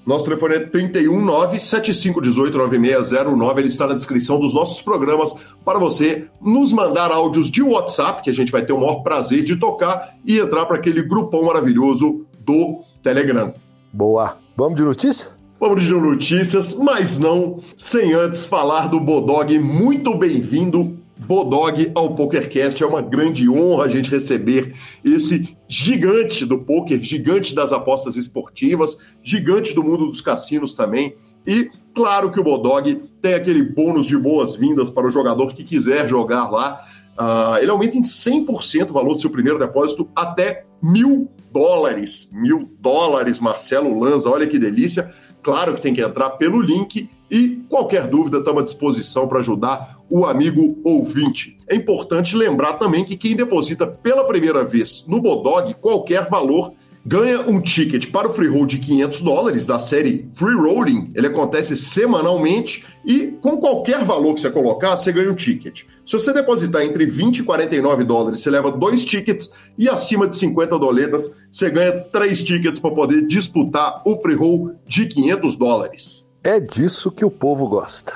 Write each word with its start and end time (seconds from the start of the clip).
Nosso 0.06 0.26
telefone 0.26 0.54
é 0.56 0.68
319-7518-9609, 0.68 3.58
ele 3.58 3.70
está 3.70 3.88
na 3.88 3.96
descrição 3.96 4.40
dos 4.40 4.54
nossos 4.54 4.84
programas 4.84 5.34
para 5.66 5.80
você 5.80 6.28
nos 6.40 6.72
mandar 6.72 7.12
áudios 7.12 7.50
de 7.50 7.64
WhatsApp, 7.64 8.22
que 8.22 8.30
a 8.30 8.34
gente 8.34 8.52
vai 8.52 8.64
ter 8.64 8.74
o 8.74 8.80
maior 8.80 9.02
prazer 9.02 9.44
de 9.44 9.56
tocar, 9.56 10.16
e 10.24 10.38
entrar 10.38 10.68
para 10.68 10.78
aquele 10.78 11.02
grupão 11.02 11.46
maravilhoso 11.46 12.28
do 12.46 12.84
Telegram. 13.02 13.52
Boa. 13.92 14.38
Vamos 14.56 14.78
de 14.78 14.84
notícia? 14.84 15.30
Vamos 15.60 15.84
de 15.84 15.94
notícias, 15.94 16.74
mas 16.74 17.18
não 17.18 17.60
sem 17.78 18.14
antes 18.14 18.46
falar 18.46 18.88
do 18.88 19.00
Bodog. 19.00 19.58
Muito 19.58 20.16
bem-vindo, 20.16 21.00
Bodog 21.18 21.92
ao 21.94 22.16
PokerCast. 22.16 22.84
É 22.84 22.86
uma 22.86 23.02
grande 23.02 23.50
honra 23.50 23.86
a 23.86 23.88
gente 23.88 24.10
receber 24.10 24.74
esse 25.04 25.56
gigante 25.68 26.46
do 26.46 26.60
poker, 26.60 27.02
gigante 27.02 27.56
das 27.56 27.72
apostas 27.72 28.16
esportivas, 28.16 28.98
gigante 29.22 29.74
do 29.74 29.84
mundo 29.84 30.08
dos 30.08 30.22
cassinos 30.22 30.74
também. 30.74 31.16
E 31.46 31.70
claro 31.94 32.32
que 32.32 32.40
o 32.40 32.44
Bodog 32.44 33.02
tem 33.22 33.34
aquele 33.34 33.64
bônus 33.64 34.06
de 34.06 34.18
boas-vindas 34.18 34.90
para 34.90 35.08
o 35.08 35.12
jogador 35.12 35.54
que 35.54 35.64
quiser 35.64 36.08
jogar 36.08 36.50
lá. 36.50 36.82
Uh, 37.18 37.58
ele 37.62 37.70
aumenta 37.70 37.98
em 37.98 38.02
100% 38.02 38.90
o 38.90 38.94
valor 38.94 39.14
do 39.16 39.22
seu 39.22 39.30
primeiro 39.30 39.60
depósito 39.60 40.10
até 40.16 40.66
mil 40.82 41.30
dólares. 41.52 42.30
Mil 42.34 42.72
dólares, 42.80 43.40
Marcelo 43.40 44.00
Lanza, 44.00 44.30
olha 44.30 44.48
que 44.48 44.58
delícia. 44.58 45.14
Claro 45.44 45.76
que 45.76 45.82
tem 45.82 45.94
que 45.94 46.02
entrar 46.02 46.32
pelo 46.32 46.62
link 46.62 47.10
e 47.34 47.66
qualquer 47.68 48.08
dúvida 48.08 48.38
estamos 48.38 48.62
à 48.62 48.66
disposição 48.66 49.28
para 49.28 49.40
ajudar 49.40 49.98
o 50.08 50.24
amigo 50.24 50.80
ouvinte. 50.84 51.58
É 51.68 51.74
importante 51.76 52.36
lembrar 52.36 52.74
também 52.74 53.04
que 53.04 53.18
quem 53.18 53.36
deposita 53.36 53.88
pela 53.88 54.24
primeira 54.28 54.64
vez 54.64 55.04
no 55.08 55.20
Bodog 55.20 55.74
qualquer 55.82 56.30
valor 56.30 56.74
ganha 57.04 57.42
um 57.42 57.60
ticket 57.60 58.12
para 58.12 58.30
o 58.30 58.34
free 58.34 58.48
roll 58.48 58.68
de 58.68 58.78
500 58.78 59.22
dólares 59.22 59.66
da 59.66 59.80
série 59.80 60.30
Free 60.36 60.56
Rolling. 60.56 61.12
Ele 61.16 61.26
acontece 61.26 61.76
semanalmente 61.76 62.86
e 63.04 63.34
com 63.42 63.58
qualquer 63.58 64.06
valor 64.06 64.36
que 64.36 64.42
você 64.42 64.52
colocar, 64.52 64.96
você 64.96 65.12
ganha 65.12 65.32
um 65.32 65.36
ticket. 65.36 65.86
Se 66.06 66.14
você 66.14 66.32
depositar 66.32 66.84
entre 66.84 67.04
20 67.08 67.40
e 67.40 67.44
49 67.44 68.04
dólares, 68.04 68.42
você 68.42 68.52
leva 68.52 68.72
dois 68.72 69.04
tickets 69.04 69.52
e 69.76 69.90
acima 69.90 70.28
de 70.28 70.38
50 70.38 70.78
doletas, 70.78 71.34
você 71.52 71.68
ganha 71.72 72.00
três 72.12 72.44
tickets 72.44 72.80
para 72.80 72.92
poder 72.92 73.26
disputar 73.26 74.04
o 74.06 74.22
free 74.22 74.36
roll 74.36 74.76
de 74.88 75.08
500 75.08 75.56
dólares. 75.56 76.23
É 76.44 76.60
disso 76.60 77.10
que 77.10 77.24
o 77.24 77.32
povo 77.32 77.68
gosta. 77.68 78.14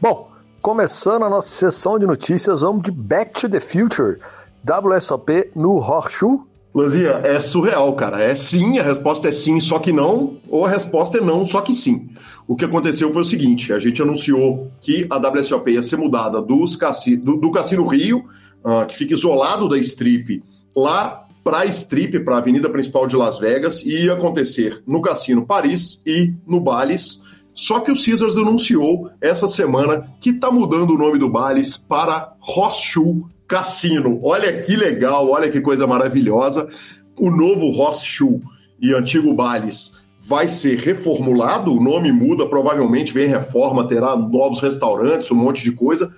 Bom, 0.00 0.30
começando 0.60 1.24
a 1.24 1.30
nossa 1.30 1.48
sessão 1.48 1.98
de 1.98 2.06
notícias, 2.06 2.62
vamos 2.62 2.82
de 2.82 2.90
Back 2.90 3.40
to 3.40 3.48
the 3.48 3.60
Future, 3.60 4.18
WSOP 4.64 5.52
no 5.54 5.76
Horseshoe 5.76 6.40
Lanzinha, 6.74 7.20
é 7.22 7.38
surreal, 7.38 7.94
cara. 7.94 8.22
É 8.22 8.34
sim, 8.34 8.78
a 8.78 8.82
resposta 8.82 9.28
é 9.28 9.32
sim, 9.32 9.60
só 9.60 9.78
que 9.78 9.92
não, 9.92 10.38
ou 10.48 10.64
a 10.64 10.70
resposta 10.70 11.18
é 11.18 11.20
não, 11.20 11.44
só 11.44 11.60
que 11.60 11.74
sim. 11.74 12.08
O 12.48 12.56
que 12.56 12.64
aconteceu 12.64 13.12
foi 13.12 13.22
o 13.22 13.26
seguinte: 13.26 13.72
a 13.72 13.78
gente 13.78 14.00
anunciou 14.00 14.70
que 14.80 15.06
a 15.10 15.18
WSOP 15.18 15.70
ia 15.70 15.82
ser 15.82 15.96
mudada 15.96 16.40
dos 16.40 16.74
cassi 16.74 17.14
do, 17.14 17.36
do 17.36 17.52
Cassino 17.52 17.86
Rio, 17.86 18.24
uh, 18.64 18.86
que 18.86 18.96
fica 18.96 19.12
isolado 19.12 19.68
da 19.68 19.76
Strip, 19.78 20.42
lá 20.74 21.26
para 21.44 21.58
a 21.58 21.66
Strip, 21.66 22.20
para 22.20 22.36
a 22.36 22.38
avenida 22.38 22.70
principal 22.70 23.06
de 23.06 23.16
Las 23.16 23.38
Vegas, 23.38 23.82
e 23.84 24.06
ia 24.06 24.14
acontecer 24.14 24.82
no 24.86 25.02
Cassino 25.02 25.44
Paris 25.44 26.00
e 26.06 26.34
no 26.46 26.58
Bales. 26.58 27.20
Só 27.54 27.80
que 27.80 27.90
o 27.90 27.94
Caesars 27.94 28.36
anunciou 28.36 29.10
essa 29.20 29.46
semana 29.46 30.08
que 30.20 30.30
está 30.30 30.50
mudando 30.50 30.94
o 30.94 30.98
nome 30.98 31.18
do 31.18 31.28
Bales 31.28 31.76
para 31.76 32.32
Horseshoe 32.40 33.24
Cassino. 33.46 34.18
Olha 34.22 34.60
que 34.60 34.74
legal, 34.74 35.28
olha 35.28 35.50
que 35.50 35.60
coisa 35.60 35.86
maravilhosa. 35.86 36.66
O 37.18 37.30
novo 37.30 37.66
Horseshoe 37.78 38.40
e 38.80 38.94
antigo 38.94 39.34
Bales 39.34 39.92
vai 40.18 40.48
ser 40.48 40.78
reformulado, 40.78 41.72
o 41.72 41.82
nome 41.82 42.12
muda, 42.12 42.46
provavelmente 42.46 43.12
vem 43.12 43.26
reforma, 43.26 43.86
terá 43.86 44.16
novos 44.16 44.60
restaurantes, 44.60 45.30
um 45.30 45.36
monte 45.36 45.62
de 45.62 45.72
coisa. 45.72 46.14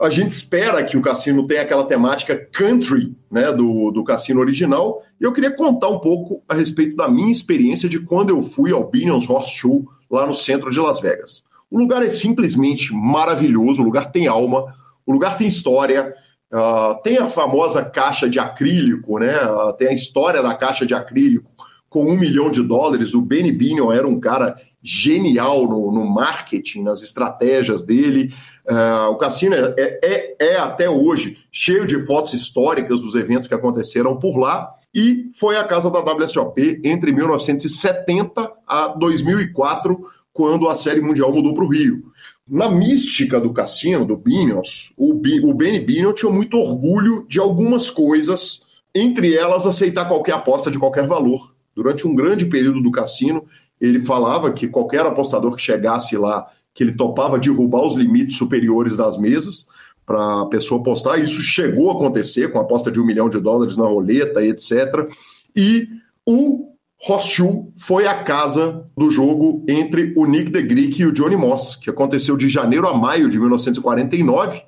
A 0.00 0.10
gente 0.10 0.30
espera 0.30 0.82
que 0.82 0.96
o 0.96 1.02
cassino 1.02 1.46
tenha 1.46 1.62
aquela 1.62 1.84
temática 1.84 2.34
country, 2.52 3.14
né, 3.30 3.52
do, 3.52 3.92
do 3.92 4.02
cassino 4.02 4.40
original. 4.40 5.00
E 5.20 5.24
eu 5.24 5.32
queria 5.32 5.54
contar 5.54 5.88
um 5.88 6.00
pouco 6.00 6.42
a 6.48 6.54
respeito 6.54 6.96
da 6.96 7.08
minha 7.08 7.30
experiência 7.30 7.88
de 7.88 8.00
quando 8.00 8.30
eu 8.30 8.42
fui 8.42 8.72
ao 8.72 8.90
Binion's 8.90 9.28
Horseshoe, 9.28 9.84
lá 10.12 10.26
no 10.26 10.34
centro 10.34 10.70
de 10.70 10.78
Las 10.78 11.00
Vegas. 11.00 11.42
O 11.70 11.78
lugar 11.78 12.04
é 12.04 12.10
simplesmente 12.10 12.92
maravilhoso, 12.92 13.80
o 13.80 13.84
lugar 13.84 14.12
tem 14.12 14.26
alma, 14.26 14.74
o 15.06 15.12
lugar 15.12 15.36
tem 15.38 15.48
história, 15.48 16.14
Uh, 16.52 17.00
tem 17.02 17.16
a 17.16 17.28
famosa 17.28 17.82
caixa 17.82 18.28
de 18.28 18.38
acrílico, 18.38 19.18
né? 19.18 19.34
Uh, 19.46 19.72
tem 19.72 19.88
a 19.88 19.94
história 19.94 20.42
da 20.42 20.52
caixa 20.54 20.84
de 20.84 20.92
acrílico 20.92 21.50
com 21.88 22.04
um 22.04 22.14
milhão 22.14 22.50
de 22.50 22.62
dólares. 22.62 23.14
O 23.14 23.22
Benny 23.22 23.50
Binion 23.50 23.90
era 23.90 24.06
um 24.06 24.20
cara 24.20 24.56
genial 24.82 25.66
no, 25.66 25.90
no 25.90 26.04
marketing, 26.04 26.82
nas 26.82 27.02
estratégias 27.02 27.84
dele. 27.84 28.34
Uh, 28.68 29.10
o 29.10 29.16
cassino 29.16 29.54
é, 29.54 29.74
é, 29.78 30.36
é, 30.38 30.56
até 30.58 30.90
hoje 30.90 31.38
cheio 31.50 31.86
de 31.86 32.04
fotos 32.04 32.34
históricas 32.34 33.00
dos 33.00 33.14
eventos 33.14 33.48
que 33.48 33.54
aconteceram 33.54 34.18
por 34.18 34.36
lá. 34.36 34.74
E 34.94 35.30
foi 35.34 35.56
a 35.56 35.64
casa 35.64 35.90
da 35.90 36.00
WSOP 36.00 36.80
entre 36.84 37.12
1970 37.12 38.52
a 38.66 38.88
2004, 38.88 39.98
quando 40.32 40.68
a 40.68 40.74
Série 40.74 41.00
Mundial 41.00 41.32
mudou 41.32 41.54
para 41.54 41.64
o 41.64 41.68
Rio. 41.68 42.12
Na 42.48 42.68
mística 42.68 43.40
do 43.40 43.52
cassino, 43.52 44.04
do 44.04 44.16
Binions, 44.16 44.92
o, 44.96 45.14
B, 45.14 45.40
o 45.44 45.54
Benny 45.54 45.80
Binion 45.80 46.12
tinha 46.12 46.30
muito 46.30 46.58
orgulho 46.58 47.24
de 47.28 47.38
algumas 47.38 47.88
coisas, 47.88 48.62
entre 48.94 49.34
elas 49.34 49.66
aceitar 49.66 50.06
qualquer 50.06 50.32
aposta 50.32 50.70
de 50.70 50.78
qualquer 50.78 51.06
valor. 51.06 51.54
Durante 51.74 52.06
um 52.06 52.14
grande 52.14 52.44
período 52.44 52.82
do 52.82 52.90
cassino, 52.90 53.44
ele 53.80 54.00
falava 54.00 54.52
que 54.52 54.68
qualquer 54.68 55.00
apostador 55.06 55.56
que 55.56 55.62
chegasse 55.62 56.16
lá, 56.16 56.46
que 56.74 56.82
ele 56.82 56.92
topava 56.92 57.38
derrubar 57.38 57.86
os 57.86 57.94
limites 57.94 58.36
superiores 58.36 58.96
das 58.96 59.16
mesas 59.16 59.66
para 60.04 60.42
a 60.42 60.46
pessoa 60.46 60.80
apostar. 60.80 61.18
Isso 61.18 61.42
chegou 61.42 61.90
a 61.90 61.94
acontecer 61.94 62.52
com 62.52 62.58
a 62.58 62.62
aposta 62.62 62.90
de 62.90 63.00
um 63.00 63.06
milhão 63.06 63.28
de 63.28 63.40
dólares 63.40 63.76
na 63.76 63.86
roleta, 63.86 64.44
etc. 64.44 65.08
E 65.54 65.88
o 66.26 66.72
Horseshoe 67.08 67.72
foi 67.76 68.06
a 68.06 68.22
casa 68.22 68.84
do 68.96 69.10
jogo 69.10 69.64
entre 69.68 70.12
o 70.16 70.24
Nick 70.24 70.50
DeGreek 70.50 71.02
e 71.02 71.06
o 71.06 71.12
Johnny 71.12 71.36
Moss, 71.36 71.74
que 71.76 71.90
aconteceu 71.90 72.36
de 72.36 72.48
janeiro 72.48 72.86
a 72.86 72.96
maio 72.96 73.28
de 73.28 73.38
1949. 73.38 74.62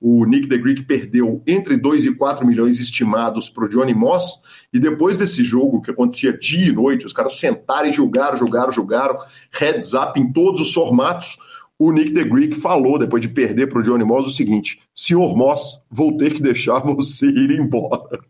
O 0.00 0.24
Nick 0.24 0.46
DeGreek 0.46 0.84
perdeu 0.84 1.42
entre 1.46 1.76
2 1.76 2.06
e 2.06 2.14
4 2.14 2.46
milhões 2.46 2.78
estimados 2.78 3.50
para 3.50 3.64
o 3.64 3.68
Johnny 3.68 3.92
Moss, 3.92 4.40
e 4.72 4.78
depois 4.78 5.18
desse 5.18 5.44
jogo, 5.44 5.82
que 5.82 5.90
acontecia 5.90 6.32
dia 6.32 6.68
e 6.68 6.72
noite, 6.72 7.04
os 7.04 7.12
caras 7.12 7.36
sentaram 7.36 7.88
e 7.88 7.92
julgaram, 7.92 8.36
julgaram, 8.36 8.72
julgaram, 8.72 9.18
heads 9.50 9.92
up 9.92 10.18
em 10.18 10.32
todos 10.32 10.60
os 10.60 10.72
formatos, 10.72 11.36
o 11.80 11.90
Nick 11.90 12.12
the 12.12 12.24
Greek 12.24 12.54
falou, 12.60 12.98
depois 12.98 13.22
de 13.22 13.28
perder 13.28 13.66
para 13.68 13.78
o 13.78 13.82
Johnny 13.82 14.04
Moss, 14.04 14.26
o 14.26 14.30
seguinte: 14.30 14.80
Senhor 14.94 15.34
Moss, 15.34 15.82
vou 15.90 16.14
ter 16.18 16.34
que 16.34 16.42
deixar 16.42 16.80
você 16.84 17.26
ir 17.26 17.52
embora. 17.52 18.20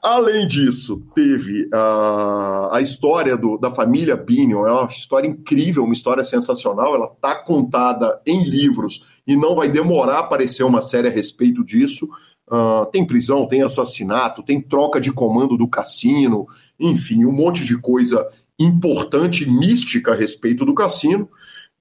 Além 0.00 0.46
disso, 0.46 1.02
teve 1.12 1.64
uh, 1.74 2.70
a 2.70 2.80
história 2.80 3.36
do, 3.36 3.58
da 3.58 3.72
família 3.72 4.16
Binion, 4.16 4.64
é 4.64 4.72
uma 4.72 4.88
história 4.88 5.26
incrível, 5.26 5.82
uma 5.82 5.92
história 5.92 6.22
sensacional. 6.22 6.94
Ela 6.94 7.10
está 7.12 7.34
contada 7.34 8.20
em 8.24 8.44
livros 8.44 9.20
e 9.26 9.34
não 9.34 9.56
vai 9.56 9.68
demorar 9.68 10.16
a 10.16 10.20
aparecer 10.20 10.62
uma 10.62 10.82
série 10.82 11.08
a 11.08 11.10
respeito 11.10 11.64
disso. 11.64 12.08
Uh, 12.46 12.86
tem 12.92 13.04
prisão, 13.04 13.48
tem 13.48 13.62
assassinato, 13.62 14.42
tem 14.42 14.60
troca 14.60 15.00
de 15.00 15.10
comando 15.10 15.56
do 15.56 15.66
cassino, 15.66 16.46
enfim, 16.78 17.24
um 17.24 17.32
monte 17.32 17.64
de 17.64 17.76
coisa 17.76 18.30
importante, 18.58 19.50
mística 19.50 20.12
a 20.12 20.14
respeito 20.14 20.64
do 20.64 20.74
cassino. 20.74 21.28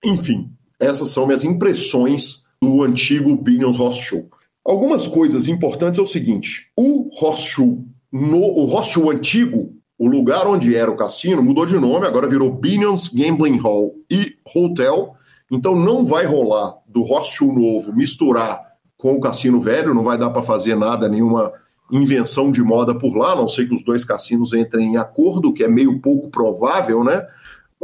Enfim, 0.04 0.52
essas 0.80 1.10
são 1.10 1.26
minhas 1.26 1.44
impressões 1.44 2.44
do 2.62 2.84
antigo 2.84 3.36
Binion 3.36 3.74
Horse 3.74 4.02
Show. 4.02 4.30
Algumas 4.66 5.08
coisas 5.08 5.48
importantes 5.48 6.00
é 6.00 6.02
o 6.02 6.08
seguinte: 6.08 6.72
o 6.78 7.10
Horseshoe, 7.22 7.80
no, 8.12 8.40
o 8.40 8.70
Horseshoe 8.70 9.16
antigo, 9.16 9.74
o 9.98 10.08
lugar 10.08 10.48
onde 10.48 10.76
era 10.76 10.90
o 10.90 10.96
cassino, 10.96 11.44
mudou 11.44 11.66
de 11.66 11.78
nome, 11.78 12.08
agora 12.08 12.28
virou 12.28 12.52
Binion's 12.52 13.10
Gambling 13.10 13.58
Hall 13.58 13.96
e 14.10 14.36
Hotel. 14.56 15.16
Então 15.52 15.76
não 15.76 16.04
vai 16.04 16.26
rolar 16.26 16.76
do 16.88 17.04
Horseshoe 17.04 17.54
novo 17.54 17.94
misturar 17.94 18.60
com 18.98 19.14
o 19.14 19.22
cassino 19.22 19.60
velho, 19.60 19.94
não 19.94 20.04
vai 20.04 20.18
dar 20.18 20.30
para 20.30 20.42
fazer 20.42 20.76
nada, 20.76 21.10
nenhuma 21.10 21.52
invenção 21.92 22.52
de 22.52 22.64
moda 22.64 22.98
por 22.98 23.16
lá, 23.16 23.34
a 23.34 23.36
não 23.36 23.48
sei 23.48 23.68
que 23.68 23.76
os 23.76 23.84
dois 23.84 24.06
cassinos 24.06 24.54
entrem 24.54 24.94
em 24.94 24.98
acordo, 24.98 25.54
que 25.54 25.64
é 25.64 25.68
meio 25.68 26.00
pouco 26.00 26.30
provável, 26.30 27.04
né? 27.04 27.28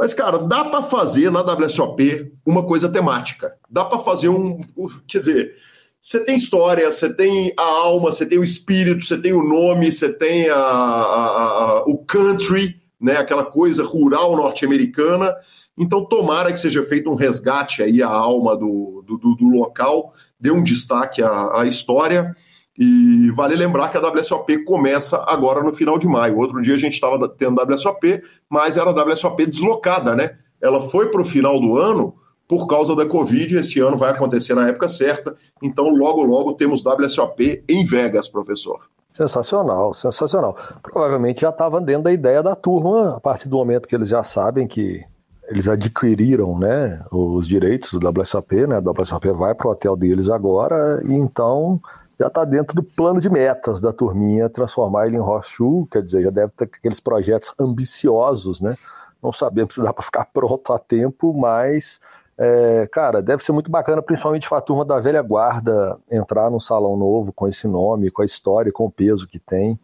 Mas, 0.00 0.14
cara, 0.14 0.38
dá 0.38 0.64
para 0.64 0.80
fazer 0.80 1.30
na 1.30 1.42
WSOP 1.42 2.32
uma 2.46 2.64
coisa 2.64 2.88
temática. 2.88 3.54
Dá 3.68 3.84
para 3.84 3.98
fazer 3.98 4.30
um. 4.30 4.62
Quer 5.06 5.18
dizer, 5.18 5.54
você 6.00 6.24
tem 6.24 6.36
história, 6.38 6.90
você 6.90 7.12
tem 7.12 7.52
a 7.54 7.62
alma, 7.62 8.10
você 8.10 8.24
tem 8.24 8.38
o 8.38 8.42
espírito, 8.42 9.04
você 9.04 9.18
tem 9.18 9.34
o 9.34 9.42
nome, 9.42 9.92
você 9.92 10.10
tem 10.10 10.48
a, 10.48 10.56
a, 10.56 11.26
a, 11.26 11.84
o 11.86 11.98
country, 11.98 12.80
né, 12.98 13.18
aquela 13.18 13.44
coisa 13.44 13.84
rural 13.84 14.34
norte-americana. 14.34 15.34
Então, 15.76 16.06
tomara 16.06 16.50
que 16.50 16.60
seja 16.60 16.82
feito 16.82 17.10
um 17.10 17.14
resgate 17.14 17.82
aí 17.82 18.02
à 18.02 18.08
alma 18.08 18.56
do, 18.56 19.04
do, 19.06 19.18
do 19.34 19.48
local, 19.50 20.14
dê 20.40 20.50
um 20.50 20.64
destaque 20.64 21.22
à, 21.22 21.60
à 21.60 21.66
história. 21.66 22.34
E 22.82 23.30
vale 23.32 23.54
lembrar 23.54 23.90
que 23.90 23.98
a 23.98 24.00
WSOP 24.00 24.64
começa 24.64 25.22
agora 25.28 25.62
no 25.62 25.70
final 25.70 25.98
de 25.98 26.06
maio. 26.08 26.38
Outro 26.38 26.62
dia 26.62 26.72
a 26.72 26.78
gente 26.78 26.94
estava 26.94 27.28
tendo 27.28 27.60
WSOP, 27.60 28.22
mas 28.48 28.78
era 28.78 28.88
a 28.88 29.04
WSOP 29.04 29.44
deslocada, 29.44 30.16
né? 30.16 30.38
Ela 30.58 30.80
foi 30.80 31.10
para 31.10 31.20
o 31.20 31.24
final 31.24 31.60
do 31.60 31.76
ano 31.76 32.14
por 32.48 32.66
causa 32.66 32.96
da 32.96 33.04
Covid. 33.04 33.58
Esse 33.58 33.80
ano 33.80 33.98
vai 33.98 34.12
acontecer 34.12 34.54
na 34.54 34.66
época 34.66 34.88
certa. 34.88 35.36
Então, 35.62 35.90
logo, 35.90 36.22
logo 36.22 36.54
temos 36.54 36.82
WSOP 36.82 37.62
em 37.68 37.84
Vegas, 37.84 38.30
professor. 38.30 38.80
Sensacional, 39.12 39.92
sensacional. 39.92 40.56
Provavelmente 40.82 41.42
já 41.42 41.50
estava 41.50 41.82
dentro 41.82 42.04
da 42.04 42.12
ideia 42.12 42.42
da 42.42 42.54
turma, 42.54 43.14
a 43.14 43.20
partir 43.20 43.50
do 43.50 43.56
momento 43.56 43.86
que 43.86 43.94
eles 43.94 44.08
já 44.08 44.24
sabem 44.24 44.66
que 44.66 45.04
eles 45.50 45.68
adquiriram 45.68 46.58
né, 46.58 47.04
os 47.12 47.46
direitos 47.46 47.92
do 47.92 48.08
WSOP, 48.08 48.66
né? 48.66 48.76
A 48.76 48.90
WSOP 48.90 49.32
vai 49.32 49.54
para 49.54 49.68
o 49.68 49.70
hotel 49.72 49.96
deles 49.96 50.30
agora, 50.30 51.02
e 51.04 51.12
então 51.12 51.78
já 52.20 52.26
está 52.26 52.44
dentro 52.44 52.76
do 52.76 52.82
plano 52.82 53.18
de 53.18 53.30
metas 53.30 53.80
da 53.80 53.94
turminha 53.94 54.50
transformar 54.50 55.06
ele 55.06 55.16
em 55.16 55.20
horseshoe, 55.20 55.86
quer 55.90 56.02
dizer, 56.02 56.22
já 56.24 56.30
deve 56.30 56.52
ter 56.54 56.64
aqueles 56.64 57.00
projetos 57.00 57.54
ambiciosos, 57.58 58.60
né? 58.60 58.76
Não 59.22 59.32
sabemos 59.32 59.74
se 59.74 59.82
dá 59.82 59.90
para 59.90 60.04
ficar 60.04 60.26
pronto 60.30 60.70
a 60.70 60.78
tempo, 60.78 61.32
mas 61.32 61.98
é, 62.36 62.86
cara, 62.92 63.22
deve 63.22 63.42
ser 63.42 63.52
muito 63.52 63.70
bacana, 63.70 64.02
principalmente 64.02 64.46
para 64.50 64.58
a 64.58 64.60
turma 64.62 64.84
da 64.84 65.00
velha 65.00 65.22
guarda 65.22 65.98
entrar 66.10 66.50
num 66.50 66.60
salão 66.60 66.94
novo 66.94 67.32
com 67.32 67.48
esse 67.48 67.66
nome, 67.66 68.10
com 68.10 68.20
a 68.20 68.26
história, 68.26 68.70
com 68.70 68.84
o 68.84 68.90
peso 68.90 69.26
que 69.26 69.38
tem. 69.38 69.80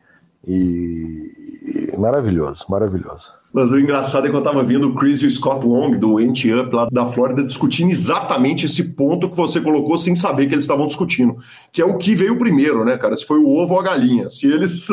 E, 0.47 1.95
maravilhoso, 1.97 2.67
maravilhoso. 2.69 3.33
Mas 3.57 3.73
o 3.73 3.79
engraçado 3.79 4.27
é 4.27 4.29
que 4.29 4.37
eu 4.37 4.41
estava 4.41 4.63
vendo 4.63 4.91
o 4.91 4.95
Chris 4.95 5.23
e 5.23 5.27
o 5.27 5.31
Scott 5.31 5.67
Long, 5.67 5.93
do 5.93 6.19
Ant 6.19 6.45
Up 6.45 6.77
lá 6.77 6.89
da 6.93 7.07
Flórida, 7.07 7.43
discutindo 7.43 7.91
exatamente 7.91 8.67
esse 8.67 8.95
ponto 8.95 9.31
que 9.31 9.37
você 9.37 9.63
colocou 9.63 9.97
sem 9.97 10.15
saber 10.15 10.47
que 10.47 10.53
eles 10.53 10.65
estavam 10.65 10.87
discutindo. 10.87 11.39
Que 11.73 11.81
é 11.81 11.85
o 11.87 11.97
que 11.97 12.15
veio 12.15 12.39
primeiro, 12.39 12.85
né, 12.85 12.99
cara? 12.99 13.17
Se 13.17 13.25
foi 13.25 13.39
o 13.39 13.49
ovo 13.49 13.73
ou 13.73 13.81
a 13.81 13.83
galinha. 13.83 14.29
Se 14.29 14.47
eles 14.47 14.89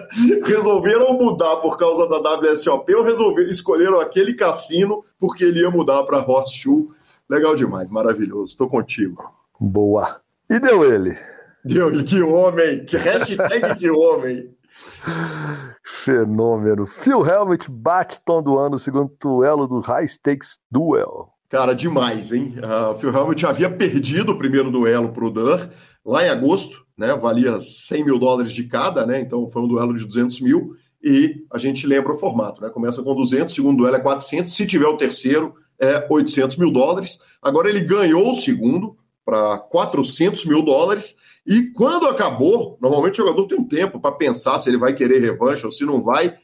resolveram 0.46 1.12
mudar 1.18 1.56
por 1.56 1.76
causa 1.76 2.08
da 2.08 2.16
WSOP 2.16 2.94
ou 2.94 3.04
resolveram, 3.04 3.50
escolheram 3.50 4.00
aquele 4.00 4.32
cassino 4.32 5.04
porque 5.20 5.44
ele 5.44 5.60
ia 5.60 5.70
mudar 5.70 6.02
para 6.04 6.26
Horseshoe 6.26 6.88
Legal 7.28 7.54
demais, 7.54 7.90
maravilhoso. 7.90 8.52
Estou 8.52 8.68
contigo. 8.68 9.30
Boa. 9.60 10.22
E 10.48 10.58
deu 10.58 10.90
ele? 10.90 11.18
Deu 11.62 11.90
ele. 11.90 12.04
Que 12.04 12.22
homem! 12.22 12.84
Que 12.84 12.96
hashtag 12.96 13.78
que 13.78 13.90
homem! 13.90 14.54
Fenômeno. 15.86 16.84
Phil 16.84 17.24
Helmut 17.24 17.68
Tom 18.24 18.42
do 18.42 18.58
ano, 18.58 18.76
segundo 18.76 19.16
duelo 19.20 19.68
do 19.68 19.80
High 19.80 20.08
Stakes 20.08 20.58
Duel. 20.68 21.32
Cara, 21.48 21.74
demais, 21.74 22.32
hein? 22.32 22.56
Uh, 22.58 22.98
Phil 22.98 23.14
Helmut 23.14 23.46
havia 23.46 23.70
perdido 23.70 24.32
o 24.32 24.38
primeiro 24.38 24.68
duelo 24.70 25.10
para 25.12 25.24
o 25.24 25.30
Durr 25.30 25.70
lá 26.04 26.24
em 26.24 26.28
agosto, 26.28 26.84
né? 26.98 27.14
Valia 27.14 27.60
100 27.60 28.04
mil 28.04 28.18
dólares 28.18 28.50
de 28.50 28.64
cada, 28.64 29.06
né? 29.06 29.20
Então 29.20 29.48
foi 29.48 29.62
um 29.62 29.68
duelo 29.68 29.94
de 29.96 30.04
200 30.04 30.40
mil. 30.40 30.74
E 31.00 31.44
a 31.52 31.58
gente 31.58 31.86
lembra 31.86 32.12
o 32.12 32.18
formato, 32.18 32.60
né? 32.60 32.68
Começa 32.68 33.00
com 33.00 33.14
200, 33.14 33.54
segundo 33.54 33.78
duelo 33.78 33.96
é 33.96 34.00
400. 34.00 34.52
Se 34.52 34.66
tiver 34.66 34.88
o 34.88 34.96
terceiro, 34.96 35.54
é 35.78 36.04
800 36.10 36.56
mil 36.56 36.72
dólares. 36.72 37.18
Agora 37.40 37.68
ele 37.68 37.80
ganhou 37.80 38.32
o 38.32 38.34
segundo 38.34 38.96
para 39.26 39.58
400 39.58 40.44
mil 40.44 40.62
dólares. 40.62 41.16
E 41.44 41.64
quando 41.72 42.06
acabou, 42.06 42.78
normalmente 42.80 43.20
o 43.20 43.26
jogador 43.26 43.46
tem 43.46 43.58
um 43.58 43.66
tempo 43.66 44.00
para 44.00 44.12
pensar 44.12 44.58
se 44.60 44.70
ele 44.70 44.78
vai 44.78 44.94
querer 44.94 45.18
revanche 45.18 45.66
ou 45.66 45.72
se 45.72 45.84
não 45.84 46.00
vai. 46.00 46.36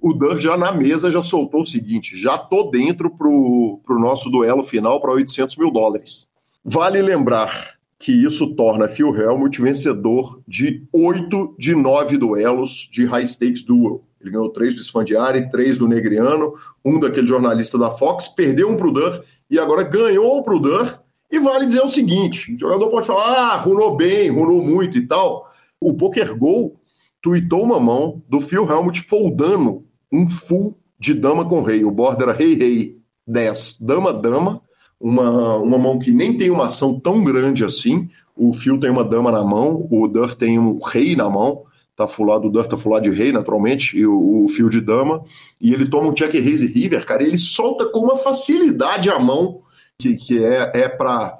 O 0.00 0.14
Durr 0.14 0.40
já 0.40 0.56
na 0.56 0.72
mesa 0.72 1.10
já 1.10 1.22
soltou 1.22 1.60
o 1.60 1.66
seguinte: 1.66 2.16
já 2.16 2.38
tô 2.38 2.64
dentro 2.64 3.10
para 3.10 3.28
o 3.28 3.80
nosso 4.00 4.30
duelo 4.30 4.64
final 4.64 4.98
para 5.00 5.12
800 5.12 5.56
mil 5.56 5.70
dólares. 5.70 6.26
Vale 6.64 7.02
lembrar 7.02 7.78
que 7.98 8.12
isso 8.12 8.54
torna 8.54 8.88
Phil 8.88 9.14
Helmut 9.14 9.60
vencedor 9.60 10.40
de 10.48 10.82
oito 10.90 11.54
de 11.58 11.74
nove 11.74 12.16
duelos 12.16 12.88
de 12.90 13.04
High 13.04 13.28
Stakes 13.28 13.62
Duel. 13.62 14.02
Ele 14.18 14.30
ganhou 14.30 14.48
três 14.48 14.74
do 14.74 14.82
Sfandiari, 14.82 15.50
três 15.50 15.76
do 15.76 15.86
Negriano, 15.86 16.54
um 16.82 16.98
daquele 16.98 17.26
jornalista 17.26 17.78
da 17.78 17.90
Fox, 17.90 18.28
perdeu 18.28 18.70
um 18.70 18.76
pro 18.76 18.90
Durr 18.90 19.22
e 19.50 19.58
agora 19.58 19.82
ganhou 19.82 20.42
pro 20.42 20.58
Durr. 20.58 20.98
E 21.30 21.38
vale 21.38 21.66
dizer 21.66 21.82
o 21.82 21.88
seguinte: 21.88 22.54
o 22.54 22.58
jogador 22.58 22.88
pode 22.88 23.06
falar, 23.06 23.52
ah, 23.52 23.56
runou 23.56 23.96
bem, 23.96 24.30
runou 24.30 24.62
muito 24.62 24.98
e 24.98 25.06
tal. 25.06 25.48
O 25.80 25.94
Poker 25.94 26.36
Go 26.36 26.76
tweetou 27.22 27.62
uma 27.62 27.78
mão 27.78 28.22
do 28.28 28.40
Phil 28.40 28.68
Helmut 28.68 29.00
foldando 29.02 29.84
um 30.12 30.28
full 30.28 30.76
de 30.98 31.14
dama 31.14 31.44
com 31.44 31.62
rei. 31.62 31.84
O 31.84 31.90
border 31.90 32.28
era 32.28 32.38
rei, 32.38 32.54
rei, 32.54 32.98
10, 33.26 33.78
dama, 33.80 34.12
dama. 34.12 34.62
Uma, 34.98 35.56
uma 35.56 35.78
mão 35.78 35.98
que 35.98 36.10
nem 36.10 36.36
tem 36.36 36.50
uma 36.50 36.66
ação 36.66 37.00
tão 37.00 37.24
grande 37.24 37.64
assim. 37.64 38.10
O 38.36 38.52
Phil 38.52 38.78
tem 38.78 38.90
uma 38.90 39.04
dama 39.04 39.30
na 39.32 39.42
mão, 39.42 39.86
o 39.90 40.06
Durr 40.06 40.34
tem 40.34 40.58
um 40.58 40.78
rei 40.78 41.16
na 41.16 41.28
mão 41.28 41.64
tá 42.00 42.08
fulado, 42.08 42.48
o 42.48 42.50
Durr 42.50 42.66
tá 42.66 42.78
fulado 42.78 43.10
de 43.10 43.14
rei, 43.14 43.30
naturalmente, 43.30 43.98
e 43.98 44.06
o, 44.06 44.44
o 44.44 44.48
fio 44.48 44.70
de 44.70 44.80
dama, 44.80 45.22
e 45.60 45.74
ele 45.74 45.84
toma 45.84 46.08
um 46.08 46.14
check 46.14 46.32
raise 46.32 46.66
river, 46.66 47.04
cara, 47.04 47.22
ele 47.22 47.36
solta 47.36 47.84
com 47.86 48.00
uma 48.00 48.16
facilidade 48.16 49.10
a 49.10 49.18
mão, 49.18 49.60
que, 50.00 50.16
que 50.16 50.44
é, 50.44 50.72
é 50.74 50.88
para 50.88 51.38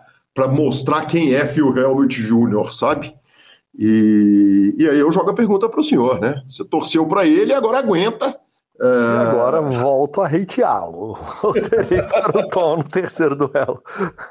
mostrar 0.48 1.06
quem 1.06 1.34
é 1.34 1.46
Phil 1.46 1.76
Helmut 1.76 2.20
Jr., 2.20 2.72
sabe? 2.72 3.14
E, 3.78 4.74
e 4.78 4.88
aí 4.88 4.98
eu 4.98 5.10
jogo 5.10 5.30
a 5.30 5.34
pergunta 5.34 5.68
para 5.68 5.80
o 5.80 5.84
senhor, 5.84 6.20
né? 6.20 6.42
Você 6.48 6.64
torceu 6.64 7.06
para 7.06 7.26
ele 7.26 7.52
e 7.52 7.54
agora 7.54 7.78
aguenta. 7.78 8.36
É... 8.80 8.84
E 8.84 9.18
agora 9.18 9.60
volto 9.60 10.20
a 10.20 10.26
hateá-lo. 10.26 11.14
Voltei 11.42 12.02
para 12.02 12.38
o 12.38 12.48
Tom 12.48 12.78
no 12.78 12.84
terceiro 12.84 13.36
duelo. 13.36 13.82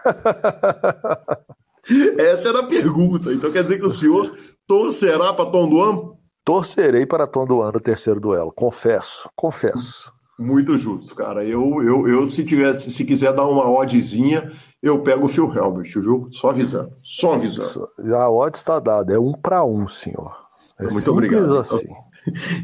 Essa 2.18 2.50
era 2.50 2.60
a 2.60 2.68
pergunta. 2.68 3.34
Então 3.34 3.52
quer 3.52 3.64
dizer 3.64 3.80
que 3.80 3.86
o 3.86 3.90
senhor 3.90 4.36
torcerá 4.68 5.34
para 5.34 5.50
Tom 5.50 5.70
Duan? 5.70 6.14
Torcerei 6.44 7.06
para 7.06 7.28
Tom 7.28 7.46
Duan 7.46 7.72
no 7.72 7.80
terceiro 7.80 8.20
duelo, 8.20 8.52
confesso, 8.52 9.30
confesso. 9.36 10.12
Muito 10.40 10.78
justo, 10.78 11.14
cara. 11.14 11.44
Eu, 11.44 11.84
eu, 11.84 12.08
eu 12.08 12.30
se, 12.30 12.46
tivesse, 12.46 12.90
se 12.90 13.04
quiser 13.04 13.34
dar 13.34 13.46
uma 13.46 13.70
oddzinha, 13.70 14.50
eu 14.82 15.04
pego 15.04 15.26
o 15.26 15.30
Phil 15.30 15.54
Helmut, 15.54 16.00
viu? 16.00 16.30
Só 16.32 16.52
avisando. 16.52 16.94
Só 17.04 17.34
avisando. 17.34 17.90
A 18.16 18.32
odd 18.32 18.56
está 18.56 18.80
dada, 18.80 19.14
é 19.14 19.20
um 19.20 19.34
para 19.34 19.66
um, 19.66 19.86
senhor. 19.90 20.34
É 20.80 20.90
Muito 20.90 21.12
obrigado. 21.12 21.58
Assim. 21.58 21.86
Então, 21.86 21.98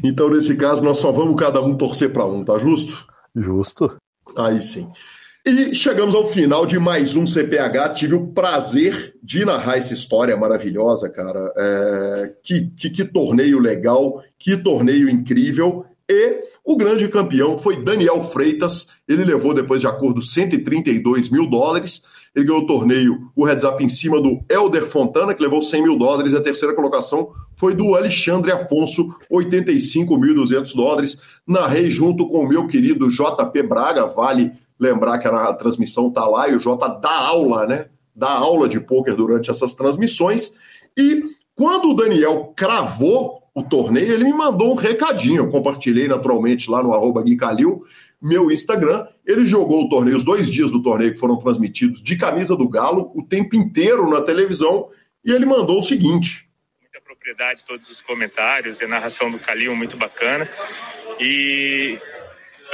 então, 0.02 0.30
nesse 0.30 0.56
caso, 0.56 0.82
nós 0.82 0.96
só 0.96 1.12
vamos 1.12 1.38
cada 1.38 1.60
um 1.60 1.76
torcer 1.76 2.10
para 2.10 2.24
um, 2.24 2.42
tá 2.42 2.58
justo? 2.58 3.06
Justo. 3.34 3.94
Aí 4.38 4.62
sim. 4.62 4.90
E 5.44 5.74
chegamos 5.74 6.14
ao 6.14 6.26
final 6.28 6.64
de 6.64 6.78
mais 6.78 7.14
um 7.14 7.26
CPH. 7.26 7.92
Tive 7.94 8.14
o 8.14 8.28
prazer 8.28 9.14
de 9.22 9.44
narrar 9.44 9.76
essa 9.76 9.92
história 9.92 10.34
maravilhosa, 10.34 11.10
cara. 11.10 11.52
É... 11.56 12.32
Que, 12.42 12.68
que, 12.70 12.88
que 12.88 13.04
torneio 13.04 13.58
legal, 13.58 14.22
que 14.38 14.56
torneio 14.56 15.10
incrível. 15.10 15.84
E 16.08 16.45
O 16.66 16.76
grande 16.76 17.06
campeão 17.06 17.56
foi 17.56 17.80
Daniel 17.80 18.20
Freitas. 18.20 18.88
Ele 19.06 19.24
levou, 19.24 19.54
depois 19.54 19.80
de 19.80 19.86
acordo, 19.86 20.20
132 20.20 21.28
mil 21.28 21.48
dólares. 21.48 22.02
Ele 22.34 22.44
ganhou 22.44 22.64
o 22.64 22.66
torneio, 22.66 23.30
o 23.36 23.44
heads 23.44 23.64
up 23.64 23.82
em 23.84 23.88
cima 23.88 24.20
do 24.20 24.40
Elder 24.50 24.84
Fontana, 24.84 25.32
que 25.32 25.40
levou 25.40 25.62
100 25.62 25.82
mil 25.84 25.96
dólares. 25.96 26.32
E 26.32 26.36
a 26.36 26.42
terceira 26.42 26.74
colocação 26.74 27.30
foi 27.54 27.72
do 27.72 27.94
Alexandre 27.94 28.50
Afonso, 28.50 29.14
85.200 29.30 30.74
dólares. 30.74 31.20
Narrei 31.46 31.88
junto 31.88 32.28
com 32.28 32.40
o 32.40 32.48
meu 32.48 32.66
querido 32.66 33.08
JP 33.08 33.62
Braga. 33.62 34.06
Vale 34.06 34.50
lembrar 34.76 35.20
que 35.20 35.28
a 35.28 35.52
transmissão 35.54 36.10
tá 36.10 36.26
lá 36.26 36.48
e 36.48 36.56
o 36.56 36.58
J 36.58 36.88
dá 36.98 37.16
aula, 37.28 37.64
né? 37.64 37.86
Dá 38.12 38.32
aula 38.32 38.68
de 38.68 38.80
pôquer 38.80 39.14
durante 39.14 39.52
essas 39.52 39.72
transmissões. 39.72 40.52
E 40.98 41.22
quando 41.54 41.90
o 41.90 41.94
Daniel 41.94 42.52
cravou 42.56 43.45
o 43.56 43.62
torneio, 43.62 44.12
ele 44.12 44.24
me 44.24 44.34
mandou 44.34 44.70
um 44.70 44.74
recadinho. 44.74 45.38
Eu 45.38 45.48
compartilhei 45.48 46.06
naturalmente 46.06 46.70
lá 46.70 46.82
no 46.82 46.92
arroba 46.92 47.22
Gui 47.22 47.38
Calil, 47.38 47.86
meu 48.20 48.50
Instagram. 48.50 49.08
Ele 49.26 49.46
jogou 49.46 49.84
o 49.84 49.88
torneio, 49.88 50.18
os 50.18 50.24
dois 50.24 50.52
dias 50.52 50.70
do 50.70 50.82
torneio 50.82 51.14
que 51.14 51.18
foram 51.18 51.38
transmitidos 51.38 52.02
de 52.02 52.18
camisa 52.18 52.54
do 52.54 52.68
Galo, 52.68 53.10
o 53.14 53.22
tempo 53.22 53.56
inteiro 53.56 54.10
na 54.10 54.20
televisão, 54.20 54.90
e 55.24 55.32
ele 55.32 55.46
mandou 55.46 55.80
o 55.80 55.82
seguinte. 55.82 56.46
Muita 56.82 57.00
propriedade, 57.00 57.62
todos 57.66 57.88
os 57.88 58.02
comentários, 58.02 58.82
e 58.82 58.84
a 58.84 58.88
narração 58.88 59.30
do 59.30 59.38
Calil 59.38 59.74
muito 59.74 59.96
bacana. 59.96 60.46
E 61.18 61.98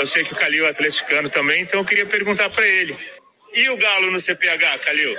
eu 0.00 0.04
sei 0.04 0.24
que 0.24 0.32
o 0.32 0.36
Calil 0.36 0.66
é 0.66 0.70
atleticano 0.70 1.30
também, 1.30 1.62
então 1.62 1.78
eu 1.78 1.86
queria 1.86 2.06
perguntar 2.06 2.50
para 2.50 2.66
ele. 2.66 2.96
E 3.54 3.70
o 3.70 3.76
Galo 3.76 4.10
no 4.10 4.18
CPH, 4.18 4.80
Calil? 4.84 5.14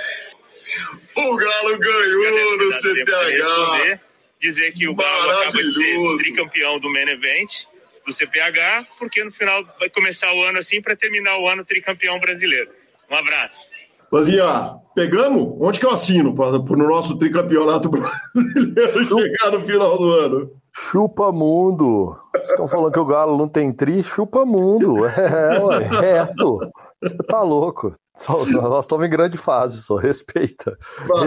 O 1.16 1.36
Galo 1.36 1.78
ganhou 1.78 2.58
no 2.58 2.70
CPH. 2.70 4.00
Dizer 4.40 4.72
que 4.72 4.86
o 4.88 4.94
Galo 4.94 5.30
acaba 5.30 5.62
de 5.62 5.70
ser 5.70 6.16
tricampeão 6.18 6.78
do 6.78 6.90
Main 6.90 7.08
Event, 7.08 7.64
do 8.04 8.12
CPH, 8.12 8.86
porque 8.98 9.24
no 9.24 9.32
final 9.32 9.64
vai 9.78 9.88
começar 9.88 10.32
o 10.34 10.42
ano 10.42 10.58
assim 10.58 10.82
para 10.82 10.94
terminar 10.94 11.38
o 11.38 11.48
ano 11.48 11.64
tricampeão 11.64 12.18
brasileiro. 12.20 12.70
Um 13.10 13.16
abraço. 13.16 13.66
Lazinha, 14.12 14.76
pegamos? 14.94 15.56
Onde 15.60 15.80
que 15.80 15.86
eu 15.86 15.90
assino 15.90 16.34
para 16.34 16.56
o 16.56 16.76
nosso 16.76 17.18
tricampeonato 17.18 17.88
brasileiro 17.90 19.04
chegar 19.06 19.50
no 19.50 19.64
final 19.64 19.98
do 19.98 20.12
ano? 20.12 20.50
Chupa 20.76 21.32
mundo. 21.32 22.16
Vocês 22.32 22.50
estão 22.50 22.68
falando 22.68 22.92
que 22.92 22.98
o 22.98 23.04
Galo 23.04 23.38
não 23.38 23.48
tem 23.48 23.72
tri? 23.72 24.02
Chupa 24.02 24.44
mundo. 24.44 25.06
É, 25.06 25.58
ué, 25.60 25.78
reto. 25.78 26.58
Você 27.00 27.16
tá 27.28 27.42
louco. 27.42 27.94
Só, 28.16 28.46
nós 28.46 28.84
estamos 28.84 29.06
em 29.06 29.10
grande 29.10 29.36
fase, 29.36 29.82
só 29.82 29.96
respeita. 29.96 30.78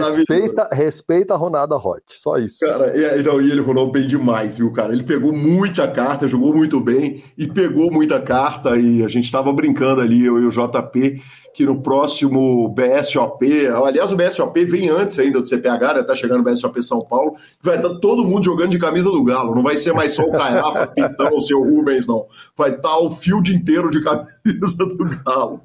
Respeita, 0.06 0.68
respeita 0.72 1.34
a 1.34 1.36
Ronada 1.36 1.76
Hot, 1.76 2.02
só 2.08 2.38
isso. 2.38 2.60
Cara, 2.60 2.96
e, 2.96 3.22
não, 3.22 3.40
e 3.40 3.50
ele 3.50 3.60
rolou 3.60 3.92
bem 3.92 4.06
demais, 4.06 4.56
viu, 4.56 4.72
cara? 4.72 4.94
Ele 4.94 5.02
pegou 5.02 5.30
muita 5.32 5.86
carta, 5.86 6.26
jogou 6.26 6.54
muito 6.54 6.80
bem 6.80 7.22
e 7.36 7.46
pegou 7.46 7.90
muita 7.90 8.20
carta. 8.20 8.78
E 8.78 9.04
a 9.04 9.08
gente 9.08 9.24
estava 9.24 9.52
brincando 9.52 10.00
ali, 10.00 10.24
eu 10.24 10.42
e 10.42 10.46
o 10.46 10.50
JP, 10.50 11.22
que 11.52 11.66
no 11.66 11.82
próximo 11.82 12.68
BSOP, 12.70 13.66
aliás, 13.66 14.10
o 14.10 14.16
BSOP 14.16 14.64
vem 14.64 14.88
antes 14.88 15.18
ainda 15.18 15.42
do 15.42 15.48
CPH, 15.48 15.94
né? 15.94 16.02
Tá 16.02 16.14
chegando 16.14 16.40
o 16.40 16.44
BSOP 16.44 16.82
São 16.82 17.02
Paulo, 17.02 17.34
vai 17.60 17.76
estar 17.76 17.90
tá 17.90 17.98
todo 18.00 18.24
mundo 18.24 18.44
jogando 18.44 18.70
de 18.70 18.78
camisa 18.78 19.10
do 19.10 19.22
Galo. 19.22 19.54
Não 19.54 19.62
vai 19.62 19.76
ser 19.76 19.92
mais 19.92 20.14
só 20.14 20.22
o 20.22 20.32
Caiafa, 20.32 20.86
Pitão, 20.86 21.36
o 21.36 21.42
seu 21.42 21.62
Rubens, 21.62 22.06
não. 22.06 22.24
Vai 22.56 22.70
estar 22.70 22.88
tá 22.88 22.98
o 22.98 23.10
field 23.10 23.54
inteiro 23.54 23.90
de 23.90 24.02
camisa 24.02 24.76
do 24.78 25.04
Galo. 25.22 25.60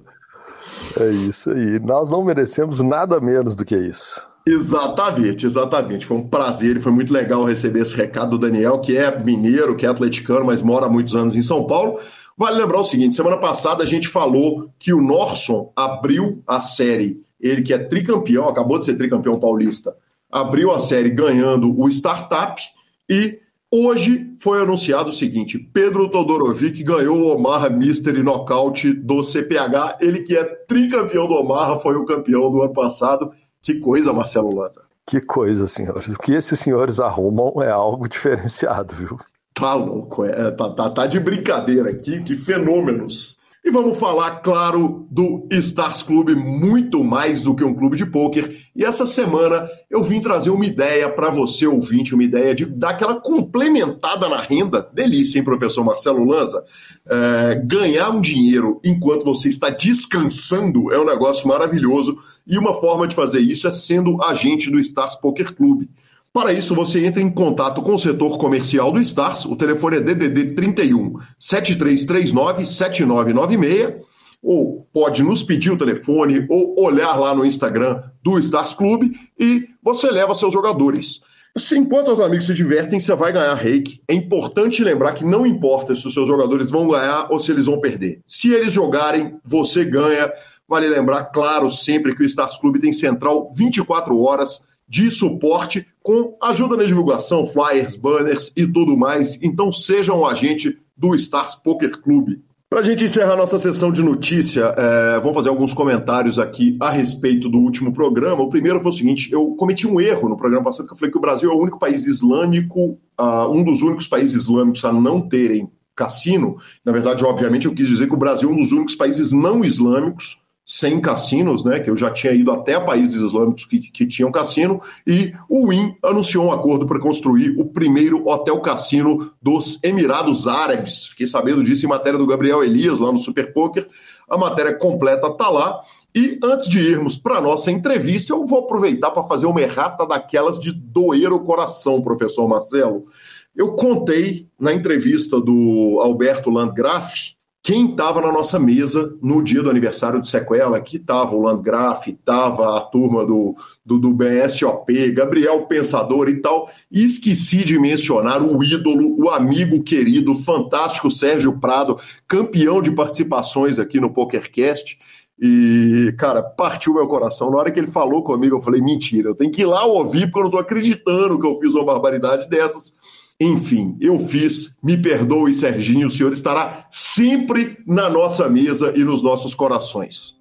É 1.00 1.10
isso 1.10 1.50
aí. 1.52 1.80
Nós 1.80 2.10
não 2.10 2.24
merecemos 2.24 2.80
nada 2.80 3.20
menos 3.20 3.56
do 3.56 3.66
que 3.66 3.76
isso. 3.76 4.22
Exatamente, 4.46 5.46
exatamente. 5.46 6.06
Foi 6.06 6.18
um 6.18 6.28
prazer 6.28 6.82
foi 6.82 6.92
muito 6.92 7.14
legal 7.14 7.46
receber 7.46 7.82
esse 7.82 7.96
recado 7.96 8.32
do 8.32 8.40
Daniel, 8.40 8.80
que 8.80 8.98
é 8.98 9.18
mineiro, 9.18 9.76
que 9.76 9.86
é 9.86 9.90
atleticano, 9.90 10.46
mas 10.46 10.62
mora 10.62 10.86
há 10.86 10.90
muitos 10.90 11.16
anos 11.16 11.36
em 11.36 11.42
São 11.42 11.66
Paulo. 11.66 12.00
Vale 12.38 12.60
lembrar 12.60 12.82
o 12.82 12.84
seguinte: 12.84 13.16
semana 13.16 13.38
passada 13.38 13.84
a 13.84 13.88
gente 13.88 14.08
falou 14.08 14.70
que 14.78 14.94
o 14.94 15.02
Norson 15.02 15.72
abriu 15.76 16.44
a 16.46 16.60
série, 16.60 17.22
ele 17.40 17.62
que 17.62 17.74
é 17.74 17.78
tricampeão, 17.78 18.50
acabou 18.50 18.80
de 18.80 18.86
ser 18.86 18.96
tricampeão 18.96 19.40
paulista, 19.40 19.96
abriu 20.30 20.72
a 20.72 20.80
série 20.80 21.10
ganhando 21.10 21.80
o 21.80 21.88
Startup 21.88 22.62
e 23.10 23.40
Hoje 23.76 24.36
foi 24.38 24.62
anunciado 24.62 25.10
o 25.10 25.14
seguinte: 25.14 25.58
Pedro 25.58 26.08
Todorovic 26.08 26.84
ganhou 26.84 27.18
o 27.18 27.36
Omaha 27.36 27.72
Mystery 27.72 28.22
Knockout 28.22 28.94
do 28.94 29.24
CPH. 29.24 29.98
Ele 30.00 30.20
que 30.20 30.38
é 30.38 30.44
tricampeão 30.44 31.28
do 31.28 31.34
Omaha, 31.34 31.80
foi 31.80 31.96
o 31.96 32.06
campeão 32.06 32.52
do 32.52 32.62
ano 32.62 32.72
passado. 32.72 33.32
Que 33.64 33.80
coisa, 33.80 34.14
Marcelo 34.14 34.54
Lanza. 34.54 34.84
Que 35.08 35.20
coisa, 35.20 35.68
senhores. 35.68 36.08
O 36.08 36.20
que 36.20 36.34
esses 36.34 36.60
senhores 36.60 37.00
arrumam 37.00 37.64
é 37.64 37.72
algo 37.72 38.06
diferenciado, 38.08 38.94
viu? 38.94 39.20
Tá 39.56 39.74
louco, 39.74 40.24
é, 40.24 40.52
tá, 40.52 40.70
tá, 40.70 40.92
tá 40.92 41.08
de 41.08 41.20
brincadeira 41.20 41.90
aqui, 41.90 42.22
que 42.22 42.38
fenômenos. 42.38 43.33
E 43.66 43.72
vamos 43.72 43.98
falar, 43.98 44.42
claro, 44.42 45.08
do 45.10 45.48
Stars 45.50 46.04
Clube, 46.04 46.36
muito 46.36 47.02
mais 47.02 47.40
do 47.40 47.56
que 47.56 47.64
um 47.64 47.74
clube 47.74 47.96
de 47.96 48.06
pôquer. 48.06 48.58
E 48.76 48.84
essa 48.84 49.06
semana 49.06 49.70
eu 49.90 50.04
vim 50.04 50.20
trazer 50.20 50.50
uma 50.50 50.66
ideia 50.66 51.10
para 51.10 51.30
você, 51.30 51.66
ouvinte, 51.66 52.14
uma 52.14 52.26
ideia 52.26 52.54
de 52.54 52.66
dar 52.66 52.90
aquela 52.90 53.22
complementada 53.22 54.28
na 54.28 54.42
renda. 54.42 54.82
Delícia, 54.94 55.38
hein, 55.40 55.46
professor 55.46 55.82
Marcelo 55.82 56.26
Lanza? 56.26 56.62
É, 57.10 57.56
ganhar 57.64 58.10
um 58.10 58.20
dinheiro 58.20 58.82
enquanto 58.84 59.24
você 59.24 59.48
está 59.48 59.70
descansando 59.70 60.92
é 60.92 61.00
um 61.00 61.06
negócio 61.06 61.48
maravilhoso. 61.48 62.18
E 62.46 62.58
uma 62.58 62.82
forma 62.82 63.08
de 63.08 63.16
fazer 63.16 63.40
isso 63.40 63.66
é 63.66 63.72
sendo 63.72 64.22
agente 64.22 64.70
do 64.70 64.78
Stars 64.78 65.16
Poker 65.16 65.56
Clube. 65.56 65.90
Para 66.34 66.52
isso, 66.52 66.74
você 66.74 67.06
entra 67.06 67.22
em 67.22 67.30
contato 67.30 67.80
com 67.84 67.94
o 67.94 68.00
setor 68.00 68.40
comercial 68.40 68.92
do 68.92 69.00
Stars. 69.00 69.46
O 69.46 69.56
telefone 69.56 69.98
é 69.98 70.02
DDD 70.02 70.56
31 70.56 71.20
7339 71.38 72.66
7996. 72.66 74.04
Ou 74.42 74.88
pode 74.92 75.22
nos 75.22 75.44
pedir 75.44 75.72
o 75.72 75.78
telefone 75.78 76.48
ou 76.50 76.74
olhar 76.84 77.16
lá 77.18 77.36
no 77.36 77.46
Instagram 77.46 78.02
do 78.24 78.40
Stars 78.40 78.74
Clube 78.74 79.16
e 79.40 79.70
você 79.82 80.10
leva 80.10 80.34
seus 80.34 80.52
jogadores. 80.52 81.22
Se 81.56 81.78
enquanto 81.78 82.12
os 82.12 82.20
amigos 82.20 82.48
se 82.48 82.54
divertem, 82.56 83.00
você 83.00 83.14
vai 83.14 83.32
ganhar 83.32 83.54
reiki. 83.54 84.02
É 84.08 84.16
importante 84.16 84.84
lembrar 84.84 85.14
que 85.14 85.24
não 85.24 85.46
importa 85.46 85.96
se 85.96 86.08
os 86.08 86.16
seus 86.16 86.28
jogadores 86.28 86.72
vão 86.72 86.88
ganhar 86.88 87.28
ou 87.30 87.40
se 87.40 87.52
eles 87.52 87.68
vão 87.68 87.80
perder. 87.80 88.22
Se 88.26 88.52
eles 88.52 88.74
jogarem, 88.74 89.38
você 89.46 89.86
ganha. 89.86 90.34
Vale 90.68 90.88
lembrar, 90.88 91.26
claro, 91.26 91.70
sempre 91.70 92.16
que 92.16 92.24
o 92.24 92.26
Stars 92.26 92.58
Clube 92.58 92.80
tem 92.80 92.92
central 92.92 93.54
24 93.56 94.20
horas 94.20 94.66
de 94.88 95.10
suporte 95.10 95.86
com 96.02 96.38
ajuda 96.42 96.78
na 96.78 96.84
divulgação, 96.84 97.48
flyers, 97.48 97.96
banners 97.96 98.52
e 98.56 98.68
tudo 98.68 98.98
mais. 98.98 99.40
Então 99.42 99.72
seja 99.72 100.14
um 100.14 100.26
agente 100.26 100.78
do 100.96 101.16
Stars 101.16 101.56
Poker 101.56 102.00
Clube. 102.02 102.42
Para 102.70 102.82
a 102.82 102.84
gente 102.84 103.06
encerrar 103.06 103.36
nossa 103.36 103.60
sessão 103.60 103.92
de 103.92 104.02
notícia, 104.02 104.74
é, 104.76 105.20
vamos 105.20 105.36
fazer 105.36 105.50
alguns 105.50 105.74
comentários 105.74 106.40
aqui 106.40 106.76
a 106.82 106.90
respeito 106.90 107.48
do 107.48 107.60
último 107.60 107.94
programa. 107.94 108.42
O 108.42 108.50
primeiro 108.50 108.82
foi 108.82 108.90
o 108.90 108.94
seguinte: 108.96 109.32
eu 109.32 109.52
cometi 109.52 109.86
um 109.86 110.02
erro 110.02 110.28
no 110.28 110.36
programa 110.36 110.66
passado, 110.66 110.88
que 110.88 110.94
eu 110.94 110.98
falei 110.98 111.12
que 111.12 111.18
o 111.18 111.22
Brasil 111.22 111.52
é 111.52 111.54
o 111.54 111.60
único 111.60 111.78
país 111.78 112.08
islâmico, 112.08 112.98
uh, 113.22 113.48
um 113.52 113.64
dos 113.64 113.84
únicos 113.84 114.08
países 114.08 114.34
islâmicos 114.34 114.84
a 114.84 114.92
não 114.92 115.22
terem 115.22 115.70
cassino. 115.96 116.58
Na 116.84 116.92
verdade, 116.92 117.24
obviamente, 117.24 117.68
eu 117.68 117.76
quis 117.76 117.88
dizer 117.88 118.08
que 118.08 118.16
o 118.16 118.18
Brasil 118.18 118.50
é 118.50 118.52
um 118.52 118.62
dos 118.62 118.72
únicos 118.72 118.96
países 118.96 119.32
não 119.32 119.64
islâmicos 119.64 120.42
sem 120.66 121.00
cassinos, 121.02 121.66
né, 121.66 121.80
que 121.80 121.90
eu 121.90 121.98
já 121.98 122.10
tinha 122.10 122.32
ido 122.32 122.52
até 122.52 122.80
países 122.80 123.22
islâmicos 123.22 123.66
que, 123.66 123.80
que 123.80 124.06
tinham 124.06 124.32
cassino, 124.32 124.82
e 125.06 125.34
o 125.50 125.68
WIN 125.68 125.96
anunciou 126.02 126.46
um 126.46 126.52
acordo 126.52 126.86
para 126.86 127.00
construir 127.00 127.60
o 127.60 127.66
primeiro 127.66 128.28
hotel 128.28 128.60
cassino 128.62 129.32
dos 129.42 129.84
Emirados 129.84 130.48
Árabes. 130.48 131.08
Fiquei 131.08 131.28
sabendo 131.28 131.64
disso 131.64 131.86
em 131.86 131.90
matéria 131.90 132.18
do 132.18 132.28
Gabriel 132.28 132.64
Elias, 132.64 133.00
lá 133.00 133.12
no 133.12 133.18
Super 133.18 133.54
Poker. 133.54 133.88
A 134.30 134.38
matéria 134.38 134.74
completa 134.74 135.28
está 135.28 135.50
lá. 135.50 135.82
E 136.16 136.38
antes 136.44 136.70
de 136.70 136.80
irmos 136.80 137.18
para 137.18 137.42
nossa 137.42 137.72
entrevista, 137.72 138.34
eu 138.34 138.46
vou 138.46 138.60
aproveitar 138.60 139.10
para 139.12 139.24
fazer 139.24 139.48
uma 139.48 139.62
errata 139.62 140.06
daquelas 140.06 140.60
de 140.60 140.72
doer 140.72 141.34
o 141.34 141.40
coração, 141.40 142.02
professor 142.02 142.48
Marcelo. 142.48 143.08
Eu 143.56 143.74
contei 143.74 144.48
na 144.60 144.74
entrevista 144.74 145.42
do 145.42 146.00
Alberto 146.02 146.52
Landgraf 146.52 147.33
quem 147.64 147.92
estava 147.92 148.20
na 148.20 148.30
nossa 148.30 148.60
mesa 148.60 149.18
no 149.22 149.42
dia 149.42 149.64
do 149.64 149.70
aniversário 149.70 150.22
de 150.22 150.30
Sequela, 150.30 150.82
que 150.82 150.98
estava 150.98 151.34
o 151.34 151.42
Landgraf, 151.42 152.10
estava 152.10 152.78
a 152.78 152.82
turma 152.82 153.26
do, 153.26 153.56
do, 153.86 153.98
do, 153.98 154.14
BSOP, 154.14 155.12
Gabriel 155.14 155.66
Pensador 155.66 156.28
e 156.28 156.42
tal, 156.42 156.70
e 156.92 157.06
esqueci 157.06 157.64
de 157.64 157.80
mencionar 157.80 158.44
o 158.44 158.62
ídolo, 158.62 159.16
o 159.18 159.30
amigo 159.30 159.82
querido, 159.82 160.36
fantástico 160.36 161.10
Sérgio 161.10 161.58
Prado, 161.58 161.98
campeão 162.28 162.82
de 162.82 162.92
participações 162.92 163.80
aqui 163.80 163.98
no 163.98 164.14
PokerCast, 164.14 165.00
e, 165.42 166.14
cara, 166.18 166.44
partiu 166.44 166.94
meu 166.94 167.08
coração. 167.08 167.50
Na 167.50 167.58
hora 167.58 167.72
que 167.72 167.80
ele 167.80 167.88
falou 167.88 168.24
comigo, 168.24 168.58
eu 168.58 168.62
falei: 168.62 168.82
mentira, 168.82 169.30
eu 169.30 169.36
tenho 169.36 169.52
que 169.52 169.64
ir 169.64 169.66
lá 169.66 169.84
ouvir, 169.84 170.28
porque 170.28 170.40
eu 170.40 170.44
não 170.44 170.50
estou 170.50 170.62
acreditando 170.62 171.40
que 171.40 171.48
eu 171.48 171.60
fiz 171.60 171.74
uma 171.74 171.86
barbaridade 171.86 172.48
dessas. 172.48 172.96
Enfim, 173.40 173.98
eu 174.00 174.20
fiz, 174.20 174.78
me 174.82 174.96
perdoe, 174.96 175.54
Serginho, 175.54 176.08
o 176.08 176.10
senhor 176.10 176.32
estará 176.32 176.88
sempre 176.92 177.78
na 177.86 178.10
nossa 178.10 178.48
mesa 178.48 178.94
e 178.96 179.04
nos 179.04 179.22
nossos 179.22 179.54
corações. 179.54 180.36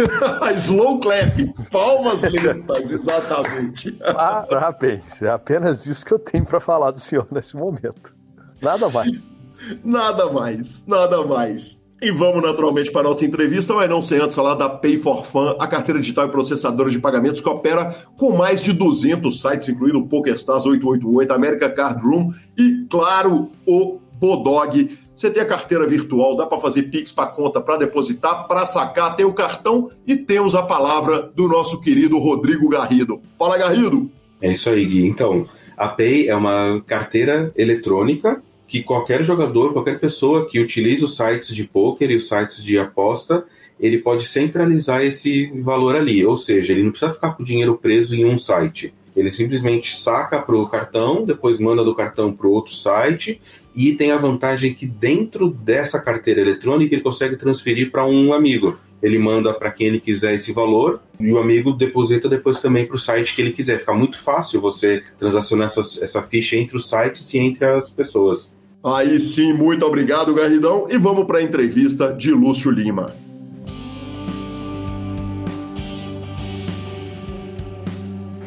Slow 0.56 1.00
clap, 1.00 1.36
palmas 1.70 2.22
lentas, 2.22 2.90
exatamente. 2.92 3.92
Parabéns, 3.92 5.22
é 5.22 5.30
apenas 5.30 5.86
isso 5.86 6.04
que 6.04 6.12
eu 6.12 6.18
tenho 6.18 6.44
para 6.44 6.60
falar 6.60 6.90
do 6.90 7.00
senhor 7.00 7.26
nesse 7.30 7.56
momento. 7.56 8.14
Nada 8.62 8.88
mais. 8.88 9.36
Nada 9.84 10.32
mais, 10.32 10.86
nada 10.86 11.24
mais. 11.26 11.82
E 12.02 12.10
vamos 12.10 12.42
naturalmente 12.42 12.90
para 12.90 13.02
a 13.02 13.04
nossa 13.04 13.26
entrevista, 13.26 13.74
mas 13.74 13.90
não 13.90 14.00
sem 14.00 14.18
antes 14.18 14.34
falar 14.34 14.54
da 14.54 14.70
Pay 14.70 14.96
for 14.96 15.26
Fun, 15.26 15.54
a 15.58 15.66
carteira 15.66 16.00
digital 16.00 16.26
e 16.26 16.30
processadora 16.30 16.88
de 16.88 16.98
pagamentos 16.98 17.42
que 17.42 17.48
opera 17.48 17.94
com 18.16 18.34
mais 18.34 18.62
de 18.62 18.72
200 18.72 19.38
sites, 19.38 19.68
incluindo 19.68 19.98
o 19.98 20.08
PokerStars 20.08 20.64
888, 20.64 21.30
America 21.30 21.68
Card 21.68 22.02
Room 22.02 22.32
e, 22.56 22.86
claro, 22.88 23.50
o 23.66 23.98
Bodog. 24.14 24.98
Você 25.14 25.30
tem 25.30 25.42
a 25.42 25.46
carteira 25.46 25.86
virtual, 25.86 26.34
dá 26.34 26.46
para 26.46 26.58
fazer 26.58 26.84
Pix 26.84 27.12
para 27.12 27.26
conta, 27.26 27.60
para 27.60 27.76
depositar, 27.76 28.48
para 28.48 28.64
sacar, 28.64 29.14
tem 29.14 29.26
o 29.26 29.34
cartão 29.34 29.90
e 30.06 30.16
temos 30.16 30.54
a 30.54 30.62
palavra 30.62 31.30
do 31.36 31.48
nosso 31.48 31.82
querido 31.82 32.18
Rodrigo 32.18 32.66
Garrido. 32.70 33.20
Fala, 33.38 33.58
Garrido! 33.58 34.10
É 34.40 34.50
isso 34.50 34.70
aí, 34.70 34.86
Gui. 34.86 35.06
Então, 35.06 35.46
a 35.76 35.88
Pay 35.88 36.30
é 36.30 36.34
uma 36.34 36.82
carteira 36.86 37.52
eletrônica 37.54 38.42
que 38.70 38.84
qualquer 38.84 39.24
jogador, 39.24 39.72
qualquer 39.72 39.98
pessoa 39.98 40.48
que 40.48 40.60
utilize 40.60 41.04
os 41.04 41.16
sites 41.16 41.52
de 41.52 41.64
poker 41.64 42.08
e 42.08 42.14
os 42.14 42.28
sites 42.28 42.62
de 42.62 42.78
aposta, 42.78 43.44
ele 43.80 43.98
pode 43.98 44.24
centralizar 44.24 45.02
esse 45.02 45.50
valor 45.60 45.96
ali. 45.96 46.24
Ou 46.24 46.36
seja, 46.36 46.72
ele 46.72 46.84
não 46.84 46.92
precisa 46.92 47.12
ficar 47.12 47.32
com 47.32 47.42
o 47.42 47.44
dinheiro 47.46 47.76
preso 47.76 48.14
em 48.14 48.24
um 48.24 48.38
site. 48.38 48.94
Ele 49.16 49.32
simplesmente 49.32 49.96
saca 49.96 50.40
para 50.40 50.54
o 50.54 50.68
cartão, 50.68 51.24
depois 51.24 51.58
manda 51.58 51.82
do 51.82 51.96
cartão 51.96 52.32
para 52.32 52.46
o 52.46 52.52
outro 52.52 52.72
site 52.72 53.40
e 53.74 53.92
tem 53.96 54.12
a 54.12 54.16
vantagem 54.16 54.72
que 54.72 54.86
dentro 54.86 55.50
dessa 55.50 56.00
carteira 56.00 56.40
eletrônica 56.40 56.94
ele 56.94 57.02
consegue 57.02 57.34
transferir 57.36 57.90
para 57.90 58.06
um 58.06 58.32
amigo 58.32 58.78
ele 59.02 59.18
manda 59.18 59.52
para 59.54 59.70
quem 59.70 59.86
ele 59.86 60.00
quiser 60.00 60.34
esse 60.34 60.52
valor 60.52 61.00
e 61.18 61.32
o 61.32 61.38
amigo 61.38 61.72
deposita 61.72 62.28
depois 62.28 62.60
também 62.60 62.86
para 62.86 62.96
o 62.96 62.98
site 62.98 63.34
que 63.34 63.40
ele 63.40 63.52
quiser. 63.52 63.78
Fica 63.78 63.94
muito 63.94 64.18
fácil 64.18 64.60
você 64.60 65.02
transacionar 65.18 65.68
essa, 65.68 66.04
essa 66.04 66.22
ficha 66.22 66.56
entre 66.56 66.76
os 66.76 66.88
sites 66.88 67.32
e 67.32 67.38
entre 67.38 67.64
as 67.64 67.88
pessoas. 67.88 68.54
Aí 68.82 69.20
sim, 69.20 69.52
muito 69.52 69.84
obrigado, 69.84 70.34
Garridão. 70.34 70.86
E 70.90 70.96
vamos 70.96 71.26
para 71.26 71.38
a 71.38 71.42
entrevista 71.42 72.12
de 72.12 72.30
Lúcio 72.30 72.70
Lima. 72.70 73.14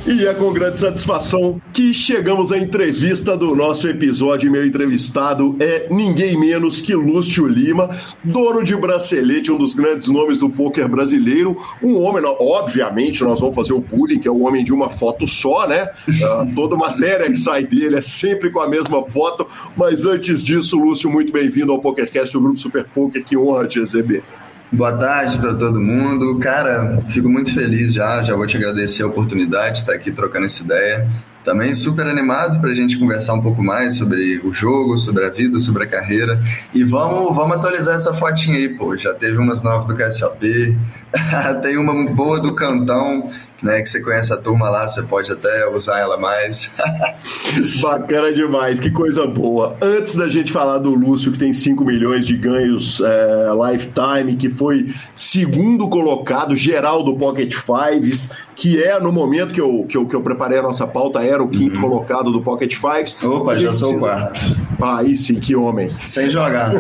E 0.06 0.26
é 0.26 0.34
com 0.34 0.52
grande 0.52 0.82
satisfação 0.82 1.62
que 1.72 1.94
chegamos 1.94 2.52
à 2.52 2.58
entrevista 2.58 3.38
do 3.38 3.56
nosso 3.56 3.88
episódio. 3.88 4.52
Meu 4.52 4.66
entrevistado 4.66 5.56
é 5.62 5.88
ninguém 5.90 6.38
menos 6.38 6.82
que 6.82 6.94
Lúcio 6.94 7.48
Lima, 7.48 7.90
dono 8.22 8.66
de 8.66 8.76
bracelete, 8.76 9.50
um 9.50 9.58
dos 9.58 9.74
grandes 9.74 10.10
nomes 10.10 10.40
do 10.40 10.50
poker 10.50 10.90
brasileiro. 10.90 11.58
Um 11.82 12.02
homem, 12.02 12.22
obviamente, 12.26 13.24
nós 13.24 13.40
vamos 13.40 13.56
fazer 13.56 13.72
o 13.72 13.80
bullying, 13.80 14.20
que 14.20 14.28
é 14.28 14.32
um 14.32 14.46
homem 14.46 14.62
de 14.62 14.74
uma 14.74 14.90
foto 14.90 15.26
só, 15.26 15.66
né? 15.66 15.90
Uh, 16.06 16.54
toda 16.54 16.76
matéria 16.76 17.32
que 17.32 17.38
sai 17.38 17.64
dele 17.64 17.96
é 17.96 18.02
sempre 18.02 18.50
com 18.50 18.60
a 18.60 18.68
mesma 18.68 19.06
foto. 19.06 19.48
Mas 19.78 20.06
antes 20.06 20.44
disso, 20.44 20.78
Lúcio, 20.78 21.10
muito 21.10 21.32
bem-vindo 21.32 21.72
ao 21.72 21.80
PokerCast 21.80 22.34
do 22.34 22.42
Grupo 22.42 22.60
Super 22.60 22.84
Poker. 22.84 23.24
Que 23.24 23.38
honra 23.38 23.68
te 23.68 23.80
receber. 23.80 24.22
Boa 24.74 24.98
tarde 24.98 25.38
para 25.38 25.54
todo 25.54 25.80
mundo. 25.80 26.40
Cara, 26.40 26.98
fico 27.08 27.30
muito 27.30 27.54
feliz 27.54 27.94
já, 27.94 28.24
já 28.24 28.36
vou 28.36 28.48
te 28.48 28.58
agradecer 28.58 29.04
a 29.04 29.08
oportunidade 29.08 29.74
de 29.74 29.80
estar 29.82 29.94
aqui 29.94 30.12
trocando 30.12 30.48
essa 30.48 30.64
ideia. 30.64 31.08
Também 31.46 31.76
super 31.76 32.08
animado 32.08 32.60
para 32.60 32.72
a 32.72 32.74
gente 32.74 32.98
conversar 32.98 33.36
um 33.36 33.42
pouco 33.42 33.64
mais 33.64 33.98
sobre 33.98 34.40
o 34.44 34.52
jogo, 34.52 34.98
sobre 34.98 35.26
a 35.26 35.30
vida, 35.30 35.60
sobre 35.60 35.84
a 35.84 35.88
carreira. 35.88 36.42
E 36.74 36.84
vamos, 36.84 37.36
vamos 37.36 37.58
atualizar 37.58 37.96
essa 37.96 38.16
fotinha 38.16 38.58
aí, 38.58 38.70
pô. 38.70 38.98
Já 38.98 39.14
teve 39.14 39.38
umas 39.38 39.62
novas 39.62 39.86
do 39.86 39.96
KSOP, 39.96 40.76
tem 41.62 41.78
uma 41.78 42.12
boa 42.12 42.40
do 42.40 42.56
Cantão, 42.56 43.30
né? 43.64 43.82
Que 43.82 43.90
você 43.90 44.02
conhece 44.02 44.32
a 44.34 44.38
turma 44.38 44.70
lá, 44.70 44.88
você 44.88 45.02
pode 45.04 45.32
até 45.32 45.68
usar 45.70 46.00
ela 46.00 46.18
mais. 46.18 46.74
Bacana 47.82 48.32
demais, 48.32 48.80
que 48.80 48.92
coisa 48.92 49.26
boa. 49.26 49.76
Antes 49.82 50.16
da 50.16 50.28
gente 50.28 50.52
falar 50.52 50.80
do 50.80 50.94
Lúcio, 50.94 51.32
que 51.32 51.38
tem 51.38 51.54
5 51.54 51.84
milhões 51.86 52.26
de 52.26 52.38
ganhos 52.38 53.02
é, 53.02 53.48
lifetime, 53.72 54.36
que 54.36 54.50
foi 54.50 54.94
segundo 55.16 55.90
colocado 55.90 56.56
geral 56.56 57.04
do 57.04 57.16
Pocket 57.16 57.54
Fives, 57.56 58.30
que 58.56 58.84
é 58.84 59.00
no 59.00 59.12
momento 59.12 59.54
que 59.54 59.62
eu, 59.62 59.86
que 59.88 59.98
eu, 59.98 60.06
que 60.06 60.16
eu 60.16 60.22
preparei 60.22 60.60
a 60.60 60.62
nossa 60.62 60.86
pauta, 60.86 61.24
era 61.24 61.42
o 61.42 61.48
quinto 61.48 61.76
uhum. 61.76 61.82
colocado 61.82 62.32
do 62.32 62.42
Pocket 62.42 62.76
Fives. 62.76 63.16
Opa, 63.24 63.56
já 63.56 63.74
sou 63.74 63.96
o 63.96 64.00
quarto. 64.00 64.40
Aí 64.82 65.16
sim, 65.18 65.36
que 65.36 65.56
homem. 65.56 65.88
Sem 65.90 66.30
jogar. 66.30 66.72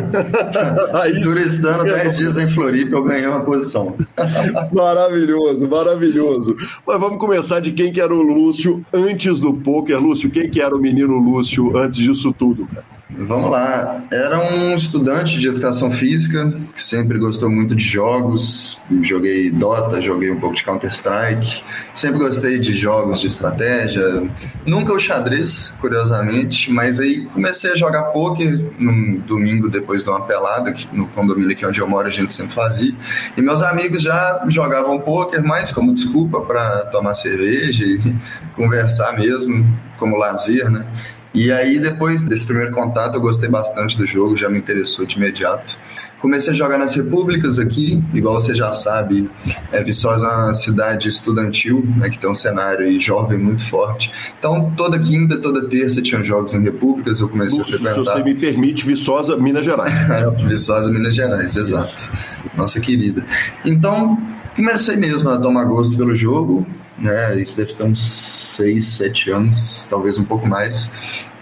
aí, 0.94 1.22
Turistando 1.22 1.84
10 1.84 2.18
dias 2.18 2.38
em 2.38 2.50
Floripa, 2.50 2.96
eu 2.96 3.04
ganhei 3.04 3.28
uma 3.28 3.42
posição. 3.42 3.96
maravilhoso, 4.72 5.68
maravilhoso. 5.70 6.56
Mas 6.86 7.00
vamos 7.00 7.20
começar 7.20 7.60
de 7.60 7.72
quem 7.72 7.92
que 7.92 8.02
era 8.02 8.14
o 8.14 8.22
Lúcio 8.22 8.86
antes 8.94 9.40
do 9.40 9.54
poker. 9.54 10.00
Lúcio, 10.00 10.30
quem 10.30 10.50
que 10.50 10.62
era 10.62 10.76
o 10.76 10.80
menino 10.80 11.16
Lúcio 11.16 11.78
antes 11.78 12.00
disso 12.00 12.34
tudo, 12.34 12.68
cara? 12.68 12.93
Vamos 13.18 13.52
lá. 13.52 14.02
Era 14.12 14.40
um 14.40 14.74
estudante 14.74 15.40
de 15.40 15.48
educação 15.48 15.92
física 15.92 16.52
que 16.74 16.82
sempre 16.82 17.20
gostou 17.20 17.50
muito 17.50 17.76
de 17.76 17.84
jogos. 17.84 18.80
Joguei 19.02 19.52
Dota, 19.52 20.02
joguei 20.02 20.32
um 20.32 20.40
pouco 20.40 20.56
de 20.56 20.64
Counter-Strike. 20.64 21.64
Sempre 21.94 22.20
gostei 22.20 22.58
de 22.58 22.74
jogos 22.74 23.22
de 23.22 23.28
estratégia. 23.28 24.28
Nunca 24.66 24.94
o 24.94 25.00
xadrez, 25.00 25.74
curiosamente, 25.80 26.72
mas 26.72 27.00
aí 27.00 27.26
comecei 27.26 27.72
a 27.72 27.76
jogar 27.76 28.04
poker 28.06 28.60
num 28.80 29.20
domingo 29.20 29.70
depois 29.70 30.04
de 30.04 30.10
uma 30.10 30.22
pelada, 30.22 30.72
que 30.72 30.88
no 30.96 31.08
condomínio 31.10 31.52
aqui 31.52 31.66
onde 31.66 31.80
eu 31.80 31.88
moro 31.88 32.08
a 32.08 32.12
gente 32.12 32.34
sempre 32.34 32.54
fazia. 32.54 32.96
E 33.38 33.42
meus 33.42 33.62
amigos 33.62 34.02
já 34.02 34.44
jogavam 34.48 35.00
poker 35.00 35.44
mais 35.44 35.72
como 35.72 35.94
desculpa 35.94 36.42
para 36.42 36.86
tomar 36.86 37.14
cerveja 37.14 37.86
e 37.86 38.16
conversar 38.56 39.18
mesmo, 39.18 39.66
como 39.98 40.18
lazer, 40.18 40.70
né? 40.70 40.88
E 41.34 41.52
aí, 41.52 41.80
depois 41.80 42.24
desse 42.24 42.46
primeiro 42.46 42.72
contato, 42.72 43.16
eu 43.16 43.22
gostei 43.22 43.50
bastante 43.50 43.98
do 43.98 44.06
jogo, 44.06 44.38
já 44.38 44.50
me 44.50 44.60
interessou 44.60 45.06
de 45.06 45.18
imediato. 45.18 45.78
Comecei 46.24 46.54
a 46.54 46.56
jogar 46.56 46.78
nas 46.78 46.94
repúblicas 46.94 47.60
aqui, 47.60 48.02
igual 48.14 48.40
você 48.40 48.56
já 48.56 48.72
sabe, 48.72 49.30
é, 49.74 49.84
Viçosa 49.84 50.26
é 50.26 50.30
uma 50.30 50.54
cidade 50.54 51.10
estudantil, 51.10 51.86
né, 51.98 52.10
que 52.10 52.18
tem 52.18 52.30
um 52.30 52.34
cenário 52.34 52.98
jovem 52.98 53.38
muito 53.38 53.68
forte. 53.68 54.10
Então, 54.40 54.72
toda 54.78 54.98
quinta, 54.98 55.38
toda 55.38 55.68
terça 55.68 56.02
tinham 56.02 56.24
jogos 56.24 56.54
em 56.54 56.64
repúblicas, 56.64 57.20
eu 57.20 57.28
comecei 57.28 57.60
Lúcio, 57.60 57.76
a 57.76 57.78
frequentar. 57.78 58.06
Se 58.06 58.12
você 58.12 58.24
me 58.24 58.36
permite, 58.36 58.86
Viçosa, 58.86 59.36
Minas 59.36 59.66
Gerais. 59.66 59.94
Viçosa, 60.48 60.90
Minas 60.90 61.14
Gerais, 61.14 61.58
exato. 61.58 62.10
Nossa 62.56 62.80
querida. 62.80 63.26
Então, 63.66 64.18
comecei 64.56 64.96
mesmo 64.96 65.30
a 65.30 65.38
tomar 65.38 65.66
gosto 65.66 65.98
pelo 65.98 66.16
jogo, 66.16 66.66
né? 66.98 67.40
Isso 67.40 67.58
deve 67.58 67.74
ter 67.74 67.84
uns 67.84 68.02
6, 68.02 68.86
7 68.86 69.32
anos, 69.32 69.88
talvez 69.90 70.18
um 70.18 70.26
pouco 70.26 70.48
mais. 70.48 70.92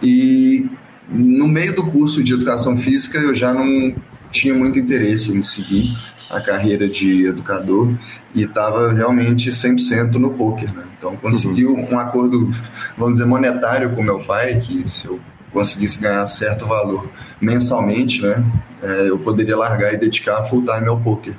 E 0.01 0.69
no 1.09 1.47
meio 1.47 1.75
do 1.75 1.85
curso 1.91 2.23
de 2.23 2.33
educação 2.33 2.77
física 2.77 3.17
eu 3.17 3.33
já 3.33 3.53
não 3.53 3.93
tinha 4.31 4.53
muito 4.53 4.79
interesse 4.79 5.35
em 5.35 5.41
seguir 5.41 5.95
a 6.29 6.39
carreira 6.39 6.87
de 6.87 7.25
educador 7.25 7.93
e 8.33 8.43
estava 8.43 8.93
realmente 8.93 9.49
100% 9.49 10.13
no 10.13 10.31
poker. 10.31 10.73
Né? 10.73 10.83
Então 10.97 11.15
consegui 11.17 11.65
uhum. 11.65 11.91
um 11.91 11.99
acordo, 11.99 12.49
vamos 12.97 13.13
dizer, 13.13 13.25
monetário 13.25 13.93
com 13.93 14.01
meu 14.01 14.23
pai, 14.23 14.57
que 14.59 14.87
se 14.89 15.07
eu 15.07 15.19
conseguisse 15.51 15.99
ganhar 15.99 16.25
certo 16.27 16.65
valor 16.65 17.09
mensalmente, 17.41 18.21
né, 18.21 18.43
é, 18.81 19.09
eu 19.09 19.19
poderia 19.19 19.57
largar 19.57 19.93
e 19.93 19.97
dedicar 19.97 20.43
full 20.45 20.61
time 20.61 20.87
ao 20.87 20.97
poker. 20.97 21.35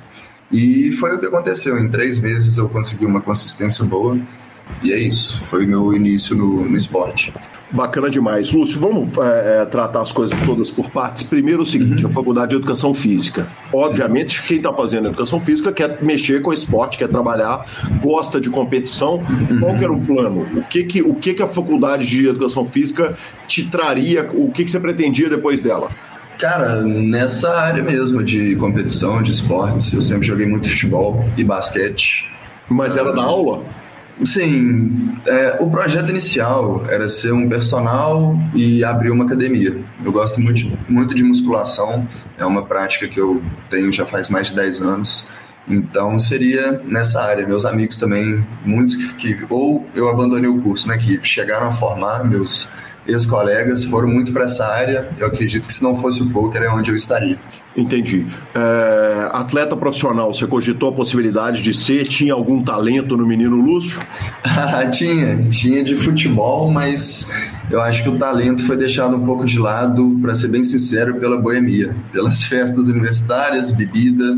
E 0.51 0.91
foi 0.93 1.15
o 1.15 1.19
que 1.19 1.25
aconteceu. 1.25 1.77
Em 1.79 1.89
três 1.89 2.19
meses 2.19 2.57
eu 2.57 2.69
consegui 2.69 3.05
uma 3.05 3.21
consistência 3.21 3.83
boa. 3.83 4.19
E 4.83 4.91
é 4.91 4.97
isso. 4.97 5.41
Foi 5.45 5.65
o 5.65 5.67
meu 5.67 5.93
início 5.93 6.35
no, 6.35 6.67
no 6.67 6.77
esporte. 6.77 7.33
Bacana 7.71 8.07
demais. 8.07 8.51
Lúcio, 8.51 8.79
vamos 8.79 9.17
é, 9.17 9.61
é, 9.61 9.65
tratar 9.65 10.01
as 10.01 10.11
coisas 10.11 10.39
todas 10.45 10.69
por 10.69 10.91
partes. 10.91 11.23
Primeiro 11.23 11.63
o 11.63 11.65
seguinte, 11.65 12.03
uhum. 12.03 12.11
a 12.11 12.13
faculdade 12.13 12.51
de 12.51 12.57
educação 12.57 12.93
física. 12.93 13.51
Obviamente, 13.73 14.41
Sim. 14.41 14.47
quem 14.47 14.57
está 14.57 14.71
fazendo 14.71 15.07
educação 15.07 15.39
física 15.39 15.71
quer 15.71 16.01
mexer 16.03 16.41
com 16.41 16.53
esporte, 16.53 16.99
quer 16.99 17.07
trabalhar, 17.07 17.65
gosta 17.99 18.39
de 18.39 18.49
competição. 18.49 19.15
Uhum. 19.15 19.59
Qual 19.59 19.75
que 19.75 19.83
era 19.83 19.93
o 19.93 19.99
plano? 19.99 20.47
O 20.55 20.63
que 20.63 20.83
que, 20.83 21.01
o 21.01 21.15
que 21.15 21.33
que 21.33 21.41
a 21.41 21.47
faculdade 21.47 22.05
de 22.05 22.27
educação 22.27 22.63
física 22.63 23.17
te 23.47 23.67
traria? 23.67 24.29
O 24.31 24.51
que 24.51 24.63
que 24.63 24.69
você 24.69 24.79
pretendia 24.79 25.27
depois 25.27 25.59
dela? 25.59 25.89
Cara, 26.39 26.81
nessa 26.81 27.55
área 27.55 27.83
mesmo 27.83 28.23
de 28.23 28.55
competição, 28.55 29.21
de 29.21 29.31
esportes, 29.31 29.93
eu 29.93 30.01
sempre 30.01 30.27
joguei 30.27 30.45
muito 30.45 30.69
futebol 30.69 31.23
e 31.37 31.43
basquete. 31.43 32.25
Mas 32.69 32.97
era 32.97 33.13
da 33.13 33.23
aula? 33.23 33.63
Sim, 34.23 35.11
é, 35.25 35.57
o 35.59 35.69
projeto 35.69 36.09
inicial 36.09 36.85
era 36.87 37.09
ser 37.09 37.33
um 37.33 37.49
personal 37.49 38.37
e 38.53 38.83
abrir 38.83 39.09
uma 39.09 39.25
academia. 39.25 39.75
Eu 40.03 40.11
gosto 40.11 40.39
muito, 40.39 40.77
muito 40.87 41.15
de 41.15 41.23
musculação, 41.23 42.07
é 42.37 42.45
uma 42.45 42.63
prática 42.63 43.07
que 43.07 43.19
eu 43.19 43.41
tenho 43.69 43.91
já 43.91 44.05
faz 44.05 44.29
mais 44.29 44.47
de 44.47 44.55
10 44.55 44.81
anos. 44.81 45.27
Então 45.67 46.19
seria 46.19 46.81
nessa 46.85 47.23
área. 47.23 47.47
Meus 47.47 47.65
amigos 47.65 47.97
também, 47.97 48.45
muitos 48.65 48.95
que, 48.95 49.33
que 49.33 49.45
ou 49.49 49.87
eu 49.95 50.09
abandonei 50.09 50.49
o 50.49 50.61
curso, 50.61 50.87
né, 50.87 50.97
que 50.97 51.19
chegaram 51.23 51.67
a 51.67 51.71
formar, 51.71 52.23
meus 52.23 52.69
ex-colegas 53.07 53.83
foram 53.83 54.07
muito 54.07 54.31
para 54.31 54.45
essa 54.45 54.65
área. 54.65 55.09
Eu 55.19 55.27
acredito 55.27 55.67
que 55.67 55.73
se 55.73 55.83
não 55.83 55.97
fosse 55.97 56.21
o 56.21 56.29
poker 56.29 56.61
é 56.63 56.69
onde 56.69 56.91
eu 56.91 56.95
estaria. 56.95 57.37
Entendi. 57.75 58.27
É, 58.53 59.29
atleta 59.31 59.75
profissional, 59.75 60.33
você 60.33 60.45
cogitou 60.45 60.89
a 60.89 60.91
possibilidade 60.93 61.61
de 61.61 61.73
ser? 61.73 62.03
Tinha 62.03 62.33
algum 62.33 62.63
talento 62.63 63.17
no 63.17 63.25
menino 63.25 63.55
Lúcio? 63.55 63.99
tinha, 64.91 65.49
tinha 65.49 65.83
de 65.83 65.95
futebol, 65.95 66.69
mas 66.71 67.31
eu 67.69 67.81
acho 67.81 68.03
que 68.03 68.09
o 68.09 68.17
talento 68.17 68.63
foi 68.65 68.77
deixado 68.77 69.15
um 69.15 69.25
pouco 69.25 69.45
de 69.45 69.57
lado, 69.57 70.17
para 70.21 70.35
ser 70.35 70.49
bem 70.49 70.63
sincero, 70.63 71.15
pela 71.15 71.37
boemia, 71.37 71.95
pelas 72.11 72.43
festas 72.47 72.87
universitárias, 72.87 73.71
bebida, 73.71 74.37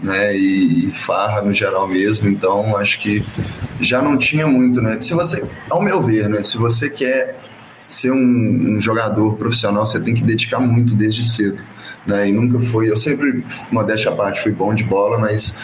né, 0.00 0.36
e, 0.36 0.92
farra 0.92 1.42
no 1.42 1.52
geral 1.52 1.88
mesmo. 1.88 2.28
Então, 2.28 2.76
acho 2.76 3.00
que 3.00 3.24
já 3.80 4.00
não 4.00 4.16
tinha 4.16 4.46
muito, 4.46 4.80
né? 4.80 5.00
Se 5.00 5.12
você, 5.14 5.44
ao 5.68 5.82
meu 5.82 6.02
ver, 6.02 6.28
né, 6.28 6.42
se 6.44 6.56
você 6.56 6.88
quer 6.88 7.40
ser 7.88 8.12
um, 8.12 8.76
um 8.76 8.80
jogador 8.80 9.36
profissional, 9.36 9.86
você 9.86 10.00
tem 10.00 10.14
que 10.14 10.22
dedicar 10.22 10.60
muito 10.60 10.94
desde 10.94 11.22
cedo. 11.22 11.62
Né? 12.06 12.28
E 12.28 12.32
nunca 12.32 12.60
foi, 12.60 12.90
eu 12.90 12.96
sempre, 12.96 13.44
modéstia 13.70 14.10
à 14.10 14.14
parte, 14.14 14.42
fui 14.42 14.52
bom 14.52 14.74
de 14.74 14.84
bola, 14.84 15.18
mas 15.18 15.58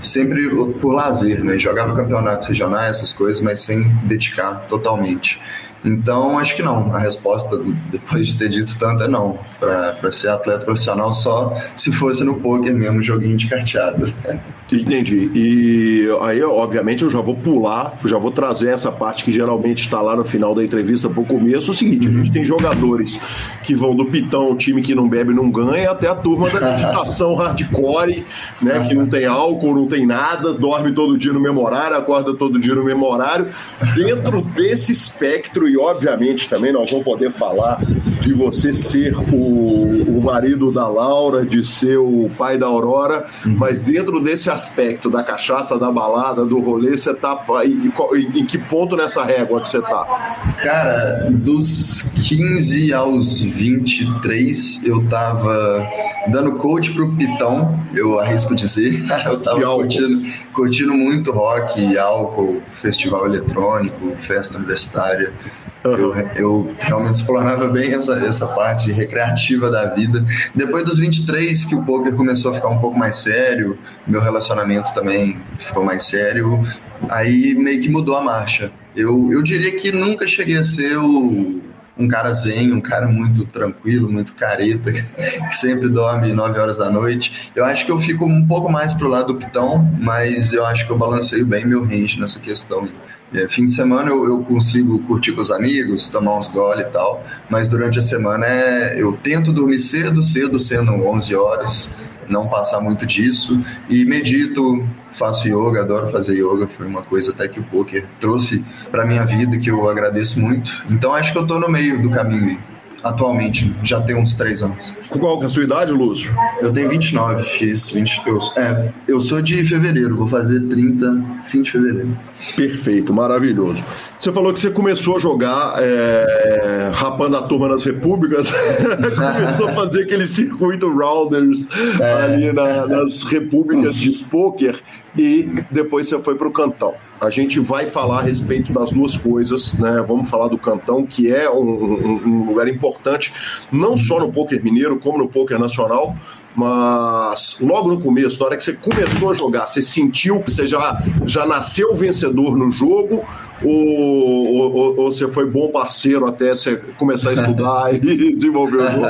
sempre 0.00 0.48
por 0.80 0.92
lazer, 0.92 1.44
né? 1.44 1.58
Jogava 1.58 1.94
campeonatos 1.94 2.46
regionais, 2.46 2.96
essas 2.96 3.12
coisas, 3.12 3.42
mas 3.42 3.60
sem 3.60 3.88
dedicar 4.04 4.66
totalmente. 4.66 5.40
Então, 5.84 6.38
acho 6.38 6.56
que 6.56 6.62
não. 6.62 6.94
A 6.94 6.98
resposta, 6.98 7.58
depois 7.90 8.28
de 8.28 8.36
ter 8.36 8.48
dito 8.48 8.78
tanto, 8.78 9.04
é 9.04 9.08
não. 9.08 9.38
Para 9.58 10.12
ser 10.12 10.28
atleta 10.28 10.64
profissional, 10.64 11.12
só 11.12 11.54
se 11.74 11.90
fosse 11.92 12.22
no 12.24 12.34
poker 12.34 12.74
mesmo, 12.74 13.02
joguinho 13.02 13.36
de 13.36 13.48
carteado. 13.48 14.12
Entendi. 14.72 15.30
E 15.34 16.08
aí, 16.20 16.42
obviamente, 16.42 17.02
eu 17.02 17.10
já 17.10 17.20
vou 17.20 17.34
pular, 17.34 17.98
já 18.04 18.18
vou 18.18 18.30
trazer 18.30 18.68
essa 18.68 18.92
parte 18.92 19.24
que 19.24 19.32
geralmente 19.32 19.84
está 19.84 20.00
lá 20.00 20.14
no 20.14 20.24
final 20.24 20.54
da 20.54 20.62
entrevista 20.62 21.08
para 21.08 21.20
o 21.20 21.26
começo. 21.26 21.70
É 21.70 21.74
o 21.74 21.76
seguinte: 21.76 22.06
a 22.06 22.10
gente 22.10 22.30
tem 22.30 22.44
jogadores 22.44 23.18
que 23.64 23.74
vão 23.74 23.96
do 23.96 24.06
pitão, 24.06 24.54
time 24.56 24.80
que 24.80 24.94
não 24.94 25.08
bebe 25.08 25.34
não 25.34 25.50
ganha, 25.50 25.90
até 25.90 26.06
a 26.06 26.14
turma 26.14 26.48
da 26.50 26.60
meditação 26.60 27.34
hardcore, 27.34 28.24
né? 28.62 28.86
Que 28.86 28.94
não 28.94 29.06
tem 29.08 29.26
álcool, 29.26 29.74
não 29.74 29.88
tem 29.88 30.06
nada, 30.06 30.54
dorme 30.54 30.92
todo 30.92 31.18
dia 31.18 31.32
no 31.32 31.40
mesmo 31.40 31.60
horário, 31.64 31.96
acorda 31.96 32.32
todo 32.34 32.58
dia 32.58 32.74
no 32.74 32.84
mesmo 32.84 33.06
horário. 33.06 33.48
Dentro 33.96 34.40
desse 34.42 34.92
espectro 34.92 35.68
e 35.70 35.78
obviamente 35.78 36.48
também 36.48 36.72
nós 36.72 36.90
vamos 36.90 37.04
poder 37.04 37.30
falar 37.30 37.80
de 38.20 38.32
você 38.32 38.74
ser 38.74 39.14
o, 39.32 39.89
o 40.20 40.22
marido 40.22 40.70
da 40.70 40.86
Laura, 40.86 41.44
de 41.44 41.64
ser 41.66 41.96
o 41.96 42.30
pai 42.36 42.58
da 42.58 42.66
Aurora, 42.66 43.24
uhum. 43.46 43.56
mas 43.56 43.80
dentro 43.80 44.20
desse 44.20 44.50
aspecto 44.50 45.08
da 45.08 45.24
cachaça, 45.24 45.78
da 45.78 45.90
balada, 45.90 46.44
do 46.44 46.60
rolê, 46.60 46.96
você 46.96 47.14
tá 47.14 47.44
em, 47.64 48.40
em 48.40 48.46
que 48.46 48.58
ponto 48.58 48.96
nessa 48.96 49.24
régua 49.24 49.62
que 49.62 49.70
você 49.70 49.80
tá? 49.80 50.54
Cara, 50.62 51.28
dos 51.30 52.02
15 52.28 52.92
aos 52.92 53.40
23 53.40 54.86
eu 54.86 55.08
tava 55.08 55.88
dando 56.28 56.52
coach 56.56 56.92
pro 56.92 57.10
Pitão, 57.16 57.80
eu 57.94 58.18
arrisco 58.18 58.54
dizer. 58.54 59.02
eu 59.24 59.40
tava 59.40 59.60
curtindo, 59.60 60.22
curtindo 60.52 60.92
muito 60.92 61.32
rock, 61.32 61.96
álcool, 61.96 62.60
festival 62.74 63.26
eletrônico, 63.26 64.14
festa 64.16 64.58
universitária. 64.58 65.32
Eu, 65.82 66.14
eu, 66.36 66.74
realmente 66.78 67.14
explorava 67.14 67.66
bem 67.68 67.94
essa, 67.94 68.18
essa 68.18 68.46
parte 68.48 68.92
recreativa 68.92 69.70
da 69.70 69.86
vida. 69.94 70.24
Depois 70.54 70.84
dos 70.84 70.98
23, 70.98 71.64
que 71.64 71.74
o 71.74 71.84
poker 71.84 72.14
começou 72.14 72.50
a 72.50 72.54
ficar 72.54 72.68
um 72.68 72.78
pouco 72.78 72.98
mais 72.98 73.16
sério, 73.16 73.78
meu 74.06 74.20
relacionamento 74.20 74.92
também 74.92 75.40
ficou 75.58 75.82
mais 75.82 76.02
sério, 76.02 76.62
aí 77.08 77.54
meio 77.54 77.80
que 77.80 77.88
mudou 77.88 78.16
a 78.16 78.22
marcha. 78.22 78.70
Eu, 78.94 79.32
eu 79.32 79.42
diria 79.42 79.74
que 79.76 79.90
nunca 79.90 80.26
cheguei 80.26 80.58
a 80.58 80.62
ser 80.62 80.98
o, 80.98 81.62
um 81.96 82.08
cara 82.08 82.32
zen, 82.34 82.72
um 82.72 82.80
cara 82.80 83.06
muito 83.06 83.46
tranquilo, 83.46 84.10
muito 84.10 84.34
careta, 84.34 84.92
que 84.92 85.56
sempre 85.56 85.88
dorme 85.88 86.32
9 86.32 86.58
horas 86.58 86.76
da 86.76 86.90
noite. 86.90 87.50
Eu 87.54 87.64
acho 87.64 87.86
que 87.86 87.92
eu 87.92 87.98
fico 87.98 88.24
um 88.24 88.46
pouco 88.46 88.70
mais 88.70 88.92
pro 88.92 89.08
lado 89.08 89.32
do 89.32 89.38
pitão, 89.38 89.78
mas 89.98 90.52
eu 90.52 90.64
acho 90.66 90.86
que 90.86 90.92
eu 90.92 90.98
balanceio 90.98 91.46
bem 91.46 91.64
meu 91.64 91.84
range 91.84 92.18
nessa 92.18 92.38
questão. 92.38 92.88
É, 93.32 93.48
fim 93.48 93.66
de 93.66 93.72
semana 93.72 94.10
eu, 94.10 94.26
eu, 94.26 94.38
consigo 94.42 94.98
curtir 95.00 95.32
com 95.32 95.40
os 95.40 95.52
amigos, 95.52 96.08
tomar 96.08 96.36
uns 96.36 96.48
gole 96.48 96.82
e 96.82 96.86
tal, 96.86 97.24
mas 97.48 97.68
durante 97.68 97.98
a 97.98 98.02
semana 98.02 98.44
é, 98.44 99.00
eu 99.00 99.12
tento 99.12 99.52
dormir 99.52 99.78
cedo, 99.78 100.20
cedo 100.22 100.58
sendo 100.58 100.92
11 100.92 101.36
horas, 101.36 101.94
não 102.28 102.48
passar 102.48 102.80
muito 102.80 103.06
disso, 103.06 103.64
e 103.88 104.04
medito, 104.04 104.84
faço 105.12 105.46
yoga, 105.46 105.82
adoro 105.82 106.10
fazer 106.10 106.34
yoga, 106.34 106.66
foi 106.66 106.86
uma 106.86 107.02
coisa 107.02 107.30
até 107.30 107.46
que 107.46 107.60
o 107.60 107.64
poker 107.64 108.04
trouxe 108.20 108.64
para 108.90 109.06
minha 109.06 109.24
vida 109.24 109.58
que 109.58 109.70
eu 109.70 109.88
agradeço 109.88 110.40
muito. 110.40 110.84
Então 110.90 111.14
acho 111.14 111.32
que 111.32 111.38
eu 111.38 111.46
tô 111.46 111.58
no 111.58 111.68
meio 111.68 112.02
do 112.02 112.10
caminho 112.10 112.58
atualmente, 113.02 113.74
já 113.82 114.00
tem 114.00 114.16
uns 114.16 114.34
três 114.34 114.62
anos. 114.62 114.96
Qual 115.08 115.38
que 115.38 115.44
é 115.44 115.46
a 115.46 115.48
sua 115.48 115.64
idade, 115.64 115.92
Lúcio? 115.92 116.34
Eu 116.60 116.72
tenho 116.72 116.88
29, 116.88 117.42
fiz 117.44 117.90
20. 117.90 118.22
Eu, 118.26 118.38
é, 118.56 118.92
eu 119.08 119.20
sou 119.20 119.40
de 119.40 119.64
fevereiro, 119.64 120.16
vou 120.16 120.28
fazer 120.28 120.60
30 120.68 121.40
fim 121.44 121.62
de 121.62 121.70
fevereiro. 121.70 122.16
Perfeito, 122.56 123.12
maravilhoso. 123.12 123.82
Você 124.16 124.32
falou 124.32 124.52
que 124.52 124.60
você 124.60 124.70
começou 124.70 125.16
a 125.16 125.18
jogar 125.18 125.74
é, 125.78 126.90
rapando 126.94 127.36
a 127.36 127.42
turma 127.42 127.68
nas 127.68 127.84
repúblicas, 127.84 128.50
começou 129.16 129.68
a 129.68 129.74
fazer 129.74 130.02
aquele 130.02 130.26
circuito 130.26 130.88
Rounders 130.90 131.68
é. 132.00 132.12
ali 132.24 132.52
na, 132.52 132.86
nas 132.86 133.24
repúblicas 133.24 133.94
de 133.94 134.24
pôquer 134.24 134.80
e 135.16 135.62
depois 135.70 136.08
você 136.08 136.18
foi 136.20 136.34
para 136.34 136.48
o 136.48 136.52
Cantão. 136.52 136.94
A 137.20 137.28
gente 137.28 137.60
vai 137.60 137.86
falar 137.86 138.20
a 138.20 138.22
respeito 138.22 138.72
das 138.72 138.90
duas 138.92 139.16
coisas, 139.16 139.74
né? 139.74 140.02
Vamos 140.06 140.30
falar 140.30 140.48
do 140.48 140.56
Cantão, 140.56 141.04
que 141.04 141.30
é 141.30 141.50
um, 141.50 141.68
um, 141.68 142.22
um 142.26 142.44
lugar 142.46 142.66
importante, 142.66 143.32
não 143.70 143.96
só 143.96 144.18
no 144.18 144.32
poker 144.32 144.62
mineiro, 144.64 144.98
como 144.98 145.18
no 145.18 145.28
poker 145.28 145.58
nacional, 145.58 146.16
mas 146.56 147.58
logo 147.60 147.88
no 147.88 148.00
começo, 148.00 148.40
na 148.40 148.46
hora 148.46 148.56
que 148.56 148.64
você 148.64 148.72
começou 148.72 149.30
a 149.30 149.34
jogar, 149.34 149.66
você 149.66 149.82
sentiu 149.82 150.42
que 150.42 150.50
você 150.50 150.66
já, 150.66 151.02
já 151.26 151.46
nasceu 151.46 151.94
vencedor 151.94 152.56
no 152.56 152.72
jogo 152.72 153.24
ou, 153.62 154.74
ou, 154.74 154.96
ou, 154.98 155.12
você 155.12 155.28
foi 155.28 155.46
bom 155.46 155.68
parceiro 155.68 156.26
até 156.26 156.50
você 156.50 156.76
começar 156.98 157.30
a 157.30 157.32
estudar 157.34 157.94
e 157.94 157.98
desenvolver 158.34 158.76
o 158.76 158.90
jogo? 158.90 159.06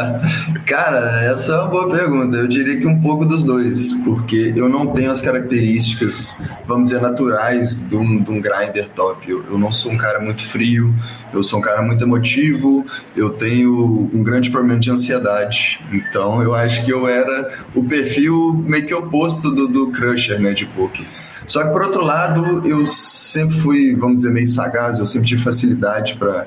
Cara, 0.66 1.22
essa 1.24 1.52
é 1.52 1.56
uma 1.56 1.68
boa 1.68 1.90
pergunta. 1.90 2.36
Eu 2.36 2.48
diria 2.48 2.78
que 2.80 2.86
um 2.86 3.00
pouco 3.00 3.24
dos 3.24 3.44
dois, 3.44 3.92
porque 4.04 4.52
eu 4.56 4.68
não 4.68 4.88
tenho 4.88 5.10
as 5.10 5.20
características, 5.20 6.42
vamos 6.66 6.88
dizer, 6.88 7.00
naturais 7.00 7.88
de 7.88 7.96
um, 7.96 8.22
de 8.22 8.30
um 8.30 8.40
grinder 8.40 8.88
top. 8.90 9.30
Eu, 9.30 9.44
eu 9.50 9.58
não 9.58 9.70
sou 9.70 9.92
um 9.92 9.96
cara 9.96 10.20
muito 10.20 10.44
frio, 10.46 10.94
eu 11.32 11.42
sou 11.42 11.58
um 11.58 11.62
cara 11.62 11.82
muito 11.82 12.02
emotivo, 12.02 12.84
eu 13.16 13.30
tenho 13.30 14.10
um 14.12 14.22
grande 14.22 14.50
problema 14.50 14.80
de 14.80 14.90
ansiedade. 14.90 15.80
Então 15.92 16.42
eu 16.42 16.54
acho 16.54 16.84
que 16.84 16.92
eu 16.92 17.06
era 17.08 17.52
o 17.74 17.84
perfil 17.84 18.54
meio 18.66 18.84
que 18.84 18.94
oposto 18.94 19.50
do, 19.50 19.68
do 19.68 19.88
Crusher, 19.88 20.40
né, 20.40 20.52
de 20.52 20.66
poker. 20.66 21.06
Só 21.46 21.64
que, 21.64 21.70
por 21.70 21.82
outro 21.82 22.04
lado, 22.04 22.66
eu 22.66 22.86
sempre 22.86 23.58
fui, 23.60 23.94
vamos 23.94 24.16
dizer, 24.16 24.30
meio 24.30 24.46
sagaz, 24.46 24.98
eu 24.98 25.06
sempre 25.06 25.28
tive 25.28 25.42
facilidade 25.42 26.16
para. 26.16 26.46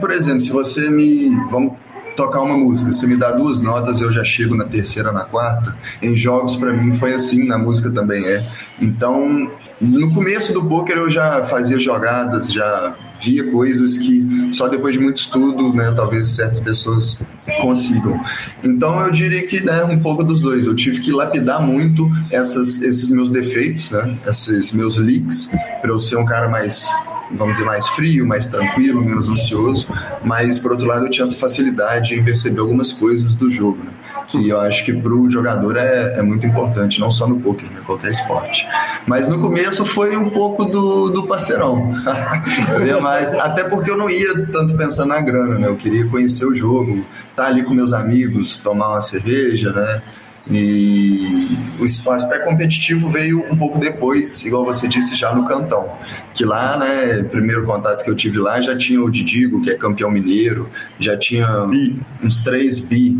Por 0.00 0.10
exemplo, 0.10 0.40
se 0.40 0.50
você 0.50 0.88
me. 0.90 1.30
Vamos 1.50 1.74
tocar 2.16 2.42
uma 2.42 2.56
música, 2.56 2.92
você 2.92 3.06
me 3.06 3.16
dá 3.16 3.32
duas 3.32 3.60
notas, 3.60 4.00
eu 4.00 4.12
já 4.12 4.24
chego 4.24 4.54
na 4.54 4.64
terceira, 4.64 5.12
na 5.12 5.24
quarta. 5.24 5.76
Em 6.00 6.14
jogos, 6.14 6.56
para 6.56 6.72
mim, 6.72 6.96
foi 6.96 7.12
assim, 7.12 7.46
na 7.46 7.58
música 7.58 7.90
também 7.90 8.24
é. 8.24 8.48
Então, 8.80 9.50
no 9.80 10.14
começo 10.14 10.52
do 10.52 10.64
poker 10.64 10.96
eu 10.96 11.10
já 11.10 11.44
fazia 11.44 11.78
jogadas, 11.78 12.52
já 12.52 12.94
via 13.24 13.50
coisas 13.50 13.96
que 13.96 14.50
só 14.52 14.68
depois 14.68 14.94
de 14.94 15.00
muito 15.00 15.16
estudo, 15.16 15.72
né, 15.72 15.92
talvez 15.92 16.28
certas 16.28 16.60
pessoas 16.60 17.22
consigam. 17.60 18.20
Então 18.62 19.00
eu 19.00 19.10
diria 19.10 19.46
que 19.46 19.60
né, 19.60 19.84
um 19.84 19.98
pouco 19.98 20.22
dos 20.22 20.40
dois. 20.40 20.66
Eu 20.66 20.74
tive 20.74 21.00
que 21.00 21.12
lapidar 21.12 21.62
muito 21.62 22.10
essas, 22.30 22.82
esses 22.82 23.10
meus 23.10 23.30
defeitos, 23.30 23.90
né, 23.90 24.18
esses 24.26 24.72
meus 24.72 24.96
leaks, 24.96 25.50
para 25.80 25.90
eu 25.90 25.98
ser 25.98 26.16
um 26.16 26.24
cara 26.24 26.48
mais 26.48 26.88
vamos 27.36 27.54
dizer, 27.54 27.64
mais 27.64 27.88
frio, 27.88 28.26
mais 28.26 28.46
tranquilo, 28.46 29.02
menos 29.02 29.28
ansioso, 29.28 29.88
mas 30.22 30.58
por 30.58 30.72
outro 30.72 30.86
lado 30.86 31.06
eu 31.06 31.10
tinha 31.10 31.24
essa 31.24 31.34
facilidade 31.34 32.14
em 32.14 32.22
perceber 32.22 32.60
algumas 32.60 32.92
coisas 32.92 33.34
do 33.34 33.50
jogo, 33.50 33.82
né? 33.82 33.90
Que 34.26 34.48
eu 34.48 34.60
acho 34.60 34.84
que 34.84 34.92
para 34.92 35.12
o 35.12 35.30
jogador 35.30 35.76
é, 35.76 36.18
é 36.18 36.22
muito 36.22 36.46
importante, 36.46 37.00
não 37.00 37.10
só 37.10 37.26
no 37.26 37.40
poker, 37.40 37.70
né? 37.70 37.80
qualquer 37.84 38.10
esporte. 38.10 38.66
Mas 39.06 39.28
no 39.28 39.40
começo 39.40 39.84
foi 39.84 40.16
um 40.16 40.30
pouco 40.30 40.64
do, 40.64 41.10
do 41.10 41.26
parceirão. 41.26 41.90
eu 42.72 42.86
ia 42.86 43.00
mais, 43.00 43.32
até 43.34 43.64
porque 43.64 43.90
eu 43.90 43.96
não 43.96 44.08
ia 44.08 44.46
tanto 44.46 44.76
pensando 44.76 45.08
na 45.08 45.20
grana, 45.20 45.58
né? 45.58 45.68
Eu 45.68 45.76
queria 45.76 46.06
conhecer 46.06 46.46
o 46.46 46.54
jogo, 46.54 47.04
estar 47.30 47.44
tá 47.44 47.46
ali 47.46 47.62
com 47.62 47.74
meus 47.74 47.92
amigos, 47.92 48.58
tomar 48.58 48.90
uma 48.90 49.00
cerveja, 49.00 49.72
né? 49.72 50.02
E 50.50 51.56
o 51.80 51.84
aspecto 52.10 52.44
competitivo 52.44 53.08
veio 53.08 53.44
um 53.50 53.56
pouco 53.56 53.78
depois, 53.78 54.44
igual 54.44 54.64
você 54.64 54.86
disse, 54.86 55.14
já 55.14 55.34
no 55.34 55.46
Cantão. 55.46 55.90
Que 56.34 56.44
lá, 56.44 56.76
né, 56.76 57.22
primeiro 57.22 57.64
contato 57.64 58.04
que 58.04 58.10
eu 58.10 58.14
tive 58.14 58.38
lá, 58.38 58.60
já 58.60 58.76
tinha 58.76 59.02
o 59.02 59.10
Didigo, 59.10 59.62
que 59.62 59.70
é 59.70 59.74
campeão 59.74 60.10
mineiro, 60.10 60.68
já 60.98 61.16
tinha 61.16 61.46
bi. 61.66 61.98
uns 62.22 62.40
três 62.40 62.80
bi? 62.80 63.16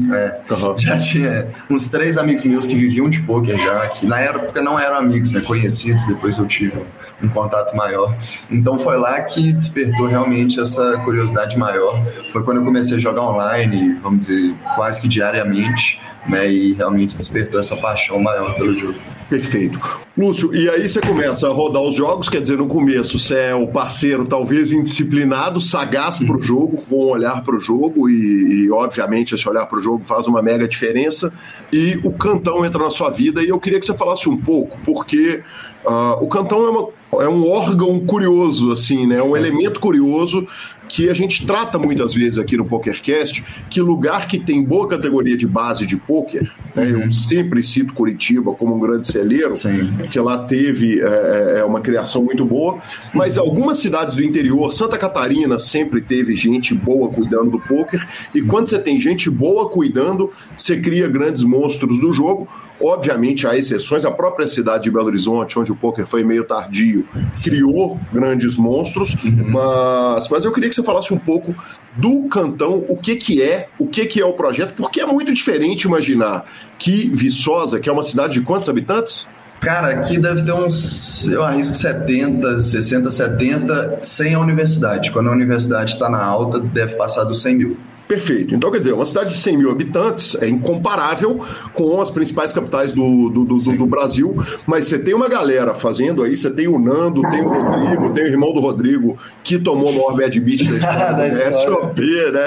Uhum. 0.50 0.78
Já 0.84 0.98
tinha 0.98 1.48
uns 1.70 1.90
três 1.90 2.18
amigos 2.18 2.44
meus 2.44 2.66
que 2.66 2.74
viviam 2.74 3.08
de 3.08 3.20
poker 3.22 3.56
já, 3.58 3.88
que 3.88 4.06
na 4.06 4.20
época 4.20 4.60
não 4.60 4.78
eram 4.78 4.96
amigos, 4.96 5.30
né, 5.30 5.40
conhecidos, 5.40 6.04
depois 6.06 6.36
eu 6.36 6.46
tive 6.46 6.84
um 7.22 7.28
contato 7.28 7.74
maior. 7.76 8.16
Então 8.50 8.78
foi 8.78 8.98
lá 8.98 9.20
que 9.22 9.52
despertou 9.52 10.06
realmente 10.06 10.60
essa 10.60 10.98
curiosidade 10.98 11.56
maior. 11.56 12.04
Foi 12.32 12.42
quando 12.42 12.58
eu 12.58 12.64
comecei 12.64 12.96
a 12.96 13.00
jogar 13.00 13.22
online, 13.22 13.98
vamos 14.02 14.26
dizer, 14.26 14.54
quase 14.74 15.00
que 15.00 15.08
diariamente 15.08 16.00
né, 16.28 16.50
e 16.50 16.72
realmente 16.72 17.16
despertou 17.16 17.60
essa 17.60 17.76
paixão 17.76 18.18
maior 18.20 18.54
pelo 18.54 18.76
jogo. 18.76 18.98
Perfeito. 19.28 19.78
Lúcio, 20.16 20.54
e 20.54 20.68
aí 20.68 20.88
você 20.88 21.00
começa 21.00 21.48
a 21.48 21.50
rodar 21.50 21.82
os 21.82 21.96
jogos, 21.96 22.28
quer 22.28 22.40
dizer, 22.40 22.58
no 22.58 22.68
começo 22.68 23.18
você 23.18 23.34
é 23.36 23.54
o 23.54 23.66
parceiro 23.66 24.26
talvez 24.26 24.70
indisciplinado, 24.70 25.60
sagaz 25.60 26.18
para 26.18 26.36
o 26.36 26.42
jogo, 26.42 26.84
com 26.88 27.06
um 27.06 27.08
olhar 27.08 27.42
para 27.42 27.56
o 27.56 27.58
jogo, 27.58 28.08
e, 28.08 28.64
e, 28.64 28.70
obviamente 28.70 29.34
esse 29.34 29.48
olhar 29.48 29.66
para 29.66 29.78
o 29.78 29.82
jogo 29.82 30.04
faz 30.04 30.26
uma 30.26 30.40
mega 30.42 30.68
diferença, 30.68 31.32
e 31.72 32.00
o 32.04 32.12
cantão 32.12 32.64
entra 32.64 32.84
na 32.84 32.90
sua 32.90 33.10
vida, 33.10 33.42
e 33.42 33.48
eu 33.48 33.58
queria 33.58 33.80
que 33.80 33.86
você 33.86 33.94
falasse 33.94 34.28
um 34.28 34.36
pouco, 34.36 34.78
porque 34.84 35.42
uh, 35.84 36.22
o 36.22 36.28
cantão 36.28 36.64
é, 36.66 36.70
uma, 36.70 37.24
é 37.24 37.28
um 37.28 37.50
órgão 37.50 37.98
curioso, 38.00 38.72
assim, 38.72 39.06
né, 39.06 39.22
um 39.22 39.36
elemento 39.36 39.80
curioso 39.80 40.46
que 40.94 41.10
a 41.10 41.14
gente 41.14 41.44
trata 41.44 41.76
muitas 41.76 42.14
vezes 42.14 42.38
aqui 42.38 42.56
no 42.56 42.64
PokerCast, 42.64 43.44
que 43.68 43.80
lugar 43.80 44.28
que 44.28 44.38
tem 44.38 44.62
boa 44.62 44.86
categoria 44.86 45.36
de 45.36 45.44
base 45.44 45.84
de 45.84 45.96
poker, 45.96 46.48
né, 46.72 46.88
eu 46.88 47.00
uhum. 47.00 47.10
sempre 47.10 47.64
cito 47.64 47.92
Curitiba 47.92 48.52
como 48.52 48.76
um 48.76 48.78
grande 48.78 49.08
celeiro, 49.08 49.56
Sim. 49.56 49.98
que 50.00 50.20
lá 50.20 50.38
teve 50.44 51.00
é, 51.00 51.04
é, 51.04 51.58
é, 51.58 51.64
uma 51.64 51.80
criação 51.80 52.22
muito 52.22 52.44
boa, 52.44 52.78
mas 53.12 53.36
algumas 53.36 53.78
cidades 53.78 54.14
do 54.14 54.22
interior, 54.22 54.72
Santa 54.72 54.96
Catarina 54.96 55.58
sempre 55.58 56.00
teve 56.00 56.36
gente 56.36 56.72
boa 56.72 57.10
cuidando 57.10 57.50
do 57.50 57.58
poker, 57.58 58.06
e 58.32 58.40
quando 58.40 58.68
você 58.68 58.78
tem 58.78 59.00
gente 59.00 59.28
boa 59.28 59.68
cuidando, 59.68 60.30
você 60.56 60.80
cria 60.80 61.08
grandes 61.08 61.42
monstros 61.42 61.98
do 61.98 62.12
jogo, 62.12 62.46
Obviamente, 62.84 63.46
há 63.46 63.56
exceções. 63.56 64.04
A 64.04 64.10
própria 64.10 64.46
cidade 64.46 64.84
de 64.84 64.90
Belo 64.90 65.06
Horizonte, 65.06 65.58
onde 65.58 65.72
o 65.72 65.76
poker 65.76 66.06
foi 66.06 66.22
meio 66.22 66.44
tardio, 66.44 67.08
criou 67.42 67.98
grandes 68.12 68.58
monstros. 68.58 69.14
Uhum. 69.24 69.52
Mas, 69.52 70.28
mas 70.28 70.44
eu 70.44 70.52
queria 70.52 70.68
que 70.68 70.74
você 70.74 70.82
falasse 70.82 71.14
um 71.14 71.18
pouco 71.18 71.54
do 71.96 72.28
Cantão, 72.28 72.84
o 72.86 72.96
que, 72.96 73.16
que 73.16 73.42
é, 73.42 73.68
o 73.78 73.86
que, 73.86 74.04
que 74.04 74.20
é 74.20 74.26
o 74.26 74.34
projeto, 74.34 74.74
porque 74.74 75.00
é 75.00 75.06
muito 75.06 75.32
diferente 75.32 75.84
imaginar 75.84 76.44
que 76.78 77.08
Viçosa, 77.08 77.80
que 77.80 77.88
é 77.88 77.92
uma 77.92 78.02
cidade 78.02 78.34
de 78.34 78.42
quantos 78.42 78.68
habitantes? 78.68 79.26
Cara, 79.60 79.88
aqui 79.88 80.18
deve 80.18 80.42
ter 80.42 80.52
uns, 80.52 81.26
eu 81.28 81.42
arrisco 81.42 81.74
70, 81.74 82.60
60, 82.60 83.10
70, 83.10 83.98
sem 84.02 84.34
a 84.34 84.40
universidade. 84.40 85.10
Quando 85.10 85.30
a 85.30 85.32
universidade 85.32 85.92
está 85.92 86.10
na 86.10 86.22
alta, 86.22 86.60
deve 86.60 86.96
passar 86.96 87.24
dos 87.24 87.40
100 87.40 87.54
mil. 87.56 87.78
Perfeito. 88.06 88.54
Então, 88.54 88.70
quer 88.70 88.80
dizer, 88.80 88.92
uma 88.92 89.06
cidade 89.06 89.32
de 89.32 89.38
100 89.38 89.56
mil 89.56 89.70
habitantes 89.70 90.36
é 90.40 90.46
incomparável 90.46 91.40
com 91.72 92.00
as 92.00 92.10
principais 92.10 92.52
capitais 92.52 92.92
do, 92.92 93.30
do, 93.30 93.44
do, 93.44 93.56
do, 93.56 93.86
Brasil, 93.86 94.36
mas 94.66 94.86
você 94.86 94.98
tem 94.98 95.14
uma 95.14 95.28
galera 95.28 95.74
fazendo 95.74 96.22
aí, 96.22 96.36
você 96.36 96.50
tem 96.50 96.68
o 96.68 96.78
Nando, 96.78 97.22
tem 97.30 97.40
o 97.40 97.48
Rodrigo, 97.48 98.10
tem 98.10 98.24
o 98.24 98.26
irmão 98.26 98.52
do 98.52 98.60
Rodrigo, 98.60 99.18
que 99.42 99.58
tomou 99.58 99.90
o 99.90 99.94
maior 99.94 100.14
bad 100.14 100.38
beat 100.38 100.64
da 100.64 101.28
história 101.28 101.52
SOP, 101.64 102.00
né? 102.00 102.44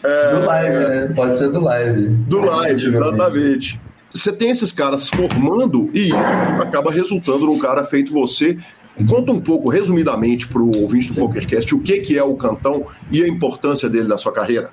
É, 0.02 0.34
do 0.34 0.46
live, 0.46 0.76
né? 0.76 1.12
Pode 1.14 1.36
ser 1.36 1.50
do 1.50 1.60
live. 1.60 2.08
Do 2.08 2.40
live, 2.40 2.84
exatamente. 2.84 3.80
Você 4.12 4.32
tem 4.32 4.50
esses 4.50 4.72
caras 4.72 5.08
formando 5.08 5.88
e 5.94 6.08
isso 6.08 6.16
acaba 6.60 6.90
resultando 6.90 7.46
num 7.46 7.58
cara 7.58 7.84
feito 7.84 8.12
você 8.12 8.58
Conta 9.06 9.32
um 9.32 9.40
pouco, 9.40 9.68
resumidamente, 9.68 10.46
para 10.48 10.60
o 10.60 10.70
ouvinte 10.76 11.08
do 11.08 11.14
Sim. 11.14 11.20
PokerCast, 11.20 11.74
o 11.74 11.80
que, 11.80 12.00
que 12.00 12.18
é 12.18 12.22
o 12.22 12.34
Cantão 12.34 12.84
e 13.10 13.22
a 13.22 13.28
importância 13.28 13.88
dele 13.88 14.08
na 14.08 14.18
sua 14.18 14.32
carreira. 14.32 14.70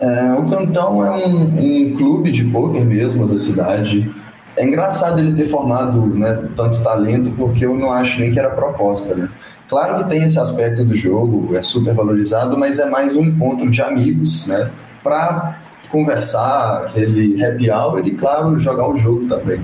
É, 0.00 0.32
o 0.32 0.48
Cantão 0.48 1.04
é 1.04 1.26
um, 1.26 1.90
um, 1.90 1.94
clube 1.94 2.32
de 2.32 2.42
poker 2.44 2.84
mesmo 2.84 3.26
da 3.26 3.36
cidade. 3.36 4.10
É 4.56 4.64
engraçado 4.64 5.18
ele 5.18 5.32
ter 5.32 5.46
formado 5.46 6.06
né, 6.06 6.48
tanto 6.56 6.82
talento, 6.82 7.30
porque 7.32 7.66
eu 7.66 7.76
não 7.76 7.92
acho 7.92 8.18
nem 8.18 8.32
que 8.32 8.38
era 8.38 8.50
proposta. 8.50 9.14
Né? 9.14 9.28
Claro 9.68 10.02
que 10.02 10.10
tem 10.10 10.24
esse 10.24 10.38
aspecto 10.38 10.84
do 10.84 10.96
jogo, 10.96 11.54
é 11.54 11.62
super 11.62 11.94
valorizado, 11.94 12.58
mas 12.58 12.78
é 12.78 12.86
mais 12.86 13.14
um 13.14 13.22
encontro 13.22 13.68
de 13.70 13.80
amigos, 13.82 14.46
né? 14.46 14.70
Para 15.02 15.60
conversar, 15.90 16.86
aquele 16.86 17.44
happy 17.44 17.70
hour 17.70 18.06
e, 18.06 18.14
claro, 18.16 18.58
jogar 18.58 18.88
o 18.88 18.96
jogo 18.96 19.26
também. 19.28 19.60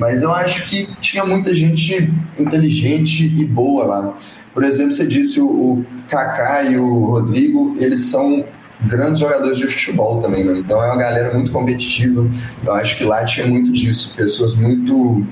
Mas 0.00 0.22
eu 0.22 0.34
acho 0.34 0.66
que 0.70 0.88
tinha 1.02 1.26
muita 1.26 1.54
gente 1.54 2.10
inteligente 2.38 3.26
e 3.26 3.44
boa 3.44 3.84
lá. 3.84 4.16
Por 4.54 4.64
exemplo, 4.64 4.92
você 4.92 5.06
disse 5.06 5.38
o, 5.38 5.84
Kaká 6.08 6.62
e 6.62 6.78
o 6.78 7.04
Rodrigo, 7.04 7.76
eles 7.78 8.00
são 8.06 8.42
grandes 8.86 9.20
jogadores 9.20 9.58
de 9.58 9.66
futebol 9.66 10.18
também, 10.18 10.42
né? 10.42 10.54
Então 10.58 10.82
é 10.82 10.86
uma 10.86 10.96
galera 10.96 11.34
muito 11.34 11.52
competitiva. 11.52 12.26
Eu 12.64 12.72
acho 12.72 12.96
que 12.96 13.04
lá 13.04 13.22
tinha 13.26 13.46
muito 13.46 13.70
disso, 13.72 14.14
pessoas 14.16 14.54
muito 14.54 15.22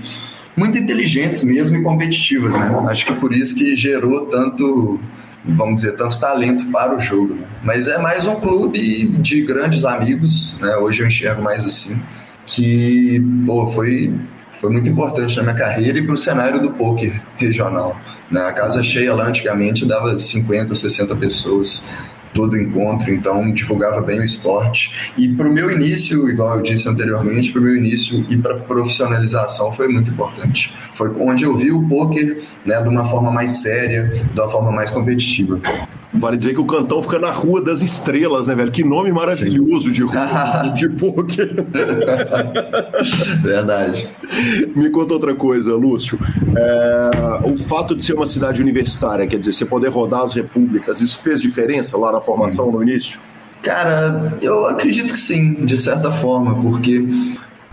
muito 0.55 0.77
inteligentes 0.77 1.43
mesmo 1.45 1.79
e 1.79 1.83
competitivas, 1.83 2.55
né? 2.55 2.71
Acho 2.91 3.07
que 3.07 3.15
por 3.15 3.33
isso 3.33 3.55
que 3.57 3.75
gerou 3.75 4.27
tanto, 4.27 5.01
vamos 5.47 5.77
dizer, 5.77 5.93
tanto 5.97 6.21
talento 6.21 6.67
para 6.67 6.95
o 6.95 7.01
jogo. 7.01 7.35
Né? 7.37 7.47
Mas 7.65 7.89
é 7.89 7.97
mais 7.97 8.27
um 8.27 8.35
clube 8.35 9.07
de 9.19 9.43
grandes 9.45 9.87
amigos, 9.87 10.59
né? 10.61 10.77
Hoje 10.77 11.03
eu 11.03 11.07
enxergo 11.07 11.41
mais 11.41 11.65
assim, 11.65 12.03
que 12.45 13.19
pô, 13.47 13.67
foi 13.69 14.13
foi 14.61 14.71
muito 14.71 14.89
importante 14.89 15.37
na 15.37 15.43
minha 15.43 15.55
carreira 15.55 15.99
e 15.99 16.03
para 16.03 16.15
o 16.15 16.17
cenário 16.17 16.61
do 16.61 16.71
poker 16.71 17.23
regional. 17.37 17.97
Né? 18.31 18.41
A 18.41 18.53
casa 18.53 18.83
cheia 18.83 19.15
lá 19.15 19.27
antigamente 19.27 19.87
dava 19.87 20.17
50, 20.17 20.75
60 20.75 21.17
pessoas 21.17 21.85
todo 22.35 22.57
encontro, 22.57 23.13
então 23.13 23.53
divulgava 23.53 24.01
bem 24.01 24.21
o 24.21 24.23
esporte. 24.23 25.13
E 25.17 25.29
para 25.29 25.49
o 25.49 25.53
meu 25.53 25.71
início, 25.71 26.29
igual 26.29 26.57
eu 26.57 26.63
disse 26.63 26.89
anteriormente, 26.89 27.51
para 27.51 27.61
o 27.61 27.65
meu 27.65 27.77
início 27.77 28.25
e 28.29 28.37
para 28.37 28.57
profissionalização 28.59 29.73
foi 29.73 29.89
muito 29.89 30.11
importante. 30.11 30.75
Foi 30.95 31.09
onde 31.21 31.45
eu 31.45 31.57
vi 31.57 31.71
o 31.71 31.83
poker 31.89 32.45
né, 32.65 32.81
de 32.81 32.89
uma 32.89 33.05
forma 33.05 33.31
mais 33.31 33.63
séria, 33.63 34.05
de 34.05 34.41
uma 34.41 34.49
forma 34.49 34.71
mais 34.71 34.91
competitiva. 34.91 35.61
Vale 36.15 36.37
dizer 36.39 36.55
que 36.55 36.61
o 36.61 36.65
Cantão 36.65 37.03
fica 37.03 37.19
na 37.19 37.31
Rua 37.31 37.63
das 37.63 37.83
Estrelas, 37.83 38.47
né, 38.47 38.55
velho? 38.55 38.73
Que 38.73 38.83
nome 38.83 39.13
maravilhoso 39.13 39.89
Sim. 39.89 39.93
de 39.93 40.03
rua 40.03 40.73
de 40.75 40.89
poker. 40.89 41.65
Verdade. 43.43 44.09
Me 44.75 44.89
conta 44.91 45.15
outra 45.15 45.35
coisa, 45.35 45.77
Lúcio. 45.77 46.19
É, 46.57 47.11
o 47.45 47.57
fato 47.59 47.95
de 47.95 48.03
ser 48.03 48.15
uma 48.15 48.27
cidade 48.27 48.63
universitária, 48.63 49.27
quer 49.27 49.39
dizer, 49.39 49.53
você 49.53 49.67
poder 49.67 49.89
rodar 49.89 50.23
as 50.23 50.33
repúblicas, 50.33 51.01
isso 51.01 51.21
fez 51.23 51.43
diferença 51.43 51.97
lá 51.99 52.11
na 52.11 52.21
formação, 52.21 52.73
no 52.73 52.83
início? 52.83 53.21
Cara, 53.63 54.39
eu 54.41 54.67
acredito 54.67 55.13
que 55.13 55.19
sim, 55.19 55.65
de 55.65 55.77
certa 55.77 56.11
forma, 56.11 56.55
porque 56.63 57.05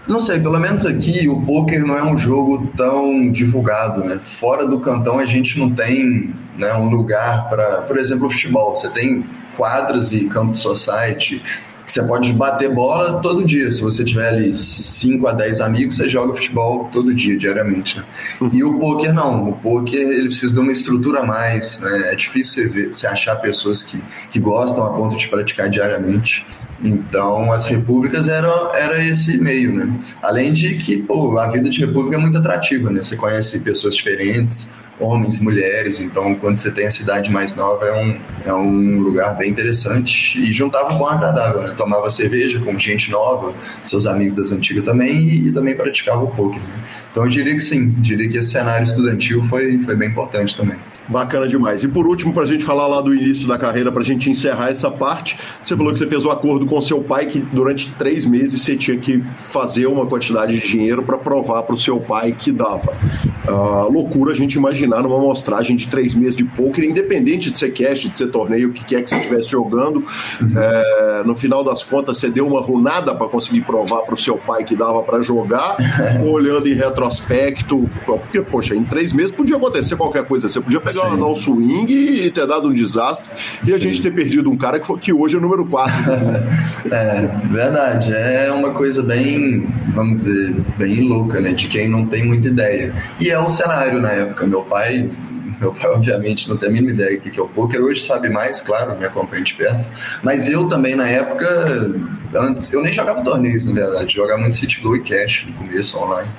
não 0.08 0.20
sei, 0.20 0.40
pelo 0.40 0.60
menos 0.60 0.86
aqui 0.86 1.28
o 1.28 1.42
poker 1.42 1.86
não 1.86 1.98
é 1.98 2.04
um 2.04 2.18
jogo 2.18 2.72
tão 2.78 3.32
divulgado, 3.32 4.04
né? 4.04 4.20
Fora 4.22 4.66
do 4.66 4.80
cantão 4.80 5.18
a 5.18 5.26
gente 5.26 5.58
não 5.58 5.72
tem 5.72 6.34
né, 6.58 6.74
um 6.76 6.90
lugar 6.90 7.50
para, 7.50 7.82
por 7.82 7.98
exemplo, 7.98 8.28
o 8.28 8.30
futebol. 8.30 8.76
Você 8.76 8.90
tem 8.90 9.26
quadras 9.58 10.12
e 10.12 10.28
campo 10.28 10.52
de 10.52 10.60
society 10.60 11.42
que 11.86 11.92
você 11.92 12.04
pode 12.04 12.34
bater 12.34 12.74
bola 12.74 13.22
todo 13.22 13.46
dia. 13.46 13.70
Se 13.72 13.82
você 13.82 14.04
tiver 14.04 14.30
ali 14.30 14.56
5 14.56 15.28
a 15.28 15.34
10 15.34 15.62
amigos, 15.62 15.96
você 15.96 16.10
joga 16.10 16.34
futebol 16.34 16.90
todo 16.92 17.14
dia, 17.14 17.38
diariamente. 17.38 18.00
Né? 18.00 18.06
E 18.52 18.64
o 18.64 18.80
poker 18.80 19.14
não. 19.14 19.50
O 19.50 19.54
poker 19.54 20.00
ele 20.00 20.28
precisa 20.28 20.54
de 20.54 20.60
uma 20.60 20.72
estrutura 20.72 21.20
a 21.22 21.26
mais. 21.26 21.80
Né? 21.80 22.14
É 22.14 22.16
difícil 22.16 22.64
você, 22.64 22.70
ver, 22.70 22.88
você 22.88 23.08
achar 23.08 23.36
pessoas 23.38 23.84
que, 23.84 24.02
que 24.32 24.40
gostam 24.40 24.86
a 24.86 24.90
ponto 24.94 25.16
de 25.16 25.28
praticar 25.28 25.70
diariamente. 25.70 26.46
Então, 26.84 27.52
as 27.52 27.66
repúblicas 27.68 28.28
eram 28.28 28.74
era 28.76 29.04
esse 29.04 29.38
meio, 29.38 29.74
né? 29.74 29.98
Além 30.22 30.52
de 30.52 30.76
que, 30.78 31.02
pô, 31.02 31.38
a 31.38 31.48
vida 31.48 31.70
de 31.70 31.80
república 31.80 32.18
é 32.18 32.20
muito 32.20 32.38
atrativa, 32.38 32.90
né? 32.90 33.02
Você 33.02 33.16
conhece 33.16 33.62
pessoas 33.62 33.96
diferentes, 33.96 34.74
homens, 35.00 35.40
mulheres, 35.40 36.00
então 36.00 36.36
quando 36.36 36.58
você 36.58 36.72
tem 36.72 36.88
a 36.88 36.92
cidade 36.92 37.32
mais 37.32 37.54
nova 37.56 37.86
é 37.86 37.94
um, 37.94 38.20
é 38.46 38.54
um 38.54 39.00
lugar 39.00 39.36
bem 39.38 39.50
interessante 39.50 40.40
e 40.40 40.52
juntava 40.52 40.94
bom 40.94 41.08
agradável, 41.08 41.62
né? 41.62 41.74
Tomava 41.76 42.10
cerveja 42.10 42.60
com 42.60 42.78
gente 42.78 43.10
nova, 43.12 43.54
seus 43.84 44.06
amigos 44.06 44.36
das 44.36 44.52
antigas 44.52 44.84
também 44.84 45.18
e, 45.24 45.48
e 45.48 45.52
também 45.52 45.76
praticava 45.76 46.24
o 46.24 46.28
poker. 46.28 46.62
Né? 46.62 46.84
Então 47.12 47.24
eu 47.24 47.30
diria 47.30 47.54
que 47.54 47.62
sim, 47.62 47.90
diria 48.00 48.30
que 48.30 48.38
esse 48.38 48.52
cenário 48.52 48.84
estudantil 48.84 49.44
foi, 49.46 49.80
foi 49.80 49.96
bem 49.96 50.10
importante 50.10 50.56
também. 50.56 50.78
Bacana 51.08 51.48
demais. 51.48 51.84
E 51.84 51.88
por 51.88 52.08
último, 52.08 52.34
para 52.34 52.44
a 52.44 52.48
gente 52.48 52.64
falar 52.64 52.88
lá 52.88 53.02
do 53.02 53.14
início 53.14 53.48
da 53.48 53.58
carreira, 53.58 53.92
para 53.92 54.02
a 54.02 54.06
gente 54.06 54.30
encerrar 54.30 54.70
essa 54.70 54.90
parte, 54.90 55.38
você 55.62 55.76
falou 55.76 55.94
que 55.94 56.00
você 56.00 56.08
fez 56.08 56.26
o 56.26 56.30
um 56.30 56.32
acordo 56.32 56.66
com 56.66 56.80
seu 56.82 57.02
pai 57.02 57.28
que 57.28 57.40
durante 57.40 57.92
três 57.94 58.26
meses 58.26 58.62
você 58.62 58.76
tinha 58.76 58.98
que 58.98 59.24
fazer 59.38 59.88
uma 59.88 60.06
quantidade 60.06 60.60
de 60.60 60.68
dinheiro 60.68 61.04
para 61.04 61.18
provar 61.18 61.64
para 61.64 61.76
o 61.76 61.78
seu 61.78 62.00
pai 62.00 62.32
que 62.32 62.52
dava. 62.52 62.94
Uh, 63.48 63.92
loucura 63.92 64.32
a 64.32 64.36
gente 64.36 64.56
imaginar 64.56 65.04
numa 65.04 65.20
mostragem 65.20 65.76
de 65.76 65.88
três 65.88 66.14
meses 66.14 66.36
de 66.36 66.44
poker, 66.44 66.84
independente 66.84 67.52
de 67.52 67.58
ser 67.58 67.72
cash, 67.72 68.10
de 68.10 68.18
ser 68.18 68.28
torneio, 68.28 68.70
o 68.70 68.74
que 68.74 68.84
quer 68.84 69.04
que 69.04 69.10
você 69.10 69.18
estivesse 69.18 69.50
jogando. 69.50 70.04
Uhum. 70.42 70.54
É, 70.58 71.24
no 71.26 71.36
final 71.36 71.64
das 71.64 71.84
contas 71.84 72.18
você 72.18 72.30
deu 72.30 72.48
uma 72.48 72.62
runada 72.62 73.14
para 73.14 73.28
conseguir 73.28 73.62
provar 73.62 74.02
para 74.02 74.16
o 74.16 74.18
seu 74.18 74.38
pai 74.38 74.64
que 74.64 74.76
dava 74.76 75.04
para 75.04 75.22
jogar, 75.22 75.78
olhando 76.26 76.68
em 76.68 76.74
retrospecto, 76.74 77.90
porque, 78.06 78.42
poxa, 78.42 78.76
em 78.76 78.84
três 78.84 79.14
meses 79.14 79.32
podia 79.32 79.58
acontecer 79.58 79.96
qualquer 79.96 80.26
coisa. 80.26 80.50
Você 80.50 80.60
podia 80.60 80.80
pegar 80.80 80.95
Sim. 81.00 81.24
um 81.24 81.36
swing 81.36 81.94
e 81.94 82.32
ter 82.32 82.48
dado 82.48 82.70
um 82.70 82.74
desastre 82.74 83.32
e 83.64 83.68
Sim. 83.68 83.74
a 83.74 83.78
gente 83.78 84.02
ter 84.02 84.12
perdido 84.14 84.50
um 84.50 84.58
cara 84.58 84.80
que, 84.80 84.88
foi, 84.88 85.00
que 85.00 85.14
hoje 85.14 85.38
é 85.38 85.40
número 85.40 85.66
4. 85.66 85.94
é, 86.92 87.28
verdade. 87.52 88.14
É 88.14 88.52
uma 88.52 88.72
coisa 88.72 89.02
bem, 89.04 89.68
vamos 89.94 90.24
dizer, 90.24 90.56
bem 90.78 91.02
louca, 91.02 91.40
né? 91.40 91.54
De 91.54 91.68
quem 91.68 91.88
não 91.88 92.06
tem 92.06 92.26
muita 92.26 92.48
ideia. 92.48 92.94
E 93.20 93.30
é 93.30 93.40
o 93.40 93.50
cenário 93.50 94.02
na 94.02 94.12
época. 94.12 94.46
Meu 94.46 94.64
pai 94.64 95.10
meu 95.60 95.74
pai, 95.74 95.90
obviamente, 95.90 96.50
não 96.50 96.58
tem 96.58 96.70
a 96.70 96.72
mínima 96.72 96.92
ideia 96.92 97.20
do 97.20 97.30
que 97.30 97.40
é 97.40 97.44
o 97.44 97.48
poker. 97.48 97.82
Hoje 97.82 98.02
sabe 98.02 98.30
mais, 98.30 98.62
claro, 98.62 98.98
me 98.98 99.06
acompanha 99.06 99.44
de 99.44 99.54
perto. 99.54 99.88
Mas 100.22 100.50
eu 100.50 100.68
também, 100.68 100.96
na 100.96 101.08
época, 101.08 101.94
antes, 102.36 102.72
eu 102.72 102.82
nem 102.82 102.92
jogava 102.92 103.22
torneios, 103.22 103.66
na 103.66 103.74
verdade. 103.74 104.14
Jogava 104.14 104.42
muito 104.42 104.56
City 104.56 104.82
Go 104.82 104.96
e 104.96 105.02
Cash 105.02 105.46
no 105.48 105.54
começo, 105.54 105.98
online. 105.98 106.30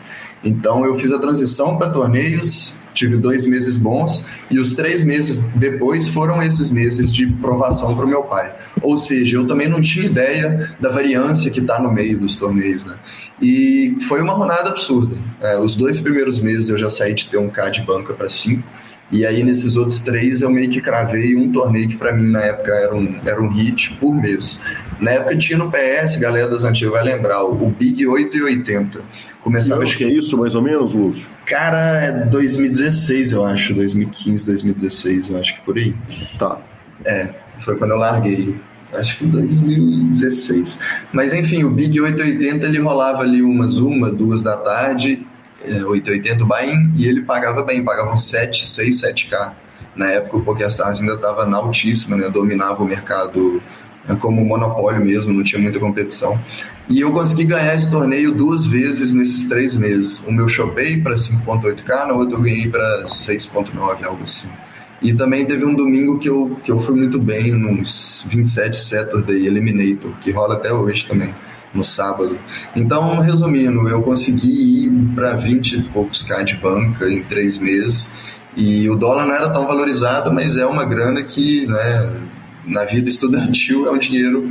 Então, 0.44 0.84
eu 0.84 0.96
fiz 0.96 1.12
a 1.12 1.18
transição 1.18 1.76
para 1.76 1.90
torneios, 1.90 2.78
tive 2.96 3.16
dois 3.16 3.46
meses 3.46 3.76
bons, 3.76 4.24
e 4.50 4.58
os 4.58 4.74
três 4.74 5.04
meses 5.04 5.48
depois 5.54 6.08
foram 6.08 6.42
esses 6.42 6.70
meses 6.70 7.12
de 7.12 7.26
provação 7.26 7.94
para 7.94 8.04
o 8.04 8.08
meu 8.08 8.22
pai. 8.22 8.54
Ou 8.82 8.96
seja, 8.96 9.36
eu 9.36 9.46
também 9.46 9.68
não 9.68 9.80
tinha 9.80 10.06
ideia 10.06 10.74
da 10.80 10.88
variância 10.88 11.50
que 11.50 11.60
está 11.60 11.78
no 11.78 11.92
meio 11.92 12.18
dos 12.18 12.34
torneios, 12.34 12.84
né? 12.84 12.96
E 13.40 13.96
foi 14.08 14.20
uma 14.22 14.32
rodada 14.32 14.70
absurda. 14.70 15.14
É, 15.40 15.58
os 15.58 15.74
dois 15.74 16.00
primeiros 16.00 16.40
meses 16.40 16.70
eu 16.70 16.78
já 16.78 16.90
saí 16.90 17.14
de 17.14 17.26
ter 17.26 17.38
um 17.38 17.50
K 17.50 17.68
de 17.68 17.82
banca 17.82 18.14
para 18.14 18.28
cinco 18.30 18.66
e 19.10 19.24
aí, 19.24 19.44
nesses 19.44 19.76
outros 19.76 20.00
três, 20.00 20.42
eu 20.42 20.50
meio 20.50 20.68
que 20.68 20.80
cravei 20.80 21.36
um 21.36 21.52
torneio 21.52 21.88
que 21.88 21.96
para 21.96 22.12
mim 22.12 22.28
na 22.28 22.40
época 22.40 22.72
era 22.72 22.94
um, 22.94 23.20
era 23.24 23.40
um 23.40 23.48
hit 23.48 23.94
por 24.00 24.12
mês. 24.12 24.60
Na 24.98 25.12
época 25.12 25.36
tinha 25.36 25.56
no 25.56 25.70
PS, 25.70 26.16
galera 26.16 26.48
das 26.48 26.64
antigas 26.64 26.92
vai 26.92 27.04
lembrar, 27.04 27.44
o 27.44 27.70
Big 27.70 28.04
880. 28.04 29.00
Começava. 29.46 29.84
Acho 29.84 29.96
que 29.96 30.02
é 30.02 30.08
isso, 30.08 30.36
mais 30.36 30.56
ou 30.56 30.60
menos, 30.60 30.92
Lúcio? 30.92 31.30
Cara, 31.44 31.78
é 32.02 32.10
2016, 32.10 33.30
eu 33.30 33.46
acho. 33.46 33.72
2015, 33.74 34.44
2016, 34.44 35.28
eu 35.28 35.38
acho 35.38 35.54
que 35.54 35.60
por 35.60 35.78
aí. 35.78 35.94
Tá. 36.36 36.58
É, 37.04 37.30
foi 37.60 37.76
quando 37.76 37.92
eu 37.92 37.96
larguei. 37.96 38.60
Acho 38.92 39.18
que 39.18 39.24
2016. 39.24 40.80
Mas 41.12 41.32
enfim, 41.32 41.62
o 41.62 41.70
Big 41.70 42.00
880 42.00 42.66
ele 42.66 42.80
rolava 42.80 43.22
ali 43.22 43.40
umas 43.40 43.78
uma, 43.78 44.10
duas 44.10 44.42
da 44.42 44.56
tarde 44.56 45.24
880 45.64 46.42
o 46.42 46.46
buy-in 46.48 46.92
e 46.96 47.06
ele 47.06 47.22
pagava 47.22 47.62
bem, 47.62 47.84
pagava 47.84 48.12
uns 48.12 48.24
7, 48.24 48.66
6, 48.66 49.02
7K. 49.02 49.52
Na 49.94 50.10
época 50.10 50.38
o 50.38 50.42
PokerStars 50.42 51.00
ainda 51.00 51.14
estava 51.14 51.46
na 51.46 51.58
altíssima, 51.58 52.16
né? 52.16 52.28
dominava 52.28 52.82
o 52.82 52.86
mercado 52.86 53.62
como 54.14 54.44
monopólio 54.44 55.04
mesmo, 55.04 55.32
não 55.32 55.42
tinha 55.42 55.60
muita 55.60 55.80
competição. 55.80 56.40
E 56.88 57.00
eu 57.00 57.10
consegui 57.12 57.44
ganhar 57.44 57.74
esse 57.74 57.90
torneio 57.90 58.32
duas 58.32 58.66
vezes 58.66 59.12
nesses 59.12 59.48
três 59.48 59.74
meses. 59.74 60.24
O 60.26 60.32
meu 60.32 60.48
chopei 60.48 61.00
para 61.00 61.14
5.8K, 61.14 62.06
no 62.06 62.14
outro 62.18 62.36
eu 62.36 62.42
ganhei 62.42 62.68
para 62.68 63.04
6.9, 63.04 64.04
algo 64.04 64.22
assim. 64.22 64.50
E 65.02 65.12
também 65.12 65.44
teve 65.44 65.64
um 65.64 65.74
domingo 65.74 66.18
que 66.18 66.28
eu, 66.28 66.58
que 66.64 66.70
eu 66.70 66.80
fui 66.80 66.94
muito 66.94 67.18
bem, 67.18 67.52
nos 67.52 68.26
27 68.30 68.76
Saturday 68.76 69.46
Eliminator, 69.46 70.12
que 70.20 70.30
rola 70.30 70.54
até 70.54 70.72
hoje 70.72 71.06
também 71.06 71.34
no 71.74 71.84
sábado. 71.84 72.38
Então, 72.74 73.18
resumindo, 73.18 73.88
eu 73.88 74.02
consegui 74.02 74.86
ir 74.86 75.14
para 75.14 75.34
20 75.34 75.72
e 75.72 75.82
poucos 75.90 76.22
K 76.22 76.42
de 76.42 76.56
banca 76.56 77.08
em 77.08 77.22
três 77.22 77.58
meses. 77.58 78.10
E 78.56 78.88
o 78.88 78.96
dólar 78.96 79.26
não 79.26 79.34
era 79.34 79.50
tão 79.50 79.66
valorizado, 79.66 80.32
mas 80.32 80.56
é 80.56 80.64
uma 80.64 80.84
grana 80.86 81.22
que, 81.22 81.66
né, 81.66 82.10
na 82.66 82.84
vida 82.84 83.08
estudantil, 83.08 83.86
é 83.86 83.90
um 83.90 83.98
dinheiro, 83.98 84.48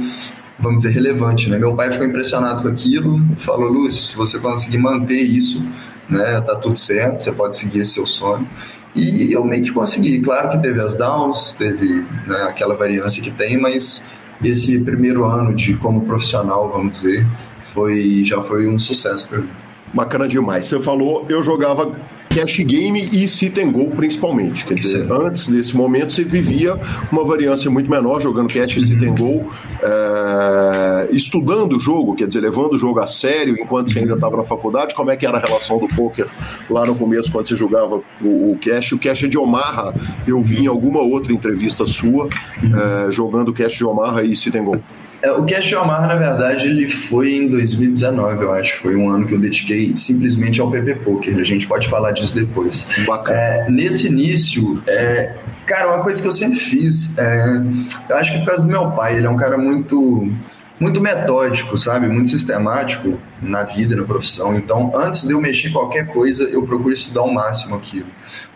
vamos 0.59 0.83
dizer, 0.83 0.93
relevante. 0.93 1.49
Né? 1.49 1.57
Meu 1.57 1.75
pai 1.75 1.91
ficou 1.91 2.07
impressionado 2.07 2.63
com 2.63 2.69
aquilo, 2.69 3.21
falou: 3.37 3.69
Lúcio, 3.69 4.03
se 4.03 4.15
você 4.15 4.39
conseguir 4.39 4.77
manter 4.77 5.21
isso, 5.21 5.65
né, 6.09 6.39
tá 6.41 6.55
tudo 6.55 6.77
certo, 6.77 7.21
você 7.21 7.31
pode 7.31 7.57
seguir 7.57 7.79
esse 7.79 7.93
seu 7.93 8.07
sonho. 8.07 8.47
E 8.95 9.33
eu 9.33 9.43
meio 9.43 9.61
que 9.61 9.71
consegui. 9.71 10.21
Claro 10.21 10.51
que 10.51 10.59
teve 10.59 10.79
as 10.79 10.95
downs, 10.95 11.53
teve 11.53 12.05
né, 12.25 12.43
aquela 12.47 12.75
variância 12.75 13.21
que 13.21 13.29
tem, 13.29 13.57
mas 13.57 14.07
esse 14.43 14.79
primeiro 14.79 15.25
ano 15.25 15.53
de 15.53 15.75
como 15.75 16.01
profissional, 16.05 16.69
vamos 16.69 17.01
dizer, 17.01 17.27
foi 17.73 18.23
já 18.23 18.41
foi 18.41 18.67
um 18.67 18.79
sucesso 18.79 19.27
para 19.27 19.39
mim. 19.39 19.49
Bacana 19.93 20.27
demais. 20.27 20.67
Você 20.67 20.81
falou, 20.81 21.25
eu 21.29 21.43
jogava 21.43 21.93
cash 22.35 22.59
game 22.65 23.09
e 23.13 23.27
sit 23.29 23.57
and 23.57 23.71
go 23.71 23.89
principalmente. 23.91 24.65
Quer 24.65 24.73
dizer, 24.73 25.09
antes 25.09 25.47
desse 25.47 25.75
momento 25.75 26.11
você 26.11 26.23
vivia 26.25 26.77
uma 27.09 27.23
variância 27.23 27.71
muito 27.71 27.89
menor 27.89 28.19
jogando 28.19 28.53
cash 28.53 28.75
e 28.75 28.85
sit 28.85 29.01
and 29.01 29.15
go, 29.17 29.49
é, 29.81 31.07
estudando 31.11 31.77
o 31.77 31.79
jogo, 31.79 32.13
quer 32.13 32.27
dizer, 32.27 32.41
levando 32.41 32.73
o 32.73 32.77
jogo 32.77 32.99
a 32.99 33.07
sério 33.07 33.55
enquanto 33.57 33.93
você 33.93 33.99
ainda 33.99 34.15
estava 34.15 34.35
na 34.35 34.43
faculdade. 34.43 34.93
Como 34.93 35.09
é 35.09 35.15
que 35.15 35.25
era 35.25 35.37
a 35.37 35.41
relação 35.41 35.77
do 35.77 35.87
poker 35.87 36.27
lá 36.69 36.85
no 36.85 36.95
começo 36.95 37.31
quando 37.31 37.47
você 37.47 37.55
jogava 37.55 38.01
o, 38.21 38.51
o 38.51 38.57
cash? 38.61 38.91
O 38.91 38.99
cash 38.99 39.29
de 39.29 39.37
Omaha, 39.37 39.93
eu 40.27 40.41
vi 40.41 40.63
em 40.63 40.67
alguma 40.67 40.99
outra 40.99 41.31
entrevista 41.31 41.85
sua 41.85 42.27
é, 42.27 43.11
jogando 43.11 43.53
cash 43.53 43.73
de 43.73 43.85
Omaha 43.85 44.23
e 44.23 44.35
sit 44.35 44.53
and 44.55 44.65
go. 44.65 44.81
É, 45.25 45.31
o 45.31 45.43
Cash 45.43 45.73
Omar, 45.73 46.07
na 46.07 46.13
verdade, 46.13 46.67
ele 46.67 46.87
foi 46.87 47.33
em 47.33 47.49
2019, 47.49 48.43
eu 48.43 48.53
acho. 48.53 48.77
Foi 48.77 48.95
um 48.95 49.09
ano 49.09 49.25
que 49.25 49.33
eu 49.33 49.39
dediquei 49.39 49.95
simplesmente 49.95 50.61
ao 50.61 50.69
PP 50.69 50.95
Poker. 50.97 51.39
A 51.39 51.43
gente 51.43 51.65
pode 51.65 51.87
falar 51.87 52.11
disso 52.11 52.35
depois. 52.35 52.87
É, 53.33 53.65
nesse 53.67 54.05
início, 54.05 54.83
é, 54.87 55.33
cara, 55.65 55.87
uma 55.95 56.03
coisa 56.03 56.21
que 56.21 56.27
eu 56.27 56.31
sempre 56.31 56.59
fiz, 56.59 57.17
é, 57.17 57.59
eu 58.07 58.15
acho 58.17 58.33
que 58.33 58.39
por 58.39 58.45
causa 58.45 58.63
do 58.63 58.69
meu 58.69 58.91
pai, 58.91 59.17
ele 59.17 59.25
é 59.25 59.29
um 59.29 59.37
cara 59.37 59.57
muito 59.57 60.31
muito 60.79 61.01
metódico, 61.01 61.77
sabe? 61.77 62.07
Muito 62.07 62.29
sistemático 62.29 63.17
na 63.41 63.63
vida, 63.63 63.95
na 63.95 64.03
profissão. 64.03 64.55
Então, 64.55 64.91
antes 64.95 65.25
de 65.27 65.33
eu 65.33 65.41
mexer 65.41 65.69
em 65.69 65.71
qualquer 65.71 66.07
coisa, 66.07 66.43
eu 66.43 66.63
procuro 66.63 66.93
estudar 66.93 67.23
o 67.23 67.33
máximo 67.33 67.75
aquilo. 67.75 68.07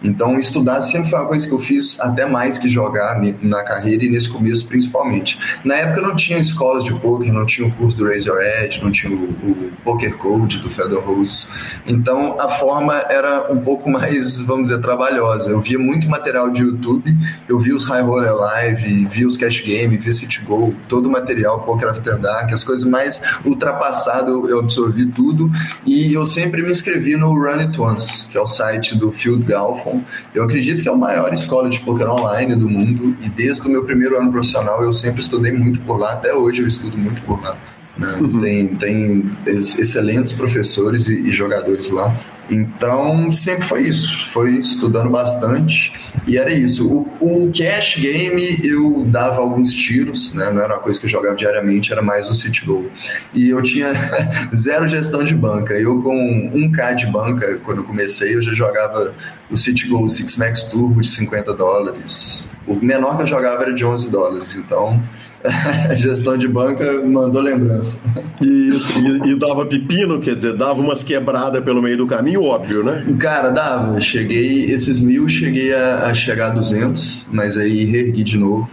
Então, 0.02 0.40
estudar 0.40 0.82
sempre 0.82 1.10
foi 1.10 1.20
uma 1.20 1.28
coisa 1.28 1.48
que 1.48 1.54
eu 1.54 1.60
fiz 1.60 2.00
até 2.00 2.26
mais 2.26 2.58
que 2.58 2.70
jogar 2.70 3.22
na 3.42 3.64
carreira 3.64 4.04
e 4.06 4.10
nesse 4.10 4.30
começo 4.30 4.68
principalmente. 4.68 5.40
Na 5.64 5.76
época 5.76 6.02
não 6.02 6.16
tinha 6.16 6.40
escolas 6.40 6.84
de 6.84 6.94
poker, 6.94 7.32
não 7.34 7.46
tinha 7.46 7.68
o 7.68 7.72
curso 7.72 7.98
do 7.98 8.12
Your 8.12 8.42
Edge, 8.42 8.82
não 8.82 8.92
tinha 8.92 9.12
o, 9.12 9.24
o 9.24 9.72
Poker 9.84 10.18
Code 10.18 10.60
do 10.60 10.70
Fedor 10.70 11.04
Rose. 11.04 11.48
Então, 11.86 12.40
a 12.40 12.48
forma 12.48 12.96
era 13.10 13.52
um 13.52 13.60
pouco 13.60 13.90
mais, 13.90 14.42
vamos 14.42 14.70
dizer, 14.70 14.82
trabalhosa. 14.82 15.50
Eu 15.50 15.62
via 15.62 15.80
muito 15.80 16.08
material 16.10 16.50
de 16.50 16.62
YouTube, 16.62 17.16
eu 17.48 17.60
via 17.60 17.76
os 17.76 17.84
High 17.84 18.02
Roller 18.02 18.34
Live, 18.34 19.08
via 19.08 19.28
os 19.28 19.38
Cash 19.38 19.62
Game, 19.62 19.98
via 19.98 20.14
City 20.14 20.42
Go, 20.42 20.74
todo 20.88 21.08
o 21.08 21.12
material 21.12 21.62
Poker 21.62 21.90
After 21.90 22.18
Dark, 22.18 22.52
as 22.52 22.64
coisas 22.64 22.88
mais 22.88 23.22
ultrapassadas 23.46 24.30
eu 24.30 24.66
absorvi 24.70 25.08
tudo 25.08 25.52
e 25.86 26.14
eu 26.14 26.26
sempre 26.26 26.62
me 26.62 26.70
inscrevi 26.70 27.18
no 27.18 27.34
Run 27.34 27.60
It 27.60 27.82
Once, 27.82 28.28
que 28.30 28.38
é 28.38 28.42
o 28.42 28.46
site 28.46 28.96
do 28.96 29.12
Field 29.12 29.44
Galfon. 29.44 30.04
Eu 30.34 30.44
acredito 30.44 30.84
que 30.84 30.88
é 30.88 30.92
a 30.92 30.96
maior 30.96 31.34
escola 31.34 31.70
de 31.70 31.80
poker 31.80 32.08
online 32.10 32.56
do 32.56 32.70
mundo 32.70 33.18
e 33.22 33.30
desde 33.30 33.68
o 33.68 33.72
meu 33.72 33.84
primeiro 33.84 34.18
ano 34.18 34.32
profissional 34.32 34.84
eu 34.84 34.94
sempre 34.94 35.22
estudei 35.22 35.52
muito 35.52 35.82
por 35.82 35.98
lá, 35.98 36.14
até 36.14 36.34
hoje 36.34 36.62
eu 36.62 36.68
estudo 36.68 36.98
muito 36.98 37.22
por 37.24 37.42
lá. 37.42 37.58
Né? 38.00 38.18
Uhum. 38.22 38.40
Tem, 38.40 38.68
tem 38.76 39.32
excelentes 39.46 40.32
professores 40.32 41.08
e, 41.08 41.20
e, 41.20 41.32
jogadores 41.32 41.90
lá. 41.90 42.18
Então, 42.50 43.30
sempre 43.30 43.66
foi 43.66 43.82
isso. 43.84 44.30
Foi 44.30 44.52
estudando 44.54 45.10
bastante 45.10 45.92
e 46.26 46.38
era 46.38 46.52
isso. 46.52 46.88
O, 46.88 47.02
o, 47.20 47.52
cash 47.52 47.98
game 47.98 48.58
eu 48.64 49.04
dava 49.08 49.42
alguns 49.42 49.74
tiros, 49.74 50.34
né? 50.34 50.50
não 50.50 50.62
era 50.62 50.76
uma 50.76 50.80
coisa 50.80 50.98
que 50.98 51.08
eu 51.08 51.10
jogava 51.10 51.36
diariamente, 51.36 51.92
era 51.92 52.02
mais 52.02 52.30
o 52.30 52.34
City 52.34 52.66
Go. 52.66 52.90
E 53.34 53.50
eu 53.50 53.62
tinha 53.62 53.92
zero 54.56 54.88
gestão 54.88 55.22
de 55.22 55.36
banca. 55.36 55.74
Eu, 55.74 56.02
com 56.02 56.52
1K 56.54 56.96
de 56.96 57.06
banca, 57.08 57.58
quando 57.66 57.80
eu 57.80 57.84
comecei, 57.84 58.34
eu 58.34 58.42
já 58.42 58.54
jogava 58.54 59.14
o 59.52 59.58
City 59.58 59.88
Go 59.88 60.08
Six 60.08 60.38
Max 60.38 60.64
Turbo 60.64 61.02
de 61.02 61.10
50 61.10 61.54
dólares. 61.54 62.50
O 62.66 62.76
menor 62.76 63.18
que 63.18 63.24
eu 63.24 63.28
jogava 63.28 63.64
era 63.64 63.74
de 63.74 63.86
11 63.86 64.10
dólares. 64.10 64.56
Então 64.56 65.04
a 65.44 65.96
gestão 65.96 66.38
de 66.38 66.48
banca 66.48 67.02
mandou 67.06 67.42
lembrança. 67.42 68.00
Isso, 68.42 69.00
e, 69.00 69.32
e, 69.32 69.36
dava 69.40 69.66
pepino, 69.66 70.20
quer 70.20 70.36
dizer, 70.36 70.56
dava 70.56 70.82
umas 70.82 71.04
quebradas 71.04 71.64
pelo 71.64 71.82
meio 71.82 71.98
do 71.98 72.08
caminho, 72.08 72.44
óbvio, 72.44 72.84
né? 72.84 73.06
Cara, 73.20 73.50
dava. 73.50 74.00
Cheguei, 74.00 74.66
esses 74.66 75.02
mil, 75.02 75.28
cheguei 75.28 75.74
a, 75.74 76.06
a 76.06 76.14
chegar 76.14 76.48
a 76.48 76.50
200, 76.52 77.28
mas 77.32 77.58
aí 77.58 77.86
reergui 77.86 78.24
de 78.24 78.38
novo. 78.38 78.70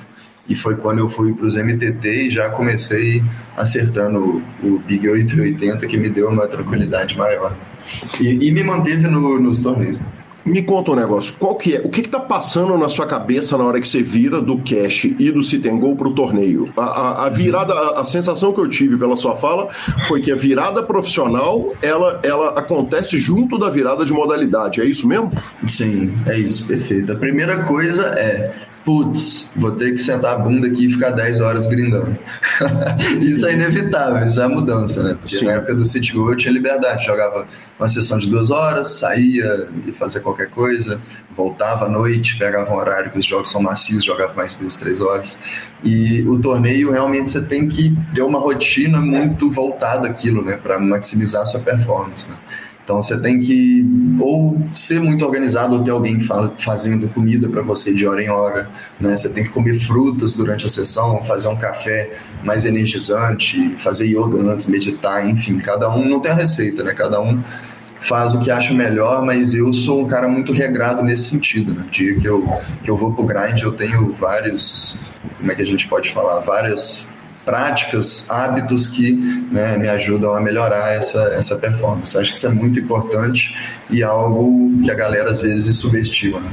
E 0.49 0.55
foi 0.55 0.77
quando 0.77 0.99
eu 0.99 1.09
fui 1.09 1.33
para 1.35 1.47
os 1.47 1.57
MTT 1.57 2.27
e 2.27 2.31
já 2.31 2.49
comecei 2.51 3.23
acertando 3.57 4.43
o, 4.63 4.67
o 4.67 4.79
Big 4.79 5.09
880, 5.09 5.87
que 5.89 5.97
me 5.97 6.09
deu 6.09 6.29
uma 6.29 6.47
tranquilidade 6.47 7.19
maior. 7.19 7.57
E, 8.21 8.47
e 8.47 8.51
me 8.53 8.63
manteve 8.63 9.09
no, 9.09 9.41
nos 9.41 9.61
torneios. 9.61 10.01
Me 10.47 10.63
conta 10.63 10.93
um 10.93 10.95
negócio, 10.95 11.35
qual 11.41 11.57
que 11.57 11.75
é? 11.75 11.81
O 11.81 11.89
que 11.89 12.03
está 12.03 12.21
passando 12.21 12.79
na 12.79 12.89
sua 12.89 13.05
cabeça 13.05 13.59
na 13.59 13.65
hora 13.65 13.81
que 13.81 13.89
você 13.89 14.01
vira 14.01 14.41
do 14.41 14.59
cash 14.59 15.05
e 15.05 15.33
do 15.33 15.43
go 15.77 15.97
para 15.97 16.07
o 16.07 16.15
torneio? 16.15 16.73
A, 16.77 16.85
a, 16.85 17.27
a 17.27 17.29
virada, 17.29 17.75
a, 17.75 18.03
a, 18.03 18.05
sensação 18.05 18.53
que 18.53 18.61
eu 18.61 18.69
tive 18.69 18.97
pela 18.97 19.17
sua 19.17 19.35
fala 19.35 19.69
foi 20.07 20.23
que 20.23 20.31
a 20.31 20.37
virada 20.37 20.85
profissional 20.85 21.75
ela, 21.83 22.21
ela 22.23 22.51
acontece 22.51 23.19
junto 23.19 23.59
da 23.59 23.69
virada 23.69 24.05
de 24.05 24.13
modalidade, 24.13 24.81
é 24.81 24.85
isso 24.85 25.09
mesmo? 25.09 25.33
Sim, 25.67 26.15
é 26.27 26.39
isso, 26.39 26.65
perfeito. 26.65 27.13
A 27.13 27.17
primeira 27.17 27.65
coisa 27.65 28.07
é 28.17 28.55
putz, 28.87 29.51
vou 29.57 29.73
ter 29.73 29.91
que 29.91 29.99
sentar 29.99 30.37
a 30.37 30.39
bunda 30.39 30.69
aqui 30.69 30.87
e 30.87 30.89
ficar 30.89 31.11
10 31.11 31.41
horas 31.41 31.67
grindando. 31.67 32.17
isso 33.21 33.45
é 33.45 33.55
inevitável, 33.55 34.25
isso 34.25 34.41
é 34.41 34.45
a 34.45 34.49
mudança, 34.49 35.03
né? 35.03 35.15
Porque 35.15 35.37
Sim. 35.37 35.47
na 35.47 35.53
época 35.55 35.75
do 35.75 35.85
City 35.85 36.13
Go 36.13 36.31
eu 36.31 36.37
tinha 36.37 36.53
liberdade, 36.53 37.05
jogava 37.05 37.49
uma 37.77 37.89
sessão 37.89 38.17
de 38.17 38.31
duas 38.31 38.53
horas, 38.53 38.93
saía 38.93 39.69
e 39.85 39.91
fazia 39.91 40.21
qualquer 40.21 40.49
coisa, 40.51 41.03
voltava 41.35 41.87
à 41.87 41.89
noite, 41.89 42.39
pegava 42.39 42.73
um 42.73 42.77
horário 42.77 43.11
que 43.11 43.19
os 43.19 43.27
jogos 43.27 43.51
são 43.51 43.61
macios, 43.61 44.05
jogava 44.05 44.33
mais 44.35 44.55
duas, 44.55 44.77
três 44.77 45.01
horas. 45.01 45.37
E 45.83 46.23
o 46.23 46.39
torneio 46.39 46.93
realmente 46.93 47.31
você 47.31 47.43
tem 47.43 47.69
que 47.69 47.93
ter 48.15 48.23
uma 48.23 48.39
rotina 48.39 49.01
muito 49.01 49.51
voltada 49.51 50.07
àquilo, 50.07 50.45
né? 50.45 50.57
Para 50.57 50.79
maximizar 50.79 51.43
a 51.43 51.47
sua 51.47 51.61
performance, 51.61 52.31
né? 52.31 52.37
Então 52.87 53.03
você 53.03 53.21
tem 53.21 53.41
que 53.41 53.85
ou 54.21 54.65
ser 54.73 55.01
muito 55.01 55.25
organizado 55.25 55.75
ou 55.75 55.83
ter 55.83 55.91
alguém 55.91 56.21
fazendo 56.57 57.09
comida 57.09 57.49
para 57.49 57.61
você 57.61 57.93
de 57.93 58.07
hora 58.07 58.23
em 58.23 58.31
hora, 58.31 58.71
né? 59.01 59.17
Você 59.17 59.29
tem 59.29 59.43
que 59.43 59.51
comer 59.51 59.75
frutas 59.75 60.35
durante 60.35 60.67
a 60.67 60.69
sessão, 60.69 61.21
fazer 61.25 61.49
um 61.49 61.57
café 61.57 62.13
mais 62.45 62.65
energizante, 62.65 63.75
fazer 63.79 64.07
yoga 64.07 64.39
antes, 64.39 64.69
meditar, 64.69 65.29
enfim, 65.29 65.59
cada 65.59 65.93
um 65.93 66.09
não 66.09 66.21
tem 66.21 66.31
a 66.31 66.37
receita, 66.37 66.85
né? 66.85 66.95
Cada 66.95 67.21
um 67.21 67.43
faz 67.99 68.35
o 68.35 68.39
que 68.39 68.53
acha 68.53 68.73
melhor, 68.73 69.21
mas 69.25 69.53
eu 69.53 69.73
sou 69.73 70.03
um 70.03 70.07
cara 70.07 70.29
muito 70.29 70.53
regrado 70.53 71.03
nesse 71.03 71.31
sentido, 71.31 71.75
né? 71.75 71.87
dia 71.91 72.17
que 72.17 72.29
eu 72.29 72.49
que 72.85 72.89
eu 72.89 72.97
vou 72.97 73.13
pro 73.15 73.25
grind, 73.25 73.63
eu 73.63 73.73
tenho 73.73 74.13
vários, 74.13 74.97
como 75.39 75.51
é 75.51 75.57
que 75.57 75.63
a 75.63 75.67
gente 75.67 75.89
pode 75.89 76.13
falar, 76.13 76.39
várias 76.39 77.16
práticas, 77.47 78.27
hábitos 78.29 78.89
que 78.89 79.15
né, 79.53 79.79
me 79.79 79.89
ajudam 79.89 80.35
a 80.35 80.41
melhorar 80.41 80.93
essa, 80.93 81.33
essa 81.33 81.57
performance. 81.57 82.19
Acho 82.19 82.33
que 82.33 82.37
isso 82.37 82.47
é 82.47 82.51
muito 82.51 82.81
importante 82.81 83.57
e 83.89 84.03
algo 84.03 84.83
que 84.83 84.91
a 84.91 84.95
galera 84.95 85.31
às 85.31 85.41
vezes 85.41 85.77
subestima. 85.77 86.41
Né? 86.41 86.51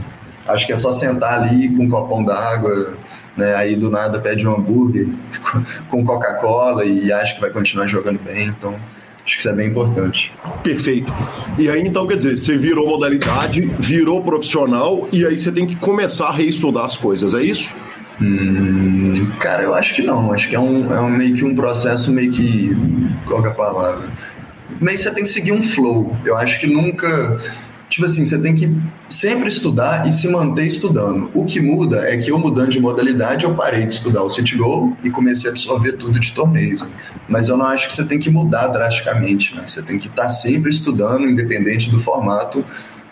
Acho 0.47 0.67
que 0.67 0.71
é 0.71 0.77
só 0.77 0.93
sentar 0.93 1.41
ali 1.41 1.67
com 1.75 1.85
um 1.85 1.89
copão 1.89 2.23
d'água, 2.23 2.93
né, 3.35 3.55
aí 3.55 3.75
do 3.75 3.89
nada 3.89 4.19
pede 4.19 4.47
um 4.47 4.55
hambúrguer 4.55 5.07
com 5.89 6.05
Coca-Cola 6.05 6.85
e 6.85 7.11
acha 7.11 7.33
que 7.33 7.41
vai 7.41 7.49
continuar 7.49 7.87
jogando 7.87 8.19
bem. 8.23 8.47
Então, 8.47 8.75
Acho 9.25 9.35
que 9.35 9.39
isso 9.39 9.49
é 9.49 9.53
bem 9.53 9.69
importante. 9.69 10.33
Perfeito. 10.63 11.11
E 11.57 11.69
aí, 11.69 11.79
então, 11.81 12.05
quer 12.05 12.17
dizer, 12.17 12.37
você 12.37 12.57
virou 12.57 12.89
modalidade, 12.89 13.61
virou 13.79 14.21
profissional, 14.21 15.07
e 15.13 15.25
aí 15.25 15.39
você 15.39 15.49
tem 15.49 15.65
que 15.65 15.77
começar 15.77 16.27
a 16.27 16.33
reestudar 16.33 16.85
as 16.85 16.97
coisas, 16.97 17.33
é 17.33 17.41
isso? 17.41 17.73
Hum, 18.23 19.11
cara, 19.39 19.63
eu 19.63 19.73
acho 19.73 19.93
que 19.95 20.01
não. 20.01 20.31
Acho 20.31 20.47
que 20.47 20.55
é, 20.55 20.59
um, 20.59 20.93
é 20.93 21.01
um, 21.01 21.09
meio 21.09 21.35
que 21.35 21.43
um 21.43 21.53
processo 21.53 22.09
meio 22.11 22.31
que. 22.31 22.71
Qual 23.27 23.45
é 23.45 23.49
a 23.49 23.51
palavra? 23.51 24.09
Meio 24.79 24.97
que 24.97 25.03
você 25.03 25.11
tem 25.11 25.23
que 25.23 25.29
seguir 25.29 25.51
um 25.51 25.61
flow. 25.61 26.15
Eu 26.25 26.37
acho 26.37 26.59
que 26.59 26.67
nunca. 26.67 27.37
Tipo 27.89 28.05
assim, 28.07 28.25
você 28.25 28.41
tem 28.41 28.55
que 28.55 28.75
sempre 29.07 29.49
estudar 29.49 30.07
e 30.07 30.13
se 30.13 30.27
manter 30.27 30.65
estudando. 30.65 31.29
O 31.33 31.45
que 31.45 31.59
muda 31.59 32.09
é 32.09 32.17
que 32.17 32.31
eu 32.31 32.39
mudando 32.39 32.69
de 32.69 32.79
modalidade, 32.79 33.43
eu 33.43 33.53
parei 33.53 33.85
de 33.85 33.93
estudar 33.93 34.23
o 34.23 34.29
City 34.29 34.55
Goal 34.55 34.97
e 35.03 35.11
comecei 35.11 35.49
a 35.49 35.51
absorver 35.51 35.91
tudo 35.93 36.19
de 36.19 36.31
torneios. 36.31 36.87
Mas 37.27 37.49
eu 37.49 37.57
não 37.57 37.67
acho 37.67 37.87
que 37.87 37.93
você 37.93 38.03
tem 38.03 38.17
que 38.17 38.31
mudar 38.31 38.69
drasticamente, 38.69 39.53
né? 39.53 39.63
Você 39.67 39.83
tem 39.83 39.99
que 39.99 40.07
estar 40.07 40.29
sempre 40.29 40.71
estudando, 40.71 41.27
independente 41.27 41.91
do 41.91 42.01
formato, 42.01 42.65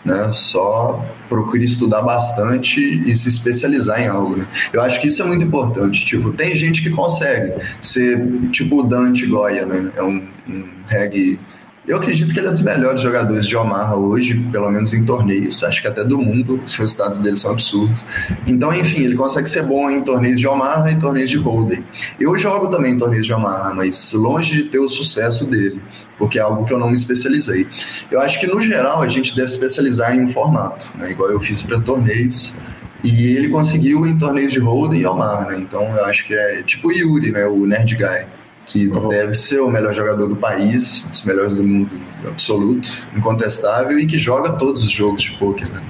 né? 0.04 0.30
Só 0.32 1.04
procure 1.28 1.64
estudar 1.64 2.02
bastante 2.02 2.80
e 3.06 3.14
se 3.14 3.28
especializar 3.28 4.00
em 4.00 4.08
algo, 4.08 4.36
né? 4.36 4.46
Eu 4.72 4.82
acho 4.82 5.00
que 5.00 5.08
isso 5.08 5.22
é 5.22 5.24
muito 5.24 5.44
importante. 5.44 6.04
Tipo, 6.04 6.32
tem 6.32 6.54
gente 6.54 6.82
que 6.82 6.90
consegue 6.90 7.54
ser 7.80 8.20
tipo 8.50 8.80
o 8.80 8.82
Dante 8.82 9.26
Goya, 9.26 9.66
né? 9.66 9.92
É 9.96 10.02
um, 10.02 10.26
um 10.48 10.64
reggae 10.86 11.38
eu 11.86 11.96
acredito 11.96 12.32
que 12.32 12.38
ele 12.38 12.46
é 12.46 12.50
um 12.50 12.52
dos 12.52 12.62
melhores 12.62 13.00
jogadores 13.02 13.44
de 13.44 13.56
Omaha 13.56 13.96
hoje, 13.96 14.34
pelo 14.52 14.70
menos 14.70 14.92
em 14.92 15.04
torneios, 15.04 15.64
acho 15.64 15.82
que 15.82 15.88
até 15.88 16.04
do 16.04 16.16
mundo, 16.16 16.60
os 16.64 16.76
resultados 16.76 17.18
dele 17.18 17.34
são 17.34 17.50
absurdos. 17.50 18.04
Então, 18.46 18.72
enfim, 18.72 19.00
ele 19.00 19.16
consegue 19.16 19.48
ser 19.48 19.64
bom 19.64 19.90
em 19.90 20.00
torneios 20.00 20.38
de 20.38 20.46
Omaha 20.46 20.92
e 20.92 20.96
torneios 20.96 21.28
de 21.28 21.38
Holden. 21.38 21.84
Eu 22.20 22.38
jogo 22.38 22.68
também 22.68 22.92
em 22.92 22.98
torneios 22.98 23.26
de 23.26 23.32
Omaha, 23.32 23.74
mas 23.74 24.12
longe 24.12 24.62
de 24.62 24.64
ter 24.68 24.78
o 24.78 24.86
sucesso 24.86 25.44
dele 25.44 25.80
porque 26.22 26.38
é 26.38 26.42
algo 26.42 26.64
que 26.64 26.72
eu 26.72 26.78
não 26.78 26.86
me 26.86 26.94
especializei. 26.94 27.66
Eu 28.08 28.20
acho 28.20 28.38
que, 28.38 28.46
no 28.46 28.62
geral, 28.62 29.02
a 29.02 29.08
gente 29.08 29.34
deve 29.34 29.50
especializar 29.50 30.14
em 30.14 30.20
um 30.20 30.28
formato, 30.28 30.88
né? 30.96 31.10
igual 31.10 31.28
eu 31.32 31.40
fiz 31.40 31.62
para 31.62 31.80
torneios, 31.80 32.54
e 33.02 33.36
ele 33.36 33.48
conseguiu 33.48 34.06
em 34.06 34.16
torneios 34.16 34.52
de 34.52 34.60
Holden 34.60 35.00
e 35.00 35.04
Omar, 35.04 35.48
né? 35.48 35.58
Então 35.58 35.82
eu 35.82 36.04
acho 36.04 36.24
que 36.24 36.32
é 36.32 36.62
tipo 36.62 36.86
o 36.86 36.92
Yuri, 36.92 37.32
né? 37.32 37.44
O 37.46 37.66
Nerd 37.66 37.96
Guy, 37.96 38.26
que 38.66 38.86
uhum. 38.86 39.08
deve 39.08 39.34
ser 39.34 39.58
o 39.58 39.68
melhor 39.68 39.92
jogador 39.92 40.28
do 40.28 40.36
país, 40.36 41.04
dos 41.10 41.24
melhores 41.24 41.56
do 41.56 41.64
mundo 41.64 41.90
absoluto, 42.28 42.88
incontestável, 43.16 43.98
e 43.98 44.06
que 44.06 44.16
joga 44.16 44.52
todos 44.52 44.80
os 44.80 44.92
jogos 44.92 45.24
de 45.24 45.32
poker, 45.32 45.68
né? 45.72 45.82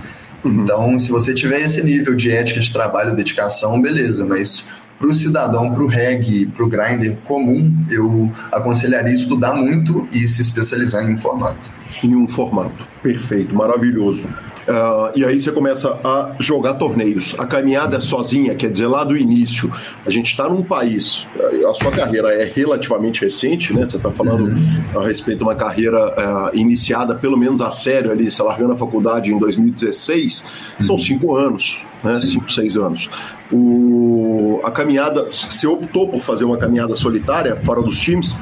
Uhum. 0.43 0.62
Então, 0.62 0.99
se 0.99 1.12
você 1.12 1.35
tiver 1.35 1.61
esse 1.61 1.85
nível 1.85 2.14
de 2.14 2.30
ética 2.30 2.59
de 2.59 2.72
trabalho, 2.72 3.14
dedicação, 3.14 3.83
beleza, 3.83 4.24
mas 4.24 4.66
para 5.03 5.11
o 5.11 5.14
cidadão, 5.16 5.72
para 5.72 5.82
o 5.82 5.88
reggae, 5.88 6.46
para 6.46 6.64
o 6.64 6.68
grinder 6.68 7.16
comum, 7.24 7.74
eu 7.90 8.30
aconselharia 8.53 9.12
estudar 9.12 9.53
muito 9.53 10.07
e 10.12 10.28
se 10.28 10.40
especializar 10.40 11.05
em 11.05 11.14
um 11.14 11.18
formato. 11.18 11.72
Em 12.05 12.14
um 12.14 12.28
formato. 12.28 12.86
Perfeito, 13.03 13.53
maravilhoso. 13.53 14.28
Uh, 14.68 15.18
e 15.18 15.24
aí 15.24 15.40
você 15.40 15.50
começa 15.50 15.98
a 16.04 16.34
jogar 16.38 16.74
torneios. 16.74 17.34
A 17.38 17.46
caminhada 17.46 17.96
é 17.96 18.00
sozinha, 18.00 18.54
quer 18.54 18.70
dizer, 18.70 18.86
lá 18.86 19.04
do 19.04 19.16
início. 19.16 19.72
A 20.06 20.10
gente 20.10 20.26
está 20.26 20.48
num 20.48 20.62
país, 20.62 21.26
a 21.68 21.74
sua 21.74 21.90
carreira 21.90 22.32
é 22.32 22.44
relativamente 22.54 23.22
recente, 23.22 23.74
né? 23.74 23.84
Você 23.84 23.96
está 23.96 24.10
falando 24.10 24.44
uhum. 24.44 25.00
a 25.00 25.06
respeito 25.06 25.38
de 25.38 25.44
uma 25.44 25.54
carreira 25.54 25.98
uh, 25.98 26.56
iniciada, 26.56 27.14
pelo 27.14 27.36
menos 27.36 27.60
a 27.60 27.70
sério, 27.70 28.10
ali, 28.10 28.30
você 28.30 28.42
largando 28.42 28.72
a 28.72 28.76
faculdade 28.76 29.32
em 29.32 29.38
2016, 29.38 30.44
uhum. 30.78 30.86
são 30.86 30.98
cinco 30.98 31.36
anos 31.36 31.78
né? 32.02 32.12
Sim. 32.14 32.32
Cinco, 32.32 32.52
seis 32.52 32.76
anos. 32.76 33.08
O, 33.50 34.60
a 34.64 34.70
caminhada, 34.70 35.26
você 35.30 35.66
optou 35.66 36.08
por 36.08 36.20
fazer 36.20 36.44
uma 36.44 36.58
caminhada 36.58 36.94
solitária 36.94 37.56
fora 37.56 37.82
dos 37.82 37.98
times? 37.98 38.36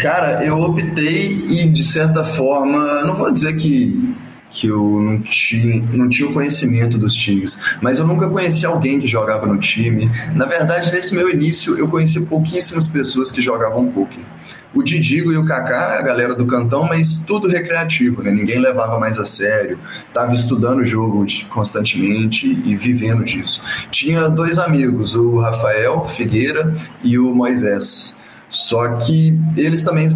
Cara, 0.00 0.44
eu 0.44 0.60
optei 0.60 1.44
e 1.48 1.68
de 1.68 1.84
certa 1.84 2.24
forma, 2.24 3.04
não 3.04 3.14
vou 3.14 3.30
dizer 3.30 3.56
que 3.56 4.14
que 4.56 4.68
eu 4.68 4.80
não 4.80 5.20
tinha, 5.20 5.82
não 5.92 6.08
tinha 6.08 6.26
o 6.26 6.32
conhecimento 6.32 6.96
dos 6.96 7.14
times, 7.14 7.58
mas 7.82 7.98
eu 7.98 8.06
nunca 8.06 8.26
conheci 8.26 8.64
alguém 8.64 8.98
que 8.98 9.06
jogava 9.06 9.46
no 9.46 9.58
time. 9.58 10.10
Na 10.34 10.46
verdade, 10.46 10.90
nesse 10.90 11.14
meu 11.14 11.28
início, 11.28 11.76
eu 11.76 11.86
conheci 11.86 12.20
pouquíssimas 12.22 12.88
pessoas 12.88 13.30
que 13.30 13.42
jogavam 13.42 13.86
poker 13.92 14.24
o 14.74 14.82
Didigo 14.82 15.32
e 15.32 15.38
o 15.38 15.44
Kaká, 15.44 15.98
a 15.98 16.02
galera 16.02 16.34
do 16.34 16.44
cantão, 16.44 16.84
mas 16.84 17.24
tudo 17.26 17.48
recreativo, 17.48 18.22
né? 18.22 18.30
Ninguém 18.30 18.58
levava 18.58 18.98
mais 18.98 19.18
a 19.18 19.24
sério, 19.24 19.78
tava 20.12 20.34
estudando 20.34 20.80
o 20.80 20.84
jogo 20.84 21.24
constantemente 21.48 22.46
e 22.46 22.76
vivendo 22.76 23.24
disso. 23.24 23.62
Tinha 23.90 24.28
dois 24.28 24.58
amigos, 24.58 25.14
o 25.14 25.38
Rafael 25.38 26.06
Figueira 26.08 26.74
e 27.02 27.18
o 27.18 27.34
Moisés. 27.34 28.18
Só 28.50 28.96
que 28.96 29.38
eles 29.56 29.82
também 29.82 30.08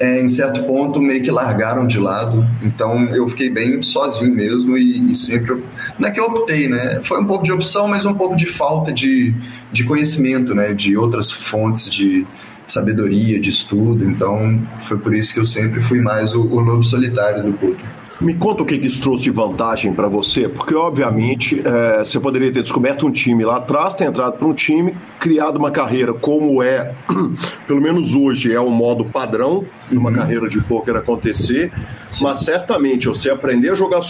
é, 0.00 0.22
em 0.22 0.26
certo 0.28 0.64
ponto 0.64 1.00
meio 1.00 1.22
que 1.22 1.30
largaram 1.30 1.86
de 1.86 1.98
lado, 1.98 2.44
então 2.62 3.14
eu 3.14 3.28
fiquei 3.28 3.50
bem 3.50 3.82
sozinho 3.82 4.34
mesmo 4.34 4.76
e, 4.76 5.10
e, 5.10 5.14
sempre. 5.14 5.62
Não 5.98 6.08
é 6.08 6.10
que 6.10 6.18
eu 6.18 6.24
optei, 6.24 6.68
né? 6.68 7.00
Foi 7.02 7.20
um 7.20 7.26
pouco 7.26 7.44
de 7.44 7.52
opção, 7.52 7.86
mas 7.86 8.06
um 8.06 8.14
pouco 8.14 8.34
de 8.34 8.46
falta 8.46 8.90
de, 8.90 9.34
de 9.70 9.84
conhecimento, 9.84 10.54
né? 10.54 10.72
De 10.72 10.96
outras 10.96 11.30
fontes 11.30 11.90
de, 11.90 12.26
sabedoria, 12.70 13.40
de 13.40 13.50
estudo. 13.50 14.04
Então, 14.04 14.66
foi 14.80 14.98
por 14.98 15.14
isso 15.14 15.34
que 15.34 15.40
eu 15.40 15.44
sempre 15.44 15.80
fui 15.80 16.00
mais 16.00 16.34
o, 16.34 16.42
o 16.42 16.60
lobo 16.60 16.82
solitário 16.82 17.42
do 17.42 17.52
poker. 17.52 17.99
Me 18.20 18.34
conta 18.34 18.62
o 18.62 18.66
que 18.66 18.74
isso 18.74 19.00
trouxe 19.00 19.22
de 19.24 19.30
vantagem 19.30 19.94
para 19.94 20.06
você, 20.06 20.48
porque 20.48 20.74
obviamente 20.74 21.62
é, 21.64 22.04
você 22.04 22.20
poderia 22.20 22.52
ter 22.52 22.62
descoberto 22.62 23.06
um 23.06 23.10
time 23.10 23.44
lá 23.44 23.56
atrás, 23.56 23.94
ter 23.94 24.04
entrado 24.04 24.36
para 24.36 24.46
um 24.46 24.52
time, 24.52 24.94
criado 25.18 25.56
uma 25.56 25.70
carreira 25.70 26.12
como 26.12 26.62
é, 26.62 26.94
pelo 27.66 27.80
menos 27.80 28.14
hoje 28.14 28.52
é 28.52 28.60
o 28.60 28.68
modo 28.68 29.06
padrão 29.06 29.64
de 29.90 29.96
uma 29.96 30.10
uhum. 30.10 30.16
carreira 30.16 30.48
de 30.48 30.60
poker 30.62 30.96
acontecer, 30.96 31.72
Sim. 32.10 32.24
mas 32.24 32.40
certamente 32.40 33.08
você 33.08 33.30
aprender 33.30 33.70
a 33.70 33.74
jogar, 33.74 34.00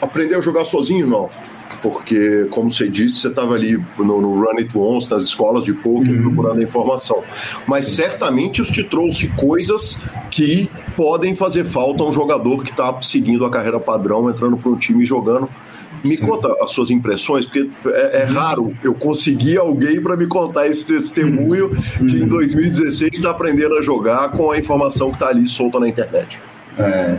aprender 0.00 0.36
a 0.36 0.40
jogar 0.40 0.64
sozinho 0.64 1.06
não 1.06 1.28
porque, 1.90 2.46
como 2.50 2.68
você 2.68 2.88
disse, 2.88 3.20
você 3.20 3.28
estava 3.28 3.54
ali 3.54 3.80
no, 3.96 4.20
no, 4.20 4.40
Run 4.40 4.58
It 4.58 4.76
Once, 4.76 5.08
nas 5.08 5.22
escolas 5.22 5.64
de 5.64 5.72
poker, 5.72 6.10
uhum. 6.10 6.22
procurando 6.22 6.60
informação. 6.60 7.22
Mas 7.64 7.88
certamente 7.90 8.60
isso 8.60 8.72
te 8.72 8.82
trouxe 8.82 9.28
coisas 9.36 10.00
que 10.28 10.68
podem 10.96 11.36
fazer 11.36 11.64
falta 11.64 12.02
a 12.02 12.08
um 12.08 12.12
jogador 12.12 12.64
que 12.64 12.70
está 12.72 13.00
seguindo 13.00 13.44
a 13.44 13.50
carreira 13.50 13.78
padrão, 13.78 14.28
entrando 14.28 14.56
para 14.56 14.70
um 14.70 14.76
time 14.76 15.04
e 15.04 15.06
jogando. 15.06 15.48
Me 16.04 16.16
Sim. 16.16 16.26
conta 16.26 16.48
as 16.60 16.72
suas 16.72 16.90
impressões, 16.90 17.46
porque 17.46 17.70
é, 17.86 18.22
é 18.22 18.26
uhum. 18.26 18.32
raro 18.34 18.76
eu 18.82 18.92
conseguir 18.92 19.58
alguém 19.58 20.00
para 20.00 20.16
me 20.16 20.26
contar 20.26 20.66
esse 20.66 20.84
testemunho 20.84 21.70
uhum. 22.00 22.06
que 22.06 22.16
em 22.16 22.26
2016 22.26 23.14
está 23.14 23.30
aprendendo 23.30 23.76
a 23.76 23.80
jogar 23.80 24.32
com 24.32 24.50
a 24.50 24.58
informação 24.58 25.10
que 25.10 25.16
está 25.16 25.28
ali 25.28 25.46
solta 25.48 25.78
na 25.78 25.88
internet. 25.88 26.40
É, 26.78 27.18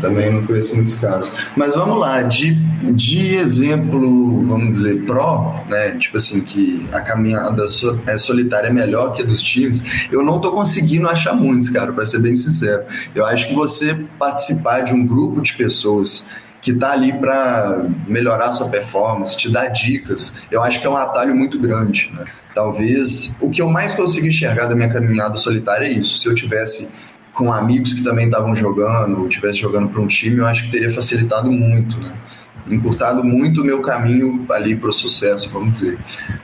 também 0.00 0.30
não 0.30 0.46
conheço 0.46 0.74
muitos 0.74 0.94
casos. 0.94 1.32
Mas 1.56 1.74
vamos 1.74 1.98
lá, 1.98 2.22
de, 2.22 2.54
de 2.92 3.34
exemplo, 3.36 4.46
vamos 4.46 4.70
dizer, 4.70 5.04
pró, 5.06 5.64
né? 5.68 5.92
Tipo 5.92 6.18
assim, 6.18 6.42
que 6.42 6.86
a 6.92 7.00
caminhada 7.00 7.66
so, 7.68 8.00
é, 8.06 8.18
solitária 8.18 8.68
é 8.68 8.72
melhor 8.72 9.12
que 9.14 9.22
a 9.22 9.24
dos 9.24 9.40
times, 9.40 10.06
eu 10.12 10.22
não 10.22 10.40
tô 10.40 10.52
conseguindo 10.52 11.08
achar 11.08 11.34
muitos, 11.34 11.70
cara, 11.70 11.92
para 11.92 12.04
ser 12.04 12.20
bem 12.20 12.36
sincero. 12.36 12.84
Eu 13.14 13.24
acho 13.24 13.48
que 13.48 13.54
você 13.54 13.94
participar 14.18 14.82
de 14.82 14.92
um 14.92 15.06
grupo 15.06 15.40
de 15.40 15.54
pessoas 15.54 16.28
que 16.60 16.72
está 16.72 16.92
ali 16.92 17.12
para 17.12 17.86
melhorar 18.06 18.52
sua 18.52 18.68
performance, 18.68 19.36
te 19.36 19.50
dar 19.50 19.68
dicas, 19.68 20.42
eu 20.50 20.62
acho 20.62 20.80
que 20.80 20.86
é 20.86 20.90
um 20.90 20.96
atalho 20.96 21.34
muito 21.34 21.58
grande. 21.58 22.10
Né? 22.12 22.24
Talvez 22.54 23.36
o 23.40 23.48
que 23.48 23.62
eu 23.62 23.68
mais 23.70 23.94
consigo 23.94 24.26
enxergar 24.26 24.66
da 24.66 24.74
minha 24.74 24.92
caminhada 24.92 25.36
solitária 25.36 25.86
é 25.86 25.92
isso. 25.92 26.18
Se 26.18 26.28
eu 26.28 26.34
tivesse 26.34 26.88
com 27.38 27.52
amigos 27.52 27.94
que 27.94 28.02
também 28.02 28.26
estavam 28.26 28.56
jogando, 28.56 29.20
ou 29.20 29.28
estivesse 29.28 29.58
jogando 29.58 29.88
para 29.88 30.00
um 30.00 30.08
time, 30.08 30.38
eu 30.38 30.46
acho 30.46 30.64
que 30.64 30.72
teria 30.72 30.92
facilitado 30.92 31.52
muito, 31.52 31.96
né? 32.00 32.12
encurtado 32.68 33.22
muito 33.24 33.62
o 33.62 33.64
meu 33.64 33.80
caminho 33.80 34.44
ali 34.50 34.74
para 34.74 34.90
o 34.90 34.92
sucesso, 34.92 35.48
vamos 35.50 35.78
dizer. 35.78 35.98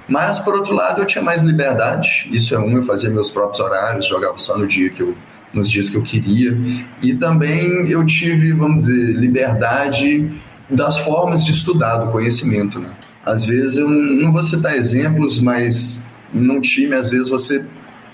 Mas, 0.09 0.39
por 0.39 0.55
outro 0.55 0.73
lado, 0.73 1.03
eu 1.03 1.05
tinha 1.05 1.23
mais 1.23 1.43
liberdade, 1.43 2.29
isso 2.31 2.55
é 2.55 2.59
um, 2.59 2.77
eu 2.77 2.85
fazia 2.85 3.11
meus 3.11 3.29
próprios 3.29 3.59
horários, 3.59 4.07
jogava 4.07 4.39
só 4.39 4.57
no 4.57 4.69
dia 4.69 4.89
que 4.89 5.03
eu 5.03 5.17
nos 5.53 5.71
dias 5.71 5.89
que 5.89 5.97
eu 5.97 6.03
queria. 6.03 6.57
E 7.03 7.15
também 7.15 7.89
eu 7.89 8.05
tive, 8.05 8.53
vamos 8.53 8.85
dizer, 8.85 9.15
liberdade 9.15 10.33
das 10.69 10.99
formas 10.99 11.45
de 11.45 11.53
estudar, 11.53 11.99
do 11.99 12.11
conhecimento, 12.11 12.81
né? 12.81 12.91
Às 13.25 13.45
vezes 13.45 13.77
eu 13.77 13.89
não 13.89 14.33
vou 14.33 14.43
citar 14.43 14.77
exemplos, 14.77 15.41
mas 15.41 16.07
num 16.33 16.61
time, 16.61 16.95
às 16.95 17.09
vezes 17.09 17.29
você 17.29 17.65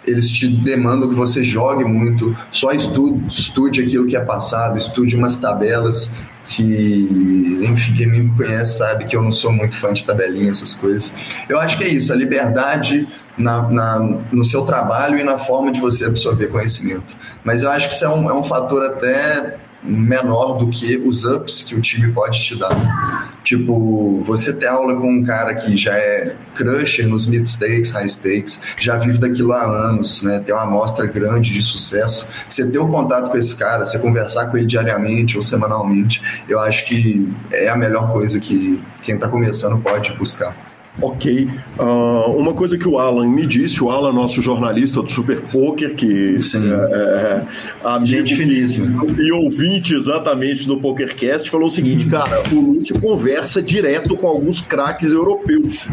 eles 0.06 0.28
te 0.28 0.46
demandam 0.48 1.08
que 1.08 1.14
você 1.14 1.42
jogue 1.42 1.84
muito, 1.84 2.36
só 2.50 2.72
estude, 2.72 3.26
estude 3.28 3.82
aquilo 3.82 4.06
que 4.06 4.16
é 4.16 4.20
passado, 4.20 4.78
estude 4.78 5.16
umas 5.16 5.36
tabelas 5.36 6.16
que, 6.46 7.60
enfim, 7.62 7.94
quem 7.94 8.06
me 8.06 8.36
conhece 8.36 8.78
sabe 8.78 9.04
que 9.04 9.14
eu 9.16 9.22
não 9.22 9.30
sou 9.30 9.52
muito 9.52 9.76
fã 9.76 9.92
de 9.92 10.04
tabelinha, 10.04 10.50
essas 10.50 10.74
coisas. 10.74 11.14
Eu 11.48 11.60
acho 11.60 11.78
que 11.78 11.84
é 11.84 11.88
isso, 11.88 12.12
a 12.12 12.16
liberdade 12.16 13.06
na, 13.38 13.68
na, 13.70 13.98
no 14.32 14.44
seu 14.44 14.62
trabalho 14.62 15.18
e 15.18 15.22
na 15.22 15.38
forma 15.38 15.70
de 15.70 15.80
você 15.80 16.04
absorver 16.04 16.48
conhecimento. 16.48 17.16
Mas 17.44 17.62
eu 17.62 17.70
acho 17.70 17.88
que 17.88 17.94
isso 17.94 18.04
é 18.04 18.08
um, 18.08 18.28
é 18.28 18.34
um 18.34 18.42
fator 18.42 18.82
até 18.82 19.58
menor 19.82 20.58
do 20.58 20.68
que 20.68 20.96
os 20.96 21.24
ups 21.24 21.62
que 21.62 21.74
o 21.74 21.80
time 21.80 22.12
pode 22.12 22.42
te 22.42 22.58
dar. 22.58 23.34
Tipo, 23.42 24.22
você 24.24 24.52
ter 24.52 24.66
aula 24.66 24.94
com 24.94 25.10
um 25.10 25.24
cara 25.24 25.54
que 25.54 25.76
já 25.76 25.96
é 25.96 26.36
crusher 26.54 27.08
nos 27.08 27.26
mid 27.26 27.46
stakes, 27.46 27.90
high 27.90 28.08
stakes, 28.08 28.60
já 28.78 28.96
vive 28.96 29.18
daquilo 29.18 29.52
há 29.52 29.64
anos, 29.64 30.22
né? 30.22 30.40
Ter 30.40 30.52
uma 30.52 30.62
amostra 30.62 31.06
grande 31.06 31.52
de 31.52 31.62
sucesso, 31.62 32.28
você 32.48 32.70
ter 32.70 32.78
o 32.78 32.84
um 32.84 32.90
contato 32.90 33.30
com 33.30 33.38
esse 33.38 33.56
cara, 33.56 33.86
você 33.86 33.98
conversar 33.98 34.46
com 34.46 34.58
ele 34.58 34.66
diariamente 34.66 35.36
ou 35.36 35.42
semanalmente, 35.42 36.22
eu 36.48 36.60
acho 36.60 36.86
que 36.86 37.32
é 37.50 37.68
a 37.68 37.76
melhor 37.76 38.12
coisa 38.12 38.38
que 38.38 38.82
quem 39.02 39.14
está 39.14 39.28
começando 39.28 39.80
pode 39.80 40.12
buscar. 40.12 40.69
Ok. 41.02 41.48
Uh, 41.78 42.30
uma 42.36 42.52
coisa 42.52 42.76
que 42.76 42.86
o 42.86 42.98
Alan 42.98 43.28
me 43.28 43.46
disse, 43.46 43.82
o 43.82 43.90
Alan, 43.90 44.12
nosso 44.12 44.42
jornalista 44.42 45.02
do 45.02 45.10
Super 45.10 45.40
Poker, 45.42 45.94
que 45.94 46.40
Sim. 46.40 46.70
é, 46.70 47.44
é 47.84 48.04
gente 48.04 48.34
finíssima 48.34 49.06
e 49.18 49.32
ouvinte 49.32 49.94
exatamente 49.94 50.66
do 50.66 50.78
PokerCast, 50.78 51.50
falou 51.50 51.68
o 51.68 51.70
seguinte, 51.70 52.04
uhum. 52.04 52.10
cara, 52.10 52.42
o 52.52 52.60
Lúcio 52.60 52.98
conversa 53.00 53.62
direto 53.62 54.16
com 54.16 54.26
alguns 54.26 54.60
craques 54.60 55.10
europeus. 55.10 55.88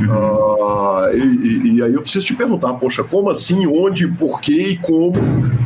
Uhum. 0.00 0.06
Uh, 0.08 1.16
e, 1.16 1.76
e, 1.76 1.82
aí 1.82 1.92
eu 1.92 2.02
preciso 2.02 2.26
te 2.26 2.34
perguntar, 2.34 2.74
poxa, 2.74 3.04
como 3.04 3.30
assim, 3.30 3.66
onde, 3.66 4.08
por 4.08 4.40
quê 4.40 4.68
e 4.70 4.76
como 4.76 5.12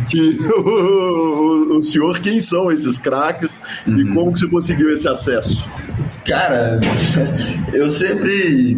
que 0.09 0.39
o, 0.43 1.79
o 1.79 1.83
senhor, 1.83 2.21
quem 2.21 2.41
são 2.41 2.71
esses 2.71 2.99
craques 2.99 3.63
uhum. 3.87 3.99
e 3.99 4.05
como 4.15 4.33
que 4.33 4.41
você 4.41 4.49
conseguiu 4.49 4.91
esse 4.91 5.09
acesso? 5.09 5.69
Cara, 6.31 6.79
eu 7.75 7.91
sempre 7.91 8.77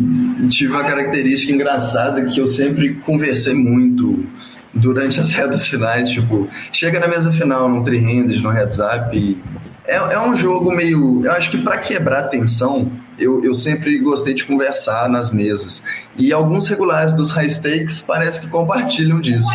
tive 0.49 0.73
uma 0.73 0.85
característica 0.85 1.53
engraçada 1.53 2.25
que 2.25 2.41
eu 2.41 2.47
sempre 2.47 2.95
conversei 2.95 3.53
muito 3.53 4.27
durante 4.73 5.21
as 5.21 5.33
retas 5.37 5.67
finais. 5.67 6.09
Tipo, 6.09 6.49
chega 6.73 6.99
na 6.99 7.07
mesa 7.07 7.31
final, 7.31 7.69
no 7.69 7.85
three-handed, 7.85 8.43
no 8.43 8.49
heads 8.49 8.79
up. 8.79 9.43
É, 9.85 9.97
é 9.97 10.19
um 10.19 10.35
jogo 10.35 10.75
meio. 10.75 11.23
Eu 11.27 11.33
acho 11.33 11.51
que 11.51 11.59
para 11.59 11.77
quebrar 11.77 12.21
a 12.21 12.29
tensão, 12.29 12.91
eu, 13.19 13.45
eu 13.45 13.53
sempre 13.53 13.99
gostei 13.99 14.33
de 14.33 14.45
conversar 14.45 15.07
nas 15.11 15.31
mesas. 15.31 15.85
E 16.17 16.33
alguns 16.33 16.67
regulares 16.67 17.13
dos 17.13 17.31
high 17.33 17.51
stakes 17.51 18.01
parece 18.01 18.41
que 18.41 18.49
compartilham 18.49 19.21
disso. 19.21 19.51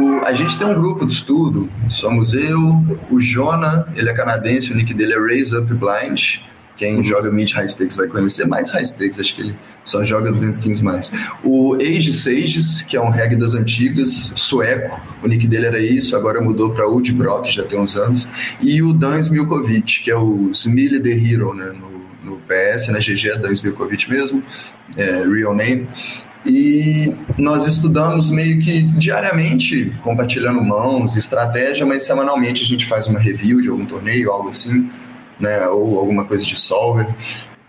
O, 0.00 0.24
a 0.24 0.32
gente 0.32 0.58
tem 0.58 0.66
um 0.66 0.74
grupo 0.74 1.06
de 1.06 1.14
estudo, 1.14 1.70
somos 1.88 2.34
eu, 2.34 2.84
o 3.08 3.20
Jonah, 3.20 3.86
ele 3.94 4.10
é 4.10 4.12
canadense, 4.12 4.72
o 4.72 4.76
nick 4.76 4.92
dele 4.92 5.14
é 5.14 5.20
Raise 5.20 5.56
Up 5.56 5.72
Blind. 5.72 6.40
Quem 6.76 7.02
joga 7.02 7.30
mid 7.30 7.50
high 7.52 7.66
stakes 7.66 7.96
vai 7.96 8.06
conhecer 8.06 8.46
mais 8.46 8.70
high 8.70 8.84
stakes, 8.84 9.18
acho 9.18 9.34
que 9.34 9.40
ele 9.40 9.58
só 9.84 10.04
joga 10.04 10.30
215 10.30 10.84
mais. 10.84 11.12
O 11.42 11.74
Age 11.74 12.12
Sages, 12.12 12.82
que 12.82 12.96
é 12.96 13.00
um 13.00 13.08
reggae 13.08 13.36
das 13.36 13.54
antigas, 13.54 14.32
sueco, 14.36 15.00
o 15.22 15.28
nick 15.28 15.46
dele 15.46 15.66
era 15.66 15.80
isso, 15.80 16.14
agora 16.16 16.40
mudou 16.40 16.70
para 16.70 16.86
Old 16.86 17.10
Brock, 17.12 17.46
já 17.46 17.64
tem 17.64 17.80
uns 17.80 17.96
anos. 17.96 18.28
E 18.60 18.82
o 18.82 18.92
Dan 18.92 19.18
Smilkovic, 19.18 20.02
que 20.02 20.10
é 20.10 20.16
o 20.16 20.50
Smiley 20.52 21.00
the 21.00 21.10
Hero, 21.10 21.54
né, 21.54 21.72
no, 21.72 22.30
no 22.30 22.40
PS, 22.40 22.88
na 22.88 22.98
GG 22.98 23.30
é 23.30 23.38
Dan 23.38 23.52
Smilkovic 23.52 24.10
mesmo, 24.10 24.42
é, 24.96 25.24
real 25.26 25.54
name. 25.54 25.88
E 26.44 27.12
nós 27.36 27.66
estudamos 27.66 28.30
meio 28.30 28.60
que 28.60 28.82
diariamente, 28.82 29.92
compartilhando 30.02 30.62
mãos, 30.62 31.16
estratégia, 31.16 31.84
mas 31.84 32.04
semanalmente 32.04 32.62
a 32.62 32.66
gente 32.66 32.86
faz 32.86 33.08
uma 33.08 33.18
review 33.18 33.60
de 33.60 33.68
algum 33.68 33.84
torneio, 33.84 34.30
algo 34.30 34.50
assim 34.50 34.88
né, 35.38 35.66
ou 35.68 35.98
alguma 35.98 36.24
coisa 36.24 36.44
de 36.44 36.56
solver. 36.56 37.06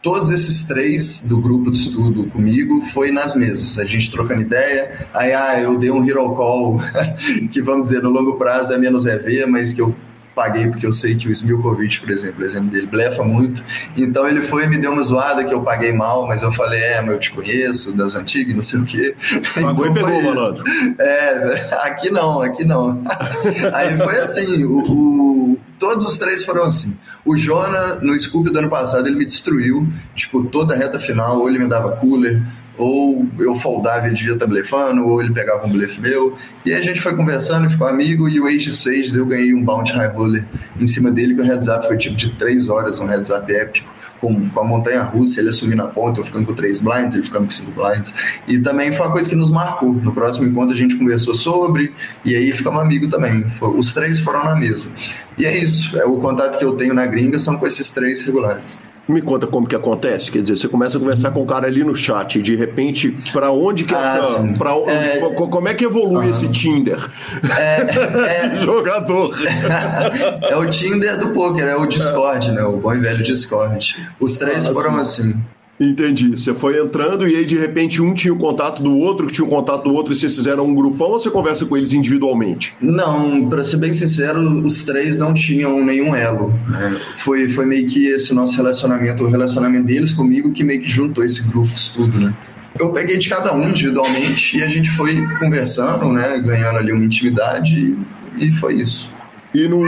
Todos 0.02 0.30
esses 0.30 0.66
três 0.66 1.28
do 1.28 1.42
grupo 1.42 1.72
de 1.72 1.80
estudo 1.80 2.28
comigo 2.28 2.82
foi 2.94 3.12
nas 3.12 3.36
mesas, 3.36 3.78
a 3.80 3.84
gente 3.84 4.12
trocando 4.12 4.42
ideia. 4.42 5.08
Aí, 5.14 5.34
ah, 5.34 5.60
eu 5.60 5.78
dei 5.78 5.92
um 5.92 6.08
hero 6.08 6.34
call, 6.36 6.80
que 7.52 7.62
vamos 7.62 7.90
dizer, 7.90 8.02
no 8.02 8.10
longo 8.10 8.38
prazo 8.38 8.74
é 8.74 8.78
menos 8.78 9.06
EV, 9.06 9.48
mas 9.48 9.74
que 9.74 9.82
eu 9.82 9.96
paguei 10.38 10.68
porque 10.68 10.86
eu 10.86 10.94
sei 10.94 11.16
que 11.16 11.28
o 11.28 11.32
Smilkovic, 11.32 12.00
por 12.00 12.12
exemplo, 12.12 12.44
o 12.44 12.46
exemplo 12.46 12.70
dele, 12.70 12.86
blefa 12.86 13.24
muito. 13.24 13.66
Então 13.98 14.28
ele 14.28 14.44
foi 14.44 14.66
e 14.66 14.68
me 14.68 14.78
deu 14.78 14.92
uma 14.92 15.02
zoada 15.02 15.44
que 15.44 15.52
eu 15.52 15.64
paguei 15.64 15.92
mal, 15.92 16.28
mas 16.28 16.44
eu 16.44 16.52
falei, 16.52 16.80
é, 16.80 17.02
mas 17.02 17.14
eu 17.14 17.20
te 17.20 17.32
conheço, 17.32 17.98
das 17.98 18.16
antigas, 18.16 18.54
não 18.54 18.62
sei 18.62 18.80
o 18.80 18.86
quê. 18.86 19.16
Pagou 19.56 19.88
então, 19.88 20.04
e 20.04 20.06
pegou, 20.06 20.22
malandro. 20.22 20.64
É, 21.00 21.70
aqui 21.84 22.12
não, 22.12 22.40
aqui 22.40 22.64
não. 22.64 23.04
Aí 23.74 23.98
foi 23.98 24.20
assim, 24.20 24.64
o, 24.64 24.80
o, 24.80 25.60
todos 25.80 26.06
os 26.06 26.18
três 26.18 26.44
foram 26.44 26.64
assim. 26.64 26.98
O 27.26 27.36
Jonah, 27.36 27.96
no 27.96 28.20
Scoop 28.20 28.50
do 28.50 28.60
ano 28.60 28.70
passado, 28.70 29.08
ele 29.08 29.18
me 29.18 29.26
destruiu, 29.26 29.88
tipo, 30.16 30.44
toda 30.46 30.74
a 30.74 30.78
reta 30.78 31.00
final, 31.00 31.40
ou 31.40 31.50
ele 31.50 31.60
me 31.60 31.68
dava 31.68 31.92
cooler, 31.98 32.42
ou 32.78 33.28
eu 33.40 33.56
foldava 33.56 34.08
e 34.08 34.14
devia 34.14 34.34
estar 34.34 34.46
blefando, 34.46 35.06
ou 35.06 35.22
ele 35.22 35.34
pegava 35.34 35.66
um 35.66 35.70
blefe 35.70 36.00
meu. 36.00 36.38
E 36.66 36.72
aí 36.72 36.80
a 36.80 36.82
gente 36.82 37.02
foi 37.02 37.16
conversando, 37.16 37.70
ficou 37.70 37.88
amigo, 37.88 38.30
e 38.30 38.40
o 38.40 38.46
Age 38.46 38.72
6 38.72 39.16
eu 39.16 39.26
ganhei 39.26 39.54
um 39.54 39.64
bounty 39.64 39.94
high 39.94 40.08
roller 40.08 40.46
em 40.80 40.88
cima 40.88 41.12
dele, 41.12 41.34
que 41.34 41.42
o 41.42 41.44
heads 41.44 41.68
up 41.68 41.88
foi 41.88 41.98
tipo 41.98 42.16
de 42.16 42.30
3 42.32 42.70
horas, 42.70 43.00
um 43.00 43.06
heads 43.06 43.32
up 43.32 43.52
épico. 43.52 43.97
Com, 44.20 44.50
com 44.50 44.60
a 44.60 44.64
montanha 44.64 45.04
russa, 45.04 45.40
ele 45.40 45.50
assumindo 45.50 45.82
a 45.84 45.88
ponta, 45.88 46.20
eu 46.20 46.26
ficando 46.26 46.46
com 46.46 46.54
três 46.54 46.80
blinds, 46.80 47.14
ele 47.14 47.24
ficando 47.24 47.46
com 47.46 47.52
cinco 47.52 47.72
blinds. 47.72 48.14
E 48.48 48.58
também 48.60 48.92
foi 48.92 49.06
uma 49.06 49.12
coisa 49.12 49.30
que 49.30 49.36
nos 49.36 49.52
marcou. 49.52 49.94
No 49.94 50.12
próximo 50.12 50.48
encontro 50.48 50.74
a 50.74 50.78
gente 50.78 50.96
conversou 50.96 51.36
sobre, 51.36 51.94
e 52.26 52.36
aí 52.36 52.52
ficamos 52.52 52.82
amigos 52.82 53.10
também. 53.10 53.46
Os 53.62 53.94
três 53.94 54.20
foram 54.20 54.44
na 54.44 54.56
mesa. 54.56 54.90
E 55.38 55.46
é 55.46 55.56
isso. 55.56 55.98
É, 56.00 56.06
o 56.06 56.18
contato 56.18 56.58
que 56.58 56.66
eu 56.66 56.74
tenho 56.74 56.94
na 56.94 57.06
gringa 57.06 57.38
são 57.38 57.58
com 57.58 57.68
esses 57.68 57.92
três 57.92 58.26
regulares. 58.26 58.84
Me 59.08 59.22
conta 59.22 59.48
como 59.48 59.66
que 59.66 59.76
acontece, 59.76 60.32
quer 60.32 60.42
dizer, 60.42 60.58
você 60.58 60.68
começa 60.68 60.98
a 60.98 61.00
conversar 61.00 61.32
com 61.32 61.42
o 61.42 61.46
cara 61.46 61.68
ali 61.68 61.84
no 61.84 61.96
chat 61.96 62.40
e 62.40 62.42
de 62.42 62.56
repente, 62.56 63.18
para 63.32 63.52
onde 63.52 63.86
que 63.86 63.96
ah, 63.96 64.18
essa, 64.20 64.58
pra, 64.58 64.72
é... 64.92 65.20
como 65.20 65.68
é 65.68 65.74
que 65.74 65.86
evolui 65.86 66.26
uhum. 66.26 66.32
esse 66.32 66.50
Tinder 66.50 67.10
é, 67.58 67.82
é... 68.58 68.62
jogador? 68.62 69.38
é 70.50 70.56
o 70.56 70.70
Tinder 70.70 71.18
do 71.18 71.30
poker, 71.30 71.68
é 71.68 71.76
o 71.76 71.86
Discord, 71.86 72.52
né? 72.52 72.64
O 72.64 72.78
bom 72.78 72.94
e 72.94 73.00
velho 73.00 73.24
Discord. 73.24 73.96
Os 74.20 74.36
três 74.36 74.66
ah, 74.66 74.74
foram 74.74 74.98
assim. 74.98 75.42
Entendi. 75.80 76.32
Você 76.32 76.54
foi 76.54 76.80
entrando 76.82 77.28
e 77.28 77.36
aí 77.36 77.46
de 77.46 77.58
repente 77.58 78.02
um 78.02 78.14
tinha 78.14 78.34
o 78.34 78.38
contato 78.38 78.82
do 78.82 78.96
outro, 78.96 79.28
que 79.28 79.34
tinha 79.34 79.46
o 79.46 79.50
contato 79.50 79.84
do 79.84 79.94
outro, 79.94 80.12
e 80.12 80.16
vocês 80.16 80.36
fizeram 80.36 80.66
um 80.66 80.74
grupão 80.74 81.10
ou 81.12 81.20
você 81.20 81.30
conversa 81.30 81.66
com 81.66 81.78
eles 81.78 81.94
individualmente? 81.94 82.76
Não, 82.82 83.48
para 83.48 83.64
ser 83.64 83.78
bem 83.78 83.94
sincero, 83.94 84.42
os 84.66 84.84
três 84.84 85.18
não 85.18 85.34
tinham 85.34 85.84
nenhum 85.86 86.16
elo. 86.16 86.54
É, 86.76 86.96
foi, 87.18 87.48
foi 87.50 87.66
meio 87.66 87.88
que 87.88 88.08
esse 88.08 88.34
nosso 88.34 88.58
relacionamento, 88.58 89.24
o 89.24 89.28
relacionamento 89.28 89.86
deles 89.86 90.12
comigo, 90.12 90.52
que 90.52 90.64
meio 90.64 90.82
que 90.82 90.90
juntou 90.90 91.24
esse 91.24 91.48
grupo 91.48 91.68
de 91.68 91.80
estudo, 91.80 92.20
né? 92.20 92.34
Eu 92.80 92.92
peguei 92.92 93.18
de 93.18 93.28
cada 93.30 93.56
um 93.56 93.70
individualmente 93.70 94.58
e 94.58 94.64
a 94.64 94.68
gente 94.68 94.90
foi 94.92 95.26
conversando, 95.40 96.12
né? 96.12 96.40
Ganhando 96.40 96.78
ali 96.78 96.92
uma 96.92 97.06
intimidade 97.06 97.98
e 98.40 98.52
foi 98.52 98.76
isso 98.76 99.17
e 99.58 99.68
não, 99.68 99.82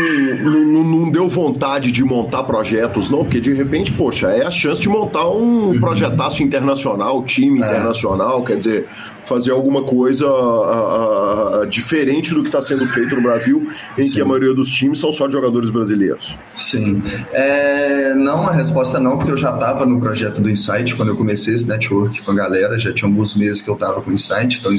não, 0.65 0.83
não, 0.83 1.11
deu 1.11 1.27
vontade 1.27 1.91
de 1.91 2.03
montar 2.03 2.43
projetos, 2.43 3.07
não? 3.09 3.19
Porque 3.19 3.39
de 3.39 3.53
repente, 3.53 3.93
poxa, 3.93 4.29
é 4.29 4.43
a 4.43 4.49
chance 4.49 4.81
de 4.81 4.89
montar 4.89 5.29
um 5.29 5.67
uhum. 5.67 5.79
projetaço 5.79 6.41
internacional, 6.41 7.23
time 7.23 7.61
é. 7.61 7.65
internacional, 7.65 8.43
quer 8.43 8.57
dizer, 8.57 8.87
fazer 9.23 9.51
alguma 9.51 9.83
coisa 9.83 10.25
uh, 10.27 11.61
uh, 11.61 11.67
diferente 11.67 12.33
do 12.33 12.41
que 12.41 12.47
está 12.47 12.63
sendo 12.63 12.87
feito 12.87 13.15
no 13.15 13.21
Brasil, 13.21 13.69
em 13.95 14.03
Sim. 14.03 14.15
que 14.15 14.21
a 14.21 14.25
maioria 14.25 14.55
dos 14.55 14.69
times 14.71 14.99
são 14.99 15.13
só 15.13 15.27
de 15.27 15.33
jogadores 15.33 15.69
brasileiros. 15.69 16.35
Sim. 16.55 17.03
É, 17.31 18.15
não, 18.15 18.47
a 18.47 18.51
resposta 18.51 18.99
não, 18.99 19.17
porque 19.17 19.33
eu 19.33 19.37
já 19.37 19.53
estava 19.53 19.85
no 19.85 19.99
projeto 19.99 20.41
do 20.41 20.49
Insight 20.49 20.95
quando 20.95 21.09
eu 21.09 21.15
comecei 21.15 21.53
esse 21.53 21.67
network 21.67 22.23
com 22.23 22.31
a 22.31 22.35
galera, 22.35 22.79
já 22.79 22.91
tinha 22.91 23.07
alguns 23.07 23.35
meses 23.35 23.61
que 23.61 23.69
eu 23.69 23.75
estava 23.75 24.01
com 24.01 24.09
o 24.09 24.13
Insight, 24.13 24.57
então 24.59 24.71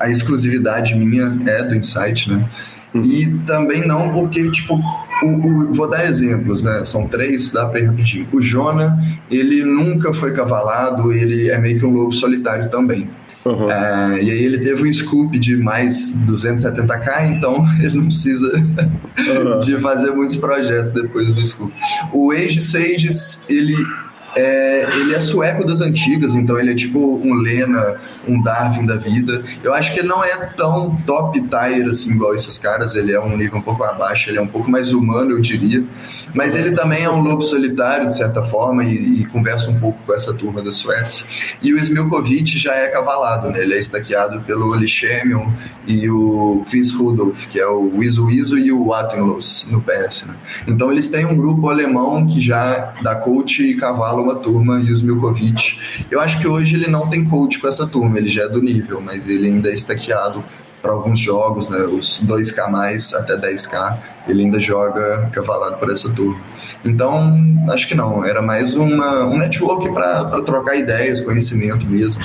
a 0.00 0.10
exclusividade 0.10 0.94
minha 0.94 1.40
é 1.46 1.62
do 1.62 1.74
Insight, 1.74 2.30
né? 2.30 2.46
E 2.94 3.26
também 3.46 3.86
não 3.86 4.12
porque, 4.12 4.50
tipo, 4.50 4.78
o, 5.22 5.26
o, 5.26 5.72
vou 5.72 5.88
dar 5.88 6.04
exemplos, 6.04 6.62
né? 6.62 6.84
São 6.84 7.08
três, 7.08 7.50
dá 7.50 7.66
para 7.66 7.80
ir 7.80 7.86
rapidinho. 7.86 8.28
O 8.32 8.40
Jonah, 8.40 8.98
ele 9.30 9.64
nunca 9.64 10.12
foi 10.12 10.32
cavalado, 10.32 11.12
ele 11.12 11.48
é 11.48 11.58
meio 11.58 11.78
que 11.78 11.86
um 11.86 11.90
lobo 11.90 12.12
solitário 12.12 12.68
também. 12.70 13.08
Uhum. 13.44 13.70
É, 13.70 14.22
e 14.22 14.30
aí 14.30 14.44
ele 14.44 14.58
teve 14.58 14.88
um 14.88 14.92
scoop 14.92 15.36
de 15.38 15.56
mais 15.56 16.24
270k, 16.26 17.36
então 17.36 17.66
ele 17.82 17.96
não 17.96 18.04
precisa 18.04 18.56
uhum. 18.56 19.58
de 19.60 19.78
fazer 19.78 20.10
muitos 20.10 20.36
projetos 20.36 20.92
depois 20.92 21.34
do 21.34 21.44
scoop. 21.44 21.72
O 22.12 22.30
Age 22.30 22.60
Sages, 22.60 23.44
ele 23.48 23.76
é, 24.34 24.86
ele 24.96 25.14
é 25.14 25.20
sueco 25.20 25.64
das 25.64 25.80
antigas, 25.80 26.34
então 26.34 26.58
ele 26.58 26.72
é 26.72 26.74
tipo 26.74 27.20
um 27.22 27.34
Lena, 27.34 27.96
um 28.26 28.42
Darwin 28.42 28.86
da 28.86 28.96
vida. 28.96 29.42
Eu 29.62 29.74
acho 29.74 29.92
que 29.92 30.00
ele 30.00 30.08
não 30.08 30.24
é 30.24 30.36
tão 30.56 30.96
top 31.06 31.40
tier 31.40 31.86
assim, 31.86 32.12
igual 32.12 32.34
esses 32.34 32.58
caras, 32.58 32.94
ele 32.94 33.12
é 33.12 33.20
um 33.20 33.36
nível 33.36 33.58
um 33.58 33.62
pouco 33.62 33.84
abaixo, 33.84 34.30
ele 34.30 34.38
é 34.38 34.42
um 34.42 34.46
pouco 34.46 34.70
mais 34.70 34.92
humano, 34.92 35.32
eu 35.32 35.40
diria. 35.40 35.84
Mas 36.34 36.54
ele 36.54 36.70
também 36.70 37.04
é 37.04 37.10
um 37.10 37.20
lobo 37.20 37.42
solitário, 37.42 38.06
de 38.06 38.16
certa 38.16 38.42
forma, 38.42 38.84
e, 38.84 39.20
e 39.20 39.24
conversa 39.26 39.70
um 39.70 39.78
pouco 39.78 39.98
com 40.06 40.14
essa 40.14 40.32
turma 40.34 40.62
da 40.62 40.72
Suécia. 40.72 41.26
E 41.60 41.74
o 41.74 41.78
Smilkovic 41.78 42.58
já 42.58 42.74
é 42.74 42.88
cavalado, 42.88 43.50
né? 43.50 43.60
Ele 43.60 43.74
é 43.74 43.78
estaqueado 43.78 44.40
pelo 44.40 44.70
Oli 44.70 44.88
Shemion 44.88 45.50
e 45.86 46.08
o 46.08 46.64
Chris 46.70 46.90
Rudolph, 46.90 47.46
que 47.48 47.60
é 47.60 47.66
o 47.66 47.98
Wizu 47.98 48.26
Wizu 48.26 48.58
e 48.58 48.72
o 48.72 48.94
Attenlos 48.94 49.68
no 49.70 49.82
PS, 49.82 50.26
né? 50.26 50.34
Então 50.66 50.90
eles 50.90 51.10
têm 51.10 51.26
um 51.26 51.36
grupo 51.36 51.68
alemão 51.68 52.26
que 52.26 52.40
já 52.40 52.94
dá 53.02 53.14
coach 53.16 53.62
e 53.62 53.76
cavalo 53.76 54.21
uma 54.22 54.36
turma, 54.36 54.80
e 54.80 54.90
o 54.90 54.92
Smilkovic. 54.92 55.78
Eu 56.10 56.20
acho 56.20 56.40
que 56.40 56.48
hoje 56.48 56.76
ele 56.76 56.88
não 56.88 57.08
tem 57.08 57.24
coach 57.24 57.58
com 57.58 57.68
essa 57.68 57.86
turma, 57.86 58.18
ele 58.18 58.28
já 58.28 58.44
é 58.44 58.48
do 58.48 58.62
nível, 58.62 59.00
mas 59.00 59.28
ele 59.28 59.48
ainda 59.48 59.68
é 59.68 59.74
estaqueado 59.74 60.42
para 60.82 60.90
alguns 60.90 61.20
jogos, 61.20 61.68
né, 61.68 61.78
os 61.78 62.20
2K 62.26 62.68
mais 62.68 63.14
até 63.14 63.36
10K, 63.36 63.98
ele 64.26 64.44
ainda 64.44 64.58
joga 64.58 65.30
cavalado 65.32 65.76
por 65.76 65.90
essa 65.90 66.12
turma. 66.12 66.40
Então, 66.84 67.40
acho 67.70 67.86
que 67.86 67.94
não, 67.94 68.24
era 68.24 68.42
mais 68.42 68.74
uma, 68.74 69.24
um 69.24 69.38
network 69.38 69.88
para 69.92 70.24
trocar 70.42 70.74
ideias, 70.74 71.20
conhecimento 71.20 71.86
mesmo. 71.86 72.20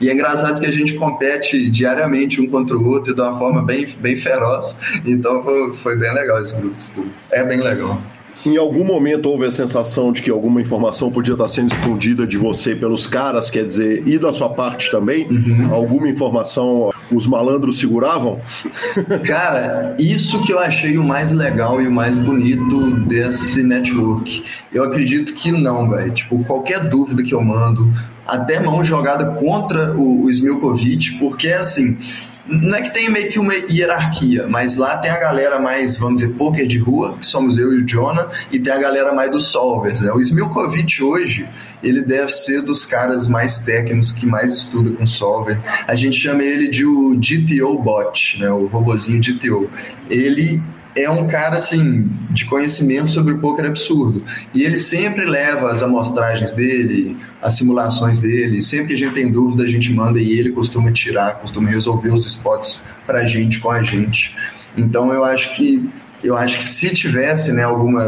E 0.00 0.10
é 0.10 0.12
engraçado 0.12 0.60
que 0.60 0.66
a 0.66 0.72
gente 0.72 0.94
compete 0.94 1.70
diariamente 1.70 2.40
um 2.40 2.50
contra 2.50 2.76
o 2.76 2.84
outro 2.88 3.14
de 3.14 3.20
uma 3.20 3.38
forma 3.38 3.62
bem, 3.62 3.86
bem 4.00 4.16
feroz, 4.16 4.80
então 5.06 5.42
foi, 5.44 5.72
foi 5.74 5.96
bem 5.96 6.12
legal 6.12 6.40
esse 6.40 6.56
grupo 6.56 6.74
de 6.74 6.82
estudo. 6.82 7.10
É 7.30 7.44
bem 7.44 7.60
legal. 7.60 8.00
Em 8.44 8.56
algum 8.56 8.84
momento 8.84 9.28
houve 9.28 9.44
a 9.44 9.52
sensação 9.52 10.12
de 10.12 10.22
que 10.22 10.30
alguma 10.30 10.60
informação 10.60 11.10
podia 11.10 11.34
estar 11.34 11.48
sendo 11.48 11.72
escondida 11.72 12.26
de 12.26 12.38
você 12.38 12.74
pelos 12.74 13.06
caras, 13.06 13.50
quer 13.50 13.66
dizer, 13.66 14.02
e 14.06 14.18
da 14.18 14.32
sua 14.32 14.48
parte 14.48 14.90
também? 14.90 15.28
Uhum. 15.28 15.74
Alguma 15.74 16.08
informação 16.08 16.90
os 17.12 17.26
malandros 17.26 17.78
seguravam? 17.78 18.40
Cara, 19.26 19.94
isso 19.98 20.42
que 20.44 20.52
eu 20.52 20.58
achei 20.58 20.96
o 20.96 21.04
mais 21.04 21.32
legal 21.32 21.82
e 21.82 21.86
o 21.86 21.92
mais 21.92 22.16
bonito 22.16 22.92
desse 23.06 23.62
network. 23.62 24.42
Eu 24.72 24.84
acredito 24.84 25.34
que 25.34 25.52
não, 25.52 25.90
velho. 25.90 26.12
Tipo, 26.12 26.42
qualquer 26.44 26.88
dúvida 26.88 27.22
que 27.22 27.34
eu 27.34 27.42
mando, 27.42 27.92
até 28.26 28.58
mão 28.58 28.82
jogada 28.82 29.34
contra 29.34 29.92
o, 29.94 30.24
o 30.24 30.30
Smilkovic, 30.30 31.18
porque 31.18 31.48
assim 31.48 31.98
não 32.50 32.76
é 32.76 32.82
que 32.82 32.92
tem 32.92 33.08
meio 33.08 33.30
que 33.30 33.38
uma 33.38 33.54
hierarquia, 33.54 34.48
mas 34.48 34.76
lá 34.76 34.98
tem 34.98 35.10
a 35.10 35.18
galera 35.18 35.60
mais, 35.60 35.96
vamos 35.96 36.20
dizer, 36.20 36.34
poker 36.34 36.66
de 36.66 36.78
rua, 36.78 37.16
que 37.16 37.24
somos 37.24 37.56
eu 37.56 37.72
e 37.72 37.82
o 37.82 37.86
Jonah, 37.86 38.28
e 38.50 38.58
tem 38.58 38.72
a 38.72 38.78
galera 38.78 39.12
mais 39.14 39.30
dos 39.30 39.46
solvers. 39.46 40.00
Né? 40.00 40.10
O 40.12 40.20
Smilkovic 40.20 41.00
hoje, 41.02 41.48
ele 41.82 42.02
deve 42.02 42.30
ser 42.32 42.62
dos 42.62 42.84
caras 42.84 43.28
mais 43.28 43.60
técnicos 43.60 44.10
que 44.10 44.26
mais 44.26 44.52
estuda 44.52 44.90
com 44.90 45.06
solver. 45.06 45.60
A 45.86 45.94
gente 45.94 46.20
chama 46.20 46.42
ele 46.42 46.68
de 46.68 46.84
o 46.84 47.16
GTO 47.16 47.78
bot, 47.78 48.40
né? 48.40 48.50
o 48.50 48.66
robozinho 48.66 49.22
GTO. 49.22 49.70
Ele 50.08 50.60
é 50.96 51.08
um 51.08 51.26
cara 51.26 51.56
assim 51.56 52.08
de 52.30 52.44
conhecimento 52.44 53.10
sobre 53.10 53.34
o 53.34 53.38
poker 53.38 53.66
absurdo 53.66 54.24
e 54.54 54.62
ele 54.62 54.78
sempre 54.78 55.24
leva 55.24 55.70
as 55.70 55.82
amostragens 55.82 56.52
dele, 56.52 57.16
as 57.40 57.54
simulações 57.54 58.20
dele. 58.20 58.60
Sempre 58.60 58.88
que 58.88 58.94
a 58.94 58.96
gente 58.96 59.14
tem 59.14 59.30
dúvida 59.30 59.64
a 59.64 59.68
gente 59.68 59.92
manda 59.92 60.20
e 60.20 60.38
ele 60.38 60.50
costuma 60.50 60.90
tirar, 60.90 61.36
costuma 61.36 61.68
resolver 61.68 62.10
os 62.10 62.26
spots 62.26 62.80
para 63.06 63.20
a 63.20 63.26
gente 63.26 63.60
com 63.60 63.70
a 63.70 63.82
gente. 63.82 64.34
Então 64.76 65.12
eu 65.12 65.24
acho 65.24 65.54
que 65.54 65.88
eu 66.22 66.36
acho 66.36 66.58
que 66.58 66.64
se 66.64 66.92
tivesse 66.92 67.50
né, 67.50 67.62
alguma 67.62 68.04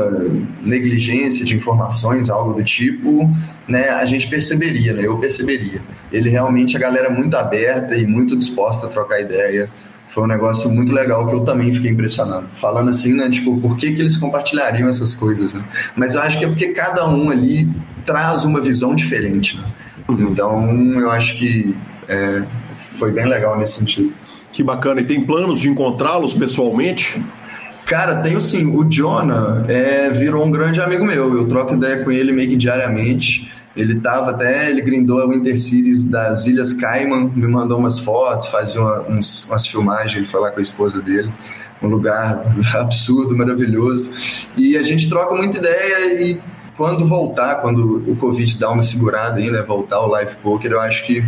negligência 0.62 1.46
de 1.46 1.54
informações, 1.56 2.28
algo 2.28 2.52
do 2.52 2.62
tipo, 2.62 3.26
né, 3.66 3.88
a 3.88 4.04
gente 4.04 4.28
perceberia, 4.28 4.92
né, 4.92 5.06
eu 5.06 5.16
perceberia. 5.18 5.80
Ele 6.12 6.28
realmente, 6.28 6.76
a 6.76 6.80
galera 6.80 7.06
é 7.06 7.10
muito 7.10 7.34
aberta 7.38 7.96
e 7.96 8.06
muito 8.06 8.36
disposta 8.36 8.86
a 8.86 8.90
trocar 8.90 9.18
ideia 9.18 9.70
foi 10.12 10.24
um 10.24 10.26
negócio 10.26 10.70
muito 10.70 10.92
legal 10.92 11.26
que 11.26 11.34
eu 11.34 11.40
também 11.40 11.72
fiquei 11.72 11.90
impressionado. 11.90 12.46
Falando 12.54 12.90
assim, 12.90 13.14
né, 13.14 13.30
tipo, 13.30 13.58
por 13.58 13.78
que, 13.78 13.92
que 13.92 14.02
eles 14.02 14.16
compartilhariam 14.18 14.86
essas 14.86 15.14
coisas, 15.14 15.54
né? 15.54 15.64
Mas 15.96 16.14
eu 16.14 16.20
acho 16.20 16.38
que 16.38 16.44
é 16.44 16.48
porque 16.48 16.68
cada 16.68 17.08
um 17.08 17.30
ali 17.30 17.66
traz 18.04 18.44
uma 18.44 18.60
visão 18.60 18.94
diferente, 18.94 19.56
né? 19.56 19.64
Uhum. 20.06 20.28
Então, 20.30 21.00
eu 21.00 21.10
acho 21.10 21.34
que 21.36 21.74
é, 22.08 22.44
foi 22.98 23.10
bem 23.10 23.24
legal 23.24 23.56
nesse 23.58 23.78
sentido. 23.78 24.12
Que 24.52 24.62
bacana. 24.62 25.00
E 25.00 25.04
tem 25.04 25.22
planos 25.22 25.58
de 25.58 25.70
encontrá-los 25.70 26.34
pessoalmente? 26.34 27.24
Cara, 27.86 28.16
tenho 28.16 28.40
sim. 28.40 28.66
O 28.76 28.84
Jonah 28.84 29.64
é, 29.66 30.10
virou 30.10 30.44
um 30.44 30.50
grande 30.50 30.78
amigo 30.78 31.06
meu. 31.06 31.34
Eu 31.34 31.48
troco 31.48 31.72
ideia 31.72 32.04
com 32.04 32.12
ele 32.12 32.32
meio 32.32 32.50
que 32.50 32.56
diariamente. 32.56 33.50
Ele 33.76 34.00
tava 34.00 34.30
até, 34.30 34.70
ele 34.70 34.82
grindou 34.82 35.22
a 35.22 35.26
Winter 35.26 35.58
Series 35.58 36.04
das 36.04 36.46
Ilhas 36.46 36.74
Cayman, 36.74 37.32
me 37.34 37.46
mandou 37.46 37.78
umas 37.78 37.98
fotos, 37.98 38.48
fazia 38.48 38.80
uma, 38.80 39.00
uns, 39.08 39.44
umas 39.44 39.66
filmagens, 39.66 40.16
ele 40.16 40.26
foi 40.26 40.40
lá 40.40 40.50
com 40.50 40.58
a 40.58 40.62
esposa 40.62 41.00
dele, 41.00 41.32
um 41.80 41.88
lugar 41.88 42.44
absurdo, 42.74 43.36
maravilhoso. 43.36 44.10
E 44.56 44.76
a 44.76 44.82
gente 44.82 45.08
troca 45.08 45.34
muita 45.34 45.58
ideia 45.58 46.22
e 46.22 46.40
quando 46.76 47.06
voltar, 47.06 47.56
quando 47.56 48.02
o 48.10 48.16
Covid 48.16 48.58
dá 48.58 48.70
uma 48.70 48.82
segurada 48.82 49.38
aí, 49.38 49.50
né, 49.50 49.62
voltar 49.62 50.00
o 50.00 50.06
live 50.06 50.36
poker, 50.36 50.72
eu 50.72 50.80
acho 50.80 51.06
que 51.06 51.24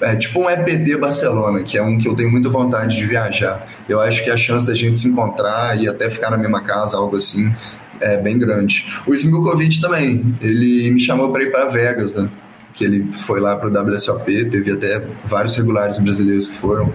é 0.00 0.16
tipo 0.16 0.40
um 0.40 0.50
EPD 0.50 0.96
Barcelona, 0.96 1.62
que 1.62 1.78
é 1.78 1.82
um 1.82 1.96
que 1.98 2.08
eu 2.08 2.14
tenho 2.14 2.30
muita 2.30 2.48
vontade 2.48 2.96
de 2.96 3.06
viajar. 3.06 3.66
Eu 3.88 4.00
acho 4.00 4.22
que 4.22 4.30
a 4.30 4.36
chance 4.36 4.66
da 4.66 4.74
gente 4.74 4.98
se 4.98 5.08
encontrar 5.08 5.80
e 5.80 5.88
até 5.88 6.10
ficar 6.10 6.30
na 6.30 6.36
mesma 6.36 6.62
casa, 6.62 6.96
algo 6.96 7.16
assim, 7.16 7.54
é 8.00 8.16
bem 8.16 8.38
grande. 8.38 8.86
O 9.06 9.14
Smilkovic 9.14 9.80
também, 9.80 10.36
ele 10.40 10.90
me 10.90 11.00
chamou 11.00 11.32
para 11.32 11.42
ir 11.42 11.50
para 11.50 11.66
Vegas, 11.66 12.14
né? 12.14 12.28
Que 12.74 12.84
ele 12.84 13.08
foi 13.16 13.40
lá 13.40 13.56
para 13.56 13.68
o 13.68 13.92
WSOP, 13.92 14.50
teve 14.50 14.72
até 14.72 15.04
vários 15.24 15.54
regulares 15.56 15.98
brasileiros 15.98 16.48
que 16.48 16.56
foram. 16.56 16.92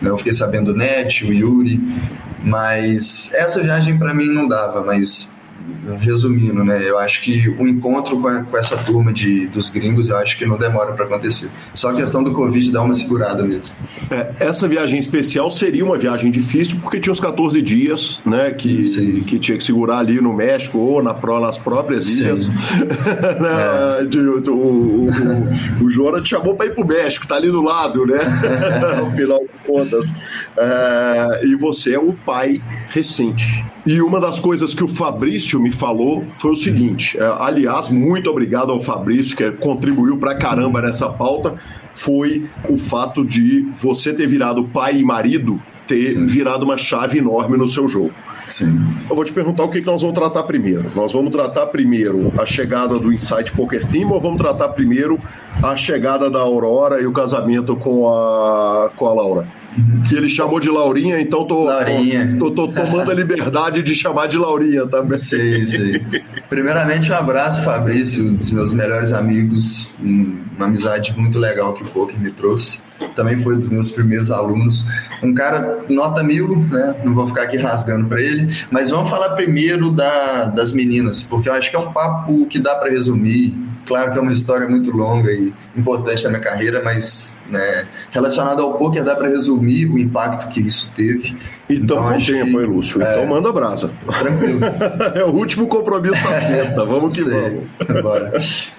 Né? 0.00 0.10
Eu 0.10 0.18
fiquei 0.18 0.32
sabendo 0.32 0.72
o 0.72 0.76
Net, 0.76 1.24
o 1.24 1.32
Yuri, 1.32 1.80
mas 2.42 3.32
essa 3.34 3.62
viagem 3.62 3.98
para 3.98 4.14
mim 4.14 4.26
não 4.26 4.48
dava, 4.48 4.82
mas 4.82 5.39
resumindo, 6.00 6.64
né? 6.64 6.82
Eu 6.88 6.98
acho 6.98 7.20
que 7.22 7.48
o 7.48 7.66
encontro 7.66 8.20
com, 8.20 8.28
a, 8.28 8.42
com 8.42 8.56
essa 8.56 8.76
turma 8.76 9.12
de, 9.12 9.46
dos 9.48 9.68
gringos, 9.68 10.08
eu 10.08 10.16
acho 10.16 10.36
que 10.36 10.46
não 10.46 10.58
demora 10.58 10.92
para 10.92 11.04
acontecer. 11.04 11.50
Só 11.74 11.90
a 11.90 11.94
questão 11.94 12.22
do 12.22 12.32
Covid 12.32 12.70
dá 12.70 12.82
uma 12.82 12.92
segurada 12.92 13.42
mesmo. 13.42 13.74
É, 14.10 14.34
essa 14.40 14.68
viagem 14.68 14.98
especial 14.98 15.50
seria 15.50 15.84
uma 15.84 15.96
viagem 15.96 16.30
difícil 16.30 16.78
porque 16.80 17.00
tinha 17.00 17.12
uns 17.12 17.20
14 17.20 17.60
dias, 17.62 18.20
né? 18.24 18.50
Que, 18.50 18.82
que 19.22 19.38
tinha 19.38 19.58
que 19.58 19.64
segurar 19.64 19.98
ali 19.98 20.20
no 20.20 20.32
México 20.32 20.78
ou 20.78 21.02
na, 21.02 21.14
nas 21.40 21.58
próprias 21.58 22.18
ilhas. 22.18 22.48
né, 23.40 24.00
é. 24.00 24.50
o, 24.50 24.54
o, 24.54 25.06
o, 25.80 25.84
o 25.84 25.90
Jora 25.90 26.20
te 26.20 26.30
chamou 26.30 26.54
para 26.54 26.66
ir 26.66 26.74
pro 26.74 26.86
México, 26.86 27.26
tá 27.26 27.36
ali 27.36 27.50
do 27.50 27.62
lado, 27.62 28.06
né? 28.06 28.18
no 29.00 29.10
final 29.12 29.40
de 29.40 29.66
contas. 29.66 30.14
É, 30.56 31.46
e 31.46 31.56
você 31.56 31.94
é 31.94 31.98
o 31.98 32.12
pai 32.12 32.62
recente. 32.88 33.64
E 33.86 34.02
uma 34.02 34.20
das 34.20 34.38
coisas 34.38 34.74
que 34.74 34.84
o 34.84 34.88
Fabrício 34.88 35.49
me 35.58 35.70
falou 35.70 36.24
foi 36.36 36.52
o 36.52 36.56
seguinte: 36.56 37.18
é, 37.18 37.34
aliás, 37.38 37.88
muito 37.88 38.30
obrigado 38.30 38.70
ao 38.70 38.80
Fabrício, 38.80 39.36
que 39.36 39.50
contribuiu 39.52 40.18
pra 40.18 40.34
caramba 40.34 40.82
nessa 40.82 41.08
pauta, 41.08 41.54
foi 41.94 42.48
o 42.68 42.76
fato 42.76 43.24
de 43.24 43.66
você 43.76 44.12
ter 44.12 44.26
virado 44.26 44.64
pai 44.68 44.98
e 44.98 45.04
marido 45.04 45.60
ter 45.86 46.06
Sim. 46.06 46.26
virado 46.26 46.64
uma 46.64 46.78
chave 46.78 47.18
enorme 47.18 47.56
no 47.56 47.68
seu 47.68 47.88
jogo. 47.88 48.12
Sim. 48.46 48.80
Eu 49.08 49.16
vou 49.16 49.24
te 49.24 49.32
perguntar 49.32 49.64
o 49.64 49.70
que, 49.70 49.80
que 49.80 49.86
nós 49.86 50.00
vamos 50.00 50.16
tratar 50.16 50.42
primeiro. 50.44 50.90
Nós 50.94 51.12
vamos 51.12 51.30
tratar 51.30 51.66
primeiro 51.66 52.32
a 52.38 52.46
chegada 52.46 52.98
do 52.98 53.12
Insight 53.12 53.52
Poker 53.52 53.86
Team 53.86 54.10
ou 54.10 54.20
vamos 54.20 54.38
tratar 54.38 54.68
primeiro 54.70 55.18
a 55.62 55.76
chegada 55.76 56.30
da 56.30 56.40
Aurora 56.40 57.00
e 57.00 57.06
o 57.06 57.12
casamento 57.12 57.76
com 57.76 58.08
a, 58.08 58.90
com 58.94 59.06
a 59.06 59.14
Laura? 59.14 59.59
Que 60.08 60.14
ele 60.14 60.28
chamou 60.28 60.58
de 60.58 60.68
Laurinha, 60.68 61.20
então 61.20 61.46
tô, 61.46 61.64
Laurinha. 61.64 62.36
tô, 62.38 62.50
tô, 62.50 62.68
tô 62.68 62.82
tomando 62.82 63.10
a 63.10 63.14
liberdade 63.14 63.82
de 63.82 63.94
chamar 63.94 64.26
de 64.26 64.36
Laurinha 64.36 64.86
também. 64.86 65.18
Sei, 65.18 65.64
sei. 65.64 66.02
Primeiramente, 66.48 67.10
um 67.12 67.14
abraço, 67.14 67.62
Fabrício, 67.62 68.26
um 68.28 68.34
dos 68.34 68.50
meus 68.50 68.72
melhores 68.72 69.12
amigos, 69.12 69.90
uma 70.00 70.66
amizade 70.66 71.14
muito 71.16 71.38
legal 71.38 71.74
que 71.74 71.84
o 71.84 71.86
Poker 71.86 72.18
me 72.20 72.30
trouxe. 72.30 72.80
Também 73.14 73.38
foi 73.38 73.56
um 73.56 73.58
dos 73.58 73.68
meus 73.68 73.90
primeiros 73.90 74.30
alunos. 74.30 74.86
Um 75.22 75.34
cara 75.34 75.84
nota 75.88 76.22
mil, 76.22 76.56
né? 76.70 76.94
Não 77.04 77.14
vou 77.14 77.26
ficar 77.28 77.42
aqui 77.42 77.56
rasgando 77.56 78.06
para 78.06 78.20
ele, 78.20 78.48
mas 78.70 78.90
vamos 78.90 79.10
falar 79.10 79.30
primeiro 79.30 79.90
da, 79.90 80.46
das 80.46 80.72
meninas, 80.72 81.22
porque 81.22 81.48
eu 81.48 81.52
acho 81.52 81.70
que 81.70 81.76
é 81.76 81.78
um 81.78 81.92
papo 81.92 82.46
que 82.46 82.58
dá 82.58 82.76
para 82.76 82.90
resumir 82.90 83.70
Claro 83.90 84.12
que 84.12 84.18
é 84.18 84.22
uma 84.22 84.30
história 84.30 84.68
muito 84.68 84.96
longa 84.96 85.32
e 85.32 85.52
importante 85.76 86.22
na 86.22 86.30
minha 86.30 86.40
carreira, 86.40 86.80
mas 86.80 87.40
né, 87.48 87.88
relacionado 88.12 88.62
ao 88.62 88.74
poker 88.74 89.02
dá 89.02 89.16
para 89.16 89.28
resumir 89.28 89.86
o 89.86 89.98
impacto 89.98 90.48
que 90.48 90.60
isso 90.60 90.92
teve. 90.94 91.36
Então, 91.70 91.98
então 91.98 92.12
com 92.12 92.18
tempo, 92.18 92.60
hein, 92.60 92.66
Lúcio? 92.66 93.02
É... 93.02 93.12
Então 93.12 93.26
manda 93.26 93.52
brasa. 93.52 93.90
Tranquilo. 94.18 94.60
é 95.14 95.24
o 95.24 95.30
último 95.30 95.66
compromisso 95.68 96.22
da 96.22 96.40
sexta. 96.42 96.84
Vamos 96.84 97.14
que 97.14 97.22
Sei. 97.22 97.60
vamos. 97.78 98.02
Bora. 98.02 98.32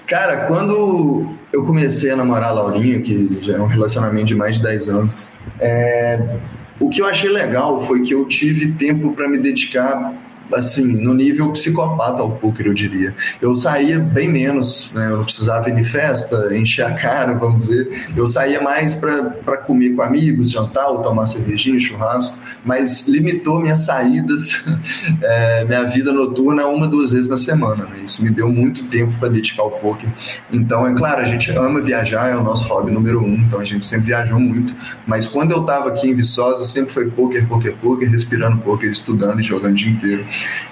Cara, 0.07 0.45
quando 0.47 1.27
eu 1.53 1.63
comecei 1.63 2.11
a 2.11 2.15
namorar 2.15 2.49
a 2.49 2.53
Laurinha, 2.53 3.01
que 3.01 3.39
já 3.41 3.55
é 3.55 3.59
um 3.59 3.67
relacionamento 3.67 4.25
de 4.25 4.35
mais 4.35 4.57
de 4.57 4.63
10 4.63 4.89
anos, 4.89 5.27
é... 5.59 6.37
o 6.79 6.89
que 6.89 7.01
eu 7.01 7.05
achei 7.05 7.29
legal 7.29 7.79
foi 7.79 8.01
que 8.01 8.13
eu 8.13 8.25
tive 8.25 8.73
tempo 8.73 9.13
para 9.13 9.27
me 9.29 9.37
dedicar 9.37 10.13
assim, 10.53 11.01
no 11.01 11.13
nível 11.13 11.51
psicopata 11.51 12.21
ao 12.21 12.31
poker, 12.31 12.67
eu 12.67 12.73
diria. 12.73 13.15
Eu 13.41 13.53
saía 13.53 13.99
bem 13.99 14.29
menos, 14.29 14.91
né? 14.93 15.07
Eu 15.07 15.17
não 15.17 15.23
precisava 15.23 15.69
ir 15.69 15.75
de 15.75 15.83
festa, 15.83 16.55
encher 16.55 16.85
a 16.85 16.93
cara, 16.93 17.33
vamos 17.33 17.65
dizer. 17.67 18.11
Eu 18.15 18.27
saía 18.27 18.61
mais 18.61 18.95
para 18.95 19.57
comer 19.57 19.95
com 19.95 20.01
amigos, 20.01 20.51
jantar 20.51 20.89
ou 20.89 20.99
tomar 20.99 21.27
cervejinha, 21.27 21.79
churrasco, 21.79 22.37
mas 22.65 23.07
limitou 23.07 23.59
minhas 23.59 23.79
saídas, 23.79 24.65
é, 25.21 25.65
minha 25.65 25.83
vida 25.83 26.11
noturna 26.11 26.65
uma, 26.67 26.87
duas 26.87 27.11
vezes 27.11 27.29
na 27.29 27.37
semana, 27.37 27.85
né? 27.85 28.01
Isso 28.05 28.23
me 28.23 28.29
deu 28.29 28.49
muito 28.49 28.85
tempo 28.87 29.13
para 29.19 29.29
dedicar 29.29 29.63
ao 29.63 29.71
poker. 29.71 30.09
Então, 30.51 30.87
é 30.87 30.93
claro, 30.93 31.21
a 31.21 31.25
gente 31.25 31.51
ama 31.51 31.81
viajar, 31.81 32.29
é 32.29 32.35
o 32.35 32.43
nosso 32.43 32.67
hobby 32.67 32.91
número 32.91 33.23
um, 33.23 33.35
então 33.35 33.59
a 33.59 33.63
gente 33.63 33.85
sempre 33.85 34.07
viajou 34.07 34.39
muito, 34.39 34.75
mas 35.05 35.27
quando 35.27 35.51
eu 35.51 35.61
estava 35.61 35.89
aqui 35.89 36.09
em 36.09 36.15
Viçosa, 36.15 36.65
sempre 36.65 36.93
foi 36.93 37.09
poker, 37.09 37.47
poker, 37.47 37.75
poker, 37.77 38.09
respirando 38.09 38.57
poker, 38.57 38.89
estudando 38.89 39.39
e 39.39 39.43
jogando 39.43 39.71
o 39.71 39.75
dia 39.75 39.91
inteiro. 39.91 40.25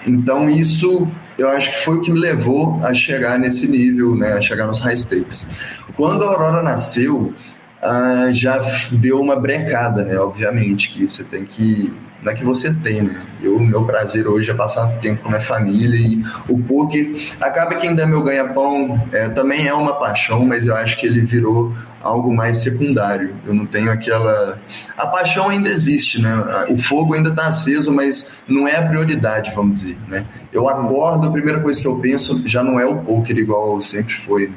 Então 0.06 0.50
isso 0.50 1.08
eu 1.38 1.50
acho 1.50 1.72
que 1.72 1.86
foi 1.86 1.98
o 1.98 2.02
que 2.02 2.12
me 2.12 2.20
levou 2.20 2.84
a 2.84 2.94
chegar 2.94 3.40
nesse 3.40 3.68
nível, 3.68 4.14
né, 4.16 4.34
a 4.34 4.42
chegar 4.42 4.68
nos 4.68 4.80
high 4.80 4.98
stakes. 4.98 5.50
Quando 5.96 6.26
a 6.26 6.28
Aurora 6.28 6.62
nasceu, 6.62 7.34
ah, 7.82 8.28
já 8.32 8.60
deu 8.92 9.22
uma 9.22 9.38
brecada, 9.38 10.04
né, 10.04 10.18
obviamente, 10.18 10.92
que 10.92 11.08
você 11.08 11.24
tem 11.24 11.46
que 11.46 11.94
que 12.36 12.44
você 12.44 12.74
tem, 12.74 13.02
né? 13.02 13.26
Eu, 13.42 13.60
meu 13.60 13.86
prazer 13.86 14.28
hoje 14.28 14.52
é 14.52 14.54
passar 14.54 14.88
tempo 15.00 15.24
com 15.24 15.30
minha 15.30 15.42
família 15.42 15.98
e 15.98 16.24
o 16.48 16.58
poker 16.60 17.14
acaba 17.40 17.76
que 17.76 17.88
ainda 17.88 18.04
é 18.04 18.06
meu 18.06 18.22
ganha-pão, 18.22 19.02
é, 19.12 19.30
também 19.30 19.68
é 19.68 19.74
uma 19.74 19.98
paixão, 19.98 20.46
mas 20.46 20.68
eu 20.68 20.76
acho 20.76 20.98
que 20.98 21.06
ele 21.06 21.22
virou 21.22 21.74
algo 22.02 22.34
mais 22.34 22.58
secundário. 22.58 23.36
Eu 23.46 23.54
não 23.54 23.66
tenho 23.66 23.92
aquela. 23.92 24.60
A 24.98 25.08
paixão 25.08 25.50
ainda 25.50 25.70
existe, 25.70 26.22
né? 26.22 26.66
O 26.70 26.78
fogo 26.78 27.14
ainda 27.14 27.30
está 27.30 27.48
aceso, 27.48 27.92
mas 27.92 28.34
não 28.48 28.68
é 28.68 28.76
a 28.76 28.88
prioridade, 28.88 29.52
vamos 29.56 29.80
dizer, 29.80 29.98
né? 30.08 30.26
Eu 30.52 30.68
acordo, 30.68 31.28
a 31.28 31.32
primeira 31.32 31.60
coisa 31.62 31.82
que 31.82 31.88
eu 31.88 32.00
penso 32.00 32.42
já 32.46 32.64
não 32.64 32.80
é 32.80 32.86
o 32.86 32.98
poker 32.98 33.38
igual 33.38 33.80
sempre 33.80 34.14
foi, 34.14 34.48
né? 34.48 34.56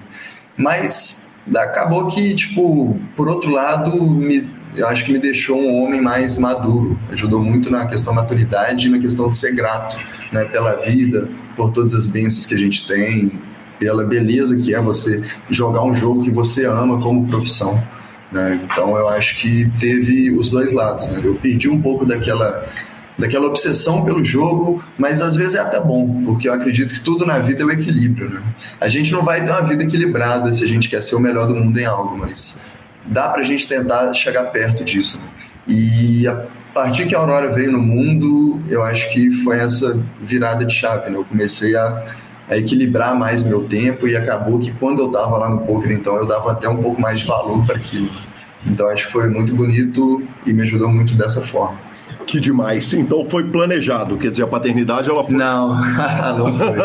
Mas 0.57 1.31
acabou 1.57 2.07
que, 2.09 2.35
tipo, 2.35 2.99
por 3.17 3.29
outro 3.29 3.51
lado, 3.51 4.05
me 4.05 4.62
eu 4.75 4.87
acho 4.89 5.05
que 5.05 5.12
me 5.12 5.18
deixou 5.18 5.61
um 5.61 5.83
homem 5.83 6.01
mais 6.01 6.39
maduro, 6.39 6.99
ajudou 7.11 7.43
muito 7.43 7.70
na 7.70 7.87
questão 7.87 8.14
da 8.14 8.23
maturidade 8.23 8.87
e 8.87 8.91
na 8.91 8.99
questão 8.99 9.29
de 9.29 9.35
ser 9.35 9.55
grato 9.55 9.99
né, 10.33 10.45
pela 10.47 10.77
vida, 10.77 11.29
por 11.57 11.70
todas 11.70 11.95
as 11.95 12.07
bênçãos 12.07 12.47
que 12.47 12.55
a 12.55 12.59
gente 12.59 12.87
tem, 12.87 13.39
pela 13.79 14.05
beleza 14.05 14.57
que 14.57 14.75
é 14.75 14.81
você 14.81 15.23
jogar 15.51 15.85
um 15.85 15.93
jogo 15.93 16.23
que 16.23 16.31
você 16.31 16.64
ama 16.64 17.01
como 17.01 17.27
profissão. 17.29 17.83
Né? 18.31 18.61
Então 18.64 18.97
eu 18.97 19.09
acho 19.09 19.39
que 19.39 19.70
teve 19.79 20.31
os 20.31 20.49
dois 20.49 20.73
lados. 20.73 21.09
Né? 21.09 21.20
Eu 21.23 21.35
perdi 21.35 21.68
um 21.68 21.81
pouco 21.81 22.07
daquela 22.07 22.66
daquela 23.18 23.47
obsessão 23.47 24.05
pelo 24.05 24.25
jogo, 24.25 24.83
mas 24.99 25.20
às 25.20 25.37
vezes 25.37 25.55
é 25.55 25.61
até 25.61 25.79
bom, 25.79 26.23
porque 26.25 26.49
eu 26.49 26.55
acredito 26.55 26.95
que 26.95 27.01
tudo 27.01 27.27
na 27.27 27.39
vida 27.39 27.62
é 27.62 27.64
o 27.64 27.70
equilíbrio, 27.70 28.31
né? 28.31 28.43
A 28.81 28.89
gente 28.89 29.12
não 29.12 29.23
vai 29.23 29.45
ter 29.45 29.51
uma 29.51 29.61
vida 29.61 29.85
equilibrada 29.85 30.51
se 30.51 30.64
a 30.64 30.66
gente 30.66 30.89
quer 30.89 31.03
ser 31.03 31.14
o 31.14 31.20
melhor 31.20 31.47
do 31.47 31.55
mundo 31.55 31.79
em 31.79 31.85
algo, 31.85 32.16
mas 32.16 32.64
dá 33.07 33.28
para 33.28 33.40
a 33.40 33.44
gente 33.44 33.68
tentar 33.68 34.12
chegar 34.14 34.44
perto 34.44 34.84
disso. 34.84 35.18
Né? 35.18 35.28
E 35.68 36.28
a 36.28 36.46
partir 36.74 37.07
que 37.07 37.14
a 37.14 37.18
Aurora 37.18 37.50
veio 37.50 37.72
no 37.72 37.80
mundo, 37.80 38.61
eu 38.68 38.82
acho 38.82 39.11
que 39.12 39.30
foi 39.30 39.59
essa 39.59 40.03
virada 40.20 40.64
de 40.64 40.74
chave. 40.74 41.11
Né? 41.11 41.16
Eu 41.16 41.24
comecei 41.24 41.76
a, 41.76 42.05
a 42.48 42.57
equilibrar 42.57 43.16
mais 43.16 43.42
meu 43.42 43.64
tempo 43.64 44.09
e 44.09 44.16
acabou 44.16 44.59
que 44.59 44.72
quando 44.72 45.00
eu 45.00 45.07
estava 45.07 45.36
lá 45.36 45.48
no 45.48 45.61
poker, 45.61 45.92
então, 45.92 46.16
eu 46.16 46.26
dava 46.26 46.53
até 46.53 46.68
um 46.68 46.82
pouco 46.82 47.00
mais 47.00 47.20
de 47.20 47.26
valor 47.26 47.64
para 47.66 47.76
aquilo. 47.76 48.11
Então 48.66 48.88
acho 48.88 49.07
que 49.07 49.12
foi 49.12 49.28
muito 49.28 49.55
bonito 49.55 50.22
e 50.46 50.53
me 50.53 50.62
ajudou 50.62 50.88
muito 50.88 51.14
dessa 51.14 51.40
forma. 51.40 51.78
Que 52.27 52.41
demais. 52.41 52.93
Então 52.93 53.25
foi 53.29 53.45
planejado, 53.45 54.16
quer 54.16 54.31
dizer, 54.31 54.45
a 54.45 54.47
paternidade 54.47 55.11
ela 55.11 55.25
foi. 55.25 55.35
Não, 55.35 55.75
não 56.39 56.55
foi. 56.55 56.77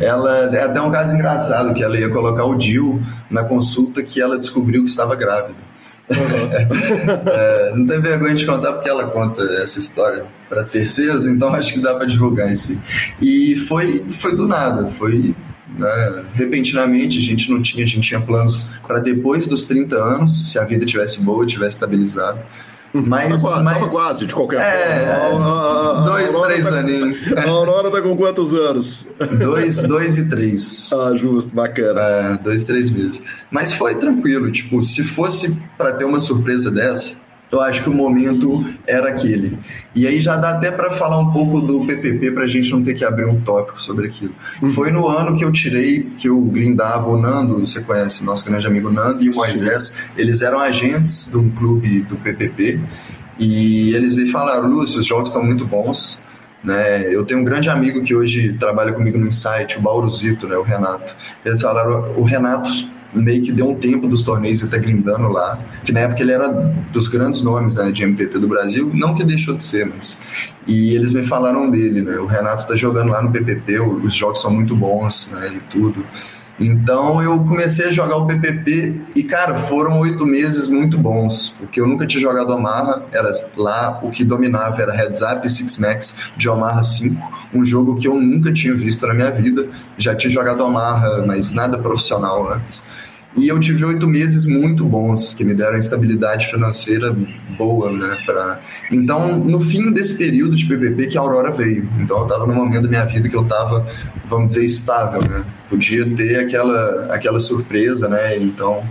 ela 0.04 0.50
é 0.54 0.64
até 0.64 0.80
um 0.80 0.90
caso 0.90 1.14
engraçado 1.14 1.74
que 1.74 1.82
ela 1.82 1.98
ia 1.98 2.08
colocar 2.08 2.44
o 2.44 2.54
Dil 2.54 3.00
na 3.30 3.44
consulta 3.44 4.02
que 4.02 4.20
ela 4.20 4.38
descobriu 4.38 4.82
que 4.82 4.90
estava 4.90 5.14
grávida. 5.14 5.72
Uhum. 6.10 7.28
é, 7.32 7.72
não 7.74 7.86
tem 7.86 8.00
vergonha 8.00 8.34
de 8.34 8.44
contar 8.44 8.72
porque 8.72 8.88
ela 8.88 9.06
conta 9.08 9.42
essa 9.62 9.78
história 9.78 10.26
para 10.48 10.64
terceiros, 10.64 11.26
então 11.26 11.54
acho 11.54 11.74
que 11.74 11.80
dá 11.80 11.94
para 11.94 12.06
divulgar 12.06 12.52
isso. 12.52 12.78
E 13.20 13.56
foi, 13.56 14.04
foi 14.10 14.34
do 14.36 14.46
nada, 14.46 14.88
foi 14.88 15.34
né, 15.78 16.24
repentinamente, 16.34 17.18
a 17.18 17.22
gente 17.22 17.50
não 17.50 17.62
tinha, 17.62 17.84
a 17.84 17.88
gente 17.88 18.06
tinha 18.06 18.20
planos 18.20 18.68
para 18.86 18.98
depois 18.98 19.46
dos 19.46 19.64
30 19.64 19.96
anos, 19.96 20.50
se 20.50 20.58
a 20.58 20.64
vida 20.64 20.84
tivesse 20.84 21.20
boa, 21.20 21.46
tivesse 21.46 21.76
estabilizado. 21.76 22.44
Mas, 22.92 23.42
tava, 23.42 23.62
mas... 23.62 23.74
Tava 23.78 23.90
quase, 23.90 24.26
de 24.26 24.34
qualquer 24.34 24.60
é, 24.60 25.06
forma. 25.06 25.46
A, 25.46 25.98
a, 25.98 26.04
dois, 26.04 26.36
três 26.36 26.68
tá 26.68 26.78
aninhos. 26.78 27.32
A 27.32 27.48
Aurora 27.48 27.90
tá 27.90 28.02
com 28.02 28.14
quantos 28.16 28.52
anos? 28.52 29.06
Dois, 29.38 29.82
dois 29.82 30.18
e 30.18 30.28
três. 30.28 30.90
Ah, 31.02 31.16
justo, 31.16 31.54
bacana. 31.54 32.00
É, 32.00 32.36
dois, 32.38 32.64
três 32.64 32.90
meses. 32.90 33.22
Mas 33.50 33.72
foi 33.72 33.94
tranquilo, 33.94 34.52
tipo, 34.52 34.82
se 34.82 35.02
fosse 35.02 35.58
para 35.76 35.92
ter 35.92 36.04
uma 36.04 36.20
surpresa 36.20 36.70
dessa, 36.70 37.16
eu 37.52 37.60
acho 37.60 37.82
que 37.82 37.90
o 37.90 37.94
momento 37.94 38.64
era 38.86 39.10
aquele. 39.10 39.58
E 39.94 40.06
aí 40.06 40.22
já 40.22 40.36
dá 40.36 40.50
até 40.52 40.70
para 40.70 40.92
falar 40.92 41.18
um 41.18 41.30
pouco 41.30 41.60
do 41.60 41.84
PPP 41.84 42.30
para 42.32 42.44
a 42.44 42.46
gente 42.46 42.72
não 42.72 42.82
ter 42.82 42.94
que 42.94 43.04
abrir 43.04 43.26
um 43.26 43.38
tópico 43.42 43.80
sobre 43.80 44.06
aquilo. 44.06 44.34
Uhum. 44.62 44.70
Foi 44.70 44.90
no 44.90 45.06
ano 45.06 45.36
que 45.36 45.44
eu 45.44 45.52
tirei, 45.52 46.04
que 46.16 46.30
eu 46.30 46.40
grindava 46.40 47.10
o 47.10 47.20
Nando, 47.20 47.60
você 47.60 47.82
conhece 47.82 48.24
nosso 48.24 48.46
grande 48.46 48.66
amigo 48.66 48.90
Nando 48.90 49.22
e 49.22 49.28
o 49.28 49.34
Moisés, 49.34 50.10
eles 50.16 50.40
eram 50.40 50.60
agentes 50.60 51.30
de 51.30 51.36
um 51.36 51.50
clube 51.50 52.00
do 52.02 52.16
PPP 52.16 52.80
e 53.38 53.94
eles 53.94 54.16
me 54.16 54.28
falaram, 54.28 54.66
Lúcio, 54.66 55.00
os 55.00 55.06
jogos 55.06 55.28
estão 55.28 55.44
muito 55.44 55.66
bons, 55.66 56.22
né? 56.64 57.14
Eu 57.14 57.22
tenho 57.24 57.40
um 57.40 57.44
grande 57.44 57.68
amigo 57.68 58.02
que 58.02 58.14
hoje 58.14 58.54
trabalha 58.54 58.92
comigo 58.92 59.18
no 59.18 59.26
Insight, 59.26 59.78
o 59.78 59.82
Bauruzito, 59.82 60.48
né? 60.48 60.56
o 60.56 60.62
Renato. 60.62 61.14
Eles 61.44 61.60
falaram, 61.60 62.14
o 62.16 62.22
Renato 62.22 62.70
meio 63.14 63.42
que 63.42 63.52
deu 63.52 63.68
um 63.68 63.74
tempo 63.74 64.08
dos 64.08 64.22
torneios 64.22 64.62
até 64.62 64.78
grindando 64.78 65.28
lá, 65.28 65.60
que 65.84 65.92
na 65.92 66.00
época 66.00 66.22
ele 66.22 66.32
era 66.32 66.48
dos 66.92 67.08
grandes 67.08 67.42
nomes 67.42 67.74
né, 67.74 67.90
de 67.90 68.06
MTT 68.06 68.38
do 68.38 68.48
Brasil, 68.48 68.90
não 68.94 69.14
que 69.14 69.24
deixou 69.24 69.54
de 69.54 69.62
ser, 69.62 69.86
mas. 69.86 70.20
E 70.66 70.94
eles 70.94 71.12
me 71.12 71.24
falaram 71.24 71.70
dele, 71.70 72.02
né? 72.02 72.16
O 72.18 72.26
Renato 72.26 72.66
tá 72.66 72.76
jogando 72.76 73.10
lá 73.10 73.20
no 73.20 73.30
PPP, 73.30 73.80
os 73.80 74.14
jogos 74.14 74.40
são 74.40 74.50
muito 74.50 74.76
bons, 74.76 75.32
né? 75.32 75.54
E 75.56 75.60
tudo. 75.60 76.04
Então 76.66 77.22
eu 77.22 77.38
comecei 77.44 77.88
a 77.88 77.90
jogar 77.90 78.16
o 78.16 78.26
PPP 78.26 79.00
e, 79.14 79.22
cara, 79.22 79.54
foram 79.54 79.98
oito 80.00 80.24
meses 80.24 80.68
muito 80.68 80.96
bons, 80.96 81.50
porque 81.58 81.80
eu 81.80 81.86
nunca 81.86 82.06
tinha 82.06 82.20
jogado 82.20 82.50
Omaha, 82.50 83.02
era 83.12 83.30
lá 83.56 84.00
o 84.02 84.10
que 84.10 84.24
dominava 84.24 84.80
era 84.80 84.94
Heads 84.94 85.20
Up 85.22 85.48
Six 85.48 85.78
Max 85.78 86.32
de 86.36 86.48
Omaha 86.48 86.82
5, 86.82 87.48
um 87.54 87.64
jogo 87.64 87.96
que 87.96 88.06
eu 88.06 88.14
nunca 88.14 88.52
tinha 88.52 88.74
visto 88.74 89.06
na 89.06 89.14
minha 89.14 89.30
vida, 89.30 89.68
já 89.98 90.14
tinha 90.14 90.30
jogado 90.30 90.62
Omaha, 90.62 91.24
mas 91.26 91.52
nada 91.52 91.78
profissional 91.78 92.52
antes. 92.52 92.82
E 93.36 93.48
eu 93.48 93.58
tive 93.58 93.84
oito 93.84 94.06
meses 94.06 94.44
muito 94.44 94.84
bons, 94.84 95.32
que 95.32 95.42
me 95.42 95.54
deram 95.54 95.78
estabilidade 95.78 96.46
financeira 96.50 97.16
boa, 97.56 97.90
né? 97.90 98.18
Pra... 98.26 98.60
Então, 98.90 99.38
no 99.38 99.60
fim 99.60 99.90
desse 99.90 100.18
período 100.18 100.54
de 100.54 100.66
PPP 100.66 101.06
que 101.06 101.18
a 101.18 101.20
Aurora 101.22 101.50
veio. 101.50 101.88
Então, 101.98 102.18
eu 102.18 102.24
estava 102.24 102.46
no 102.46 102.54
momento 102.54 102.82
da 102.82 102.88
minha 102.88 103.04
vida 103.06 103.28
que 103.28 103.36
eu 103.36 103.42
estava, 103.42 103.86
vamos 104.28 104.52
dizer, 104.52 104.66
estável, 104.66 105.22
né? 105.22 105.46
Podia 105.70 106.04
ter 106.14 106.40
aquela, 106.40 107.06
aquela 107.06 107.40
surpresa, 107.40 108.06
né? 108.06 108.36
Então, 108.38 108.84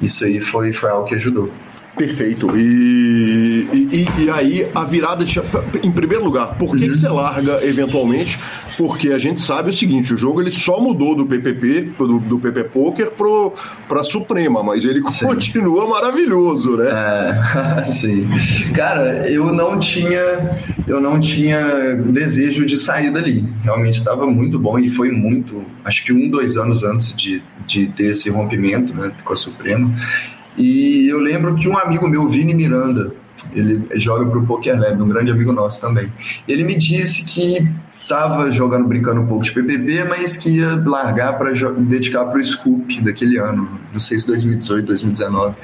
isso 0.00 0.24
aí 0.24 0.40
foi, 0.40 0.72
foi 0.72 0.90
algo 0.90 1.06
que 1.06 1.14
ajudou. 1.14 1.52
Perfeito. 1.96 2.54
E, 2.56 3.66
e, 3.72 4.06
e, 4.18 4.30
aí 4.30 4.68
a 4.74 4.84
virada 4.84 5.24
de 5.24 5.40
em 5.82 5.90
primeiro 5.90 6.24
lugar, 6.24 6.56
por 6.58 6.76
que, 6.76 6.84
uhum. 6.84 6.90
que 6.90 6.96
você 6.96 7.08
larga 7.08 7.64
eventualmente? 7.64 8.38
Porque 8.76 9.10
a 9.10 9.18
gente 9.18 9.40
sabe 9.40 9.70
o 9.70 9.72
seguinte, 9.72 10.12
o 10.12 10.18
jogo 10.18 10.42
ele 10.42 10.52
só 10.52 10.78
mudou 10.78 11.14
do 11.14 11.24
PPP, 11.24 11.92
do, 11.98 12.20
do 12.20 12.38
PP 12.38 12.64
Poker 12.64 13.10
pro 13.12 13.54
para 13.88 14.04
Suprema, 14.04 14.62
mas 14.62 14.84
ele 14.84 15.00
sim. 15.10 15.24
continua 15.24 15.88
maravilhoso, 15.88 16.76
né? 16.76 16.88
É, 16.90 17.86
sim. 17.88 18.28
Cara, 18.74 19.26
eu 19.30 19.50
não 19.52 19.78
tinha 19.78 20.50
eu 20.86 21.00
não 21.00 21.18
tinha 21.18 21.94
desejo 21.94 22.66
de 22.66 22.76
sair 22.76 23.10
dali. 23.10 23.48
Realmente 23.62 23.98
estava 23.98 24.26
muito 24.26 24.58
bom 24.58 24.78
e 24.78 24.90
foi 24.90 25.10
muito, 25.10 25.64
acho 25.82 26.04
que 26.04 26.12
um, 26.12 26.28
dois 26.28 26.56
anos 26.58 26.84
antes 26.84 27.16
de, 27.16 27.42
de 27.66 27.86
ter 27.86 28.10
esse 28.10 28.28
rompimento 28.28 28.94
né, 28.94 29.10
com 29.24 29.32
a 29.32 29.36
Suprema. 29.36 29.90
E 30.56 31.08
eu 31.08 31.18
lembro 31.18 31.54
que 31.54 31.68
um 31.68 31.78
amigo 31.78 32.08
meu, 32.08 32.28
Vini 32.28 32.54
Miranda, 32.54 33.12
ele 33.52 33.86
joga 33.98 34.26
para 34.26 34.38
o 34.38 34.46
Poker 34.46 34.78
Lab, 34.78 35.02
um 35.02 35.08
grande 35.08 35.30
amigo 35.30 35.52
nosso 35.52 35.80
também. 35.80 36.12
Ele 36.48 36.64
me 36.64 36.76
disse 36.76 37.24
que 37.24 37.68
estava 38.06 38.50
jogando, 38.52 38.86
brincando 38.86 39.20
um 39.20 39.26
pouco 39.26 39.42
de 39.42 39.50
PPP, 39.52 40.04
mas 40.04 40.36
que 40.36 40.58
ia 40.58 40.80
largar 40.86 41.36
para 41.36 41.52
dedicar 41.76 42.24
para 42.26 42.38
o 42.38 42.44
Scoop 42.44 43.02
daquele 43.02 43.36
ano, 43.36 43.68
não 43.92 43.98
sei 43.98 44.16
se 44.16 44.26
2018, 44.28 44.86
2019. 44.86 45.56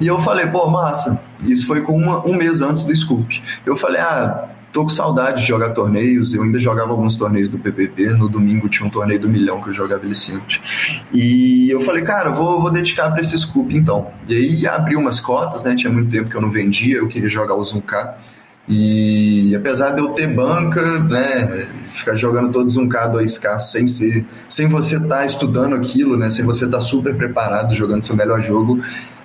E 0.00 0.06
eu 0.06 0.18
falei, 0.20 0.46
pô, 0.46 0.68
massa, 0.70 1.22
isso 1.42 1.66
foi 1.66 1.82
com 1.82 1.94
uma, 1.94 2.26
um 2.26 2.34
mês 2.34 2.62
antes 2.62 2.82
do 2.82 2.96
Scoop. 2.96 3.42
Eu 3.66 3.76
falei, 3.76 4.00
ah, 4.00 4.48
tô 4.72 4.84
com 4.84 4.88
saudade 4.88 5.42
de 5.42 5.48
jogar 5.48 5.70
torneios, 5.70 6.32
eu 6.32 6.42
ainda 6.42 6.58
jogava 6.58 6.90
alguns 6.90 7.14
torneios 7.14 7.50
do 7.50 7.58
PPP, 7.58 8.06
no 8.14 8.28
domingo 8.28 8.68
tinha 8.68 8.86
um 8.86 8.90
torneio 8.90 9.20
do 9.20 9.28
milhão 9.28 9.60
que 9.60 9.68
eu 9.68 9.72
jogava 9.72 10.04
ele 10.04 10.14
sempre. 10.14 10.60
E 11.12 11.70
eu 11.70 11.82
falei, 11.82 12.02
cara, 12.02 12.30
vou, 12.30 12.60
vou 12.60 12.70
dedicar 12.70 13.10
para 13.10 13.20
esse 13.20 13.36
Scoop 13.36 13.74
então. 13.76 14.10
E 14.26 14.34
aí 14.34 14.66
abri 14.66 14.96
umas 14.96 15.20
cotas, 15.20 15.64
né, 15.64 15.74
tinha 15.74 15.92
muito 15.92 16.10
tempo 16.10 16.30
que 16.30 16.36
eu 16.36 16.40
não 16.40 16.50
vendia, 16.50 16.96
eu 16.96 17.06
queria 17.06 17.28
jogar 17.28 17.54
o 17.54 17.60
1K. 17.60 18.14
E 18.68 19.54
apesar 19.56 19.90
de 19.90 20.00
eu 20.00 20.10
ter 20.10 20.28
banca, 20.28 21.00
né, 21.00 21.68
ficar 21.90 22.14
jogando 22.14 22.50
todos 22.50 22.76
um 22.76 22.88
K, 22.88 23.10
2K 23.10 23.58
sem 23.58 23.86
ser, 23.86 24.24
sem 24.48 24.68
você 24.68 24.96
estar 24.96 25.08
tá 25.08 25.26
estudando 25.26 25.74
aquilo, 25.74 26.16
né, 26.16 26.30
sem 26.30 26.44
você 26.44 26.64
estar 26.64 26.78
tá 26.78 26.82
super 26.82 27.14
preparado 27.14 27.74
jogando 27.74 28.04
seu 28.04 28.16
melhor 28.16 28.40
jogo, 28.40 28.80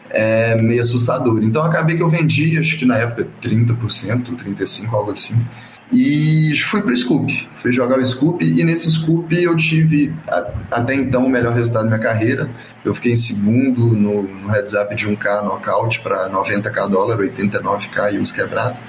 é 0.10 0.56
meio 0.56 0.82
assustador. 0.82 1.44
Então 1.44 1.64
acabei 1.64 1.96
que 1.96 2.04
eu 2.04 2.10
vendi, 2.10 2.58
acho 2.58 2.78
que 2.78 2.86
na 2.86 2.98
época 2.98 3.28
30%, 3.42 4.36
35%, 4.36 4.94
algo 4.94 5.12
assim. 5.12 5.46
E 5.92 6.54
fui 6.66 6.82
pro 6.82 6.96
Scoop, 6.96 7.50
fui 7.56 7.72
jogar 7.72 7.98
o 7.98 8.06
Scoop 8.06 8.44
e 8.44 8.62
nesse 8.62 8.92
Scoop 8.92 9.34
eu 9.34 9.56
tive 9.56 10.14
a, 10.28 10.52
até 10.70 10.94
então 10.94 11.26
o 11.26 11.30
melhor 11.30 11.54
resultado 11.54 11.84
da 11.84 11.92
minha 11.92 12.00
carreira. 12.00 12.50
Eu 12.84 12.94
fiquei 12.94 13.14
em 13.14 13.16
segundo 13.16 13.96
no, 13.96 14.24
no 14.24 14.48
heads 14.50 14.74
up 14.74 14.94
de 14.94 15.08
1K 15.08 15.46
knockout 15.46 16.02
para 16.02 16.30
90k 16.30 16.90
dólar, 16.90 17.20
89k 17.20 18.16
e 18.16 18.20
uns 18.20 18.34
quebrados. 18.34 18.82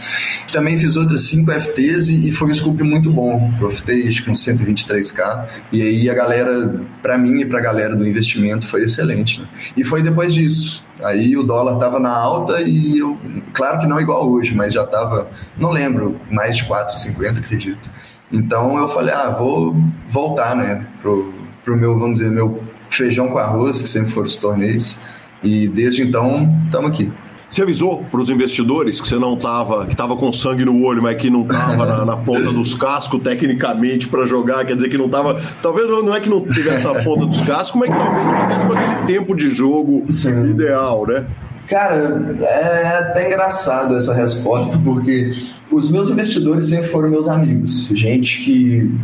Também 0.52 0.76
fiz 0.76 0.96
outras 0.96 1.22
5 1.22 1.52
FTs 1.52 2.08
e, 2.08 2.28
e 2.30 2.32
foi 2.32 2.48
um 2.48 2.54
Scoop 2.54 2.82
muito 2.82 3.12
bom. 3.12 3.52
Profitei 3.58 4.08
acho 4.08 4.24
que 4.24 4.30
uns 4.30 4.44
123k. 4.44 5.46
E 5.70 5.82
aí 5.82 6.10
a 6.10 6.14
galera, 6.14 6.84
para 7.00 7.16
mim 7.16 7.40
e 7.40 7.46
pra 7.46 7.60
galera 7.60 7.94
do 7.94 8.06
investimento, 8.06 8.66
foi 8.66 8.82
excelente. 8.82 9.40
Né? 9.40 9.46
E 9.76 9.84
foi 9.84 10.02
depois 10.02 10.34
disso. 10.34 10.87
Aí 11.02 11.36
o 11.36 11.42
dólar 11.42 11.74
estava 11.74 11.98
na 12.00 12.14
alta 12.14 12.60
e 12.62 12.98
eu, 12.98 13.16
claro 13.52 13.78
que 13.78 13.86
não 13.86 14.00
igual 14.00 14.28
hoje, 14.28 14.54
mas 14.54 14.72
já 14.72 14.82
estava, 14.82 15.28
não 15.56 15.70
lembro, 15.70 16.20
mais 16.30 16.56
de 16.56 16.64
4,50, 16.64 17.38
acredito. 17.38 17.90
Então 18.32 18.76
eu 18.76 18.88
falei, 18.88 19.14
ah, 19.14 19.30
vou 19.30 19.76
voltar, 20.08 20.56
né, 20.56 20.86
pro, 21.00 21.32
pro 21.64 21.76
meu, 21.76 21.98
vamos 21.98 22.18
dizer, 22.18 22.30
meu 22.30 22.62
feijão 22.90 23.28
com 23.28 23.38
arroz, 23.38 23.82
que 23.82 23.88
sempre 23.88 24.10
foram 24.12 24.26
os 24.26 24.36
torneios. 24.36 25.00
E 25.42 25.68
desde 25.68 26.02
então, 26.02 26.58
estamos 26.64 26.90
aqui. 26.90 27.12
Você 27.48 27.62
avisou 27.62 28.04
para 28.10 28.20
os 28.20 28.28
investidores 28.28 29.00
que 29.00 29.08
você 29.08 29.16
não 29.16 29.34
estava, 29.34 29.86
que 29.86 29.92
estava 29.92 30.14
com 30.16 30.30
sangue 30.32 30.66
no 30.66 30.84
olho, 30.84 31.02
mas 31.02 31.16
que 31.16 31.30
não 31.30 31.42
estava 31.42 31.86
na, 31.86 32.04
na, 32.04 32.16
ponta 32.16 32.52
dos 32.52 32.74
cascos 32.74 33.22
tecnicamente 33.22 34.06
para 34.06 34.26
jogar, 34.26 34.66
quer 34.66 34.74
dizer 34.74 34.90
que 34.90 34.98
não 34.98 35.06
estava. 35.06 35.40
Talvez 35.62 35.88
não, 35.88 36.02
não, 36.02 36.14
é 36.14 36.20
que 36.20 36.28
não 36.28 36.44
tivesse 36.44 36.86
a 36.86 37.02
ponta 37.02 37.24
dos 37.24 37.40
cascos, 37.40 37.80
mas 37.80 37.90
que 37.90 37.96
talvez 37.96 38.26
não 38.26 38.36
tivesse 38.36 38.66
aquele 38.66 39.06
tempo 39.06 39.34
de 39.34 39.50
jogo 39.50 40.04
Sim. 40.10 40.50
ideal, 40.50 41.06
né? 41.06 41.26
Cara, 41.66 42.36
é 42.40 42.98
até 42.98 43.28
engraçado 43.28 43.96
essa 43.96 44.14
resposta, 44.14 44.78
porque 44.84 45.30
os 45.70 45.90
meus 45.90 46.10
investidores 46.10 46.68
sempre 46.68 46.88
foram 46.88 47.10
meus 47.10 47.28
amigos, 47.28 47.88
gente 47.92 48.42
que 48.42 48.94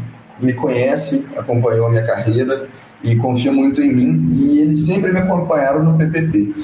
me 0.40 0.53
conhece, 0.53 1.28
acompanhou 1.36 1.86
a 1.86 1.90
minha 1.90 2.07
carreira 2.07 2.68
e 3.03 3.16
confia 3.16 3.53
muito 3.53 3.82
em 3.82 3.92
mim, 3.92 4.30
e 4.32 4.61
eles 4.61 4.86
sempre 4.86 5.12
me 5.12 5.18
acompanharam 5.18 5.82
no 5.82 5.99
PPP. 5.99 6.55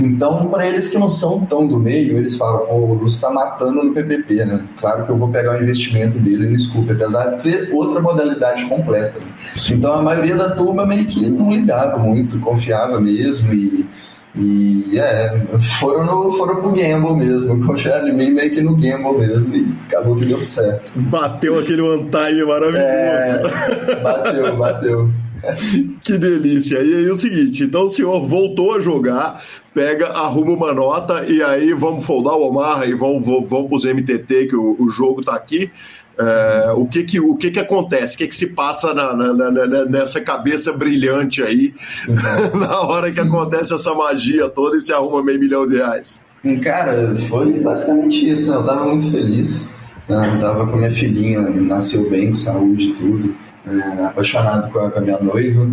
Então, 0.00 0.48
para 0.48 0.66
eles 0.66 0.88
que 0.88 0.98
não 0.98 1.08
são 1.08 1.44
tão 1.44 1.66
do 1.66 1.78
meio, 1.78 2.16
eles 2.16 2.36
falam, 2.36 2.66
o 2.70 2.94
Lúcio 2.94 3.16
está 3.16 3.30
matando 3.30 3.84
no 3.84 3.92
PPP, 3.92 4.44
né? 4.44 4.64
Claro 4.80 5.04
que 5.04 5.12
eu 5.12 5.16
vou 5.16 5.28
pegar 5.28 5.58
o 5.58 5.62
investimento 5.62 6.18
dele 6.18 6.48
no 6.48 6.58
Scoop, 6.58 6.90
apesar 6.90 7.26
de 7.26 7.40
ser 7.40 7.70
outra 7.72 8.00
modalidade 8.00 8.64
completa. 8.64 9.18
Né? 9.18 9.26
Então, 9.70 9.92
a 9.92 10.02
maioria 10.02 10.36
da 10.36 10.50
turma 10.50 10.86
meio 10.86 11.06
que 11.06 11.26
não 11.26 11.52
ligava 11.52 11.98
muito, 11.98 12.40
confiava 12.40 12.98
mesmo 13.00 13.52
e, 13.52 13.86
e 14.34 14.98
é, 14.98 15.46
foram, 15.78 16.04
no, 16.06 16.32
foram 16.32 16.56
pro 16.56 16.72
gamble 16.72 17.14
mesmo, 17.14 17.60
confiaram 17.66 18.08
em 18.08 18.14
mim 18.14 18.30
meio 18.30 18.50
que 18.50 18.60
no 18.60 18.76
gamble 18.76 19.18
mesmo 19.18 19.54
e 19.54 19.76
acabou 19.86 20.16
que 20.16 20.24
deu 20.24 20.40
certo. 20.40 20.92
Bateu 20.96 21.58
aquele 21.58 21.82
one 21.82 22.08
time 22.10 22.44
maravilhoso. 22.44 22.78
É, 22.78 23.96
bateu, 24.02 24.56
bateu. 24.56 25.10
que 26.02 26.18
delícia. 26.18 26.78
E 26.78 26.94
aí 26.94 27.06
é 27.06 27.10
o 27.10 27.16
seguinte, 27.16 27.64
então 27.64 27.86
o 27.86 27.88
senhor 27.88 28.26
voltou 28.26 28.74
a 28.74 28.80
jogar, 28.80 29.42
pega, 29.74 30.08
arruma 30.08 30.52
uma 30.52 30.72
nota 30.72 31.24
e 31.26 31.42
aí 31.42 31.72
vamos 31.72 32.04
foldar 32.04 32.34
o 32.34 32.48
Omar 32.48 32.88
e 32.88 32.94
vamos, 32.94 33.24
vamos, 33.24 33.68
para 33.68 33.76
os 33.76 33.84
MTT, 33.84 34.46
que 34.46 34.56
o, 34.56 34.76
o 34.78 34.90
jogo 34.90 35.20
está 35.20 35.34
aqui. 35.34 35.70
É, 36.18 36.72
o 36.76 36.86
que 36.86 37.02
que, 37.04 37.18
o 37.18 37.34
que 37.34 37.50
que 37.50 37.58
acontece? 37.58 38.14
O 38.14 38.18
que 38.18 38.28
que 38.28 38.36
se 38.36 38.48
passa 38.48 38.92
na, 38.92 39.14
na, 39.14 39.32
na, 39.32 39.84
nessa 39.86 40.20
cabeça 40.20 40.70
brilhante 40.70 41.42
aí 41.42 41.72
uhum. 42.06 42.60
na 42.60 42.80
hora 42.80 43.10
que 43.10 43.20
acontece 43.20 43.72
essa 43.72 43.94
magia 43.94 44.48
toda 44.48 44.76
e 44.76 44.80
se 44.80 44.92
arruma 44.92 45.22
meio 45.22 45.40
milhão 45.40 45.64
de 45.66 45.76
reais? 45.76 46.20
Cara, 46.62 47.14
foi 47.28 47.58
basicamente 47.60 48.28
isso. 48.28 48.50
Né? 48.50 48.56
Eu 48.56 48.64
tava 48.64 48.84
muito 48.84 49.10
feliz. 49.10 49.74
Né? 50.08 50.32
Eu 50.34 50.38
tava 50.40 50.66
com 50.66 50.76
minha 50.76 50.90
filhinha, 50.90 51.40
nasceu 51.40 52.10
bem, 52.10 52.28
com 52.28 52.34
saúde 52.34 52.84
e 52.84 52.94
tudo 52.94 53.49
é, 53.66 54.04
apaixonado 54.04 54.70
com 54.72 54.78
a, 54.78 54.90
com 54.90 54.98
a, 54.98 55.02
minha 55.02 55.18
noiva. 55.18 55.68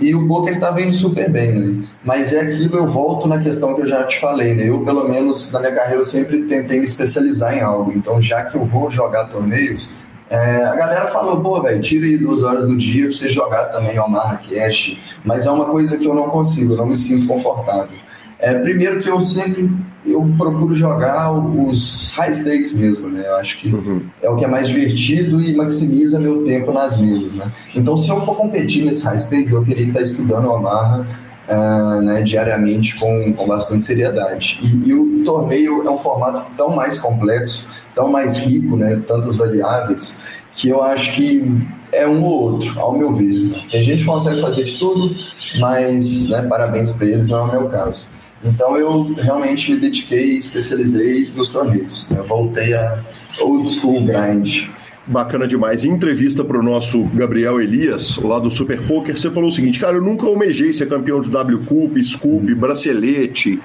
E 0.00 0.14
o 0.14 0.28
poker 0.28 0.54
estava 0.54 0.80
indo 0.80 0.92
super 0.92 1.28
bem, 1.28 1.52
né? 1.52 1.88
Mas 2.04 2.32
é 2.32 2.40
aquilo, 2.40 2.76
eu 2.76 2.86
volto 2.86 3.26
na 3.26 3.40
questão 3.40 3.74
que 3.74 3.82
eu 3.82 3.86
já 3.86 4.04
te 4.04 4.20
falei, 4.20 4.54
né? 4.54 4.68
Eu, 4.68 4.84
pelo 4.84 5.08
menos, 5.08 5.50
na 5.50 5.58
minha 5.58 5.74
carreira, 5.74 6.00
eu 6.00 6.06
sempre 6.06 6.44
tentei 6.44 6.78
me 6.78 6.84
especializar 6.84 7.56
em 7.56 7.60
algo. 7.60 7.92
Então, 7.92 8.22
já 8.22 8.44
que 8.44 8.56
eu 8.56 8.64
vou 8.64 8.88
jogar 8.90 9.24
torneios, 9.24 9.92
é, 10.30 10.64
a 10.64 10.76
galera 10.76 11.06
falou, 11.06 11.40
pô, 11.40 11.60
velho, 11.62 11.80
tira 11.80 12.06
aí 12.06 12.16
duas 12.16 12.44
horas 12.44 12.66
do 12.66 12.76
dia 12.76 13.04
pra 13.04 13.12
você 13.12 13.28
jogar 13.28 13.64
também 13.66 13.96
ao 13.96 14.08
Marrakech. 14.08 14.98
Mas 15.24 15.46
é 15.46 15.50
uma 15.50 15.64
coisa 15.64 15.98
que 15.98 16.06
eu 16.06 16.14
não 16.14 16.28
consigo, 16.28 16.74
eu 16.74 16.76
não 16.76 16.86
me 16.86 16.96
sinto 16.96 17.26
confortável. 17.26 17.96
É, 18.38 18.54
primeiro 18.54 19.00
que 19.02 19.10
eu 19.10 19.20
sempre 19.20 19.68
eu 20.06 20.24
procuro 20.36 20.74
jogar 20.74 21.32
os 21.32 22.12
high 22.12 22.32
stakes 22.32 22.72
mesmo, 22.72 23.08
né? 23.08 23.24
Eu 23.26 23.36
acho 23.36 23.58
que 23.58 23.72
uhum. 23.72 24.02
é 24.22 24.30
o 24.30 24.36
que 24.36 24.44
é 24.44 24.48
mais 24.48 24.68
divertido 24.68 25.40
e 25.40 25.54
maximiza 25.54 26.18
meu 26.18 26.44
tempo 26.44 26.72
nas 26.72 27.00
mesas, 27.00 27.34
né? 27.34 27.50
Então, 27.74 27.96
se 27.96 28.08
eu 28.08 28.20
for 28.20 28.36
competir 28.36 28.84
nesses 28.84 29.02
high 29.02 29.18
stakes, 29.18 29.52
eu 29.52 29.64
teria 29.64 29.84
que 29.84 29.90
estar 29.90 30.02
estudando 30.02 30.46
o 30.46 30.54
Amarra 30.54 31.06
uh, 31.48 32.00
né, 32.02 32.22
diariamente 32.22 32.94
com, 32.96 33.32
com 33.32 33.46
bastante 33.46 33.82
seriedade. 33.82 34.60
E, 34.62 34.88
e, 34.88 34.94
o 34.94 35.24
torneio 35.24 35.86
é 35.86 35.90
um 35.90 35.98
formato 35.98 36.44
tão 36.56 36.70
mais 36.70 36.98
complexo, 36.98 37.66
tão 37.94 38.10
mais 38.10 38.36
rico, 38.36 38.76
né? 38.76 39.02
Tantas 39.06 39.36
variáveis, 39.36 40.22
que 40.52 40.68
eu 40.68 40.82
acho 40.82 41.12
que 41.12 41.44
é 41.92 42.06
um 42.06 42.22
ou 42.24 42.52
outro, 42.52 42.78
ao 42.78 42.96
meu 42.96 43.14
ver. 43.14 43.50
A 43.72 43.78
gente 43.78 44.04
consegue 44.04 44.40
fazer 44.40 44.64
de 44.64 44.78
tudo, 44.78 45.14
mas 45.58 46.28
né, 46.28 46.42
parabéns 46.42 46.90
para 46.92 47.06
eles, 47.06 47.28
não 47.28 47.38
é 47.38 47.42
o 47.42 47.60
meu 47.60 47.68
caso. 47.68 48.06
Então 48.44 48.76
eu 48.76 49.12
realmente 49.14 49.72
me 49.72 49.80
dediquei 49.80 50.34
e 50.34 50.38
especializei 50.38 51.30
nos 51.34 51.50
torneios. 51.50 52.08
Eu 52.10 52.24
voltei 52.24 52.74
a 52.74 53.02
old 53.40 53.68
school 53.68 54.04
grind. 54.04 54.68
Bacana 55.06 55.48
demais. 55.48 55.86
Em 55.86 55.90
entrevista 55.90 56.44
para 56.44 56.58
o 56.58 56.62
nosso 56.62 57.04
Gabriel 57.14 57.60
Elias, 57.60 58.18
lá 58.18 58.38
do 58.38 58.50
Super 58.50 58.86
Poker, 58.86 59.18
você 59.18 59.30
falou 59.30 59.48
o 59.48 59.52
seguinte: 59.52 59.80
cara, 59.80 59.96
eu 59.96 60.02
nunca 60.02 60.26
almejei 60.26 60.70
ser 60.70 60.86
campeão 60.86 61.20
de 61.20 61.30
W 61.30 61.60
Cup, 61.60 61.96
Scoop, 61.98 62.54
bracelete, 62.54 63.58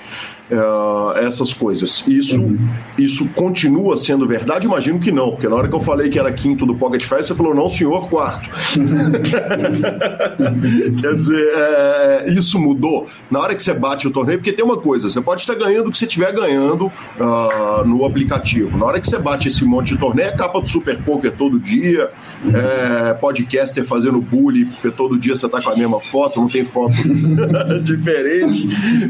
uh, 0.51 1.17
essas 1.17 1.53
coisas. 1.53 2.03
Isso, 2.07 2.41
uhum. 2.41 2.57
isso 2.97 3.29
continua 3.29 3.95
sendo 3.97 4.27
verdade? 4.27 4.65
Imagino 4.65 4.99
que 4.99 5.11
não, 5.11 5.31
porque 5.31 5.47
na 5.47 5.55
hora 5.55 5.67
que 5.67 5.75
eu 5.75 5.79
falei 5.79 6.09
que 6.09 6.19
era 6.19 6.31
quinto 6.31 6.65
do 6.65 6.75
Pocket 6.75 7.03
Fest, 7.03 7.27
você 7.27 7.35
falou, 7.35 7.53
não, 7.53 7.69
senhor, 7.69 8.09
quarto. 8.09 8.49
Quer 11.01 11.15
dizer, 11.15 11.53
é, 11.55 12.25
isso 12.29 12.59
mudou 12.59 13.07
na 13.29 13.39
hora 13.39 13.55
que 13.55 13.63
você 13.63 13.73
bate 13.73 14.07
o 14.07 14.11
torneio, 14.11 14.39
porque 14.39 14.53
tem 14.53 14.63
uma 14.63 14.77
coisa, 14.77 15.09
você 15.09 15.21
pode 15.21 15.41
estar 15.41 15.55
ganhando 15.55 15.87
o 15.87 15.91
que 15.91 15.97
você 15.97 16.05
estiver 16.05 16.33
ganhando 16.33 16.87
uh, 16.87 17.85
no 17.85 18.05
aplicativo. 18.05 18.77
Na 18.77 18.85
hora 18.85 18.99
que 18.99 19.07
você 19.07 19.19
bate 19.19 19.47
esse 19.47 19.63
monte 19.65 19.93
de 19.93 19.99
torneio, 19.99 20.29
é 20.29 20.31
capa 20.31 20.61
do 20.61 20.67
Super 20.67 21.01
Poker 21.03 21.31
todo 21.31 21.59
dia, 21.59 22.11
é, 22.53 23.13
podcaster 23.15 23.83
fazendo 23.83 24.21
bullying, 24.21 24.65
porque 24.65 24.91
todo 24.91 25.17
dia 25.17 25.35
você 25.35 25.45
está 25.45 25.61
com 25.61 25.69
a 25.69 25.75
mesma 25.75 25.99
foto, 25.99 26.39
não 26.39 26.47
tem 26.47 26.65
foto 26.65 26.95
diferente. 27.83 28.67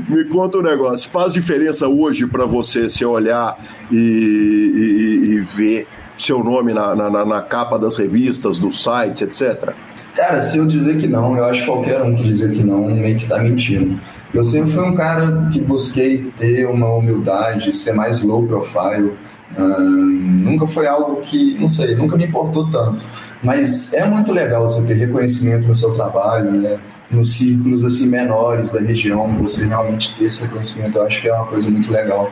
Me 0.09 0.25
conta 0.25 0.57
um 0.57 0.61
negócio, 0.61 1.09
faz 1.23 1.33
diferença 1.33 1.87
hoje 1.87 2.27
para 2.27 2.45
você 2.45 2.89
se 2.89 3.05
olhar 3.05 3.57
e, 3.89 3.95
e, 3.95 5.29
e, 5.29 5.39
ver 5.39 5.87
seu 6.17 6.43
nome 6.43 6.73
na, 6.73 6.93
na, 6.93 7.25
na 7.25 7.41
capa 7.41 7.79
das 7.79 7.95
revistas, 7.95 8.59
dos 8.59 8.83
sites, 8.83 9.21
etc? 9.21 9.73
Cara, 10.15 10.41
se 10.41 10.57
eu 10.57 10.65
dizer 10.65 10.97
que 10.97 11.07
não, 11.07 11.37
eu 11.37 11.45
acho 11.45 11.61
que 11.61 11.67
qualquer 11.67 12.01
um 12.01 12.13
que 12.13 12.23
dizer 12.23 12.51
que 12.51 12.61
não 12.61 12.89
meio 12.89 13.15
que 13.15 13.25
tá 13.25 13.39
mentindo. 13.39 13.99
Eu 14.33 14.43
sempre 14.43 14.71
fui 14.71 14.83
um 14.83 14.95
cara 14.95 15.49
que 15.53 15.61
busquei 15.61 16.29
ter 16.37 16.67
uma 16.67 16.89
humildade, 16.93 17.73
ser 17.73 17.93
mais 17.93 18.21
low 18.21 18.45
profile. 18.45 19.13
Nunca 19.57 20.67
foi 20.67 20.87
algo 20.87 21.21
que, 21.21 21.57
não 21.59 21.67
sei, 21.67 21.95
nunca 21.95 22.17
me 22.17 22.25
importou 22.25 22.69
tanto. 22.69 23.05
Mas 23.43 23.93
é 23.93 24.05
muito 24.05 24.31
legal 24.31 24.67
você 24.67 24.81
ter 24.85 24.95
reconhecimento 24.95 25.67
no 25.67 25.75
seu 25.75 25.93
trabalho, 25.93 26.51
né? 26.51 26.79
nos 27.11 27.33
círculos 27.33 27.83
assim 27.83 28.07
menores 28.07 28.71
da 28.71 28.79
região, 28.79 29.37
você 29.37 29.65
realmente 29.65 30.15
ter 30.15 30.25
esse 30.25 30.41
reconhecimento, 30.41 30.97
eu 30.97 31.03
acho 31.03 31.21
que 31.21 31.27
é 31.27 31.33
uma 31.33 31.45
coisa 31.45 31.69
muito 31.69 31.91
legal. 31.91 32.31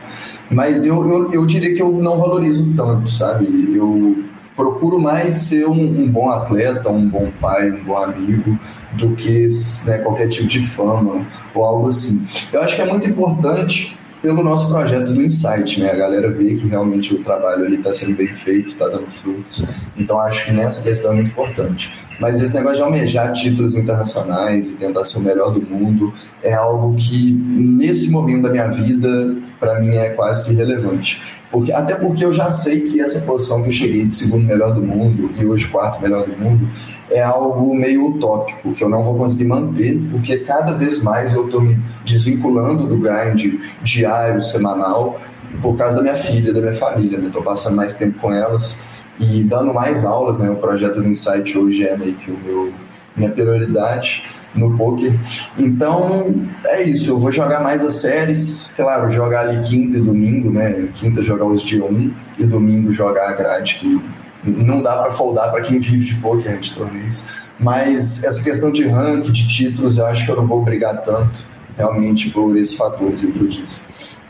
Mas 0.50 0.84
eu, 0.84 1.08
eu, 1.08 1.32
eu 1.32 1.46
diria 1.46 1.72
que 1.72 1.80
eu 1.80 1.92
não 1.92 2.18
valorizo 2.18 2.74
tanto, 2.74 3.12
sabe? 3.12 3.46
Eu, 3.76 4.24
procuro 4.56 5.00
mais 5.00 5.34
ser 5.34 5.66
um, 5.66 6.02
um, 6.02 6.10
bom 6.10 6.30
atleta, 6.30 6.90
um 6.90 7.08
bom 7.08 7.30
pai, 7.40 7.70
um 7.70 7.84
bom 7.84 7.96
amigo, 7.96 8.58
do 8.92 9.10
que 9.14 9.48
né, 9.86 9.98
qualquer 9.98 10.28
tipo 10.28 10.46
de 10.46 10.66
fama 10.66 11.26
ou 11.54 11.64
algo 11.64 11.88
assim. 11.88 12.24
Eu 12.52 12.62
acho 12.62 12.76
que 12.76 12.82
é 12.82 12.86
muito 12.86 13.08
importante 13.08 13.98
pelo 14.22 14.42
nosso 14.42 14.68
projeto 14.68 15.12
do 15.12 15.20
Insight, 15.20 15.80
né? 15.80 15.90
A 15.90 15.96
galera 15.96 16.30
vê 16.30 16.54
que 16.54 16.68
realmente 16.68 17.12
o 17.12 17.22
trabalho 17.22 17.66
ali 17.66 17.76
está 17.76 17.92
sendo 17.92 18.16
bem 18.16 18.32
feito, 18.32 18.68
está 18.68 18.88
dando 18.88 19.08
frutos. 19.08 19.64
Então 19.96 20.20
acho 20.20 20.46
que 20.46 20.52
nessa 20.52 20.80
questão 20.80 21.10
é 21.10 21.14
muito 21.16 21.30
importante. 21.30 21.92
Mas 22.20 22.40
esse 22.40 22.54
negócio 22.54 22.76
de 22.76 22.82
almejar 22.82 23.32
títulos 23.32 23.74
internacionais 23.74 24.70
e 24.70 24.76
tentar 24.76 25.04
ser 25.04 25.18
o 25.18 25.22
melhor 25.22 25.50
do 25.50 25.60
mundo 25.62 26.12
é 26.42 26.52
algo 26.52 26.94
que 26.96 27.32
nesse 27.32 28.10
momento 28.10 28.42
da 28.42 28.50
minha 28.50 28.68
vida 28.68 29.36
para 29.58 29.78
mim 29.78 29.94
é 29.94 30.10
quase 30.10 30.44
que 30.44 30.52
irrelevante. 30.52 31.22
Porque, 31.50 31.72
até 31.72 31.94
porque 31.94 32.24
eu 32.24 32.32
já 32.32 32.50
sei 32.50 32.80
que 32.80 33.00
essa 33.00 33.20
posição 33.20 33.62
que 33.62 33.68
eu 33.68 33.72
cheguei 33.72 34.06
de 34.06 34.14
segundo 34.14 34.44
melhor 34.44 34.72
do 34.72 34.82
mundo 34.82 35.30
e 35.38 35.46
hoje 35.46 35.68
quarto 35.68 36.02
melhor 36.02 36.26
do 36.26 36.36
mundo 36.36 36.68
é 37.10 37.22
algo 37.22 37.74
meio 37.74 38.06
utópico, 38.06 38.72
que 38.72 38.82
eu 38.82 38.88
não 38.88 39.04
vou 39.04 39.14
conseguir 39.14 39.44
manter, 39.44 40.00
porque 40.10 40.38
cada 40.38 40.72
vez 40.72 41.02
mais 41.02 41.34
eu 41.34 41.44
estou 41.44 41.60
me 41.60 41.78
desvinculando 42.04 42.86
do 42.86 42.96
grind 42.96 43.60
diário, 43.82 44.42
semanal, 44.42 45.20
por 45.60 45.76
causa 45.76 45.96
da 45.96 46.02
minha 46.02 46.16
filha, 46.16 46.52
da 46.52 46.60
minha 46.60 46.74
família. 46.74 47.18
Estou 47.18 47.40
né? 47.40 47.46
passando 47.46 47.76
mais 47.76 47.94
tempo 47.94 48.18
com 48.18 48.32
elas 48.32 48.80
e 49.18 49.44
dando 49.44 49.72
mais 49.72 50.04
aulas. 50.04 50.38
Né? 50.38 50.50
O 50.50 50.56
projeto 50.56 51.00
do 51.00 51.08
Insight 51.08 51.56
hoje 51.56 51.84
é 51.86 51.96
meio 51.96 52.14
que 52.14 52.30
o 52.30 52.38
meu, 52.38 52.72
minha 53.16 53.30
prioridade 53.30 54.24
no 54.54 54.76
poker. 54.76 55.18
Então 55.58 56.34
é 56.66 56.82
isso, 56.82 57.10
eu 57.10 57.18
vou 57.18 57.32
jogar 57.32 57.62
mais 57.62 57.84
as 57.84 57.94
séries, 57.94 58.72
claro, 58.76 59.10
jogar 59.10 59.48
ali 59.48 59.60
quinta 59.60 59.96
e 59.96 60.00
domingo, 60.00 60.50
né? 60.50 60.88
Quinta 60.92 61.22
jogar 61.22 61.46
os 61.46 61.62
dia 61.62 61.84
1 61.84 62.14
e 62.38 62.46
domingo 62.46 62.92
jogar 62.92 63.30
a 63.30 63.32
grade, 63.32 63.76
que 63.76 64.00
não 64.44 64.82
dá 64.82 64.96
para 64.96 65.10
foldar 65.10 65.50
para 65.50 65.62
quem 65.62 65.78
vive 65.78 66.04
de 66.04 66.14
poker 66.16 66.58
de 66.58 66.74
torneios. 66.74 67.24
Mas 67.58 68.24
essa 68.24 68.42
questão 68.42 68.72
de 68.72 68.84
rank, 68.84 69.30
de 69.30 69.48
títulos, 69.48 69.98
eu 69.98 70.06
acho 70.06 70.24
que 70.24 70.30
eu 70.30 70.36
não 70.36 70.46
vou 70.46 70.62
brigar 70.62 71.02
tanto, 71.02 71.46
realmente, 71.76 72.30
por 72.30 72.56
esses 72.56 72.74
fatores 72.74 73.24
que 73.24 73.38
eu. 73.38 73.48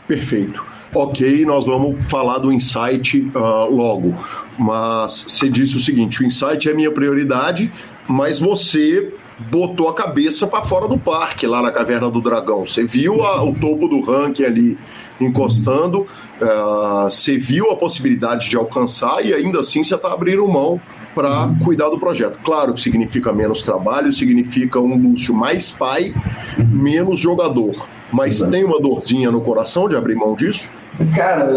Perfeito. 0.07 0.63
Ok, 0.95 1.43
nós 1.45 1.65
vamos 1.65 2.03
falar 2.05 2.37
do 2.37 2.51
insight 2.51 3.19
uh, 3.35 3.73
logo. 3.73 4.15
Mas 4.57 5.25
você 5.27 5.49
disse 5.49 5.75
o 5.75 5.79
seguinte: 5.79 6.21
o 6.21 6.25
insight 6.25 6.69
é 6.69 6.73
minha 6.73 6.91
prioridade, 6.91 7.71
mas 8.07 8.39
você 8.39 9.11
botou 9.49 9.89
a 9.89 9.93
cabeça 9.93 10.45
para 10.45 10.63
fora 10.63 10.87
do 10.87 10.97
parque, 10.97 11.47
lá 11.47 11.61
na 11.61 11.71
Caverna 11.71 12.09
do 12.11 12.21
Dragão. 12.21 12.65
Você 12.65 12.83
viu 12.83 13.23
a, 13.23 13.43
o 13.43 13.53
topo 13.59 13.87
do 13.87 14.01
ranking 14.01 14.43
ali 14.43 14.77
encostando, 15.19 16.01
uh, 16.01 17.05
você 17.05 17.37
viu 17.37 17.71
a 17.71 17.75
possibilidade 17.75 18.49
de 18.49 18.55
alcançar 18.55 19.25
e 19.25 19.33
ainda 19.33 19.61
assim 19.61 19.83
você 19.83 19.95
está 19.95 20.13
abrindo 20.13 20.47
mão 20.47 20.79
para 21.15 21.49
cuidar 21.63 21.89
do 21.89 21.99
projeto. 21.99 22.39
Claro 22.43 22.73
que 22.73 22.81
significa 22.81 23.31
menos 23.31 23.63
trabalho, 23.63 24.11
significa 24.11 24.79
um 24.79 24.95
Lúcio 24.95 25.33
mais 25.33 25.71
pai, 25.71 26.13
menos 26.57 27.19
jogador. 27.19 27.87
Mas 28.13 28.35
Exato. 28.35 28.51
tem 28.51 28.63
uma 28.63 28.79
dorzinha 28.79 29.31
no 29.31 29.41
coração 29.41 29.89
de 29.89 29.95
abrir 29.95 30.15
mão 30.15 30.35
disso? 30.35 30.69
Cara, 31.15 31.47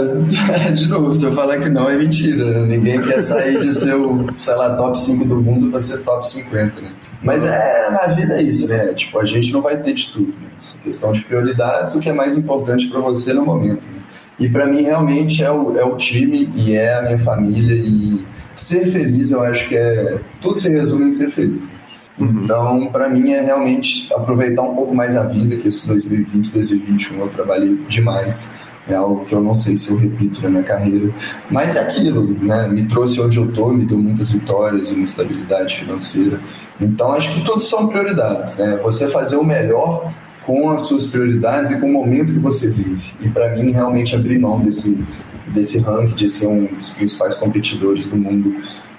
de 0.74 0.88
novo, 0.88 1.14
se 1.14 1.24
eu 1.24 1.34
falar 1.34 1.58
que 1.58 1.68
não, 1.68 1.88
é 1.88 1.98
mentira. 1.98 2.64
Ninguém 2.66 3.02
quer 3.02 3.20
sair 3.20 3.58
de 3.58 3.72
ser 3.74 3.94
o, 3.94 4.26
sei 4.38 4.54
lá, 4.54 4.74
top 4.76 4.98
5 4.98 5.26
do 5.26 5.40
mundo 5.40 5.70
para 5.70 5.80
ser 5.80 5.98
top 5.98 6.26
50, 6.26 6.80
né? 6.80 6.92
Mas 7.22 7.44
é, 7.44 7.90
na 7.90 8.06
vida 8.06 8.34
é 8.38 8.42
isso, 8.42 8.66
né? 8.66 8.94
Tipo, 8.94 9.18
a 9.18 9.26
gente 9.26 9.52
não 9.52 9.60
vai 9.60 9.76
ter 9.76 9.92
de 9.92 10.10
tudo. 10.10 10.28
Né? 10.28 10.48
Essa 10.58 10.78
questão 10.78 11.12
de 11.12 11.20
prioridades, 11.22 11.94
o 11.94 12.00
que 12.00 12.08
é 12.08 12.12
mais 12.12 12.36
importante 12.36 12.88
para 12.88 13.00
você 13.00 13.34
no 13.34 13.44
momento. 13.44 13.82
Né? 13.82 14.00
E 14.38 14.48
para 14.48 14.66
mim, 14.66 14.82
realmente, 14.82 15.44
é 15.44 15.50
o, 15.50 15.76
é 15.76 15.84
o 15.84 15.96
time 15.96 16.50
e 16.56 16.74
é 16.74 16.94
a 16.94 17.02
minha 17.02 17.18
família. 17.18 17.74
E 17.74 18.24
ser 18.54 18.86
feliz, 18.86 19.30
eu 19.30 19.42
acho 19.42 19.68
que 19.68 19.76
é. 19.76 20.18
Tudo 20.40 20.58
se 20.58 20.70
resume 20.70 21.06
em 21.06 21.10
ser 21.10 21.28
feliz. 21.28 21.68
Né? 21.68 21.78
Uhum. 22.18 22.44
Então, 22.44 22.88
para 22.90 23.08
mim, 23.08 23.32
é 23.32 23.40
realmente 23.40 24.12
aproveitar 24.14 24.62
um 24.62 24.74
pouco 24.74 24.94
mais 24.94 25.16
a 25.16 25.24
vida, 25.24 25.56
que 25.56 25.68
esse 25.68 25.86
2020, 25.86 26.52
2021 26.52 27.20
eu 27.20 27.28
trabalhei 27.28 27.76
demais 27.88 28.54
é 28.88 28.94
algo 28.94 29.24
que 29.24 29.34
eu 29.34 29.40
não 29.40 29.54
sei 29.54 29.76
se 29.76 29.90
eu 29.90 29.96
repito 29.96 30.40
na 30.42 30.48
minha 30.48 30.62
carreira, 30.62 31.12
mas 31.50 31.74
é 31.74 31.80
aquilo, 31.80 32.36
né? 32.40 32.68
Me 32.68 32.84
trouxe 32.84 33.20
onde 33.20 33.36
eu 33.36 33.52
tô, 33.52 33.72
me 33.72 33.84
deu 33.84 33.98
muitas 33.98 34.30
vitórias, 34.30 34.90
uma 34.90 35.02
estabilidade 35.02 35.76
financeira. 35.76 36.40
Então 36.80 37.12
acho 37.12 37.32
que 37.34 37.44
tudo 37.44 37.60
são 37.60 37.88
prioridades, 37.88 38.58
né? 38.58 38.78
Você 38.82 39.08
fazer 39.08 39.36
o 39.36 39.44
melhor 39.44 40.12
com 40.44 40.70
as 40.70 40.82
suas 40.82 41.06
prioridades 41.06 41.72
e 41.72 41.80
com 41.80 41.86
o 41.86 41.92
momento 41.92 42.32
que 42.32 42.38
você 42.38 42.70
vive. 42.70 43.12
E 43.20 43.28
para 43.28 43.56
mim 43.56 43.72
realmente 43.72 44.14
abrir 44.14 44.38
mão 44.38 44.60
desse 44.60 45.04
desse 45.48 45.78
ranking 45.78 46.14
de 46.14 46.28
ser 46.28 46.48
um 46.48 46.66
dos 46.66 46.90
principais 46.90 47.36
competidores 47.36 48.04
do 48.06 48.16
mundo 48.16 48.56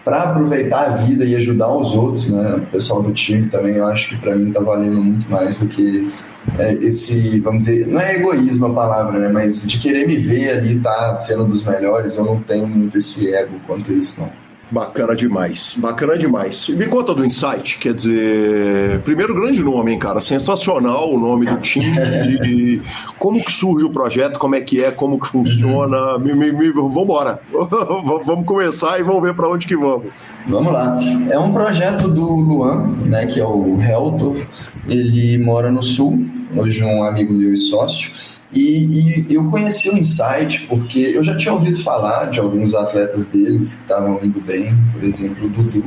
para 0.07 0.23
aproveitar 0.23 0.85
a 0.85 0.89
vida 0.91 1.25
e 1.25 1.35
ajudar 1.35 1.69
os 1.75 1.93
outros, 1.93 2.29
né? 2.31 2.55
O 2.55 2.65
pessoal 2.67 3.03
do 3.03 3.11
time 3.11 3.49
também, 3.49 3.75
eu 3.75 3.85
acho 3.87 4.07
que 4.07 4.15
para 4.15 4.37
mim 4.37 4.53
tá 4.53 4.61
valendo 4.61 5.03
muito 5.03 5.29
mais 5.29 5.59
do 5.59 5.67
que 5.67 6.09
é, 6.57 6.75
esse, 6.75 7.41
vamos 7.41 7.65
dizer, 7.65 7.85
não 7.85 7.99
é 7.99 8.15
egoísmo 8.15 8.67
a 8.67 8.73
palavra, 8.73 9.19
né? 9.19 9.27
Mas 9.27 9.67
de 9.67 9.77
querer 9.77 10.07
me 10.07 10.15
ver 10.15 10.51
ali, 10.51 10.79
tá 10.79 11.13
sendo 11.17 11.43
dos 11.43 11.61
melhores, 11.61 12.15
eu 12.15 12.23
não 12.23 12.39
tenho 12.39 12.65
muito 12.65 12.97
esse 12.97 13.33
ego 13.35 13.59
quanto 13.67 13.91
isso, 13.91 14.21
não. 14.21 14.31
Bacana 14.69 15.15
demais, 15.15 15.75
bacana 15.77 16.17
demais. 16.17 16.67
Me 16.67 16.87
conta 16.87 17.13
do 17.13 17.25
Insight, 17.25 17.79
quer 17.79 17.93
dizer, 17.93 18.99
primeiro 19.01 19.33
grande 19.33 19.63
nome, 19.63 19.93
hein, 19.93 19.99
cara, 19.99 20.19
sensacional 20.19 21.09
o 21.13 21.17
nome 21.17 21.45
do 21.45 21.57
time. 21.61 22.81
como 23.17 23.41
que 23.41 23.51
surge 23.51 23.85
o 23.85 23.89
projeto, 23.89 24.37
como 24.37 24.55
é 24.55 24.61
que 24.61 24.83
é, 24.83 24.91
como 24.91 25.19
que 25.19 25.27
funciona? 25.27 26.17
Me, 26.19 26.33
me, 26.33 26.51
me, 26.51 26.71
vambora, 26.71 27.39
vamos 28.25 28.45
começar 28.45 28.99
e 28.99 29.03
vamos 29.03 29.21
ver 29.21 29.33
para 29.33 29.47
onde 29.47 29.65
que 29.65 29.75
vamos. 29.77 30.07
Vamos 30.49 30.73
lá. 30.73 30.97
É 31.29 31.39
um 31.39 31.53
projeto 31.53 32.09
do 32.09 32.25
Luan, 32.25 32.87
né, 33.05 33.25
que 33.25 33.39
é 33.39 33.45
o 33.45 33.81
Heltor. 33.81 34.45
Ele 34.89 35.37
mora 35.37 35.71
no 35.71 35.81
Sul, 35.81 36.25
hoje 36.57 36.83
um 36.83 37.03
amigo 37.03 37.33
meu 37.33 37.53
e 37.53 37.57
sócio. 37.57 38.11
E, 38.51 39.25
e, 39.29 39.33
eu 39.33 39.49
conheci 39.49 39.89
o 39.89 39.97
Insight 39.97 40.65
porque 40.67 40.99
eu 40.99 41.21
já 41.21 41.35
tinha 41.35 41.53
ouvido 41.53 41.81
falar 41.81 42.25
de 42.25 42.39
alguns 42.39 42.73
atletas 42.73 43.25
deles 43.25 43.75
que 43.75 43.81
estavam 43.81 44.19
indo 44.23 44.39
bem, 44.39 44.77
por 44.93 45.03
exemplo, 45.03 45.45
o 45.45 45.49
Dudu, 45.49 45.83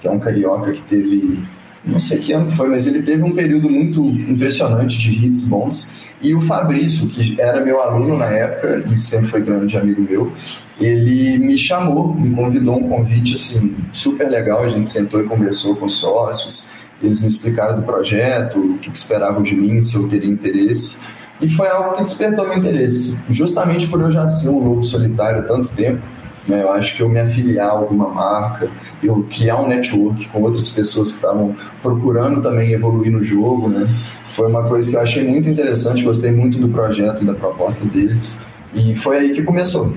que 0.00 0.06
é 0.06 0.10
um 0.10 0.18
carioca 0.18 0.72
que 0.72 0.82
teve, 0.82 1.42
não 1.84 1.98
sei 1.98 2.18
que 2.18 2.32
ano 2.32 2.50
foi, 2.50 2.68
mas 2.68 2.86
ele 2.86 3.02
teve 3.02 3.22
um 3.22 3.32
período 3.32 3.70
muito 3.70 4.06
impressionante 4.06 4.98
de 4.98 5.12
hits 5.12 5.42
bons. 5.42 5.90
E 6.20 6.34
o 6.34 6.40
Fabrício, 6.40 7.06
que 7.08 7.40
era 7.40 7.62
meu 7.62 7.82
aluno 7.82 8.16
na 8.16 8.26
época 8.26 8.84
e 8.86 8.96
sempre 8.96 9.28
foi 9.28 9.40
grande 9.42 9.76
amigo 9.76 10.00
meu, 10.00 10.32
ele 10.80 11.38
me 11.38 11.56
chamou, 11.58 12.14
me 12.14 12.30
convidou 12.30 12.76
um 12.78 12.88
convite 12.88 13.34
assim 13.34 13.76
super 13.92 14.28
legal. 14.28 14.62
A 14.62 14.68
gente 14.68 14.88
sentou 14.88 15.20
e 15.20 15.24
conversou 15.24 15.76
com 15.76 15.86
os 15.86 15.94
sócios. 15.94 16.70
Eles 17.02 17.20
me 17.20 17.26
explicaram 17.26 17.76
do 17.76 17.82
projeto, 17.82 18.58
o 18.58 18.78
que 18.78 18.88
esperavam 18.88 19.42
de 19.42 19.54
mim, 19.54 19.80
se 19.80 19.96
eu 19.96 20.08
teria 20.08 20.30
interesse. 20.30 20.96
E 21.40 21.48
foi 21.48 21.68
algo 21.68 21.96
que 21.96 22.04
despertou 22.04 22.46
meu 22.46 22.58
interesse, 22.58 23.18
justamente 23.28 23.86
por 23.88 24.00
eu 24.00 24.10
já 24.10 24.28
ser 24.28 24.48
um 24.48 24.62
lobo 24.62 24.82
solitário 24.82 25.40
há 25.40 25.42
tanto 25.42 25.68
tempo. 25.70 26.02
Né, 26.46 26.62
eu 26.62 26.70
acho 26.70 26.94
que 26.94 27.02
eu 27.02 27.08
me 27.08 27.18
afiliar 27.18 27.70
a 27.70 27.72
alguma 27.72 28.06
marca, 28.06 28.70
eu 29.02 29.26
criar 29.30 29.62
um 29.62 29.66
network 29.66 30.28
com 30.28 30.42
outras 30.42 30.68
pessoas 30.68 31.08
que 31.10 31.16
estavam 31.16 31.56
procurando 31.82 32.42
também 32.42 32.70
evoluir 32.72 33.10
no 33.10 33.24
jogo, 33.24 33.66
né, 33.70 33.88
foi 34.28 34.48
uma 34.48 34.62
coisa 34.64 34.90
que 34.90 34.94
eu 34.94 35.00
achei 35.00 35.26
muito 35.26 35.48
interessante, 35.48 36.02
gostei 36.02 36.32
muito 36.32 36.58
do 36.58 36.68
projeto 36.68 37.22
e 37.22 37.24
da 37.24 37.32
proposta 37.32 37.88
deles, 37.88 38.38
e 38.74 38.94
foi 38.94 39.16
aí 39.16 39.32
que 39.32 39.42
começou. 39.42 39.94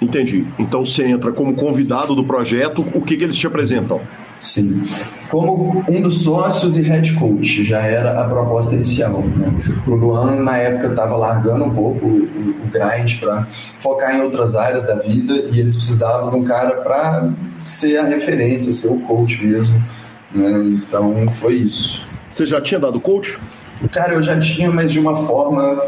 Entendi. 0.00 0.46
Então 0.56 0.86
você 0.86 1.04
entra 1.04 1.32
como 1.32 1.54
convidado 1.54 2.14
do 2.14 2.22
projeto, 2.22 2.86
o 2.94 3.00
que, 3.00 3.16
que 3.16 3.24
eles 3.24 3.36
te 3.36 3.48
apresentam? 3.48 4.00
Sim. 4.40 4.84
Como 5.28 5.84
um 5.88 6.02
dos 6.02 6.22
sócios 6.22 6.78
e 6.78 6.82
head 6.82 7.12
coach, 7.14 7.64
já 7.64 7.80
era 7.80 8.20
a 8.20 8.28
proposta 8.28 8.74
inicial. 8.74 9.22
Né? 9.22 9.52
O 9.86 9.94
Luan, 9.94 10.42
na 10.42 10.56
época, 10.56 10.88
estava 10.88 11.16
largando 11.16 11.64
um 11.64 11.74
pouco 11.74 12.06
o, 12.06 12.22
o 12.22 12.70
grind 12.70 13.18
para 13.18 13.46
focar 13.78 14.14
em 14.14 14.22
outras 14.22 14.54
áreas 14.54 14.86
da 14.86 14.96
vida 14.96 15.34
e 15.50 15.58
eles 15.58 15.74
precisavam 15.74 16.30
de 16.30 16.36
um 16.36 16.44
cara 16.44 16.82
para 16.82 17.30
ser 17.64 17.98
a 17.98 18.04
referência, 18.04 18.70
ser 18.72 18.88
o 18.88 19.00
coach 19.00 19.44
mesmo. 19.44 19.82
Né? 20.32 20.82
Então, 20.86 21.28
foi 21.28 21.54
isso. 21.54 22.06
Você 22.30 22.46
já 22.46 22.60
tinha 22.60 22.78
dado 22.78 23.00
coach? 23.00 23.38
Cara, 23.92 24.14
eu 24.14 24.22
já 24.22 24.38
tinha, 24.38 24.70
mas 24.70 24.92
de 24.92 25.00
uma 25.00 25.16
forma 25.26 25.82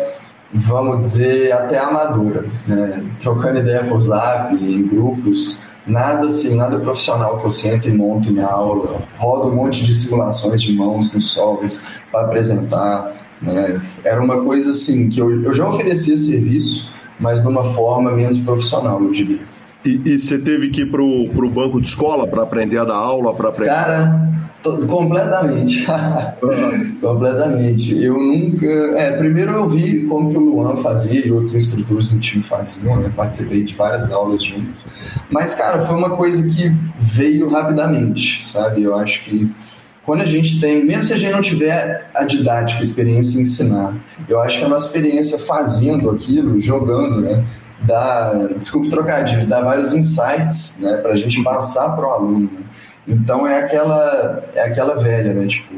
vamos 0.52 0.98
dizer, 0.98 1.52
até 1.52 1.78
amadora, 1.78 2.44
né? 2.66 3.04
trocando 3.20 3.60
ideia 3.60 3.84
por 3.84 4.00
zap, 4.00 4.52
em 4.54 4.86
grupos, 4.86 5.69
nada 5.86 6.26
assim, 6.26 6.56
nada 6.56 6.78
profissional 6.78 7.38
que 7.38 7.46
eu 7.46 7.50
sento 7.50 7.88
e 7.88 7.92
monto 7.92 8.30
minha 8.30 8.46
aula, 8.46 9.00
rodo 9.16 9.48
um 9.48 9.54
monte 9.54 9.84
de 9.84 9.94
simulações 9.94 10.62
de 10.62 10.74
mãos 10.74 11.12
nos 11.12 11.32
softwares 11.32 11.80
para 12.10 12.26
apresentar, 12.26 13.12
né? 13.40 13.80
era 14.04 14.22
uma 14.22 14.42
coisa 14.42 14.70
assim, 14.70 15.08
que 15.08 15.20
eu, 15.20 15.42
eu 15.42 15.52
já 15.52 15.68
oferecia 15.68 16.16
serviço, 16.16 16.90
mas 17.18 17.42
de 17.42 17.48
uma 17.48 17.64
forma 17.72 18.10
menos 18.10 18.38
profissional, 18.38 19.02
eu 19.02 19.10
diria. 19.10 19.40
E, 19.84 20.00
e 20.04 20.20
você 20.20 20.38
teve 20.38 20.68
que 20.68 20.82
ir 20.82 20.90
pro, 20.90 21.28
pro 21.30 21.48
banco 21.48 21.80
de 21.80 21.88
escola 21.88 22.26
para 22.26 22.42
aprender 22.42 22.78
a 22.78 22.84
dar 22.84 22.96
aula, 22.96 23.34
para 23.34 23.48
aprender? 23.48 23.70
Cara, 23.70 24.30
Todo, 24.62 24.86
completamente. 24.86 25.86
completamente. 27.00 28.02
Eu 28.02 28.18
nunca. 28.18 28.66
É, 28.66 29.12
primeiro 29.12 29.52
eu 29.52 29.68
vi 29.68 30.04
como 30.06 30.30
que 30.30 30.36
o 30.36 30.40
Luan 30.40 30.76
fazia 30.76 31.26
e 31.26 31.32
outros 31.32 31.54
instrutores 31.54 32.10
do 32.10 32.18
time 32.18 32.42
faziam, 32.42 32.96
né? 32.96 33.10
Participei 33.16 33.64
de 33.64 33.74
várias 33.74 34.12
aulas 34.12 34.44
juntos. 34.44 34.80
Mas, 35.30 35.54
cara, 35.54 35.78
foi 35.80 35.96
uma 35.96 36.10
coisa 36.10 36.46
que 36.46 36.70
veio 36.98 37.48
rapidamente, 37.48 38.46
sabe? 38.46 38.82
Eu 38.82 38.94
acho 38.94 39.24
que 39.24 39.50
quando 40.04 40.22
a 40.22 40.26
gente 40.26 40.60
tem, 40.60 40.84
mesmo 40.84 41.04
se 41.04 41.14
a 41.14 41.16
gente 41.16 41.32
não 41.32 41.40
tiver 41.40 42.10
a 42.14 42.24
didática, 42.24 42.80
a 42.80 42.82
experiência 42.82 43.38
em 43.38 43.42
ensinar, 43.42 43.94
eu 44.28 44.40
acho 44.40 44.58
que 44.58 44.64
a 44.64 44.68
nossa 44.68 44.86
experiência 44.86 45.38
fazendo 45.38 46.10
aquilo, 46.10 46.60
jogando, 46.60 47.20
né? 47.20 47.46
Dá, 47.82 48.32
desculpe 48.58 48.90
trocadilho, 48.90 49.48
dá 49.48 49.62
vários 49.62 49.94
insights 49.94 50.78
né, 50.80 50.98
para 50.98 51.12
a 51.12 51.16
gente 51.16 51.42
passar 51.42 51.96
para 51.96 52.06
o 52.06 52.10
aluno. 52.10 52.50
Né? 52.52 52.60
Então 53.06 53.46
é 53.46 53.58
aquela, 53.58 54.44
é 54.54 54.62
aquela 54.62 54.94
velha, 54.96 55.34
né? 55.34 55.46
Tipo, 55.46 55.74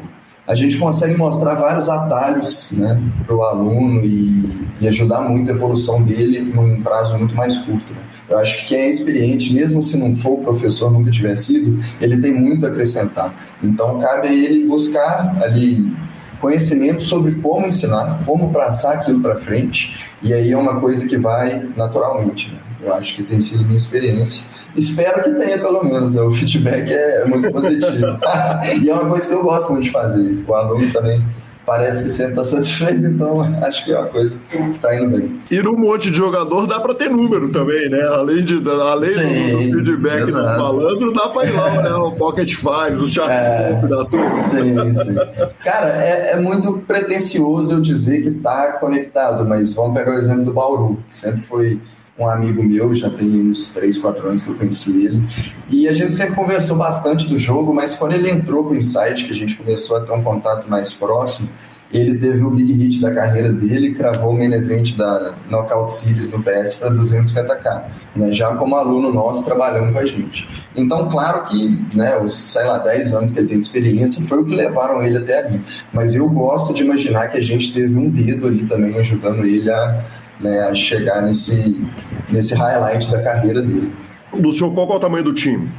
a 0.46 0.54
gente 0.54 0.76
consegue 0.76 1.16
mostrar 1.16 1.54
vários 1.54 1.88
atalhos 1.88 2.72
né, 2.72 3.00
para 3.24 3.34
o 3.34 3.42
aluno 3.42 4.04
e, 4.04 4.66
e, 4.80 4.88
ajudar 4.88 5.22
muito 5.22 5.50
a 5.52 5.54
evolução 5.54 6.02
dele 6.02 6.42
num 6.42 6.82
prazo 6.82 7.16
muito 7.16 7.34
mais 7.34 7.56
curto. 7.58 7.92
Né? 7.92 8.00
Eu 8.28 8.38
acho 8.38 8.58
que 8.58 8.66
quem 8.66 8.78
é 8.78 8.90
experiente, 8.90 9.54
mesmo 9.54 9.80
se 9.80 9.96
não 9.96 10.16
for 10.16 10.38
professor, 10.38 10.90
nunca 10.90 11.10
tiver 11.10 11.36
sido, 11.36 11.78
ele 12.00 12.18
tem 12.18 12.32
muito 12.32 12.66
a 12.66 12.70
acrescentar. 12.70 13.32
Então 13.62 14.00
cabe 14.00 14.28
a 14.28 14.32
ele 14.32 14.66
buscar 14.66 15.40
ali 15.42 15.94
conhecimento 16.40 17.02
sobre 17.04 17.36
como 17.36 17.66
ensinar, 17.66 18.24
como 18.26 18.52
passar 18.52 18.94
aquilo 18.94 19.20
para 19.20 19.38
frente, 19.38 19.96
e 20.24 20.34
aí 20.34 20.50
é 20.50 20.56
uma 20.56 20.80
coisa 20.80 21.06
que 21.06 21.16
vai 21.16 21.68
naturalmente. 21.76 22.50
Né? 22.50 22.58
Eu 22.80 22.94
acho 22.94 23.14
que 23.14 23.22
tem 23.22 23.40
sido 23.40 23.62
minha 23.62 23.76
experiência. 23.76 24.44
Espero 24.76 25.22
que 25.22 25.30
tenha, 25.30 25.58
pelo 25.58 25.84
menos, 25.84 26.12
né? 26.12 26.22
O 26.22 26.30
feedback 26.30 26.90
é 26.90 27.24
muito 27.26 27.50
positivo. 27.52 28.18
e 28.82 28.88
é 28.88 28.94
uma 28.94 29.08
coisa 29.08 29.28
que 29.28 29.34
eu 29.34 29.42
gosto 29.42 29.72
muito 29.72 29.84
de 29.84 29.90
fazer. 29.90 30.44
O 30.46 30.54
aluno 30.54 30.90
também 30.92 31.22
parece 31.66 32.04
que 32.04 32.10
sempre 32.10 32.32
está 32.32 32.44
satisfeito, 32.44 33.06
então 33.06 33.40
acho 33.62 33.84
que 33.84 33.92
é 33.92 33.98
uma 33.98 34.08
coisa 34.08 34.36
que 34.50 34.56
está 34.56 34.94
indo 34.96 35.16
bem. 35.16 35.40
E 35.50 35.62
no 35.62 35.76
monte 35.76 36.10
de 36.10 36.16
jogador 36.16 36.66
dá 36.66 36.80
para 36.80 36.94
ter 36.94 37.08
número 37.08 37.50
também, 37.50 37.88
né? 37.88 38.02
Além, 38.02 38.44
de, 38.44 38.62
além 38.68 39.10
sim, 39.10 39.70
do, 39.70 39.78
feedback 39.78 40.28
exato. 40.28 40.48
dos 40.48 40.62
malandros, 40.62 41.14
dá 41.14 41.28
para 41.28 41.48
ir 41.48 41.52
lá, 41.52 41.82
né? 41.82 41.94
O 41.94 42.12
Pocket 42.12 42.54
Fives, 42.54 43.00
o 43.00 43.08
Shark 43.08 43.32
é, 43.32 43.88
da 43.88 44.04
turma. 44.04 44.40
Sim, 44.40 44.92
sim. 44.92 45.14
Cara, 45.62 45.88
é, 46.02 46.32
é 46.32 46.40
muito 46.40 46.78
pretencioso 46.86 47.74
eu 47.74 47.80
dizer 47.80 48.22
que 48.22 48.28
está 48.28 48.72
conectado, 48.72 49.44
mas 49.46 49.72
vamos 49.72 49.96
pegar 49.96 50.12
o 50.12 50.18
exemplo 50.18 50.44
do 50.44 50.52
Bauru, 50.52 50.98
que 51.08 51.16
sempre 51.16 51.42
foi 51.42 51.80
um 52.18 52.28
amigo 52.28 52.62
meu, 52.62 52.94
já 52.94 53.08
tem 53.08 53.50
uns 53.50 53.68
3, 53.68 53.98
4 53.98 54.26
anos 54.26 54.42
que 54.42 54.50
eu 54.50 54.54
conheci 54.54 55.06
ele. 55.06 55.22
E 55.70 55.88
a 55.88 55.92
gente 55.92 56.14
sempre 56.14 56.34
conversou 56.34 56.76
bastante 56.76 57.26
do 57.26 57.38
jogo, 57.38 57.74
mas 57.74 57.94
quando 57.94 58.12
ele 58.12 58.30
entrou 58.30 58.64
com 58.64 58.70
o 58.70 58.76
Insight, 58.76 59.24
que 59.24 59.32
a 59.32 59.36
gente 59.36 59.56
começou 59.56 59.96
a 59.96 60.00
ter 60.00 60.12
um 60.12 60.22
contato 60.22 60.68
mais 60.68 60.92
próximo, 60.92 61.48
ele 61.92 62.16
teve 62.16 62.42
o 62.42 62.50
big 62.50 62.72
hit 62.72 63.00
da 63.00 63.12
carreira 63.12 63.52
dele, 63.52 63.94
cravou 63.94 64.30
o 64.30 64.38
main 64.38 64.52
event 64.52 64.96
da 64.96 65.34
Knockout 65.50 65.92
Series 65.92 66.28
no 66.30 66.42
PS 66.42 66.76
para 66.76 66.90
250k, 66.90 67.84
né, 68.16 68.32
já 68.32 68.54
como 68.56 68.74
aluno 68.76 69.12
nosso 69.12 69.44
trabalhando 69.44 69.92
com 69.92 69.98
a 69.98 70.06
gente. 70.06 70.48
Então, 70.74 71.10
claro 71.10 71.44
que 71.44 71.78
né, 71.94 72.18
os, 72.18 72.34
sei 72.34 72.64
lá, 72.64 72.78
10 72.78 73.14
anos 73.14 73.32
que 73.32 73.40
ele 73.40 73.48
tem 73.48 73.58
de 73.58 73.64
experiência 73.66 74.26
foi 74.26 74.38
o 74.38 74.44
que 74.44 74.54
levaram 74.54 75.02
ele 75.02 75.18
até 75.18 75.38
ali. 75.38 75.60
Mas 75.92 76.14
eu 76.14 76.26
gosto 76.30 76.72
de 76.72 76.82
imaginar 76.82 77.28
que 77.28 77.36
a 77.36 77.42
gente 77.42 77.74
teve 77.74 77.94
um 77.94 78.08
dedo 78.08 78.46
ali 78.46 78.64
também 78.64 78.98
ajudando 78.98 79.44
ele 79.44 79.70
a 79.70 80.21
né, 80.42 80.60
a 80.60 80.74
chegar 80.74 81.22
nesse, 81.22 81.86
nesse 82.30 82.54
highlight 82.54 83.10
da 83.10 83.22
carreira 83.22 83.62
dele. 83.62 83.92
Lúcio, 84.32 84.70
qual 84.72 84.90
é 84.92 84.96
o 84.96 85.00
tamanho 85.00 85.24
do 85.24 85.34
time? 85.34 85.70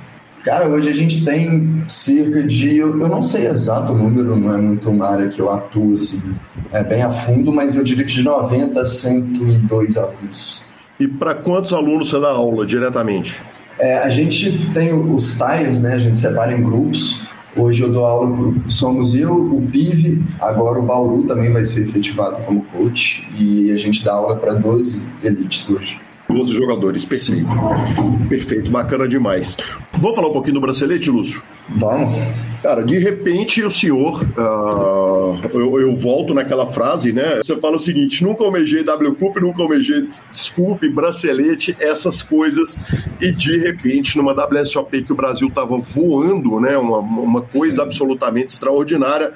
Cara, 0.44 0.68
hoje 0.68 0.90
a 0.90 0.94
gente 0.94 1.24
tem 1.24 1.84
cerca 1.88 2.44
de. 2.44 2.78
Eu, 2.78 2.96
não 2.98 3.22
sei 3.22 3.48
exato 3.48 3.94
o 3.94 3.98
número, 3.98 4.36
não 4.36 4.54
é 4.54 4.58
muito 4.58 4.90
uma 4.90 5.08
área 5.08 5.30
que 5.30 5.40
eu 5.40 5.50
atuo 5.50 5.94
assim, 5.94 6.36
é 6.72 6.84
bem 6.84 7.02
a 7.02 7.10
fundo, 7.10 7.54
mas 7.54 7.76
eu 7.76 7.84
diria 7.84 8.04
que 8.04 8.12
de 8.12 8.24
90 8.24 8.80
a 8.80 8.84
102 8.84 9.98
alunos. 9.98 10.66
E 11.00 11.08
para 11.08 11.34
quantos 11.34 11.72
alunos 11.74 12.10
você 12.10 12.20
dá 12.20 12.30
aula 12.30 12.66
diretamente? 12.66 13.42
É, 13.80 13.98
a 13.98 14.10
gente 14.10 14.70
tem 14.74 14.94
os 14.94 15.38
tiles, 15.38 15.82
né? 15.82 15.94
A 15.94 15.98
gente 15.98 16.18
separa 16.18 16.54
em 16.54 16.62
grupos. 16.62 17.22
Hoje 17.56 17.84
eu 17.84 17.92
dou 17.92 18.06
aula, 18.06 18.54
somos 18.68 19.14
eu, 19.14 19.34
o 19.36 19.62
PIV, 19.68 20.24
agora 20.42 20.80
o 20.80 20.82
Bauru 20.82 21.24
também 21.24 21.52
vai 21.54 21.64
ser 21.64 21.88
efetivado 21.88 22.44
como 22.44 22.64
coach 22.66 23.28
e 23.38 23.72
a 23.72 23.78
gente 23.78 24.04
dá 24.04 24.14
aula 24.14 24.36
para 24.38 24.54
12 24.54 25.02
elites 25.24 25.70
hoje. 25.70 26.00
12 26.28 26.56
jogadores, 26.56 27.06
perfeito. 27.06 27.46
Sim. 27.46 28.28
Perfeito, 28.28 28.72
bacana 28.72 29.08
demais. 29.08 29.56
Vamos 29.92 30.16
falar 30.16 30.30
um 30.30 30.34
pouquinho 30.34 30.56
do 30.56 30.62
bracelete, 30.62 31.12
Lúcio? 31.12 31.44
Vamos. 31.78 32.16
Cara, 32.64 32.82
de 32.82 32.98
repente 32.98 33.62
o 33.62 33.70
senhor, 33.70 34.24
uh, 34.24 35.38
eu, 35.54 35.82
eu, 35.82 35.94
volto 35.98 36.34
naquela 36.34 36.66
frase, 36.66 37.12
né? 37.12 37.42
Você 37.44 37.58
fala 37.58 37.76
o 37.76 37.80
seguinte: 37.80 38.24
nunca 38.24 38.46
almejei 38.46 38.86
W 38.86 39.16
Cup, 39.16 39.36
nunca 39.42 39.62
almejei 39.62 40.08
desculpe, 40.32 40.88
bracelete, 40.88 41.76
essas 41.78 42.24
coisas, 42.24 42.80
e 43.20 43.34
de 43.34 43.58
repente 43.58 44.18
numa 44.18 44.32
WSOP 44.32 45.04
que 45.04 45.12
o 45.12 45.16
Brasil 45.16 45.52
tava 45.54 45.78
voando, 45.78 46.58
né? 46.62 46.78
Uma, 46.78 47.00
uma 47.00 47.42
coisa 47.42 47.82
Sim. 47.82 47.82
absolutamente 47.82 48.54
extraordinária 48.54 49.34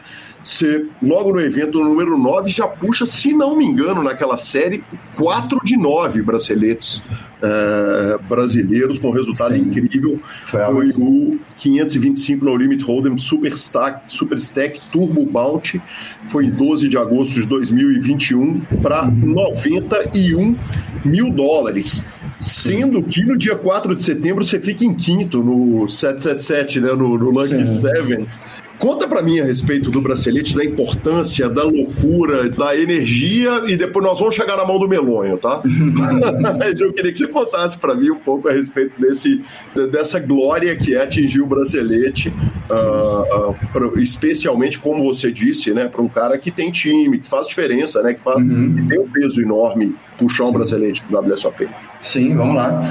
você, 0.48 0.86
logo 1.02 1.34
no 1.34 1.42
evento 1.42 1.84
número 1.84 2.18
9, 2.18 2.50
já 2.50 2.68
puxa, 2.68 3.06
se 3.06 3.34
não 3.34 3.58
me 3.58 3.66
engano, 3.66 4.02
naquela 4.02 4.38
série, 4.38 4.82
4 5.18 5.60
de 5.62 5.76
9 5.76 6.22
braceletes 6.22 7.04
é, 7.42 8.18
brasileiros 8.30 8.98
com 8.98 9.12
resultado 9.12 9.54
Sim. 9.54 9.62
incrível. 9.62 10.20
Foi, 10.46 10.62
Foi 10.62 10.90
o 11.04 11.40
525 11.58 12.46
No 12.46 12.56
Limit 12.56 12.84
Hold'em 12.84 13.17
Super 13.18 13.54
Stack, 13.54 14.04
Super 14.08 14.38
Stack 14.38 14.80
Turbo 14.92 15.26
Bounty. 15.26 15.82
Foi 16.28 16.46
em 16.46 16.52
12 16.52 16.88
de 16.88 16.98
agosto 16.98 17.34
de 17.34 17.48
2021 17.48 18.62
para 18.82 19.06
91 19.06 20.58
mil 21.06 21.32
dólares. 21.32 22.08
Sendo 22.40 23.02
que 23.02 23.24
no 23.24 23.38
dia 23.38 23.56
4 23.56 23.96
de 23.96 24.04
setembro 24.04 24.46
você 24.46 24.60
fica 24.60 24.86
em 24.86 24.94
quinto 24.94 25.42
no 25.42 25.88
777, 25.90 26.82
né, 26.82 26.90
no, 26.90 27.18
no 27.18 27.32
Lucky 27.32 27.68
Sevens. 27.68 28.40
Conta 28.80 29.08
para 29.08 29.24
mim 29.24 29.40
a 29.40 29.46
respeito 29.46 29.90
do 29.90 30.02
bracelete, 30.02 30.56
da 30.56 30.64
importância, 30.64 31.50
da 31.50 31.64
loucura, 31.64 32.48
da 32.50 32.76
energia 32.76 33.64
e 33.68 33.76
depois 33.76 34.06
nós 34.06 34.20
vamos 34.20 34.36
chegar 34.36 34.56
na 34.56 34.66
mão 34.66 34.78
do 34.80 34.88
melonho, 34.88 35.38
tá? 35.38 35.62
Mas 36.58 36.80
eu 36.80 36.94
queria 36.94 37.12
que 37.12 37.18
você 37.18 37.28
contasse 37.28 37.78
para 37.78 37.96
mim 37.96 38.12
um 38.12 38.20
pouco 38.20 38.48
a 38.48 38.52
respeito 38.52 39.00
desse, 39.00 39.44
dessa 39.92 40.20
glória 40.20 40.76
que 40.76 40.96
é 40.96 41.02
atingir 41.02 41.42
o 41.42 41.48
bracelete, 41.48 42.30
uh, 42.30 43.50
uh, 43.50 43.56
pra, 43.74 44.02
especialmente 44.02 44.78
como 44.80 45.04
você 45.04 45.32
disse, 45.32 45.74
né, 45.74 45.88
para 45.88 46.02
um 46.02 46.10
cara 46.10 46.38
que 46.38 46.52
tem 46.52 46.72
time, 46.72 47.20
que 47.20 47.28
faz 47.28 47.48
diferença, 47.48 48.04
né, 48.04 48.14
que, 48.14 48.22
faz, 48.22 48.38
uhum. 48.38 48.76
que 48.76 48.88
tem 48.90 49.00
um 49.00 49.10
peso 49.10 49.42
enorme 49.42 49.96
puxar 50.18 50.46
Sim. 50.46 50.50
um 50.50 50.54
bracelete 50.54 51.06
do 51.10 51.20
WSOP. 51.20 51.68
Sim, 52.02 52.36
vamos 52.36 52.56
lá. 52.56 52.82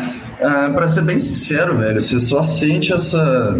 Uh, 0.40 0.44
ah, 0.44 0.70
para 0.74 0.88
ser 0.88 1.02
bem 1.02 1.18
sincero, 1.18 1.76
velho, 1.76 2.00
você 2.00 2.20
só 2.20 2.42
sente 2.42 2.92
essa 2.92 3.58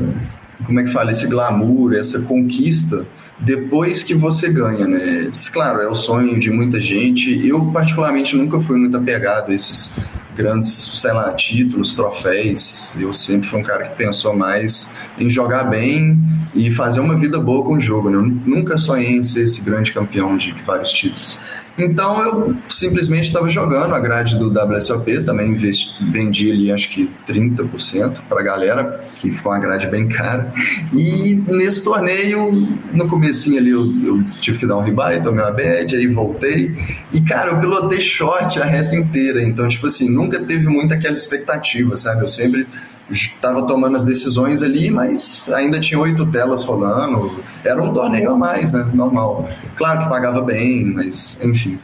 como 0.64 0.80
é 0.80 0.84
que 0.84 0.92
fala, 0.92 1.10
esse 1.10 1.26
glamour, 1.26 1.92
essa 1.94 2.22
conquista 2.22 3.06
depois 3.38 4.02
que 4.02 4.14
você 4.14 4.50
ganha, 4.50 4.86
né? 4.86 5.30
Claro, 5.52 5.80
é 5.82 5.88
o 5.88 5.94
sonho 5.94 6.38
de 6.38 6.50
muita 6.50 6.80
gente. 6.80 7.46
Eu, 7.46 7.70
particularmente, 7.72 8.36
nunca 8.36 8.58
fui 8.60 8.78
muito 8.78 8.96
apegado 8.96 9.50
a 9.50 9.54
esses 9.54 9.92
grandes, 10.34 10.72
sei 10.72 11.12
lá, 11.12 11.32
títulos, 11.32 11.94
troféus. 11.94 12.94
Eu 12.98 13.12
sempre 13.12 13.48
fui 13.48 13.60
um 13.60 13.62
cara 13.62 13.88
que 13.88 13.96
pensou 13.96 14.34
mais 14.34 14.94
em 15.18 15.28
jogar 15.28 15.64
bem 15.64 16.18
e 16.54 16.70
fazer 16.70 17.00
uma 17.00 17.16
vida 17.16 17.38
boa 17.38 17.64
com 17.64 17.74
o 17.74 17.80
jogo, 17.80 18.08
né? 18.08 18.16
Eu 18.16 18.22
nunca 18.22 18.78
sonhei 18.78 19.16
em 19.16 19.22
ser 19.22 19.44
esse 19.44 19.60
grande 19.60 19.92
campeão 19.92 20.36
de 20.36 20.54
vários 20.66 20.90
títulos. 20.90 21.40
Então 21.78 22.24
eu 22.24 22.56
simplesmente 22.68 23.26
estava 23.26 23.48
jogando 23.48 23.94
a 23.94 24.00
grade 24.00 24.36
do 24.38 24.48
WSOP, 24.48 25.24
também 25.24 25.54
vendi 25.54 26.50
ali 26.50 26.72
acho 26.72 26.88
que 26.90 27.10
30% 27.28 28.22
para 28.28 28.40
a 28.40 28.42
galera, 28.42 29.04
que 29.20 29.30
foi 29.30 29.52
uma 29.52 29.58
grade 29.58 29.86
bem 29.88 30.08
cara. 30.08 30.52
E 30.92 31.34
nesse 31.48 31.82
torneio, 31.82 32.50
no 32.92 33.08
comecinho 33.08 33.58
ali, 33.58 33.70
eu, 33.70 33.84
eu 34.02 34.24
tive 34.40 34.58
que 34.58 34.66
dar 34.66 34.76
um 34.76 34.82
rebuy, 34.82 35.20
tomei 35.22 35.44
uma 35.44 35.52
bad, 35.52 35.94
aí 35.94 36.06
voltei. 36.06 36.74
E 37.12 37.20
cara, 37.20 37.50
eu 37.50 37.60
pilotei 37.60 38.00
short 38.00 38.60
a 38.60 38.64
reta 38.64 38.96
inteira, 38.96 39.42
então 39.42 39.68
tipo 39.68 39.86
assim, 39.86 40.08
nunca 40.08 40.40
teve 40.40 40.66
muita 40.68 40.94
aquela 40.94 41.14
expectativa, 41.14 41.96
sabe? 41.96 42.22
Eu 42.22 42.28
sempre 42.28 42.66
estava 43.10 43.66
tomando 43.66 43.96
as 43.96 44.04
decisões 44.04 44.62
ali, 44.62 44.90
mas 44.90 45.42
ainda 45.52 45.78
tinha 45.78 45.98
oito 45.98 46.26
telas 46.26 46.64
rolando. 46.64 47.42
Era 47.64 47.82
um 47.82 47.92
torneio 47.92 48.32
a 48.32 48.36
mais, 48.36 48.72
né? 48.72 48.90
Normal. 48.92 49.48
Claro 49.76 50.00
que 50.00 50.08
pagava 50.08 50.42
bem, 50.42 50.92
mas 50.92 51.38
enfim. 51.42 51.78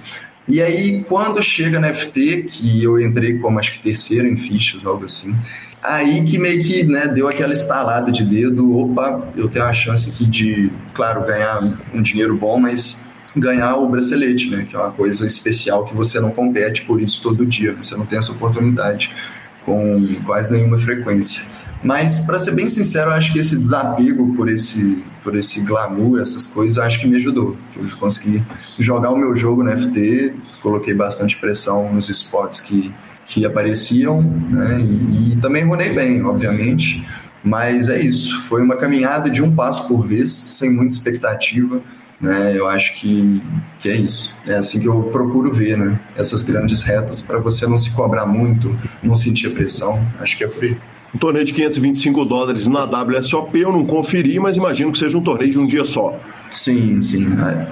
E 0.49 0.61
aí, 0.61 1.05
quando 1.05 1.41
chega 1.43 1.79
na 1.79 1.95
FT, 1.95 2.47
que 2.49 2.83
eu 2.83 3.01
entrei 3.01 3.39
como 3.39 3.59
acho 3.59 3.75
que 3.75 3.79
terceiro 3.79 4.27
em 4.27 4.37
fichas, 4.37 4.85
algo 4.85 5.05
assim, 5.05 5.37
aí 5.81 6.25
que 6.25 6.37
meio 6.37 6.63
que 6.63 6.83
né, 6.83 7.07
deu 7.07 7.29
aquela 7.29 7.53
estalada 7.53 8.11
de 8.11 8.25
dedo, 8.25 8.77
opa, 8.77 9.29
eu 9.37 9.49
tenho 9.49 9.65
a 9.65 9.73
chance 9.73 10.11
aqui 10.11 10.27
de, 10.27 10.71
claro, 10.95 11.25
ganhar 11.25 11.79
um 11.95 12.03
dinheiro 12.03 12.37
bom, 12.37 12.59
mas 12.59 13.09
ganhar 13.37 13.77
o 13.77 13.89
bracelete, 13.89 14.51
né? 14.51 14.65
Que 14.69 14.75
é 14.75 14.79
uma 14.79 14.91
coisa 14.91 15.27
especial 15.27 15.85
que 15.87 15.95
você 15.95 16.21
não 16.21 16.33
compete 16.33 16.83
por 16.83 17.01
isso 17.01 17.23
todo 17.23 17.47
dia, 17.47 17.73
né? 17.73 17.83
Você 17.83 17.97
não 17.97 18.05
tem 18.05 18.19
essa 18.19 18.33
oportunidade 18.33 19.13
com 19.65 20.21
quase 20.25 20.51
nenhuma 20.51 20.79
frequência. 20.79 21.43
Mas, 21.83 22.21
para 22.21 22.39
ser 22.39 22.53
bem 22.53 22.69
sincero, 22.69 23.11
eu 23.11 23.15
acho 23.15 23.33
que 23.33 23.41
esse 23.41 23.57
desapego 23.57 24.35
por 24.37 24.49
esse, 24.49 25.03
por 25.25 25.35
esse 25.35 25.63
glamour, 25.63 26.21
essas 26.21 26.47
coisas, 26.47 26.77
eu 26.77 26.85
acho 26.85 27.01
que 27.01 27.09
me 27.09 27.17
ajudou. 27.17 27.57
Eu 27.77 27.89
consegui 27.99 28.45
jogar 28.79 29.11
o 29.11 29.17
meu 29.17 29.35
jogo 29.35 29.65
no 29.65 29.77
FT, 29.77 30.33
coloquei 30.63 30.95
bastante 30.95 31.37
pressão 31.39 31.93
nos 31.93 32.09
spots 32.09 32.61
que, 32.61 32.95
que 33.27 33.45
apareciam, 33.45 34.23
né? 34.23 34.79
E, 34.81 35.33
e 35.33 35.37
também 35.37 35.65
runei 35.65 35.93
bem, 35.93 36.25
obviamente. 36.25 37.05
Mas 37.43 37.89
é 37.89 38.01
isso, 38.01 38.41
foi 38.43 38.63
uma 38.63 38.77
caminhada 38.77 39.29
de 39.29 39.43
um 39.43 39.53
passo 39.53 39.89
por 39.89 40.07
vez, 40.07 40.31
sem 40.31 40.73
muita 40.73 40.95
expectativa. 40.95 41.83
Né? 42.23 42.57
Eu 42.57 42.69
acho 42.69 42.95
que, 43.01 43.43
que 43.81 43.91
é 43.91 43.97
isso. 43.97 44.35
É 44.47 44.55
assim 44.55 44.81
que 44.81 44.87
eu 44.87 45.03
procuro 45.05 45.53
ver 45.53 45.77
né? 45.77 46.01
essas 46.17 46.45
grandes 46.45 46.83
retas 46.83 47.21
para 47.21 47.41
você 47.41 47.67
não 47.67 47.77
se 47.77 47.91
cobrar 47.91 48.25
muito, 48.25 48.79
não 49.03 49.17
sentir 49.17 49.51
pressão. 49.51 50.07
Acho 50.21 50.39
que 50.39 50.45
é 50.45 50.47
por 50.47 50.63
aí. 50.63 50.77
Um 51.15 51.19
torneio 51.19 51.45
de 51.45 51.53
525 51.53 52.25
dólares 52.25 52.67
na 52.69 52.85
WSOP 52.85 53.59
eu 53.59 53.71
não 53.71 53.85
conferi, 53.85 54.39
mas 54.39 54.57
imagino 54.57 54.93
que 54.93 54.99
seja 54.99 55.19
um 55.19 55.23
torneio 55.23 55.51
de 55.51 55.59
um 55.59 55.67
dia 55.67 55.85
só. 55.85 56.19
Sim, 56.53 57.01
sim. 57.01 57.27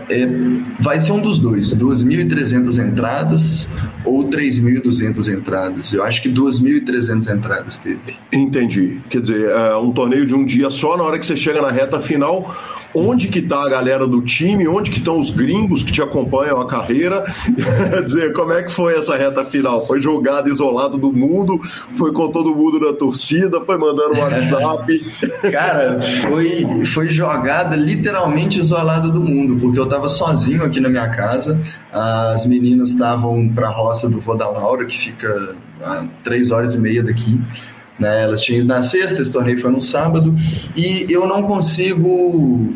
É, 0.09 0.27
vai 0.81 0.99
ser 0.99 1.13
um 1.13 1.21
dos 1.21 1.39
dois, 1.39 1.75
2.300 1.75 2.79
entradas 2.83 3.73
ou 4.05 4.25
3.200 4.25 5.39
entradas. 5.39 5.93
Eu 5.93 6.03
acho 6.03 6.23
que 6.23 6.29
2.300 6.29 7.37
entradas 7.37 7.79
teve. 7.79 8.17
Entendi. 8.33 9.01
Quer 9.11 9.21
dizer, 9.21 9.51
é 9.51 9.77
um 9.77 9.93
torneio 9.93 10.27
de 10.27 10.35
um 10.35 10.45
dia 10.45 10.71
só, 10.71 10.97
na 10.97 11.05
hora 11.05 11.19
que 11.19 11.27
você 11.27 11.37
chega 11.37 11.61
na 11.61 11.71
reta 11.71 12.01
final, 12.01 12.55
onde 12.95 13.29
que 13.29 13.41
tá 13.41 13.65
a 13.65 13.69
galera 13.69 14.07
do 14.07 14.23
time, 14.23 14.67
onde 14.67 14.91
que 14.91 14.99
estão 14.99 15.19
os 15.19 15.31
gringos 15.31 15.83
que 15.83 15.93
te 15.93 16.03
acompanham 16.03 16.61
a 16.61 16.67
carreira, 16.67 17.25
dizer, 18.03 18.33
como 18.33 18.53
é 18.53 18.63
que 18.63 18.73
foi 18.73 18.95
essa 18.95 19.17
reta 19.17 19.45
final? 19.45 19.87
Foi 19.87 20.01
jogado 20.01 20.49
isolado 20.49 20.97
do 20.99 21.13
mundo, 21.13 21.61
foi 21.97 22.13
com 22.13 22.29
todo 22.29 22.55
mundo 22.55 22.81
na 22.81 22.93
torcida, 22.93 23.61
foi 23.61 23.77
mandando 23.79 24.17
WhatsApp? 24.19 25.13
Cara, 25.53 26.01
foi, 26.23 26.85
foi 26.85 27.09
jogada 27.11 27.77
literalmente 27.77 28.59
isolado 28.71 29.11
do 29.11 29.21
mundo, 29.21 29.59
porque 29.61 29.79
eu 29.79 29.87
tava 29.87 30.07
sozinho 30.07 30.65
aqui 30.65 30.81
na 30.81 30.89
minha 30.89 31.09
casa, 31.09 31.61
as 31.93 32.47
meninas 32.47 32.91
estavam 32.91 33.49
pra 33.49 33.69
roça 33.69 34.09
do 34.09 34.21
Vô 34.21 34.35
da 34.35 34.49
Laura, 34.49 34.87
que 34.87 34.97
fica 34.97 35.57
a 35.83 36.05
três 36.23 36.51
horas 36.51 36.75
e 36.75 36.81
meia 36.81 37.03
daqui, 37.03 37.41
né? 37.99 38.23
Elas 38.23 38.41
tinham 38.41 38.61
ido 38.61 38.69
na 38.69 38.83
sexta, 38.83 39.21
esse 39.21 39.33
torneio 39.33 39.61
foi 39.61 39.71
no 39.71 39.81
sábado, 39.81 40.35
e 40.77 41.07
eu 41.09 41.27
não 41.27 41.43
consigo. 41.43 42.73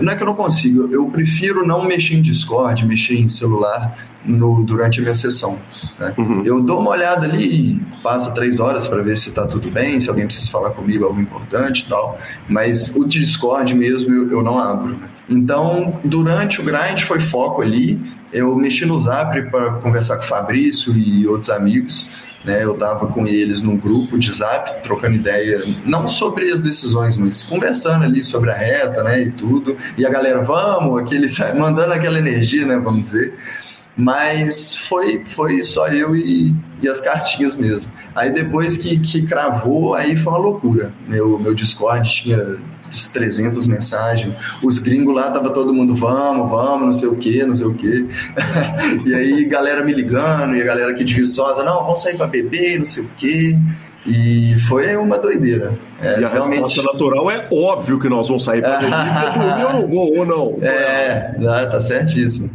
Não 0.00 0.12
é 0.12 0.16
que 0.16 0.22
eu 0.22 0.26
não 0.26 0.34
consigo, 0.34 0.88
eu 0.92 1.06
prefiro 1.06 1.66
não 1.66 1.84
mexer 1.84 2.14
em 2.14 2.22
Discord, 2.22 2.86
mexer 2.86 3.18
em 3.18 3.28
celular 3.28 3.96
no, 4.24 4.62
durante 4.62 5.00
a 5.00 5.02
minha 5.02 5.14
sessão. 5.14 5.58
Né? 5.98 6.14
Uhum. 6.16 6.42
Eu 6.44 6.60
dou 6.60 6.80
uma 6.80 6.90
olhada 6.90 7.26
ali, 7.26 7.80
passa 8.02 8.32
três 8.32 8.60
horas 8.60 8.86
para 8.86 9.02
ver 9.02 9.16
se 9.16 9.30
está 9.30 9.46
tudo 9.46 9.70
bem, 9.70 9.98
se 9.98 10.08
alguém 10.08 10.26
precisa 10.26 10.50
falar 10.50 10.70
comigo, 10.70 11.04
algo 11.04 11.20
importante 11.20 11.80
e 11.80 11.88
tal, 11.88 12.18
mas 12.48 12.94
o 12.94 13.04
Discord 13.04 13.74
mesmo 13.74 14.14
eu, 14.14 14.30
eu 14.30 14.42
não 14.42 14.58
abro. 14.58 14.96
Né? 14.96 15.08
Então, 15.28 16.00
durante 16.04 16.60
o 16.60 16.64
grind 16.64 17.02
foi 17.02 17.20
foco 17.20 17.62
ali, 17.62 18.00
eu 18.32 18.54
mexi 18.56 18.84
no 18.84 18.98
Zap 18.98 19.50
para 19.50 19.74
conversar 19.74 20.16
com 20.16 20.24
o 20.24 20.26
Fabrício 20.26 20.96
e 20.96 21.26
outros 21.26 21.50
amigos 21.50 22.10
né? 22.44 22.64
Eu 22.64 22.74
estava 22.74 23.06
com 23.06 23.26
eles 23.26 23.62
num 23.62 23.76
grupo 23.76 24.18
de 24.18 24.30
zap, 24.30 24.82
trocando 24.82 25.16
ideia, 25.16 25.62
não 25.84 26.08
sobre 26.08 26.50
as 26.50 26.62
decisões, 26.62 27.16
mas 27.16 27.42
conversando 27.42 28.04
ali 28.04 28.24
sobre 28.24 28.50
a 28.50 28.54
reta, 28.54 29.02
né? 29.02 29.22
E 29.22 29.30
tudo. 29.30 29.76
E 29.96 30.06
a 30.06 30.10
galera, 30.10 30.42
vamos, 30.42 31.00
aquele, 31.00 31.26
mandando 31.58 31.92
aquela 31.92 32.18
energia, 32.18 32.66
né? 32.66 32.78
Vamos 32.78 33.02
dizer. 33.02 33.34
Mas 33.96 34.76
foi, 34.76 35.24
foi 35.26 35.62
só 35.62 35.88
eu 35.88 36.16
e, 36.16 36.54
e 36.80 36.88
as 36.88 37.00
cartinhas 37.00 37.56
mesmo. 37.56 37.90
Aí 38.14 38.30
depois 38.30 38.78
que, 38.78 38.98
que 38.98 39.22
cravou, 39.22 39.94
aí 39.94 40.16
foi 40.16 40.32
uma 40.32 40.38
loucura. 40.38 40.92
Meu, 41.06 41.38
meu 41.38 41.54
Discord 41.54 42.08
tinha 42.10 42.56
300 42.90 43.66
mensagens. 43.66 44.34
Os 44.62 44.78
gringos 44.78 45.14
lá, 45.14 45.30
tava 45.30 45.50
todo 45.50 45.72
mundo, 45.72 45.94
vamos, 45.94 46.50
vamos, 46.50 46.86
não 46.86 46.92
sei 46.92 47.08
o 47.08 47.16
que, 47.16 47.44
não 47.44 47.54
sei 47.54 47.66
o 47.66 47.74
que. 47.74 48.08
e 49.06 49.14
aí, 49.14 49.44
galera 49.44 49.84
me 49.84 49.92
ligando, 49.92 50.54
e 50.54 50.62
a 50.62 50.64
galera 50.64 50.90
aqui 50.90 51.04
de 51.04 51.14
Viçosa, 51.14 51.62
não, 51.62 51.84
vamos 51.84 52.02
sair 52.02 52.16
para 52.16 52.26
beber, 52.26 52.78
não 52.78 52.86
sei 52.86 53.04
o 53.04 53.08
que. 53.16 53.58
E 54.06 54.58
foi 54.60 54.96
uma 54.96 55.18
doideira. 55.18 55.78
É, 56.00 56.20
e 56.20 56.24
a 56.24 56.28
realmente... 56.28 56.62
resposta 56.62 56.82
natural 56.82 57.30
é 57.30 57.46
óbvio 57.52 57.98
que 57.98 58.08
nós 58.08 58.28
vamos 58.28 58.44
sair 58.44 58.62
para 58.62 58.78
beber, 58.80 59.32
porque 59.34 59.62
eu 59.62 59.72
não 59.72 59.86
vou 59.86 60.18
ou 60.18 60.26
não. 60.26 60.58
É, 60.62 61.34
tá 61.70 61.80
certíssimo. 61.80 62.50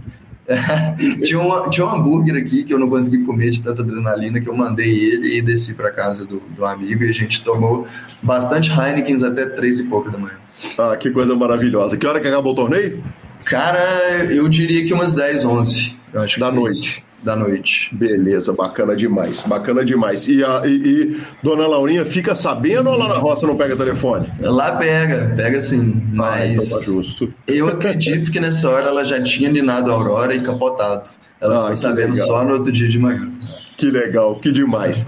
tinha, 1.23 1.39
um, 1.39 1.69
tinha 1.69 1.85
um 1.85 1.89
hambúrguer 1.89 2.35
aqui 2.35 2.63
que 2.63 2.73
eu 2.73 2.79
não 2.79 2.89
consegui 2.89 3.23
comer 3.23 3.49
de 3.49 3.63
tanta 3.63 3.81
adrenalina 3.81 4.39
que 4.39 4.47
eu 4.47 4.55
mandei 4.55 4.87
ele 4.87 5.37
e 5.37 5.41
desci 5.41 5.73
para 5.73 5.91
casa 5.91 6.25
do, 6.25 6.39
do 6.39 6.65
amigo 6.65 7.03
e 7.03 7.09
a 7.09 7.13
gente 7.13 7.43
tomou 7.43 7.87
bastante 8.21 8.69
Heineken 8.69 9.25
até 9.25 9.45
três 9.45 9.79
e 9.79 9.85
pouco 9.85 10.11
da 10.11 10.17
manhã. 10.17 10.35
Ah, 10.77 10.95
que 10.95 11.09
coisa 11.09 11.35
maravilhosa. 11.35 11.97
Que 11.97 12.05
hora 12.05 12.19
que 12.19 12.27
acabou 12.27 12.53
o 12.53 12.55
torneio? 12.55 13.03
Cara, 13.43 14.25
eu 14.31 14.47
diria 14.47 14.85
que 14.85 14.93
umas 14.93 15.13
10, 15.13 15.45
11. 15.45 15.95
Eu 16.13 16.21
acho 16.21 16.39
da 16.39 16.51
noite 16.51 17.04
da 17.25 17.35
noite. 17.35 17.89
Beleza, 17.93 18.53
bacana 18.53 18.95
demais, 18.95 19.41
bacana 19.41 19.83
demais. 19.83 20.27
E, 20.27 20.43
a, 20.43 20.61
e, 20.65 20.69
e, 20.69 21.21
Dona 21.41 21.65
Laurinha 21.65 22.05
fica 22.05 22.35
sabendo 22.35 22.89
ou 22.89 22.97
lá 22.97 23.09
na 23.09 23.17
roça 23.17 23.47
não 23.47 23.57
pega 23.57 23.75
telefone? 23.75 24.31
Lá 24.39 24.73
pega, 24.73 25.33
pega 25.35 25.59
sim, 25.59 26.01
mas 26.13 26.41
ah, 26.41 26.47
então 26.47 26.79
tá 26.79 26.85
justo. 26.85 27.33
eu 27.47 27.67
acredito 27.67 28.31
que 28.31 28.39
nessa 28.39 28.69
hora 28.69 28.87
ela 28.87 29.03
já 29.03 29.21
tinha 29.21 29.49
ninado 29.49 29.89
a 29.89 29.93
Aurora 29.95 30.35
e 30.35 30.39
capotado. 30.39 31.09
Ela 31.41 31.71
ah, 31.71 31.75
sabendo 31.75 32.13
legal. 32.13 32.27
só 32.27 32.45
no 32.45 32.53
outro 32.53 32.71
dia 32.71 32.87
de 32.87 32.99
manhã. 32.99 33.29
Que 33.77 33.91
legal, 33.91 34.35
que 34.39 34.51
demais. 34.51 35.05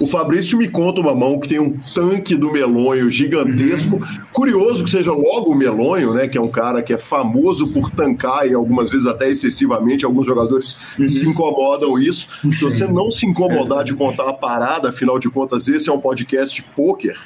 O 0.00 0.06
Fabrício 0.06 0.56
me 0.56 0.68
conta 0.68 1.00
uma 1.00 1.14
mão 1.14 1.40
que 1.40 1.48
tem 1.48 1.58
um 1.58 1.76
tanque 1.94 2.36
do 2.36 2.52
Melonho 2.52 3.10
gigantesco. 3.10 3.96
Uhum. 3.96 4.02
Curioso 4.32 4.84
que 4.84 4.90
seja 4.90 5.12
logo 5.12 5.50
o 5.50 5.54
Melonho, 5.56 6.14
né? 6.14 6.28
Que 6.28 6.38
é 6.38 6.40
um 6.40 6.48
cara 6.48 6.82
que 6.82 6.92
é 6.92 6.98
famoso 6.98 7.72
por 7.72 7.90
tancar 7.90 8.46
e 8.46 8.54
algumas 8.54 8.90
vezes 8.90 9.06
até 9.06 9.28
excessivamente. 9.28 10.04
Alguns 10.04 10.24
jogadores 10.24 10.76
uhum. 10.98 11.06
se 11.06 11.28
incomodam 11.28 11.98
isso. 11.98 12.28
Sim. 12.42 12.52
Se 12.52 12.64
você 12.64 12.86
não 12.86 13.10
se 13.10 13.26
incomodar 13.26 13.80
é. 13.80 13.84
de 13.84 13.94
contar 13.94 14.28
a 14.28 14.32
parada, 14.32 14.90
afinal 14.90 15.18
de 15.18 15.28
contas, 15.28 15.66
esse 15.66 15.88
é 15.88 15.92
um 15.92 16.00
podcast 16.00 16.54
de 16.54 16.62
poker. 16.62 17.18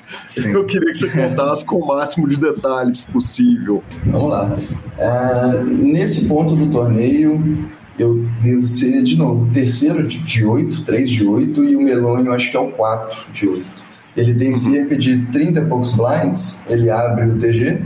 Eu 0.52 0.64
queria 0.64 0.92
que 0.92 0.98
você 0.98 1.08
contasse 1.08 1.64
com 1.64 1.76
o 1.76 1.86
máximo 1.86 2.26
de 2.26 2.36
detalhes 2.36 3.04
possível. 3.04 3.82
Vamos 4.06 4.30
lá. 4.30 4.56
Uh, 4.98 5.64
nesse 5.64 6.26
ponto 6.26 6.56
do 6.56 6.70
torneio 6.70 7.70
eu 8.02 8.24
devo 8.42 8.66
ser, 8.66 9.02
de 9.02 9.16
novo, 9.16 9.48
terceiro 9.52 10.06
de 10.06 10.44
oito, 10.44 10.84
três 10.84 11.10
de 11.10 11.24
oito, 11.26 11.64
e 11.64 11.76
o 11.76 11.80
Melônio 11.80 12.32
acho 12.32 12.50
que 12.50 12.56
é 12.56 12.60
o 12.60 12.70
quatro 12.72 13.18
de 13.32 13.48
oito. 13.48 13.82
Ele 14.16 14.34
tem 14.34 14.48
uhum. 14.48 14.54
cerca 14.54 14.96
de 14.96 15.24
30 15.26 15.60
e 15.60 15.64
poucos 15.66 15.92
blinds, 15.92 16.66
ele 16.68 16.90
abre 16.90 17.26
o 17.26 17.38
TG, 17.38 17.80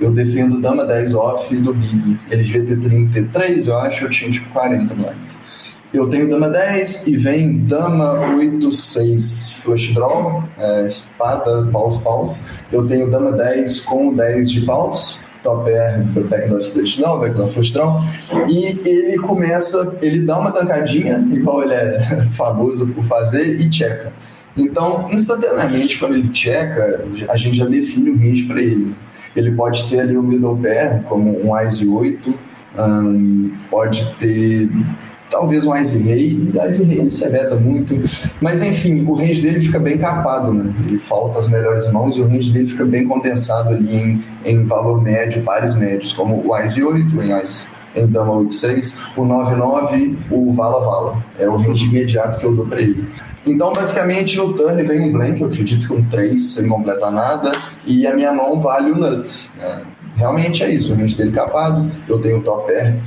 eu 0.00 0.10
defendo 0.12 0.60
dama 0.60 0.84
10 0.84 1.14
off 1.14 1.54
do 1.56 1.74
Big. 1.74 2.18
Ele 2.30 2.42
devia 2.42 2.64
ter 2.64 2.80
33, 2.80 3.68
eu 3.68 3.78
acho, 3.78 4.04
eu 4.04 4.10
tinha 4.10 4.30
tipo 4.30 4.48
40 4.50 4.94
blinds. 4.94 5.40
Eu 5.92 6.08
tenho 6.08 6.28
dama 6.28 6.48
10 6.50 7.06
e 7.06 7.16
vem 7.16 7.64
dama 7.64 8.36
8, 8.36 8.70
6 8.70 9.52
flush 9.62 9.94
draw, 9.94 10.44
é, 10.58 10.86
espada, 10.86 11.66
paus, 11.72 11.98
paus. 11.98 12.44
Eu 12.70 12.86
tenho 12.86 13.10
dama 13.10 13.32
10 13.32 13.80
com 13.80 14.14
10 14.14 14.50
de 14.50 14.60
paus 14.66 15.27
top 15.42 15.70
air, 15.70 16.02
backdoor 16.28 16.60
straight 16.60 17.00
down, 17.00 17.20
backdoor 17.20 17.48
flush 17.48 17.72
draw, 17.72 18.00
e 18.48 18.80
ele 18.88 19.18
começa, 19.18 19.98
ele 20.02 20.20
dá 20.20 20.38
uma 20.38 20.50
tancadinha, 20.50 21.18
igual 21.32 21.62
ele 21.62 21.74
é 21.74 22.28
famoso 22.32 22.86
por 22.88 23.04
fazer, 23.04 23.60
e 23.60 23.72
checa. 23.72 24.12
Então, 24.56 25.08
instantaneamente, 25.12 25.98
quando 25.98 26.16
ele 26.16 26.34
checa, 26.34 27.04
a 27.28 27.36
gente 27.36 27.56
já 27.56 27.66
define 27.66 28.10
o 28.10 28.18
range 28.18 28.44
para 28.44 28.60
ele. 28.60 28.94
Ele 29.36 29.52
pode 29.52 29.88
ter 29.88 30.00
ali 30.00 30.16
o 30.16 30.22
middle 30.22 30.56
pair, 30.56 31.04
como 31.04 31.46
um 31.46 31.60
Ice 31.60 31.86
8, 31.86 32.38
um, 32.78 33.52
pode 33.70 34.04
ter 34.14 34.68
talvez 35.30 35.64
um 35.66 35.76
Ice 35.76 35.98
Rei, 35.98 36.50
o 36.54 36.68
Ice 36.68 36.84
Rei 36.84 36.98
ele 36.98 37.10
se 37.10 37.28
veta 37.28 37.56
muito, 37.56 37.94
mas 38.40 38.62
enfim, 38.62 39.04
o 39.06 39.14
range 39.14 39.40
dele 39.40 39.60
fica 39.60 39.78
bem 39.78 39.98
capado, 39.98 40.52
né? 40.52 40.72
Ele 40.86 40.98
falta 40.98 41.38
as 41.38 41.48
melhores 41.48 41.90
mãos 41.92 42.16
e 42.16 42.20
o 42.20 42.28
range 42.28 42.52
dele 42.52 42.68
fica 42.68 42.84
bem 42.84 43.06
condensado 43.06 43.70
ali 43.74 43.94
em, 43.94 44.24
em 44.44 44.64
valor 44.64 45.02
médio, 45.02 45.42
pares 45.42 45.74
médios, 45.74 46.12
como 46.12 46.46
o 46.46 46.58
Ice 46.62 46.82
8, 46.82 47.22
em 47.22 47.42
Ice 47.42 47.78
em 47.96 48.06
Dama 48.06 48.32
86, 48.32 49.00
o 49.16 49.24
99, 49.24 50.18
o 50.30 50.52
Vala 50.52 50.80
Vala. 50.80 51.24
É 51.38 51.48
o 51.48 51.56
range 51.56 51.86
imediato 51.86 52.38
que 52.38 52.46
eu 52.46 52.54
dou 52.54 52.66
para 52.66 52.80
ele. 52.80 53.08
Então, 53.46 53.72
basicamente, 53.72 54.36
no 54.36 54.52
turn 54.54 54.82
vem 54.82 55.08
um 55.08 55.12
blank, 55.12 55.40
eu 55.40 55.48
acredito 55.48 55.86
que 55.86 55.92
um 55.92 56.04
3, 56.04 56.38
sem 56.38 56.68
completar 56.68 57.10
nada, 57.10 57.52
e 57.86 58.06
a 58.06 58.14
minha 58.14 58.32
mão 58.32 58.60
vale 58.60 58.90
o 58.90 58.96
nuts. 58.96 59.54
Né? 59.58 59.82
Realmente 60.18 60.64
é 60.64 60.70
isso, 60.70 60.92
o 60.92 60.96
range 60.96 61.16
dele 61.16 61.30
capado, 61.30 61.90
eu 62.08 62.20
tenho 62.20 62.42
top 62.42 62.70
air. 62.72 63.00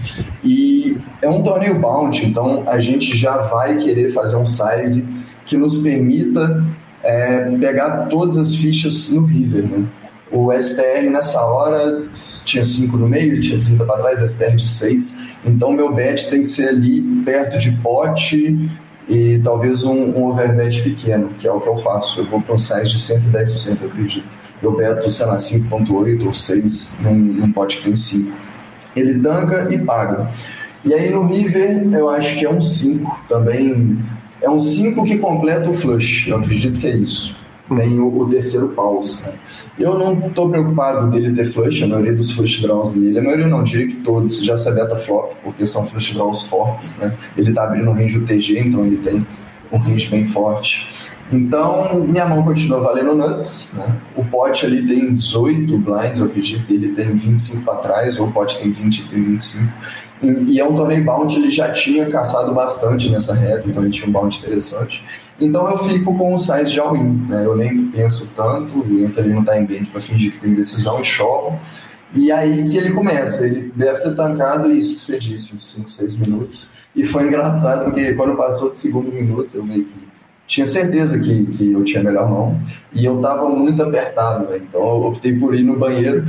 E 0.44 0.98
é 1.22 1.30
um 1.30 1.44
torneio 1.44 1.78
bounty, 1.80 2.26
então 2.26 2.64
a 2.68 2.80
gente 2.80 3.16
já 3.16 3.38
vai 3.38 3.78
querer 3.78 4.14
fazer 4.14 4.38
um 4.38 4.46
size 4.48 5.08
que 5.46 5.58
nos 5.58 5.78
permita 5.78 6.66
é, 7.04 7.42
pegar 7.60 8.08
todas 8.08 8.38
as 8.38 8.56
fichas 8.56 9.10
no 9.10 9.26
river, 9.26 9.70
né? 9.70 9.86
O 10.32 10.54
SPR 10.54 11.10
nessa 11.12 11.42
hora 11.42 12.06
tinha 12.46 12.64
5 12.64 12.96
no 12.96 13.10
meio, 13.10 13.42
tinha 13.42 13.60
30 13.60 13.84
para 13.84 13.98
trás, 13.98 14.22
SPR 14.22 14.56
de 14.56 14.66
6. 14.66 15.36
Então 15.46 15.74
meu 15.74 15.94
bet 15.94 16.30
tem 16.30 16.42
que 16.42 16.48
ser 16.48 16.70
ali 16.70 17.02
perto 17.26 17.58
de 17.58 17.74
pote 17.80 18.72
e 19.10 19.42
talvez 19.44 19.84
um, 19.84 20.18
um 20.18 20.30
overbet 20.30 20.82
pequeno, 20.84 21.30
que 21.38 21.46
é 21.46 21.52
o 21.52 21.60
que 21.60 21.68
eu 21.68 21.76
faço. 21.76 22.22
Eu 22.22 22.26
vou 22.28 22.42
para 22.42 22.56
um 22.56 22.60
size 22.60 22.92
de 22.92 22.98
110%, 22.98 23.82
eu 23.82 23.90
acredito. 23.90 24.30
Eu 24.62 24.76
beto, 24.76 25.10
sei 25.10 25.26
lá, 25.26 25.38
5.8 25.38 26.26
ou 26.26 26.34
6 26.34 27.00
num, 27.02 27.16
num 27.16 27.52
pote 27.52 27.78
que 27.78 27.84
tem 27.84 27.96
5. 27.96 28.32
Ele 28.96 29.20
tanca 29.20 29.74
e 29.74 29.78
paga. 29.80 30.30
E 30.84 30.94
aí 30.94 31.10
no 31.12 31.28
River, 31.28 31.88
eu 31.94 32.10
acho 32.10 32.38
que 32.38 32.46
é 32.46 32.50
um 32.50 32.62
5 32.62 33.26
também. 33.30 34.00
É 34.42 34.50
um 34.50 34.60
5 34.60 35.04
que 35.04 35.18
completa 35.18 35.70
o 35.70 35.74
flush, 35.74 36.28
eu 36.28 36.38
acredito 36.38 36.80
que 36.80 36.88
é 36.88 36.96
isso. 36.96 37.38
Vem 37.70 38.00
o, 38.00 38.22
o 38.22 38.30
terceiro 38.30 38.70
pause. 38.70 39.24
Né? 39.24 39.34
Eu 39.80 39.98
não 39.98 40.28
estou 40.28 40.50
preocupado 40.50 41.10
dele 41.12 41.34
ter 41.34 41.46
flush, 41.46 41.84
a 41.84 41.88
maioria 41.88 42.14
dos 42.14 42.32
flush 42.32 42.62
draws 42.62 42.92
dele, 42.92 43.20
a 43.20 43.22
maioria 43.22 43.48
não, 43.48 43.64
diria 43.64 43.88
que 43.88 43.98
todos, 43.98 44.44
já 44.44 44.58
se 44.58 44.70
beta 44.72 44.96
flop, 44.96 45.34
porque 45.44 45.66
são 45.66 45.86
flush 45.86 46.14
draws 46.14 46.44
fortes. 46.44 46.98
Né? 46.98 47.16
Ele 47.38 47.50
está 47.50 47.66
abrindo 47.66 47.90
o 47.90 47.94
range 47.94 48.20
do 48.20 48.26
TG, 48.26 48.60
então 48.60 48.86
ele 48.86 48.98
tem 48.98 49.26
um 49.72 49.78
range 49.78 50.10
bem 50.10 50.26
forte. 50.26 50.88
Então, 51.32 52.04
minha 52.04 52.26
mão 52.26 52.44
continua 52.44 52.82
valendo 52.82 53.16
nuts. 53.16 53.74
Né? 53.78 54.02
O 54.16 54.26
pote 54.26 54.66
ali 54.66 54.86
tem 54.86 55.14
18 55.14 55.78
blinds, 55.78 56.20
eu 56.20 56.26
acredito, 56.26 56.72
ele 56.72 56.90
tem 56.90 57.16
25 57.16 57.64
para 57.64 57.76
trás, 57.76 58.20
ou 58.20 58.28
o 58.28 58.32
pote 58.32 58.60
tem 58.60 58.72
20 58.72 59.00
e 59.00 59.08
tem 59.08 59.24
25. 59.24 59.74
E, 60.22 60.54
e 60.54 60.60
é 60.60 60.66
um 60.66 60.76
torneio 60.76 61.04
bounty, 61.06 61.38
ele 61.38 61.52
já 61.52 61.72
tinha 61.72 62.10
caçado 62.10 62.54
bastante 62.54 63.10
nessa 63.10 63.34
reta, 63.34 63.70
então 63.70 63.82
ele 63.84 63.92
tinha 63.92 64.08
um 64.08 64.12
bounty 64.12 64.40
interessante. 64.40 65.04
Então 65.40 65.70
eu 65.70 65.78
fico 65.80 66.16
com 66.16 66.34
o 66.34 66.38
size 66.38 66.72
de 66.72 66.80
all-in, 66.80 67.26
né? 67.28 67.46
eu 67.46 67.56
nem 67.56 67.88
penso 67.88 68.30
tanto, 68.36 68.86
entro 69.00 69.22
ali 69.22 69.34
no 69.34 69.44
time 69.44 69.66
bank 69.66 69.86
para 69.88 70.02
fingir 70.02 70.34
que 70.34 70.40
tem 70.40 70.54
decisão 70.54 71.02
e 71.02 71.06
chovo. 71.06 71.60
E 72.14 72.32
aí 72.32 72.70
que 72.70 72.78
ele 72.78 72.92
começa, 72.92 73.46
ele 73.46 73.72
deve 73.74 74.02
ter 74.02 74.16
tancado 74.16 74.70
isso 74.72 74.96
que 74.96 75.02
você 75.02 75.18
disse, 75.18 75.56
uns 75.56 75.66
5, 75.72 75.90
6 75.90 76.18
minutos. 76.18 76.72
E 76.94 77.06
foi 77.06 77.24
engraçado 77.24 77.86
porque 77.86 78.14
quando 78.14 78.36
passou 78.36 78.70
de 78.70 78.78
segundo 78.78 79.12
minuto, 79.12 79.50
eu 79.56 79.66
meio 79.66 79.86
que 79.86 80.11
tinha 80.52 80.66
certeza 80.66 81.18
que, 81.18 81.46
que 81.46 81.72
eu 81.72 81.82
tinha 81.86 82.04
melhor 82.04 82.30
mão 82.30 82.60
e 82.92 83.06
eu 83.06 83.22
tava 83.22 83.48
muito 83.48 83.82
apertado, 83.82 84.48
véio. 84.48 84.62
então 84.68 84.82
eu 84.82 85.04
optei 85.04 85.34
por 85.40 85.56
ir 85.56 85.64
no 85.64 85.80
banheiro. 85.80 86.26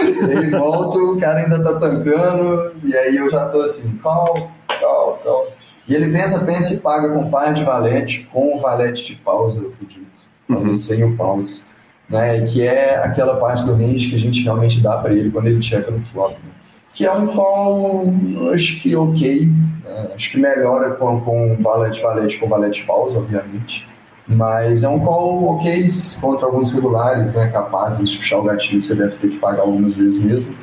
e 0.00 0.38
aí 0.38 0.50
volto, 0.50 1.14
o 1.14 1.18
cara 1.18 1.40
ainda 1.40 1.60
tá 1.60 1.74
tancando, 1.74 2.70
e 2.84 2.96
aí 2.96 3.16
eu 3.16 3.28
já 3.28 3.46
tô 3.46 3.62
assim, 3.62 3.96
cal, 3.96 4.52
cal, 4.80 5.20
cal. 5.24 5.46
E 5.88 5.94
ele 5.94 6.12
pensa, 6.12 6.38
pensa 6.44 6.74
e 6.74 6.78
paga 6.78 7.08
com 7.08 7.30
par 7.30 7.52
de 7.52 7.64
valete, 7.64 8.28
com 8.32 8.56
o 8.56 8.60
valete 8.60 9.04
de 9.06 9.16
pausa, 9.16 9.58
eu 9.58 9.70
acredito. 9.70 10.06
Uhum. 10.48 10.72
Sem 10.72 11.02
o 11.02 11.16
pause. 11.16 11.64
Né? 12.08 12.42
Que 12.42 12.62
é 12.62 12.96
aquela 13.04 13.38
parte 13.38 13.66
do 13.66 13.74
range 13.74 14.08
que 14.08 14.14
a 14.14 14.20
gente 14.20 14.40
realmente 14.44 14.80
dá 14.80 14.98
para 14.98 15.12
ele 15.12 15.32
quando 15.32 15.48
ele 15.48 15.60
checa 15.60 15.90
no 15.90 16.00
flop. 16.00 16.32
Né? 16.34 16.50
Que 16.94 17.06
é 17.06 17.12
um 17.12 17.26
call, 17.26 18.14
acho 18.52 18.80
que 18.80 18.94
ok. 18.94 19.50
Né? 19.88 20.10
Acho 20.14 20.30
que 20.30 20.38
melhora 20.38 20.90
com, 20.92 21.20
com 21.20 21.56
valete, 21.60 22.00
valete, 22.02 22.38
com 22.38 22.48
valete 22.48 22.84
pausa, 22.84 23.18
obviamente. 23.18 23.88
Mas 24.26 24.82
é 24.82 24.88
um 24.88 25.00
call 25.00 25.56
ok 25.56 25.88
contra 26.20 26.46
alguns 26.46 26.72
regulares, 26.72 27.34
né? 27.34 27.48
Capazes 27.48 28.10
de 28.10 28.18
puxar 28.18 28.38
o 28.38 28.42
gatilho, 28.42 28.80
você 28.80 28.94
deve 28.94 29.16
ter 29.16 29.28
que 29.28 29.38
pagar 29.38 29.62
algumas 29.62 29.96
vezes 29.96 30.22
mesmo. 30.22 30.54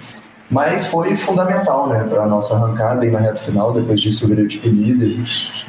Mas 0.49 0.85
foi 0.85 1.17
fundamental 1.17 1.89
né, 1.89 2.03
para 2.07 2.23
a 2.23 2.27
nossa 2.27 2.55
arrancada 2.55 3.03
e 3.03 3.09
na 3.09 3.17
reta 3.17 3.41
final, 3.41 3.73
depois 3.73 3.99
disso 3.99 4.25
eu 4.25 4.29
virei 4.29 4.47
tipo 4.47 4.67
líder, 4.67 5.17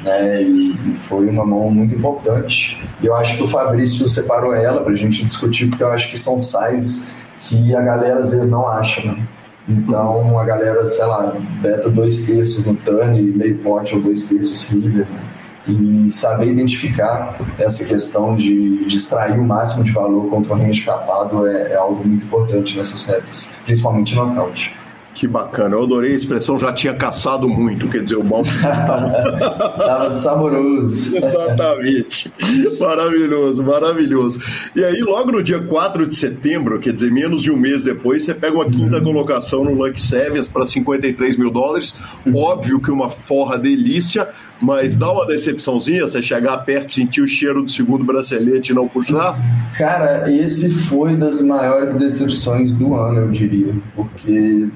né, 0.04 0.42
e, 0.42 0.72
e, 0.72 0.96
foi 1.00 1.26
uma 1.26 1.46
mão 1.46 1.70
muito 1.70 1.96
importante. 1.96 2.78
Eu 3.02 3.14
acho 3.14 3.38
que 3.38 3.42
o 3.42 3.48
Fabrício 3.48 4.06
separou 4.06 4.54
ela 4.54 4.82
para 4.82 4.92
a 4.92 4.96
gente 4.96 5.24
discutir, 5.24 5.70
porque 5.70 5.82
eu 5.82 5.88
acho 5.88 6.10
que 6.10 6.18
são 6.18 6.38
sizes 6.38 7.10
que 7.40 7.74
a 7.74 7.80
galera 7.80 8.20
às 8.20 8.30
vezes 8.32 8.50
não 8.50 8.68
acha. 8.68 9.00
Né? 9.02 9.26
Então 9.68 10.38
a 10.38 10.44
galera, 10.44 10.86
sei 10.86 11.06
lá, 11.06 11.36
beta 11.60 11.90
dois 11.90 12.26
terços 12.26 12.64
no 12.66 12.74
turn, 12.76 13.20
meio 13.20 13.58
pote 13.58 13.94
ou 13.94 14.00
dois 14.00 14.28
terços 14.28 14.70
river. 14.70 15.06
Né? 15.06 15.20
e 15.68 16.10
saber 16.10 16.46
identificar 16.46 17.38
essa 17.58 17.84
questão 17.84 18.36
de, 18.36 18.84
de 18.84 18.96
extrair 18.96 19.38
o 19.38 19.44
máximo 19.44 19.82
de 19.82 19.90
valor 19.90 20.28
contra 20.28 20.54
o 20.54 20.56
range 20.56 20.82
capado 20.84 21.46
é, 21.46 21.72
é 21.72 21.76
algo 21.76 22.06
muito 22.06 22.24
importante 22.24 22.78
nessas 22.78 23.04
redes, 23.06 23.56
principalmente 23.64 24.14
no 24.14 24.30
account. 24.30 24.72
Que 25.16 25.26
bacana, 25.26 25.74
eu 25.74 25.82
adorei 25.82 26.12
a 26.12 26.14
expressão, 26.14 26.58
já 26.58 26.74
tinha 26.74 26.92
caçado 26.92 27.48
muito, 27.48 27.88
quer 27.88 28.02
dizer, 28.02 28.16
o 28.16 28.22
bom 28.22 28.42
Tava 28.60 30.10
saboroso. 30.10 31.16
Exatamente. 31.16 32.30
Maravilhoso, 32.78 33.62
maravilhoso. 33.62 34.38
E 34.76 34.84
aí, 34.84 35.00
logo 35.00 35.32
no 35.32 35.42
dia 35.42 35.58
4 35.58 36.06
de 36.06 36.16
setembro, 36.16 36.78
quer 36.78 36.92
dizer, 36.92 37.10
menos 37.10 37.40
de 37.40 37.50
um 37.50 37.56
mês 37.56 37.82
depois, 37.82 38.26
você 38.26 38.34
pega 38.34 38.56
uma 38.56 38.68
quinta 38.68 38.98
uhum. 38.98 39.04
colocação 39.04 39.64
no 39.64 39.72
Lucky 39.72 40.02
Sevens 40.02 40.48
para 40.48 40.66
53 40.66 41.38
mil 41.38 41.50
dólares. 41.50 41.96
Óbvio 42.34 42.78
que 42.78 42.90
uma 42.90 43.08
forra 43.08 43.56
delícia, 43.56 44.28
mas 44.60 44.98
dá 44.98 45.10
uma 45.10 45.26
decepçãozinha 45.26 46.06
você 46.06 46.20
chegar 46.20 46.58
perto, 46.58 46.92
sentir 46.92 47.22
o 47.22 47.28
cheiro 47.28 47.62
do 47.62 47.70
segundo 47.70 48.04
bracelete 48.04 48.72
e 48.72 48.74
não 48.74 48.86
puxar? 48.86 49.34
Cara, 49.78 50.30
esse 50.30 50.68
foi 50.68 51.16
das 51.16 51.40
maiores 51.40 51.96
decepções 51.96 52.74
do 52.74 52.94
ano, 52.94 53.20
eu 53.20 53.30
diria, 53.30 53.74
porque 53.94 54.68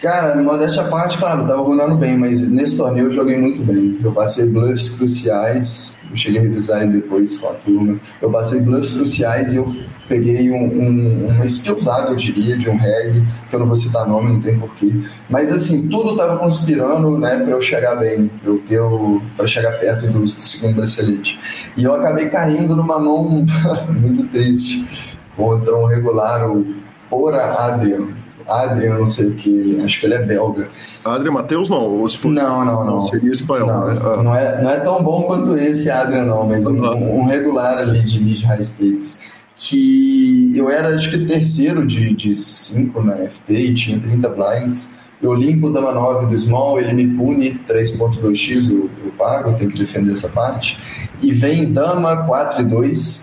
Cara, 0.00 0.34
modéstia 0.40 0.80
à 0.80 0.88
parte, 0.88 1.18
claro, 1.18 1.46
tava 1.46 1.60
runando 1.60 1.94
bem, 1.94 2.16
mas 2.16 2.48
nesse 2.48 2.74
torneio 2.74 3.08
eu 3.08 3.12
joguei 3.12 3.36
muito 3.36 3.62
bem. 3.62 3.98
Eu 4.02 4.12
passei 4.12 4.46
bluffs 4.46 4.88
cruciais, 4.88 6.00
eu 6.08 6.16
cheguei 6.16 6.40
a 6.40 6.42
revisar 6.44 6.88
depois 6.88 7.38
com 7.38 7.48
a 7.48 7.52
turma. 7.52 8.00
Eu 8.22 8.30
passei 8.30 8.62
bluffs 8.62 8.92
cruciais 8.92 9.52
e 9.52 9.56
eu 9.56 9.76
peguei 10.08 10.50
um, 10.50 10.64
um, 10.64 11.26
uma 11.26 11.44
skillzada, 11.44 12.12
eu 12.12 12.16
diria, 12.16 12.56
de 12.56 12.70
um 12.70 12.78
reg, 12.78 13.22
que 13.50 13.54
eu 13.54 13.60
não 13.60 13.66
vou 13.66 13.76
citar 13.76 14.08
nome, 14.08 14.32
não 14.32 14.40
tem 14.40 14.58
porquê. 14.58 14.90
Mas 15.28 15.52
assim, 15.52 15.86
tudo 15.90 16.16
tava 16.16 16.38
conspirando, 16.38 17.18
né, 17.18 17.38
pra 17.40 17.50
eu 17.50 17.60
chegar 17.60 17.96
bem, 17.96 18.28
pra 18.42 18.52
eu 18.70 18.86
o, 18.86 19.22
pra 19.36 19.46
chegar 19.46 19.72
perto 19.72 20.06
do, 20.06 20.20
do 20.20 20.28
segundo 20.28 20.76
bracelete. 20.76 21.38
E 21.76 21.84
eu 21.84 21.94
acabei 21.94 22.30
caindo 22.30 22.74
numa 22.74 22.98
mão 22.98 23.44
muito 24.00 24.26
triste 24.28 24.88
contra 25.36 25.76
um 25.76 25.84
regular, 25.84 26.50
o 26.50 26.74
Ora 27.10 27.66
Adrian 27.66 28.19
Adrian, 28.48 28.98
não 28.98 29.06
sei 29.06 29.28
o 29.28 29.34
que, 29.34 29.80
acho 29.84 30.00
que 30.00 30.06
ele 30.06 30.14
é 30.14 30.22
belga. 30.22 30.68
Adrian 31.04 31.32
Matheus 31.32 31.68
não, 31.68 32.08
se 32.08 32.18
for... 32.18 32.30
Não, 32.30 32.64
não, 32.64 32.84
não. 32.84 33.00
Seria 33.02 33.30
espanhol, 33.30 33.68
não, 33.68 33.86
né? 33.86 34.00
Ah. 34.02 34.22
Não, 34.22 34.34
é, 34.34 34.62
não 34.62 34.70
é 34.70 34.80
tão 34.80 35.02
bom 35.02 35.22
quanto 35.22 35.56
esse 35.56 35.90
Adrian, 35.90 36.24
não, 36.24 36.46
mas 36.46 36.66
um, 36.66 36.76
um 36.76 37.24
regular 37.24 37.78
ali 37.78 38.02
de 38.04 38.22
mid 38.22 38.42
high 38.42 38.62
stakes. 38.62 39.40
Que 39.56 40.56
eu 40.56 40.70
era, 40.70 40.94
acho 40.94 41.10
que, 41.10 41.26
terceiro 41.26 41.86
de 41.86 42.34
5 42.34 43.02
na 43.02 43.16
FT 43.28 43.52
e 43.52 43.74
tinha 43.74 43.98
30 44.00 44.28
blinds. 44.30 44.94
Eu 45.22 45.34
limpo 45.34 45.66
o 45.66 45.70
Dama 45.70 45.92
9 45.92 46.26
do 46.26 46.38
Small, 46.38 46.80
ele 46.80 46.94
me 46.94 47.06
pune 47.06 47.60
3.2x, 47.68 48.70
eu, 48.70 48.90
eu 49.04 49.12
pago, 49.18 49.50
eu 49.50 49.54
tenho 49.54 49.70
que 49.70 49.78
defender 49.78 50.12
essa 50.12 50.30
parte. 50.30 50.78
E 51.20 51.30
vem 51.30 51.70
Dama 51.72 52.24
4 52.24 52.62
e 52.62 52.64
2, 52.64 53.19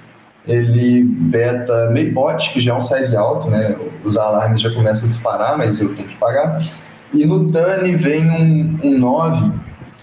ele 0.48 1.04
beta 1.04 1.90
meio 1.92 2.14
bot, 2.14 2.52
que 2.52 2.60
já 2.60 2.74
é 2.74 2.78
um 2.78 2.82
size 2.82 3.16
alto, 3.16 3.50
né? 3.50 3.76
Os 4.04 4.18
alarmes 4.18 4.62
já 4.62 4.72
começam 4.72 5.06
a 5.06 5.10
disparar, 5.10 5.58
mas 5.58 5.80
eu 5.80 5.94
tenho 5.94 6.08
que 6.08 6.16
pagar. 6.16 6.62
E 7.14 7.26
no 7.26 7.52
Tani 7.52 7.96
vem 7.96 8.30
um, 8.30 8.80
um 8.84 8.98
9, 8.98 9.52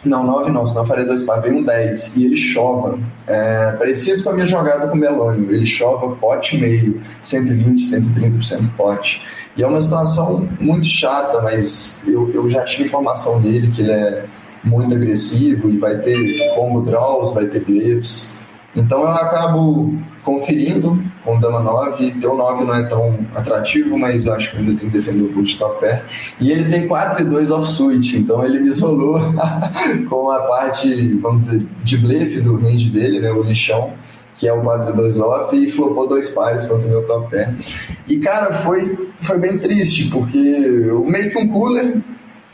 não, 0.05 0.25
9 0.25 0.51
não, 0.51 0.67
senão 0.67 0.83
eu 0.83 0.87
faria 0.87 1.05
dois 1.05 1.23
par, 1.23 1.41
vem 1.41 1.53
um 1.53 1.63
10, 1.63 2.17
e 2.17 2.27
ele 2.27 2.37
chova. 2.37 2.99
É, 3.27 3.73
parecido 3.73 4.23
com 4.23 4.31
a 4.31 4.33
minha 4.35 4.47
jogada 4.47 4.87
com 4.89 4.95
o 4.95 4.99
Melonho, 4.99 5.51
ele 5.51 5.65
chova 5.65 6.15
pote 6.17 6.59
meio, 6.59 7.01
120, 7.23 7.83
130% 7.83 8.71
pote. 8.77 9.23
E 9.57 9.63
é 9.63 9.67
uma 9.67 9.81
situação 9.81 10.47
muito 10.61 10.87
chata, 10.87 11.41
mas 11.41 12.07
eu, 12.07 12.31
eu 12.35 12.51
já 12.51 12.65
tinha 12.65 12.87
informação 12.87 13.41
dele 13.41 13.71
que 13.71 13.81
ele 13.81 13.93
é 13.93 14.27
muito 14.63 14.95
agressivo 14.95 15.71
e 15.71 15.79
vai 15.79 15.99
ter 15.99 16.37
combo 16.55 16.83
draws, 16.83 17.33
vai 17.33 17.47
ter 17.47 17.65
bleefs. 17.65 18.39
Então 18.77 19.03
eu 19.03 19.09
acabo 19.09 19.95
conferindo 20.25 21.01
com 21.25 21.39
Dama 21.39 21.61
9. 21.61 22.13
Teu 22.21 22.37
9 22.37 22.65
não 22.65 22.75
é 22.75 22.83
tão 22.85 23.19
atrativo, 23.35 23.99
mas 23.99 24.29
acho 24.29 24.51
que 24.51 24.57
ainda 24.59 24.75
tem 24.75 24.91
que 24.91 24.99
defender 24.99 25.23
o 25.23 25.33
boot 25.33 25.59
top 25.59 25.81
pair. 25.81 26.03
E 26.41 26.51
ele 26.51 26.71
tem 26.71 26.89
4 26.89 27.23
e 27.23 27.25
2 27.25 27.51
off-suit, 27.51 28.17
então 28.17 28.45
ele 28.45 28.61
me 28.61 28.69
isolou 28.69 29.21
com 30.09 30.31
a 30.31 30.41
parte, 30.41 31.15
vamos 31.15 31.45
dizer, 31.45 31.67
de 31.85 31.99
blefe 31.99 32.41
do 32.41 32.57
range 32.57 32.89
dele, 32.89 33.21
né, 33.21 33.31
o 33.31 33.43
lixão 33.43 33.93
que 34.37 34.49
é 34.49 34.53
o 34.53 34.63
4 34.63 34.91
e 34.91 34.97
2 34.97 35.21
off, 35.21 35.57
e 35.57 35.71
flopou 35.71 36.09
dois 36.09 36.31
pares 36.31 36.67
contra 36.67 36.87
o 36.87 36.91
meu 36.91 37.07
top 37.07 37.31
pair. 37.31 37.57
E, 38.09 38.19
cara, 38.19 38.53
foi, 38.53 39.09
foi 39.17 39.39
bem 39.39 39.59
triste, 39.59 40.11
porque 40.11 40.37
eu 40.37 41.05
meio 41.05 41.31
que 41.31 41.39
um 41.39 41.49
cooler, 41.49 41.85
eu 41.95 42.03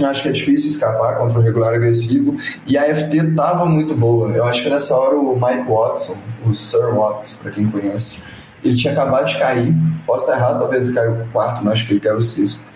acho 0.04 0.22
que 0.22 0.28
é 0.28 0.32
difícil 0.32 0.70
escapar 0.70 1.18
contra 1.18 1.38
o 1.38 1.42
regular 1.42 1.74
agressivo. 1.74 2.36
E 2.66 2.76
a 2.76 2.94
FT 2.94 3.34
tava 3.34 3.66
muito 3.66 3.94
boa. 3.94 4.30
Eu 4.30 4.44
acho 4.44 4.62
que 4.62 4.70
nessa 4.70 4.94
hora 4.94 5.16
o 5.16 5.34
Mike 5.34 5.70
Watson, 5.70 6.16
o 6.46 6.54
Sir 6.54 6.94
Watts, 6.94 7.34
para 7.42 7.50
quem 7.50 7.70
conhece, 7.70 8.22
ele 8.64 8.74
tinha 8.76 8.92
acabado 8.92 9.26
de 9.26 9.38
cair. 9.38 9.74
Posso 10.06 10.24
estar 10.24 10.36
errado, 10.36 10.58
talvez 10.60 10.88
ele 10.88 10.96
caiu 10.96 11.26
quarto, 11.32 11.64
mas 11.64 11.74
acho 11.74 11.86
que 11.86 11.94
ele 11.94 12.00
caiu 12.00 12.20
sexto. 12.20 12.68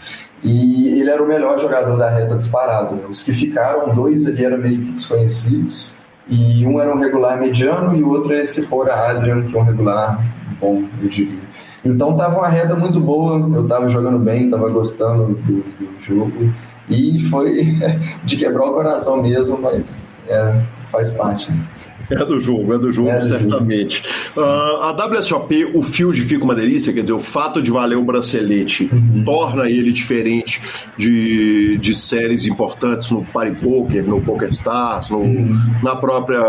E 0.43 1.01
ele 1.01 1.11
era 1.11 1.23
o 1.23 1.27
melhor 1.27 1.59
jogador 1.59 1.97
da 1.97 2.11
reta 2.11 2.37
disparado. 2.37 3.01
Os 3.09 3.23
que 3.23 3.33
ficaram, 3.33 3.95
dois 3.95 4.27
ali 4.27 4.45
eram 4.45 4.59
meio 4.59 4.83
que 4.83 4.93
desconhecidos. 4.93 5.93
E 6.29 6.67
um 6.67 6.81
era 6.81 6.95
um 6.95 6.99
regular 6.99 7.39
mediano 7.39 7.95
e 7.95 8.03
o 8.03 8.11
outro 8.11 8.33
é 8.33 8.43
esse 8.43 8.67
Fora 8.67 8.95
Adrian, 9.11 9.43
que 9.45 9.57
é 9.57 9.61
um 9.61 9.65
regular 9.65 10.19
bom, 10.61 10.85
eu 11.03 11.09
diria. 11.09 11.43
Então 11.85 12.17
tava 12.17 12.39
uma 12.39 12.49
reta 12.49 12.75
muito 12.75 12.99
boa, 12.99 13.39
eu 13.55 13.67
tava 13.67 13.89
jogando 13.89 14.19
bem, 14.19 14.49
tava 14.49 14.71
gostando 14.71 15.35
do, 15.35 15.63
do 15.63 16.01
jogo. 16.01 16.53
E 16.89 17.19
foi 17.31 17.79
de 18.25 18.37
quebrar 18.37 18.67
o 18.67 18.75
coração 18.75 19.23
mesmo, 19.23 19.59
mas 19.59 20.13
é, 20.29 20.63
faz 20.91 21.11
parte. 21.11 21.51
Né? 21.51 21.67
É 22.11 22.25
do 22.25 22.39
jogo, 22.39 22.75
é 22.75 22.79
do 22.79 22.93
jogo, 22.93 23.09
é 23.09 23.19
do 23.19 23.27
certamente. 23.27 24.05
Jogo. 24.31 24.47
Uh, 24.47 24.83
a 24.83 25.07
WSOP, 25.07 25.71
o 25.75 25.83
Field 25.83 26.21
fica 26.23 26.45
uma 26.45 26.55
delícia, 26.55 26.93
quer 26.93 27.03
dizer, 27.03 27.15
o 27.15 27.21
fato 27.21 27.63
de 27.63 27.71
valer 27.71 27.97
o 27.97 28.05
bracelete 28.05 28.91
uhum. 28.93 29.23
torna 29.25 29.69
ele 29.71 29.93
diferente 29.93 30.61
de, 30.99 31.79
de 31.79 31.95
séries 31.95 32.47
importantes 32.47 33.11
no 33.11 33.25
Party 33.25 33.53
Poker, 33.63 34.05
no 34.05 34.21
Poker 34.21 34.51
Stars, 34.51 35.11
no, 35.11 35.21
uhum. 35.21 35.59
na 35.83 35.97
própria 35.97 36.41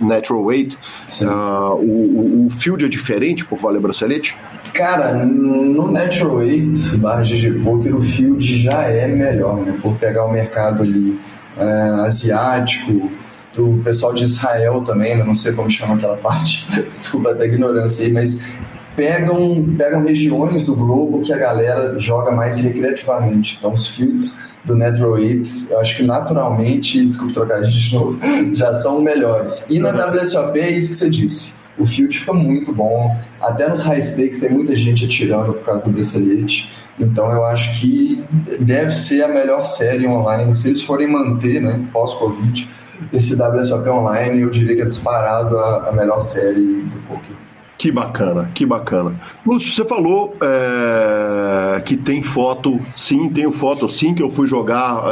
Natural 0.00 0.42
Weight. 0.42 0.78
Uh, 1.20 1.74
o, 1.74 2.46
o 2.46 2.50
Field 2.50 2.84
é 2.84 2.88
diferente 2.88 3.44
por 3.44 3.58
valer 3.58 3.80
bracelete? 3.80 4.36
Cara, 4.74 5.24
no 5.24 5.90
Natural 5.90 6.34
Weight 6.34 6.96
barra 6.96 7.22
GG 7.22 7.62
Poker, 7.62 7.96
o 7.96 8.02
Field 8.02 8.62
já 8.62 8.82
é 8.82 9.06
melhor, 9.06 9.64
né? 9.64 9.78
Por 9.80 9.96
pegar 9.98 10.24
o 10.24 10.32
mercado 10.32 10.82
ali 10.82 11.18
é, 11.56 11.64
asiático, 12.04 13.08
do 13.54 13.80
pessoal 13.84 14.12
de 14.12 14.24
Israel 14.24 14.80
também, 14.80 15.16
né? 15.16 15.22
não 15.22 15.34
sei 15.34 15.52
como 15.52 15.70
chama 15.70 15.94
aquela 15.94 16.16
parte, 16.16 16.68
desculpa 16.96 17.30
até 17.30 17.44
a 17.44 17.46
ignorância 17.46 18.04
aí, 18.04 18.12
mas 18.12 18.56
pegam, 18.96 19.64
pegam 19.78 20.02
regiões 20.02 20.64
do 20.64 20.74
globo 20.74 21.22
que 21.22 21.32
a 21.32 21.38
galera 21.38 21.98
joga 22.00 22.32
mais 22.32 22.58
recreativamente. 22.58 23.56
Então, 23.58 23.72
os 23.72 23.86
fields 23.86 24.36
do 24.64 24.74
Natural 24.74 25.12
8, 25.12 25.66
eu 25.70 25.78
acho 25.78 25.96
que 25.96 26.02
naturalmente, 26.02 27.04
desculpa 27.06 27.34
trocar 27.34 27.62
de 27.62 27.94
novo, 27.94 28.18
já 28.54 28.72
são 28.74 29.00
melhores. 29.00 29.66
E 29.70 29.78
na 29.78 29.90
WSOP 29.90 30.58
é 30.58 30.70
isso 30.70 30.88
que 30.88 30.94
você 30.96 31.10
disse. 31.10 31.63
O 31.78 31.86
field 31.86 32.16
fica 32.16 32.32
muito 32.32 32.72
bom. 32.72 33.16
Até 33.40 33.68
nos 33.68 33.82
high 33.82 34.00
stakes 34.00 34.40
tem 34.40 34.50
muita 34.50 34.76
gente 34.76 35.04
atirando 35.04 35.54
por 35.54 35.64
causa 35.64 35.84
do 35.84 35.90
bracelete. 35.90 36.72
Então 36.98 37.30
eu 37.32 37.44
acho 37.44 37.80
que 37.80 38.24
deve 38.60 38.92
ser 38.92 39.24
a 39.24 39.28
melhor 39.28 39.64
série 39.64 40.06
online. 40.06 40.54
Se 40.54 40.68
eles 40.68 40.82
forem 40.82 41.08
manter, 41.08 41.60
né, 41.60 41.84
pós-Covid, 41.92 42.68
esse 43.12 43.40
WSOP 43.40 43.88
Online, 43.88 44.40
eu 44.40 44.50
diria 44.50 44.76
que 44.76 44.82
é 44.82 44.86
disparado 44.86 45.58
a, 45.58 45.88
a 45.88 45.92
melhor 45.92 46.22
série 46.22 46.82
do 46.82 47.02
poker. 47.08 47.43
Que 47.76 47.90
bacana, 47.90 48.50
que 48.54 48.64
bacana. 48.64 49.20
Lúcio, 49.44 49.70
você 49.70 49.84
falou 49.84 50.36
é, 50.40 51.80
que 51.80 51.96
tem 51.96 52.22
foto, 52.22 52.80
sim, 52.94 53.28
tenho 53.28 53.50
foto, 53.50 53.88
sim, 53.88 54.14
que 54.14 54.22
eu 54.22 54.30
fui 54.30 54.46
jogar 54.46 55.02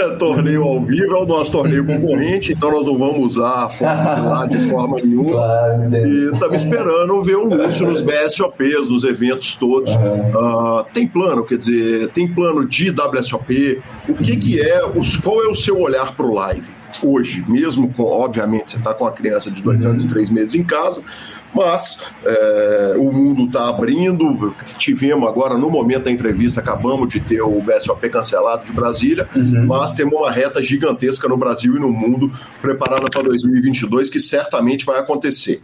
é, 0.00 0.16
torneio 0.16 0.64
ao 0.64 0.80
vivo, 0.80 1.14
é 1.14 1.22
o 1.22 1.26
nosso 1.26 1.52
torneio 1.52 1.84
concorrente, 1.86 2.52
então 2.52 2.70
nós 2.72 2.86
não 2.86 2.98
vamos 2.98 3.36
usar 3.36 3.64
a 3.64 3.68
foto 3.68 4.14
de 4.14 4.20
lá 4.26 4.46
de 4.46 4.70
forma 4.70 4.96
nenhuma. 5.00 5.30
Claro, 5.30 5.96
e 5.96 6.32
estava 6.32 6.56
esperando 6.56 7.22
ver 7.22 7.36
o 7.36 7.44
Lúcio 7.44 7.86
nos 7.86 8.00
BSOPs, 8.00 8.88
nos 8.88 9.04
eventos 9.04 9.54
todos. 9.56 9.94
Uhum. 9.94 10.80
Uh, 10.80 10.84
tem 10.94 11.06
plano, 11.06 11.44
quer 11.44 11.58
dizer, 11.58 12.08
tem 12.08 12.26
plano 12.26 12.66
de 12.66 12.90
WSOP? 12.90 13.80
O 14.08 14.14
que, 14.14 14.36
que 14.36 14.60
é, 14.60 14.84
os, 14.84 15.16
qual 15.16 15.44
é 15.44 15.48
o 15.48 15.54
seu 15.54 15.78
olhar 15.78 16.16
para 16.16 16.26
o 16.26 16.34
live? 16.34 16.77
Hoje, 17.02 17.44
mesmo 17.48 17.92
com, 17.92 18.04
obviamente, 18.04 18.70
você 18.70 18.76
está 18.78 18.94
com 18.94 19.04
uma 19.04 19.12
criança 19.12 19.50
de 19.50 19.62
dois 19.62 19.84
anos 19.84 20.04
e 20.04 20.08
três 20.08 20.30
meses 20.30 20.54
em 20.54 20.62
casa, 20.62 21.02
mas 21.54 22.00
é, 22.24 22.94
o 22.98 23.12
mundo 23.12 23.44
está 23.44 23.68
abrindo. 23.68 24.54
Tivemos 24.78 25.28
agora, 25.28 25.56
no 25.56 25.70
momento 25.70 26.04
da 26.04 26.10
entrevista, 26.10 26.60
acabamos 26.60 27.08
de 27.08 27.20
ter 27.20 27.40
o 27.42 27.60
BSOP 27.60 28.08
cancelado 28.08 28.64
de 28.64 28.72
Brasília, 28.72 29.28
uhum. 29.34 29.66
mas 29.66 29.94
temos 29.94 30.14
uma 30.14 30.30
reta 30.30 30.62
gigantesca 30.62 31.28
no 31.28 31.36
Brasil 31.36 31.76
e 31.76 31.80
no 31.80 31.90
mundo 31.90 32.30
preparada 32.60 33.08
para 33.10 33.22
2022 33.22 34.10
que 34.10 34.20
certamente 34.20 34.84
vai 34.84 34.98
acontecer. 34.98 35.62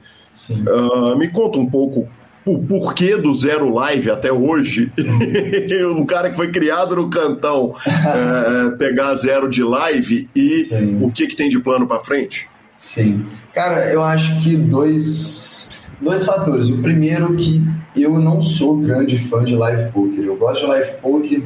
Uh, 0.51 1.17
me 1.17 1.29
conta 1.29 1.59
um 1.59 1.67
pouco 1.67 2.09
o 2.45 2.59
porquê 2.59 3.17
do 3.17 3.35
zero 3.35 3.73
live 3.73 4.11
até 4.11 4.33
hoje, 4.33 4.93
um 5.97 6.05
cara 6.05 6.31
que 6.31 6.37
foi 6.37 6.51
criado 6.51 6.97
no 6.97 7.09
cantão 7.09 7.75
é, 7.87 8.77
pegar 8.77 9.15
zero 9.17 9.49
de 9.49 9.63
live 9.63 10.29
e 10.35 10.65
Sim. 10.65 11.03
o 11.03 11.11
que, 11.11 11.27
que 11.27 11.37
tem 11.37 11.49
de 11.49 11.59
plano 11.59 11.87
para 11.87 12.01
frente? 12.01 12.49
Sim. 12.79 13.25
Cara, 13.55 13.91
eu 13.91 14.03
acho 14.03 14.43
que 14.43 14.57
dois, 14.57 15.71
dois 16.01 16.25
fatores. 16.27 16.69
O 16.69 16.83
primeiro 16.83 17.35
que 17.35 17.65
eu 17.97 18.19
não 18.19 18.43
sou 18.43 18.77
grande 18.77 19.19
fã 19.27 19.43
de 19.43 19.57
live 19.57 19.91
poker. 19.91 20.25
Eu 20.25 20.37
gosto 20.37 20.63
de 20.63 20.67
live 20.67 20.93
poker 21.01 21.43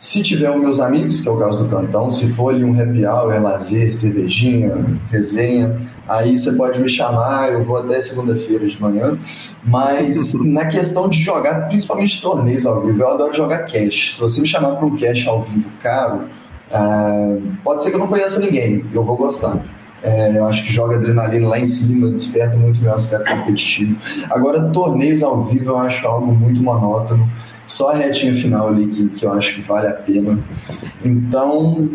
se 0.00 0.22
tiver 0.22 0.50
os 0.50 0.56
meus 0.56 0.80
amigos, 0.80 1.20
que 1.20 1.28
é 1.28 1.30
o 1.30 1.36
caso 1.36 1.62
do 1.62 1.68
Cantão, 1.68 2.10
se 2.10 2.32
for 2.32 2.54
ali 2.54 2.64
um 2.64 2.72
happy 2.72 3.04
hour, 3.04 3.38
lazer, 3.38 3.94
cervejinha, 3.94 4.98
resenha, 5.10 5.78
aí 6.08 6.38
você 6.38 6.52
pode 6.52 6.80
me 6.80 6.88
chamar, 6.88 7.52
eu 7.52 7.66
vou 7.66 7.76
até 7.76 8.00
segunda-feira 8.00 8.66
de 8.66 8.80
manhã. 8.80 9.18
Mas 9.62 10.32
na 10.42 10.64
questão 10.64 11.06
de 11.06 11.18
jogar, 11.18 11.68
principalmente 11.68 12.22
torneios 12.22 12.64
ao 12.64 12.80
vivo, 12.80 12.98
eu 12.98 13.08
adoro 13.08 13.30
jogar 13.34 13.66
cash. 13.66 14.14
Se 14.14 14.20
você 14.20 14.40
me 14.40 14.46
chamar 14.46 14.76
para 14.76 14.86
um 14.86 14.96
cash 14.96 15.26
ao 15.26 15.42
vivo 15.42 15.70
caro, 15.82 16.24
uh, 16.70 17.42
pode 17.62 17.82
ser 17.82 17.90
que 17.90 17.96
eu 17.96 18.00
não 18.00 18.08
conheça 18.08 18.40
ninguém, 18.40 18.82
eu 18.94 19.04
vou 19.04 19.18
gostar. 19.18 19.62
É, 20.02 20.36
eu 20.36 20.46
acho 20.46 20.64
que 20.64 20.72
joga 20.72 20.96
adrenalina 20.96 21.48
lá 21.48 21.58
em 21.58 21.64
cima, 21.64 22.10
desperta 22.10 22.56
muito 22.56 22.80
meu 22.80 22.94
aspecto 22.94 23.30
competitivo. 23.30 23.96
Agora, 24.30 24.70
torneios 24.70 25.22
ao 25.22 25.44
vivo 25.44 25.70
eu 25.70 25.76
acho 25.76 26.06
algo 26.06 26.32
muito 26.32 26.62
monótono. 26.62 27.30
Só 27.66 27.90
a 27.90 27.94
retinha 27.94 28.34
final 28.34 28.68
ali 28.68 28.86
que, 28.88 29.08
que 29.10 29.24
eu 29.24 29.32
acho 29.32 29.54
que 29.54 29.62
vale 29.62 29.88
a 29.88 29.92
pena. 29.92 30.42
Então, 31.04 31.88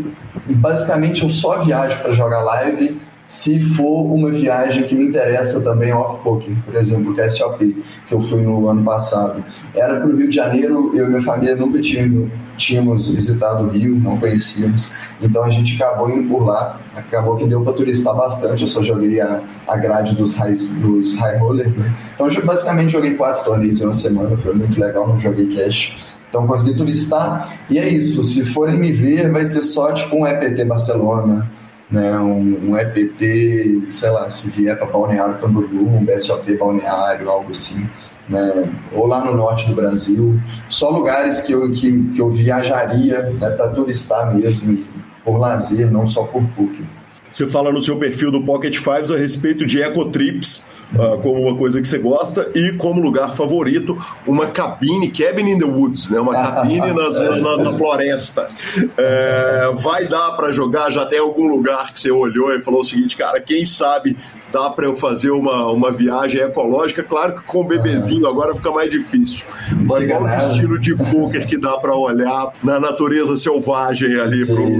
basicamente, 0.47 1.23
eu 1.23 1.29
só 1.29 1.61
viajo 1.63 1.97
para 2.01 2.13
jogar 2.13 2.41
live 2.41 3.01
se 3.27 3.59
for 3.59 4.03
uma 4.05 4.29
viagem 4.29 4.83
que 4.83 4.93
me 4.93 5.05
interessa 5.05 5.61
também 5.61 5.91
off-poker, 5.91 6.55
por 6.63 6.75
exemplo, 6.75 7.11
o 7.11 7.31
SOP, 7.31 7.83
que 8.07 8.13
eu 8.13 8.21
fui 8.21 8.41
no 8.41 8.69
ano 8.69 8.83
passado. 8.83 9.43
Era 9.73 9.99
para 9.99 10.07
o 10.07 10.15
Rio 10.15 10.29
de 10.29 10.35
Janeiro, 10.35 10.91
eu 10.95 11.05
e 11.05 11.09
minha 11.09 11.21
família 11.23 11.55
nunca 11.55 11.81
tínhamos, 11.81 12.29
tínhamos 12.55 13.09
visitado 13.09 13.65
o 13.65 13.69
Rio, 13.69 13.95
não 13.95 14.19
conhecíamos, 14.19 14.91
então 15.21 15.43
a 15.43 15.49
gente 15.49 15.81
acabou 15.81 16.09
indo 16.09 16.29
por 16.29 16.45
lá, 16.45 16.79
acabou 16.95 17.35
que 17.35 17.47
deu 17.47 17.61
para 17.63 17.73
turistar 17.73 18.15
bastante, 18.15 18.61
eu 18.61 18.67
só 18.67 18.83
joguei 18.83 19.19
a, 19.19 19.41
a 19.67 19.77
grade 19.77 20.15
dos 20.15 20.37
high, 20.37 20.53
dos 20.81 21.17
high 21.17 21.37
rollers, 21.37 21.77
né? 21.77 21.93
Então 22.13 22.27
eu 22.27 22.45
basicamente 22.45 22.91
joguei 22.91 23.15
quatro 23.15 23.43
torneios 23.43 23.79
em 23.81 23.83
uma 23.83 23.93
semana, 23.93 24.37
foi 24.37 24.53
muito 24.53 24.79
legal, 24.79 25.07
não 25.07 25.17
joguei 25.17 25.47
cash. 25.55 25.95
Então 26.29 26.45
consegui 26.47 26.75
turistar, 26.77 27.57
e 27.69 27.79
é 27.79 27.87
isso, 27.87 28.23
se 28.23 28.45
forem 28.45 28.77
me 28.77 28.91
ver, 28.91 29.31
vai 29.31 29.45
ser 29.45 29.61
só 29.61 29.93
tipo 29.93 30.17
um 30.17 30.27
EPT 30.27 30.65
Barcelona, 30.65 31.49
né, 31.89 32.17
um, 32.17 32.71
um 32.71 32.77
EPT, 32.77 33.91
sei 33.91 34.09
lá, 34.09 34.29
se 34.29 34.49
vier 34.49 34.77
para 34.77 34.87
Balneário 34.87 35.37
Camboriú, 35.37 35.87
um 35.87 36.03
BSOP 36.03 36.57
Balneário, 36.57 37.29
algo 37.29 37.51
assim, 37.51 37.87
né, 38.27 38.71
ou 38.91 39.05
lá 39.05 39.23
no 39.23 39.35
norte 39.35 39.67
do 39.67 39.75
Brasil, 39.75 40.39
só 40.67 40.89
lugares 40.89 41.41
que 41.41 41.53
eu, 41.53 41.69
que, 41.71 42.09
que 42.09 42.19
eu 42.19 42.29
viajaria 42.29 43.21
né, 43.21 43.49
para 43.51 43.69
turistar 43.69 44.35
mesmo, 44.35 44.73
e 44.73 44.85
por 45.23 45.37
lazer, 45.37 45.91
não 45.91 46.05
só 46.07 46.23
por 46.23 46.43
PUC. 46.49 46.85
Você 47.31 47.45
fala 47.45 47.71
no 47.71 47.83
seu 47.83 47.97
perfil 47.97 48.31
do 48.31 48.43
Pocket 48.43 48.77
Fives 48.77 49.11
a 49.11 49.17
respeito 49.17 49.65
de 49.65 49.81
ecotrips, 49.81 50.65
uh, 50.93 51.17
como 51.21 51.41
uma 51.41 51.57
coisa 51.57 51.81
que 51.81 51.87
você 51.87 51.97
gosta, 51.97 52.49
e 52.53 52.73
como 52.73 53.01
lugar 53.01 53.35
favorito, 53.35 53.97
uma 54.25 54.47
cabine, 54.47 55.09
cabin 55.09 55.51
in 55.51 55.57
the 55.57 55.65
woods, 55.65 56.09
né? 56.09 56.19
uma 56.19 56.33
cabine 56.33 56.91
nas, 56.93 57.19
na, 57.19 57.57
na, 57.57 57.73
floresta. 57.73 58.49
É, 58.97 59.71
vai 59.81 60.07
dar 60.07 60.31
para 60.31 60.51
jogar? 60.51 60.91
Já 60.91 61.05
tem 61.05 61.19
algum 61.19 61.47
lugar 61.47 61.93
que 61.93 61.99
você 61.99 62.11
olhou 62.11 62.53
e 62.53 62.61
falou 62.61 62.81
o 62.81 62.85
seguinte, 62.85 63.17
cara, 63.17 63.39
quem 63.39 63.65
sabe 63.65 64.17
dá 64.51 64.69
para 64.69 64.85
eu 64.85 64.95
fazer 64.95 65.31
uma, 65.31 65.67
uma 65.67 65.91
viagem 65.91 66.41
ecológica? 66.41 67.03
Claro 67.03 67.35
que 67.35 67.43
com 67.43 67.61
o 67.61 67.63
bebezinho 67.63 68.27
agora 68.27 68.55
fica 68.55 68.71
mais 68.71 68.89
difícil. 68.89 69.45
Mas 69.71 70.09
qual 70.09 70.27
é 70.27 70.47
o 70.47 70.51
estilo 70.51 70.79
de 70.79 70.95
poker 70.95 71.47
que 71.47 71.57
dá 71.57 71.77
para 71.77 71.95
olhar 71.95 72.53
na 72.63 72.79
natureza 72.79 73.37
selvagem 73.37 74.19
ali 74.19 74.45
para 74.45 74.61
o 74.61 74.79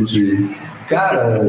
Cara, 0.87 1.39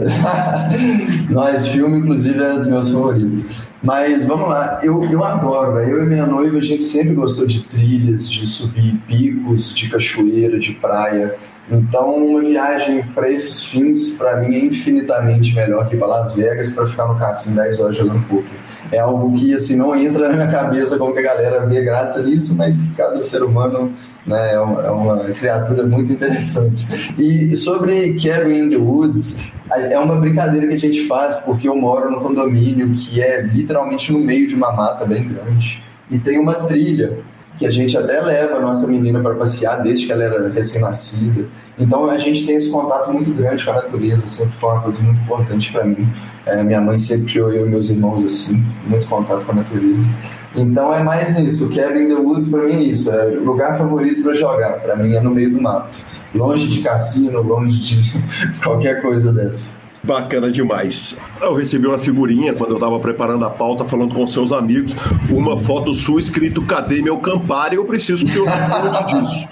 nós, 1.29 1.67
filme, 1.69 1.99
inclusive, 1.99 2.43
é 2.43 2.53
dos 2.55 2.67
meus 2.67 2.91
favoritos. 2.91 3.47
Mas 3.87 4.27
vamos 4.27 4.49
lá, 4.49 4.81
eu, 4.83 5.05
eu 5.05 5.23
adoro, 5.23 5.75
véio. 5.75 5.91
eu 5.91 6.03
e 6.03 6.07
minha 6.07 6.27
noiva, 6.27 6.59
a 6.59 6.61
gente 6.61 6.83
sempre 6.83 7.15
gostou 7.15 7.47
de 7.47 7.63
trilhas, 7.63 8.29
de 8.29 8.45
subir 8.45 9.01
picos, 9.07 9.73
de 9.73 9.89
cachoeira, 9.89 10.59
de 10.59 10.73
praia. 10.73 11.37
Então, 11.71 12.17
uma 12.17 12.41
viagem 12.41 13.05
para 13.15 13.31
esses 13.31 13.63
fins, 13.63 14.19
para 14.19 14.39
mim, 14.39 14.57
é 14.57 14.65
infinitamente 14.65 15.55
melhor 15.55 15.89
que 15.89 15.95
ir 15.95 16.01
para 16.01 16.09
Las 16.09 16.35
Vegas 16.35 16.73
para 16.73 16.89
ficar 16.89 17.07
no 17.07 17.17
cassino 17.17 17.55
10 17.55 17.79
horas 17.79 17.97
jogando 17.97 18.27
poker. 18.27 18.59
É 18.93 18.99
algo 18.99 19.33
que, 19.37 19.55
assim, 19.55 19.77
não 19.77 19.95
entra 19.95 20.29
na 20.29 20.35
minha 20.35 20.49
cabeça 20.49 20.99
como 20.99 21.13
que 21.13 21.19
a 21.19 21.23
galera 21.23 21.67
vê 21.67 21.83
graça 21.83 22.23
nisso, 22.23 22.55
mas 22.55 22.95
cada 22.97 23.21
ser 23.23 23.43
humano 23.43 23.93
né, 24.27 24.55
é 24.55 24.61
uma 24.61 25.29
é 25.29 25.33
criatura 25.33 25.87
muito 25.87 26.13
interessante. 26.13 27.15
E 27.19 27.55
sobre 27.57 28.15
Cabin 28.15 28.65
in 28.65 28.69
the 28.69 28.77
Woods, 28.77 29.53
é 29.71 29.99
uma 29.99 30.17
brincadeira 30.17 30.67
que 30.69 30.75
a 30.75 30.79
gente 30.79 31.07
faz 31.07 31.41
porque 31.41 31.69
eu 31.69 31.77
moro 31.77 32.11
no 32.11 32.21
condomínio 32.21 32.95
que 32.95 33.21
é 33.21 33.43
literalmente 33.43 34.13
no 34.13 34.19
meio 34.19 34.47
de 34.47 34.55
uma 34.55 34.73
mata 34.73 35.05
bem 35.05 35.29
grande 35.29 35.83
e 36.11 36.19
tem 36.19 36.39
uma 36.39 36.55
trilha 36.67 37.19
que 37.59 37.67
a 37.67 37.71
gente 37.71 37.97
até 37.97 38.21
leva 38.21 38.57
a 38.57 38.61
nossa 38.61 38.87
menina 38.87 39.21
para 39.21 39.35
passear 39.35 39.83
desde 39.83 40.07
que 40.07 40.13
ela 40.13 40.25
era 40.25 40.49
recém-nascida. 40.49 41.47
Então 41.79 42.09
a 42.09 42.19
gente 42.19 42.47
tem 42.47 42.57
esse 42.57 42.71
contato 42.71 43.13
muito 43.13 43.33
grande 43.33 43.65
com 43.65 43.71
a 43.71 43.75
natureza, 43.75 44.27
sempre 44.27 44.55
foi 44.59 44.71
uma 44.71 44.83
coisa 44.83 45.03
muito 45.03 45.21
importante 45.23 45.73
para 45.73 45.85
mim. 45.85 46.09
É, 46.47 46.63
minha 46.63 46.81
mãe 46.81 46.99
sempre 46.99 47.33
criou 47.33 47.53
eu 47.53 47.67
e 47.67 47.71
meus 47.71 47.91
irmãos 47.91 48.25
assim, 48.25 48.65
muito 48.87 49.07
contato 49.09 49.45
com 49.45 49.53
a 49.53 49.57
natureza. 49.57 50.09
Então 50.55 50.95
é 50.95 51.03
mais 51.03 51.39
isso. 51.39 51.67
O 51.67 51.71
Kevin 51.71 52.09
the 52.09 52.15
Woods 52.15 52.49
para 52.51 52.63
mim 52.63 52.75
é 52.75 52.83
isso. 52.83 53.11
É 53.11 53.27
lugar 53.27 53.77
favorito 53.77 54.23
para 54.23 54.35
jogar. 54.35 54.81
Para 54.81 54.97
mim 54.97 55.15
é 55.15 55.21
no 55.21 55.31
meio 55.31 55.51
do 55.51 55.61
mato, 55.61 55.99
longe 56.35 56.69
de 56.69 56.83
cassino, 56.83 57.43
longe 57.43 57.79
de 57.81 58.23
qualquer 58.63 59.03
coisa 59.03 59.33
dessa. 59.33 59.77
Bacana 60.07 60.53
demais. 60.53 61.17
Eu 61.41 61.55
recebi 61.55 61.87
uma 61.87 61.99
figurinha 61.99 62.55
quando 62.55 62.71
eu 62.71 62.77
estava 62.77 63.01
preparando 63.01 63.45
a 63.45 63.51
pauta, 63.51 63.85
falando 63.85 64.15
com 64.15 64.25
seus 64.25 64.53
amigos, 64.53 64.95
uma 65.29 65.59
foto 65.59 65.93
sua 65.93 66.21
escrito 66.21 66.63
Cadê 66.63 67.03
meu 67.03 67.19
Campari? 67.19 67.75
Eu 67.75 67.85
preciso 67.85 68.25
que 68.25 68.37
eu 68.37 68.45
conte 68.45 69.21
disso. 69.21 69.49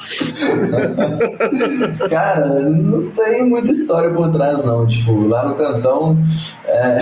Cara, 2.09 2.71
não 2.71 3.11
tem 3.11 3.45
muita 3.49 3.73
história 3.73 4.11
por 4.11 4.31
trás, 4.31 4.65
não. 4.65 4.87
Tipo, 4.87 5.27
lá 5.27 5.49
no 5.49 5.57
cantão, 5.57 6.17
é, 6.67 7.01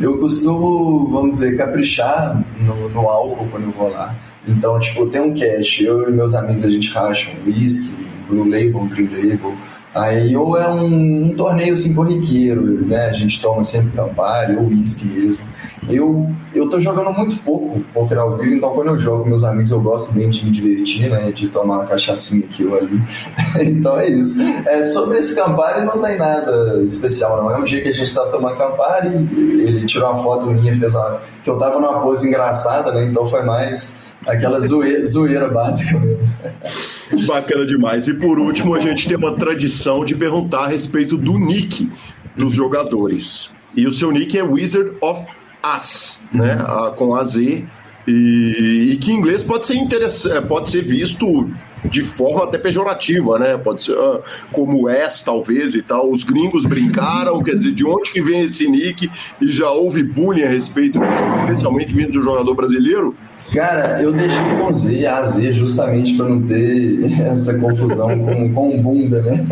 eu 0.00 0.18
costumo, 0.18 1.10
vamos 1.10 1.32
dizer, 1.32 1.58
caprichar 1.58 2.42
no, 2.58 2.88
no 2.88 3.00
álcool 3.00 3.48
quando 3.50 3.64
eu 3.64 3.72
vou 3.72 3.90
lá. 3.90 4.14
Então, 4.46 4.80
tipo, 4.80 5.06
tem 5.06 5.20
um 5.20 5.34
cash, 5.34 5.80
eu 5.80 6.08
e 6.08 6.12
meus 6.12 6.34
amigos 6.34 6.64
a 6.64 6.70
gente 6.70 6.90
racha 6.90 7.30
um 7.30 7.46
whisky, 7.46 8.06
Blue 8.28 8.44
Label, 8.44 8.86
Green 8.86 9.08
Label. 9.08 9.54
Aí 9.98 10.36
ou 10.36 10.56
é 10.56 10.68
um, 10.68 11.24
um, 11.24 11.34
torneio 11.34 11.72
assim 11.72 11.92
corriqueiro, 11.92 12.86
né? 12.86 13.06
A 13.06 13.12
gente 13.12 13.42
toma 13.42 13.64
sempre 13.64 13.90
Campari 13.90 14.56
ou 14.56 14.66
uísque 14.66 15.06
mesmo. 15.06 15.44
Eu, 15.88 16.30
eu 16.54 16.68
tô 16.70 16.78
jogando 16.78 17.12
muito 17.12 17.36
pouco 17.42 17.80
poker 17.92 18.18
ao 18.18 18.36
vivo, 18.36 18.54
então 18.54 18.70
quando 18.70 18.88
eu 18.88 18.98
jogo 18.98 19.26
meus 19.26 19.42
amigos 19.42 19.70
eu 19.70 19.80
gosto 19.80 20.12
bem 20.12 20.30
de 20.30 20.44
me 20.44 20.52
divertir, 20.52 21.10
né? 21.10 21.32
De 21.32 21.48
tomar 21.48 21.78
uma 21.78 21.86
cachaçinha 21.86 22.44
aqui 22.44 22.64
ou 22.64 22.76
ali. 22.76 23.02
então 23.60 23.98
é 23.98 24.08
isso. 24.08 24.40
É, 24.66 24.82
sobre 24.82 25.18
esse 25.18 25.34
Campari 25.34 25.84
não 25.84 26.00
tem 26.00 26.16
nada 26.16 26.80
especial, 26.84 27.42
não. 27.42 27.50
É 27.50 27.58
um 27.58 27.64
dia 27.64 27.82
que 27.82 27.88
a 27.88 27.92
gente 27.92 28.14
tá 28.14 28.24
tomando 28.26 28.56
Campari, 28.56 29.08
ele 29.08 29.84
tirou 29.84 30.12
uma 30.12 30.22
foto 30.22 30.46
minha, 30.46 30.76
fez 30.76 30.94
uma. 30.94 31.20
que 31.42 31.50
eu 31.50 31.58
tava 31.58 31.80
numa 31.80 32.00
pose 32.00 32.28
engraçada, 32.28 32.92
né? 32.92 33.02
Então 33.02 33.26
foi 33.26 33.42
mais 33.42 33.96
aquela 34.26 34.60
zoeira, 34.60 35.04
zoeira 35.04 35.48
básica 35.48 35.98
mesmo. 35.98 37.26
Bacana 37.26 37.64
demais. 37.64 38.08
E 38.08 38.14
por 38.14 38.38
último, 38.38 38.74
a 38.74 38.80
gente 38.80 39.08
tem 39.08 39.16
uma 39.16 39.36
tradição 39.36 40.04
de 40.04 40.14
perguntar 40.14 40.64
a 40.64 40.68
respeito 40.68 41.16
do 41.16 41.38
nick 41.38 41.90
dos 42.36 42.54
jogadores. 42.54 43.52
E 43.76 43.86
o 43.86 43.92
seu 43.92 44.10
nick 44.10 44.36
é 44.36 44.42
Wizard 44.42 44.96
of 45.00 45.26
As, 45.62 46.22
né? 46.32 46.56
Uhum. 46.56 46.94
com 46.94 47.14
AZ. 47.14 47.36
E, 47.36 47.64
e 48.06 48.96
que 48.96 49.12
em 49.12 49.16
inglês 49.16 49.44
pode 49.44 49.66
ser 49.66 49.74
interessante, 49.74 50.46
pode 50.46 50.70
ser 50.70 50.82
visto 50.82 51.50
de 51.84 52.02
forma 52.02 52.44
até 52.44 52.58
pejorativa, 52.58 53.38
né? 53.38 53.56
Pode 53.56 53.84
ser 53.84 53.92
uh, 53.92 54.22
como 54.50 54.88
S, 54.88 55.24
talvez, 55.24 55.74
e 55.74 55.82
tal. 55.82 56.10
Os 56.10 56.24
gringos 56.24 56.64
brincaram, 56.64 57.42
quer 57.42 57.56
dizer, 57.56 57.72
de 57.72 57.86
onde 57.86 58.10
que 58.10 58.20
vem 58.20 58.42
esse 58.42 58.68
nick? 58.68 59.10
E 59.40 59.52
já 59.52 59.70
houve 59.70 60.02
bullying 60.02 60.44
a 60.44 60.48
respeito 60.48 60.98
disso, 60.98 61.40
especialmente 61.40 61.94
vindo 61.94 62.18
um 62.18 62.22
jogador 62.22 62.54
brasileiro. 62.54 63.14
Cara, 63.52 64.02
eu 64.02 64.12
deixei 64.12 64.44
com 64.60 64.72
Z, 64.72 65.06
AZ, 65.06 65.36
justamente 65.54 66.14
para 66.16 66.28
não 66.28 66.42
ter 66.42 67.00
essa 67.22 67.58
confusão 67.58 68.18
com, 68.18 68.52
com 68.52 68.82
bunda, 68.82 69.22
né? 69.22 69.46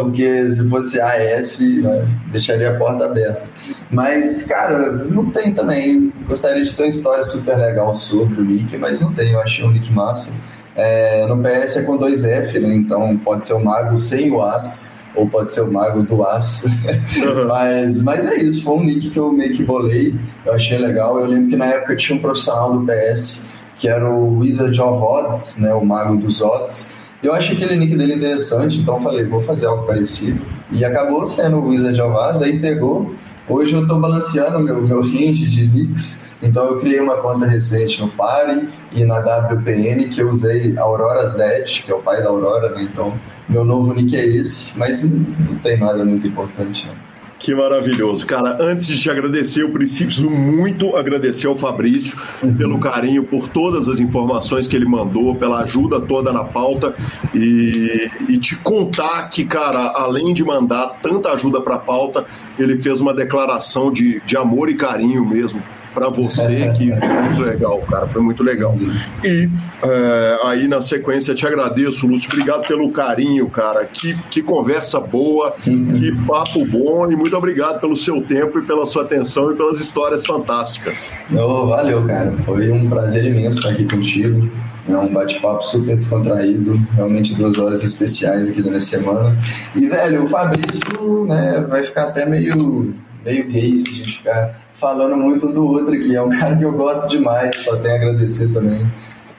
Porque 0.00 0.50
se 0.50 0.68
fosse 0.68 1.00
AS, 1.00 1.60
né, 1.82 2.06
deixaria 2.30 2.70
a 2.70 2.78
porta 2.78 3.06
aberta. 3.06 3.42
Mas, 3.90 4.44
cara, 4.44 4.92
não 4.92 5.30
tem 5.30 5.52
também. 5.52 6.12
Gostaria 6.28 6.62
de 6.62 6.74
ter 6.74 6.82
uma 6.82 6.88
história 6.88 7.24
super 7.24 7.56
legal 7.56 7.94
sobre 7.94 8.40
o 8.40 8.44
Nick, 8.44 8.76
mas 8.76 9.00
não 9.00 9.12
tem. 9.12 9.32
Eu 9.32 9.40
achei 9.40 9.64
um 9.64 9.70
Nick 9.70 9.90
massa. 9.92 10.34
É, 10.74 11.26
no 11.26 11.42
PS 11.42 11.76
é 11.76 11.82
com 11.82 11.96
dois 11.96 12.24
F, 12.24 12.58
né? 12.58 12.74
Então 12.74 13.16
pode 13.18 13.44
ser 13.44 13.54
o 13.54 13.64
mago 13.64 13.96
sem 13.96 14.30
o 14.30 14.42
As 14.42 15.01
ou 15.14 15.28
pode 15.28 15.52
ser 15.52 15.62
o 15.62 15.72
Mago 15.72 16.02
do 16.02 16.24
Aço. 16.24 16.68
Uhum. 16.68 17.46
mas, 17.48 18.02
mas 18.02 18.26
é 18.26 18.36
isso, 18.36 18.62
foi 18.62 18.74
um 18.74 18.84
nick 18.84 19.10
que 19.10 19.18
eu 19.18 19.32
meio 19.32 19.52
que 19.52 19.62
bolei, 19.62 20.14
eu 20.44 20.52
achei 20.52 20.78
legal. 20.78 21.18
Eu 21.18 21.26
lembro 21.26 21.48
que 21.48 21.56
na 21.56 21.66
época 21.66 21.96
tinha 21.96 22.18
um 22.18 22.22
profissional 22.22 22.72
do 22.72 22.86
PS 22.86 23.52
que 23.76 23.88
era 23.88 24.08
o 24.08 24.38
Wizard 24.38 24.80
of 24.80 25.02
Odds, 25.02 25.58
né, 25.58 25.74
o 25.74 25.84
Mago 25.84 26.16
dos 26.16 26.40
Odds. 26.40 26.94
Eu 27.22 27.32
achei 27.32 27.56
aquele 27.56 27.76
nick 27.76 27.96
dele 27.96 28.14
interessante, 28.14 28.78
então 28.78 29.00
falei, 29.00 29.24
vou 29.24 29.40
fazer 29.40 29.66
algo 29.66 29.86
parecido. 29.86 30.44
E 30.70 30.84
acabou 30.84 31.26
sendo 31.26 31.58
o 31.58 31.68
Wizard 31.68 32.00
of 32.00 32.12
Odds, 32.12 32.42
aí 32.42 32.58
pegou. 32.58 33.12
Hoje 33.48 33.74
eu 33.74 33.82
estou 33.82 33.98
balanceando 33.98 34.60
meu, 34.60 34.80
meu 34.80 35.02
range 35.02 35.48
de 35.48 35.66
nicks, 35.66 36.31
então 36.42 36.66
eu 36.66 36.80
criei 36.80 37.00
uma 37.00 37.16
conta 37.18 37.46
recente 37.46 38.00
no 38.00 38.08
Pare 38.08 38.68
e 38.94 39.04
na 39.04 39.18
WPN 39.18 40.08
que 40.08 40.20
eu 40.20 40.28
usei 40.28 40.76
Aurora's 40.76 41.34
Dead, 41.34 41.84
que 41.84 41.90
é 41.90 41.94
o 41.94 42.02
pai 42.02 42.22
da 42.22 42.28
Aurora, 42.28 42.70
né? 42.70 42.82
Então 42.82 43.18
meu 43.48 43.64
novo 43.64 43.94
nick 43.94 44.16
é 44.16 44.26
esse, 44.26 44.76
mas 44.78 45.04
não 45.04 45.56
tem 45.62 45.78
nada 45.78 46.04
muito 46.04 46.26
importante. 46.26 46.86
Né? 46.86 46.94
Que 47.42 47.56
maravilhoso. 47.56 48.24
Cara, 48.24 48.56
antes 48.60 48.86
de 48.86 49.00
te 49.00 49.10
agradecer, 49.10 49.62
eu 49.62 49.70
preciso 49.70 50.30
muito 50.30 50.96
agradecer 50.96 51.48
ao 51.48 51.56
Fabrício 51.56 52.16
uhum. 52.40 52.54
pelo 52.54 52.78
carinho, 52.78 53.24
por 53.24 53.48
todas 53.48 53.88
as 53.88 53.98
informações 53.98 54.68
que 54.68 54.76
ele 54.76 54.84
mandou, 54.84 55.34
pela 55.34 55.62
ajuda 55.62 56.00
toda 56.00 56.32
na 56.32 56.44
pauta 56.44 56.94
e, 57.34 58.08
e 58.28 58.38
te 58.38 58.56
contar 58.58 59.28
que, 59.28 59.44
cara, 59.44 59.92
além 59.96 60.32
de 60.32 60.44
mandar 60.44 61.00
tanta 61.02 61.32
ajuda 61.32 61.60
para 61.60 61.74
a 61.74 61.80
pauta, 61.80 62.24
ele 62.56 62.80
fez 62.80 63.00
uma 63.00 63.12
declaração 63.12 63.92
de, 63.92 64.22
de 64.24 64.36
amor 64.36 64.68
e 64.68 64.74
carinho 64.74 65.26
mesmo 65.28 65.60
para 65.94 66.08
você, 66.08 66.72
que 66.76 66.90
foi 66.90 67.08
muito 67.08 67.42
legal, 67.42 67.78
cara, 67.90 68.06
foi 68.06 68.22
muito 68.22 68.42
legal. 68.42 68.76
E 69.24 69.48
é, 69.82 70.38
aí 70.44 70.68
na 70.68 70.80
sequência 70.82 71.34
te 71.34 71.46
agradeço, 71.46 72.06
Lúcio, 72.06 72.30
obrigado 72.32 72.66
pelo 72.66 72.90
carinho, 72.90 73.48
cara, 73.48 73.84
que, 73.84 74.14
que 74.30 74.42
conversa 74.42 75.00
boa, 75.00 75.54
uhum. 75.66 75.94
que 75.94 76.12
papo 76.26 76.64
bom 76.66 77.10
e 77.10 77.16
muito 77.16 77.36
obrigado 77.36 77.80
pelo 77.80 77.96
seu 77.96 78.22
tempo 78.22 78.58
e 78.58 78.62
pela 78.62 78.86
sua 78.86 79.02
atenção 79.02 79.52
e 79.52 79.56
pelas 79.56 79.78
histórias 79.78 80.24
fantásticas. 80.24 81.14
Oh, 81.32 81.66
valeu, 81.66 82.04
cara, 82.06 82.34
foi 82.44 82.70
um 82.70 82.88
prazer 82.88 83.24
imenso 83.24 83.58
estar 83.58 83.70
aqui 83.70 83.84
contigo. 83.84 84.50
É 84.88 84.96
um 84.96 85.12
bate-papo 85.12 85.62
super 85.62 85.96
descontraído, 85.96 86.74
realmente 86.94 87.34
duas 87.36 87.56
horas 87.56 87.84
especiais 87.84 88.48
aqui 88.48 88.60
durante 88.60 88.78
a 88.78 88.80
semana. 88.80 89.38
E, 89.76 89.86
velho, 89.86 90.24
o 90.24 90.28
Fabrício, 90.28 91.24
né, 91.26 91.64
vai 91.68 91.84
ficar 91.84 92.04
até 92.04 92.26
meio, 92.26 92.92
meio 93.24 93.48
gay 93.48 93.76
se 93.76 93.88
a 93.88 93.92
gente 93.92 94.16
ficar 94.18 94.61
falando 94.82 95.16
muito 95.16 95.46
um 95.46 95.52
do 95.52 95.64
outro 95.64 95.94
aqui. 95.94 96.16
É 96.16 96.20
um 96.20 96.28
cara 96.36 96.56
que 96.56 96.64
eu 96.64 96.72
gosto 96.72 97.08
demais, 97.08 97.60
só 97.60 97.76
tenho 97.76 97.94
a 97.94 97.96
agradecer 97.98 98.48
também. 98.52 98.90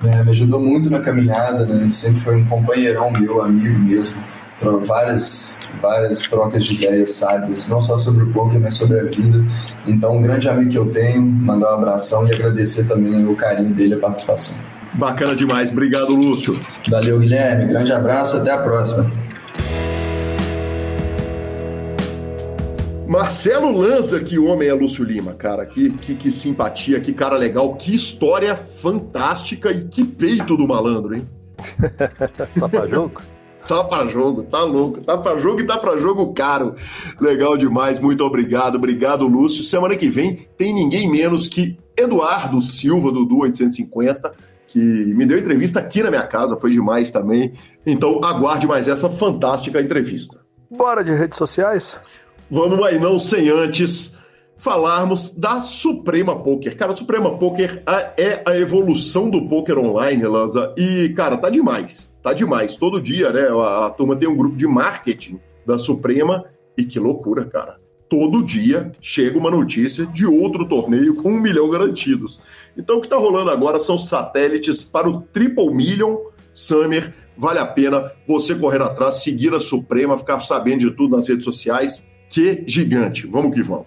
É, 0.05 0.23
me 0.23 0.31
ajudou 0.31 0.59
muito 0.59 0.89
na 0.89 1.01
caminhada, 1.01 1.65
né? 1.65 1.87
Sempre 1.89 2.21
foi 2.21 2.35
um 2.37 2.45
companheirão 2.45 3.11
meu, 3.11 3.41
amigo 3.41 3.77
mesmo. 3.77 4.23
Várias, 4.85 5.59
várias 5.81 6.21
trocas 6.21 6.63
de 6.63 6.75
ideias 6.75 7.11
sábias, 7.11 7.67
não 7.67 7.81
só 7.81 7.97
sobre 7.97 8.23
o 8.23 8.31
poker, 8.31 8.61
mas 8.61 8.75
sobre 8.75 8.97
a 8.97 9.03
vida. 9.03 9.43
Então, 9.85 10.15
um 10.15 10.21
grande 10.21 10.47
amigo 10.47 10.71
que 10.71 10.77
eu 10.77 10.89
tenho, 10.89 11.21
mandar 11.21 11.71
um 11.71 11.79
abração 11.79 12.25
e 12.27 12.33
agradecer 12.33 12.87
também 12.87 13.25
o 13.25 13.35
carinho 13.35 13.73
dele 13.73 13.95
e 13.95 13.97
a 13.97 13.99
participação. 13.99 14.57
Bacana 14.93 15.35
demais. 15.35 15.71
Obrigado, 15.71 16.15
Lúcio. 16.15 16.57
Valeu, 16.89 17.19
Guilherme. 17.19 17.65
Grande 17.65 17.91
abraço. 17.91 18.37
Até 18.37 18.51
a 18.51 18.57
próxima. 18.59 19.11
Marcelo 23.13 23.71
Lanza, 23.71 24.19
que 24.21 24.39
homem 24.39 24.67
é 24.67 24.73
Lúcio 24.73 25.03
Lima, 25.03 25.35
cara. 25.35 25.67
Que, 25.67 25.91
que, 25.91 26.15
que, 26.15 26.31
simpatia, 26.31 26.99
que 26.99 27.13
cara 27.13 27.37
legal, 27.37 27.75
que 27.75 27.93
história 27.93 28.55
fantástica 28.55 29.69
e 29.69 29.83
que 29.83 30.03
peito 30.03 30.57
do 30.57 30.67
malandro, 30.67 31.13
hein? 31.13 31.29
tá 32.59 32.67
pra 32.67 32.87
jogo? 32.87 33.21
tá 33.67 33.83
pra 33.83 34.07
jogo, 34.07 34.41
tá 34.41 34.63
louco. 34.63 35.03
Tá 35.03 35.15
pra 35.15 35.39
jogo 35.39 35.61
e 35.61 35.67
tá 35.67 35.77
pra 35.77 35.95
jogo 35.99 36.33
caro. 36.33 36.73
Legal 37.21 37.55
demais, 37.55 37.99
muito 37.99 38.25
obrigado. 38.25 38.77
Obrigado, 38.77 39.27
Lúcio. 39.27 39.63
Semana 39.63 39.95
que 39.95 40.09
vem 40.09 40.47
tem 40.57 40.73
ninguém 40.73 41.07
menos 41.07 41.47
que 41.47 41.77
Eduardo 41.95 42.59
Silva, 42.63 43.11
do 43.11 43.25
Du 43.25 43.41
850 43.41 44.33
que 44.69 45.13
me 45.13 45.23
deu 45.23 45.37
entrevista 45.37 45.79
aqui 45.79 46.01
na 46.01 46.09
minha 46.09 46.25
casa, 46.25 46.55
foi 46.55 46.71
demais 46.71 47.11
também. 47.11 47.53
Então 47.85 48.19
aguarde 48.23 48.65
mais 48.65 48.87
essa 48.87 49.07
fantástica 49.07 49.79
entrevista. 49.79 50.41
Bora 50.75 51.03
de 51.03 51.11
redes 51.13 51.37
sociais? 51.37 51.95
Vamos 52.49 52.85
aí, 52.85 52.99
não 52.99 53.17
sem 53.17 53.49
antes 53.49 54.13
falarmos 54.63 55.35
da 55.35 55.61
Suprema 55.61 56.41
Poker. 56.41 56.77
Cara, 56.77 56.93
a 56.93 56.95
Suprema 56.95 57.37
Poker 57.37 57.83
é 58.17 58.41
a 58.45 58.57
evolução 58.57 59.29
do 59.29 59.47
poker 59.47 59.77
online, 59.77 60.25
Lanza. 60.25 60.73
E, 60.77 61.09
cara, 61.09 61.37
tá 61.37 61.49
demais. 61.49 62.13
Tá 62.23 62.33
demais. 62.33 62.77
Todo 62.77 63.01
dia, 63.01 63.31
né? 63.31 63.47
A, 63.49 63.87
a 63.87 63.89
turma 63.89 64.15
tem 64.15 64.29
um 64.29 64.35
grupo 64.35 64.55
de 64.55 64.67
marketing 64.67 65.39
da 65.65 65.77
Suprema. 65.77 66.45
E 66.77 66.83
que 66.85 66.99
loucura, 66.99 67.45
cara. 67.45 67.77
Todo 68.09 68.43
dia 68.43 68.91
chega 69.01 69.37
uma 69.37 69.51
notícia 69.51 70.05
de 70.05 70.25
outro 70.25 70.65
torneio 70.65 71.15
com 71.15 71.29
um 71.29 71.41
milhão 71.41 71.69
garantidos. 71.69 72.39
Então, 72.77 72.97
o 72.97 73.01
que 73.01 73.07
está 73.07 73.17
rolando 73.17 73.49
agora 73.49 73.79
são 73.79 73.97
satélites 73.97 74.83
para 74.83 75.09
o 75.09 75.21
Triple 75.21 75.73
Million 75.73 76.17
Summer. 76.53 77.13
Vale 77.35 77.59
a 77.59 77.65
pena 77.65 78.11
você 78.27 78.53
correr 78.53 78.81
atrás, 78.81 79.23
seguir 79.23 79.53
a 79.53 79.59
Suprema, 79.59 80.17
ficar 80.17 80.39
sabendo 80.39 80.81
de 80.81 80.91
tudo 80.91 81.15
nas 81.15 81.27
redes 81.27 81.43
sociais 81.43 82.05
que 82.33 82.63
gigante. 82.65 83.27
Vamos 83.27 83.53
que 83.53 83.61
vamos. 83.61 83.85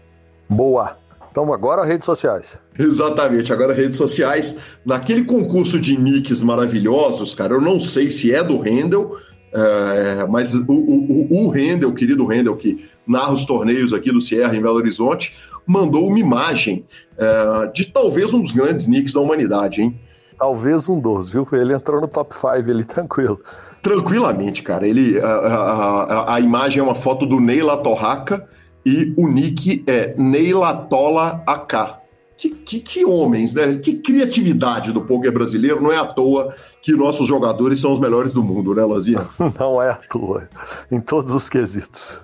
Boa. 0.49 0.97
Então 1.31 1.53
agora 1.53 1.85
redes 1.85 2.07
sociais. 2.07 2.47
Exatamente, 2.79 3.53
agora 3.53 3.75
redes 3.75 3.99
sociais. 3.99 4.57
Naquele 4.85 5.25
concurso 5.25 5.81
de 5.81 5.99
nicks 5.99 6.43
maravilhosos, 6.43 7.35
cara, 7.35 7.55
eu 7.55 7.61
não 7.61 7.81
sei 7.81 8.11
se 8.11 8.33
é 8.33 8.43
do 8.43 8.59
Handel, 8.59 9.19
é, 9.53 10.27
mas 10.31 10.55
o, 10.55 10.73
o, 10.73 11.49
o 11.49 11.93
querido 11.93 12.27
Handel, 12.27 12.57
que 12.57 12.89
narra 13.07 13.33
os 13.33 13.45
torneios 13.45 13.93
aqui 13.93 14.13
do 14.13 14.21
Sierra 14.21 14.57
em 14.57 14.63
Belo 14.63 14.77
Horizonte, 14.77 15.37
mandou 15.67 16.07
uma 16.07 16.19
imagem 16.19 16.85
é, 17.19 17.71
de 17.75 17.87
talvez 17.87 18.33
um 18.33 18.41
dos 18.41 18.53
grandes 18.53 18.87
nicks 18.87 19.13
da 19.13 19.21
humanidade, 19.21 19.83
hein? 19.83 19.99
Talvez 20.39 20.89
um 20.89 21.01
dos, 21.01 21.29
viu? 21.29 21.47
Ele 21.53 21.75
entrou 21.75 22.01
no 22.01 22.07
top 22.07 22.35
5 22.35 22.49
ali, 22.49 22.85
tranquilo. 22.87 23.41
Tranquilamente, 23.83 24.63
cara. 24.63 24.87
Ele, 24.87 25.19
a, 25.21 25.27
a, 25.27 26.35
a, 26.35 26.41
imagem 26.41 26.81
é 26.81 26.83
uma 26.83 26.95
foto 26.95 27.25
do 27.25 27.41
Neila 27.41 27.77
Torraca 27.79 28.49
e 28.85 29.13
o 29.17 29.29
nick 29.29 29.85
é 29.87 30.15
Neilatola 30.17 31.43
AK. 31.47 32.07
Que, 32.37 32.51
que, 32.51 32.81
que, 32.81 33.05
homens, 33.05 33.55
né? 33.55 33.79
Que 33.79 33.95
criatividade 33.95 34.93
do 34.93 35.01
poker 35.01 35.33
brasileiro. 35.33 35.81
Não 35.81 35.91
é 35.91 35.97
à 35.97 36.05
toa 36.05 36.55
que 36.83 36.93
nossos 36.93 37.27
jogadores 37.27 37.81
são 37.81 37.93
os 37.93 37.99
melhores 37.99 38.33
do 38.33 38.45
mundo, 38.45 38.75
né, 38.75 38.85
Lazinha? 38.85 39.27
Não 39.59 39.81
é 39.81 39.91
à 39.91 39.95
toa. 39.95 40.49
Em 40.91 41.01
todos 41.01 41.33
os 41.33 41.49
quesitos. 41.49 42.21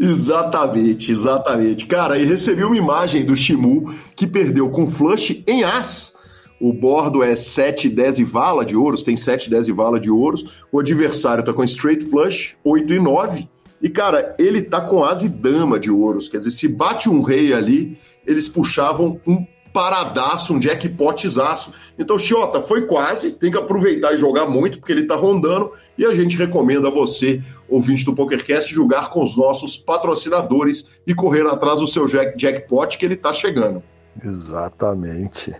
exatamente, 0.00 1.10
exatamente. 1.10 1.86
Cara, 1.86 2.16
e 2.16 2.24
recebi 2.24 2.62
uma 2.62 2.76
imagem 2.76 3.24
do 3.24 3.36
Shimu 3.36 3.92
que 4.14 4.26
perdeu 4.26 4.70
com 4.70 4.90
flush 4.90 5.42
em 5.46 5.64
as. 5.64 6.14
O 6.60 6.72
bordo 6.72 7.22
é 7.22 7.34
7, 7.34 7.88
10 7.88 8.18
e 8.18 8.24
vala 8.24 8.64
de 8.64 8.76
ouros, 8.76 9.02
tem 9.02 9.16
7, 9.16 9.48
10 9.48 9.68
e 9.68 9.72
vala 9.72 9.98
de 9.98 10.10
ouros. 10.10 10.44
O 10.70 10.78
adversário 10.78 11.44
tá 11.44 11.52
com 11.52 11.64
straight 11.64 12.04
flush, 12.04 12.54
8 12.62 12.92
e 12.92 13.00
9 13.00 13.48
e, 13.82 13.88
cara, 13.88 14.34
ele 14.38 14.62
tá 14.62 14.80
com 14.80 15.02
asa 15.02 15.24
e 15.24 15.28
dama 15.28 15.78
de 15.78 15.90
ouros. 15.90 16.28
Quer 16.28 16.38
dizer, 16.38 16.50
se 16.50 16.68
bate 16.68 17.08
um 17.08 17.22
rei 17.22 17.52
ali, 17.52 17.98
eles 18.26 18.46
puxavam 18.46 19.18
um 19.26 19.46
paradaço, 19.72 20.52
um 20.52 20.60
jackpotzaço. 20.60 21.72
Então, 21.98 22.18
Chiota, 22.18 22.60
foi 22.60 22.86
quase, 22.86 23.32
tem 23.32 23.50
que 23.50 23.56
aproveitar 23.56 24.12
e 24.12 24.18
jogar 24.18 24.46
muito, 24.46 24.78
porque 24.78 24.92
ele 24.92 25.06
tá 25.06 25.14
rondando, 25.14 25.72
e 25.96 26.04
a 26.04 26.14
gente 26.14 26.36
recomenda 26.36 26.88
a 26.88 26.90
você, 26.90 27.42
ouvinte 27.68 28.04
do 28.04 28.14
PokerCast, 28.14 28.74
jogar 28.74 29.10
com 29.10 29.24
os 29.24 29.36
nossos 29.36 29.76
patrocinadores 29.76 30.88
e 31.06 31.14
correr 31.14 31.46
atrás 31.46 31.80
do 31.80 31.86
seu 31.86 32.06
jack 32.06 32.36
jackpot, 32.36 32.98
que 32.98 33.04
ele 33.04 33.16
tá 33.16 33.32
chegando. 33.32 33.82
Exatamente. 34.24 35.54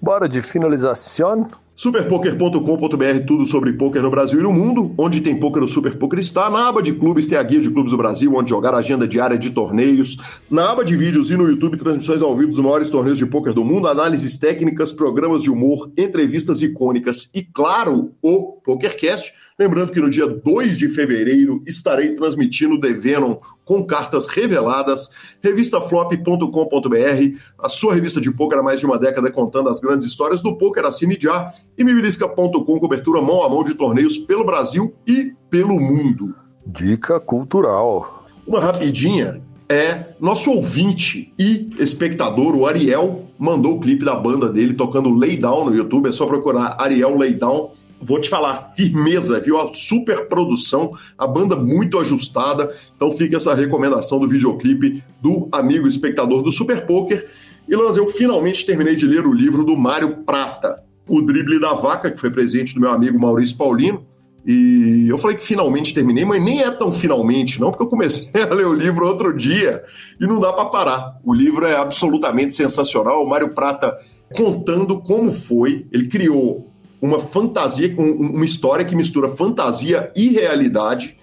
Bora 0.00 0.28
de 0.28 0.42
finalização. 0.42 1.48
Superpoker.com.br, 1.76 3.26
tudo 3.26 3.44
sobre 3.46 3.72
poker 3.72 4.00
no 4.00 4.10
Brasil 4.10 4.38
e 4.38 4.42
no 4.44 4.52
mundo. 4.52 4.94
Onde 4.96 5.20
tem 5.20 5.38
poker, 5.40 5.60
o 5.60 5.66
Super 5.66 5.98
Poker 5.98 6.20
está. 6.20 6.48
Na 6.48 6.68
aba 6.68 6.80
de 6.80 6.92
clubes 6.92 7.26
tem 7.26 7.36
a 7.36 7.42
guia 7.42 7.60
de 7.60 7.68
clubes 7.68 7.90
do 7.90 7.96
Brasil, 7.96 8.32
onde 8.32 8.50
jogar 8.50 8.72
a 8.74 8.78
agenda 8.78 9.08
diária 9.08 9.36
de 9.36 9.50
torneios. 9.50 10.16
Na 10.48 10.70
aba 10.70 10.84
de 10.84 10.96
vídeos 10.96 11.30
e 11.30 11.36
no 11.36 11.48
YouTube, 11.48 11.76
transmissões 11.76 12.22
ao 12.22 12.36
vivo 12.36 12.52
dos 12.52 12.60
maiores 12.60 12.90
torneios 12.90 13.18
de 13.18 13.26
poker 13.26 13.52
do 13.52 13.64
mundo, 13.64 13.88
análises 13.88 14.38
técnicas, 14.38 14.92
programas 14.92 15.42
de 15.42 15.50
humor, 15.50 15.90
entrevistas 15.98 16.62
icônicas 16.62 17.28
e, 17.34 17.42
claro, 17.42 18.12
o 18.22 18.52
PokerCast 18.64 19.32
Lembrando 19.56 19.92
que 19.92 20.00
no 20.00 20.10
dia 20.10 20.26
2 20.26 20.76
de 20.76 20.88
fevereiro 20.88 21.62
estarei 21.64 22.16
transmitindo 22.16 22.80
The 22.80 22.92
Venom 22.92 23.38
com 23.64 23.84
cartas 23.84 24.26
reveladas, 24.26 25.08
revistaflop.com.br, 25.42 27.38
a 27.58 27.68
sua 27.68 27.94
revista 27.94 28.20
de 28.20 28.30
poker 28.30 28.58
há 28.58 28.62
mais 28.62 28.80
de 28.80 28.86
uma 28.86 28.98
década 28.98 29.30
contando 29.30 29.68
as 29.68 29.80
grandes 29.80 30.06
histórias 30.06 30.42
do 30.42 30.56
poker, 30.56 30.84
assine 30.84 31.16
já, 31.20 31.52
e 31.76 31.84
mibilisca.com, 31.84 32.78
cobertura 32.78 33.22
mão 33.22 33.42
a 33.42 33.48
mão 33.48 33.64
de 33.64 33.74
torneios 33.74 34.18
pelo 34.18 34.44
Brasil 34.44 34.94
e 35.06 35.32
pelo 35.48 35.80
mundo. 35.80 36.34
Dica 36.66 37.18
cultural. 37.18 38.24
Uma 38.46 38.60
rapidinha, 38.60 39.40
é 39.68 40.14
nosso 40.20 40.50
ouvinte 40.50 41.32
e 41.38 41.70
espectador, 41.78 42.54
o 42.54 42.66
Ariel, 42.66 43.24
mandou 43.38 43.76
o 43.76 43.80
clipe 43.80 44.04
da 44.04 44.14
banda 44.14 44.48
dele 44.48 44.74
tocando 44.74 45.14
Lay 45.14 45.36
Down 45.36 45.66
no 45.66 45.74
YouTube, 45.74 46.08
é 46.08 46.12
só 46.12 46.26
procurar 46.26 46.76
Ariel 46.78 47.16
Lay 47.16 47.34
Down 47.34 47.70
vou 48.04 48.20
te 48.20 48.28
falar, 48.28 48.72
firmeza, 48.76 49.40
viu? 49.40 49.58
A 49.58 49.72
super 49.74 50.28
produção, 50.28 50.92
a 51.16 51.26
banda 51.26 51.56
muito 51.56 51.98
ajustada. 51.98 52.74
Então 52.94 53.10
fica 53.10 53.38
essa 53.38 53.54
recomendação 53.54 54.20
do 54.20 54.28
videoclipe 54.28 55.02
do 55.22 55.48
amigo 55.50 55.88
espectador 55.88 56.42
do 56.42 56.52
Super 56.52 56.84
Poker. 56.84 57.26
E 57.66 57.74
Lanz, 57.74 57.96
eu 57.96 58.06
finalmente 58.08 58.66
terminei 58.66 58.94
de 58.94 59.06
ler 59.06 59.26
o 59.26 59.32
livro 59.32 59.64
do 59.64 59.74
Mário 59.74 60.18
Prata, 60.18 60.82
O 61.08 61.22
Drible 61.22 61.58
da 61.58 61.72
Vaca, 61.72 62.10
que 62.10 62.20
foi 62.20 62.30
presente 62.30 62.74
do 62.74 62.80
meu 62.80 62.90
amigo 62.90 63.18
Maurício 63.18 63.56
Paulino. 63.56 64.04
E 64.46 65.06
eu 65.08 65.16
falei 65.16 65.38
que 65.38 65.44
finalmente 65.44 65.94
terminei, 65.94 66.26
mas 66.26 66.42
nem 66.42 66.62
é 66.62 66.70
tão 66.70 66.92
finalmente, 66.92 67.58
não, 67.58 67.70
porque 67.70 67.84
eu 67.84 67.88
comecei 67.88 68.28
a 68.42 68.52
ler 68.52 68.66
o 68.66 68.74
livro 68.74 69.06
outro 69.06 69.34
dia 69.34 69.82
e 70.20 70.26
não 70.26 70.38
dá 70.38 70.52
para 70.52 70.66
parar. 70.66 71.18
O 71.24 71.32
livro 71.32 71.64
é 71.64 71.74
absolutamente 71.74 72.54
sensacional. 72.54 73.24
O 73.24 73.28
Mário 73.28 73.54
Prata 73.54 73.96
contando 74.34 75.00
como 75.00 75.32
foi, 75.32 75.86
ele 75.90 76.08
criou 76.08 76.73
uma 77.04 77.20
fantasia, 77.20 77.94
uma 77.98 78.46
história 78.46 78.82
que 78.82 78.96
mistura 78.96 79.36
fantasia 79.36 80.10
e 80.16 80.30
realidade 80.30 81.18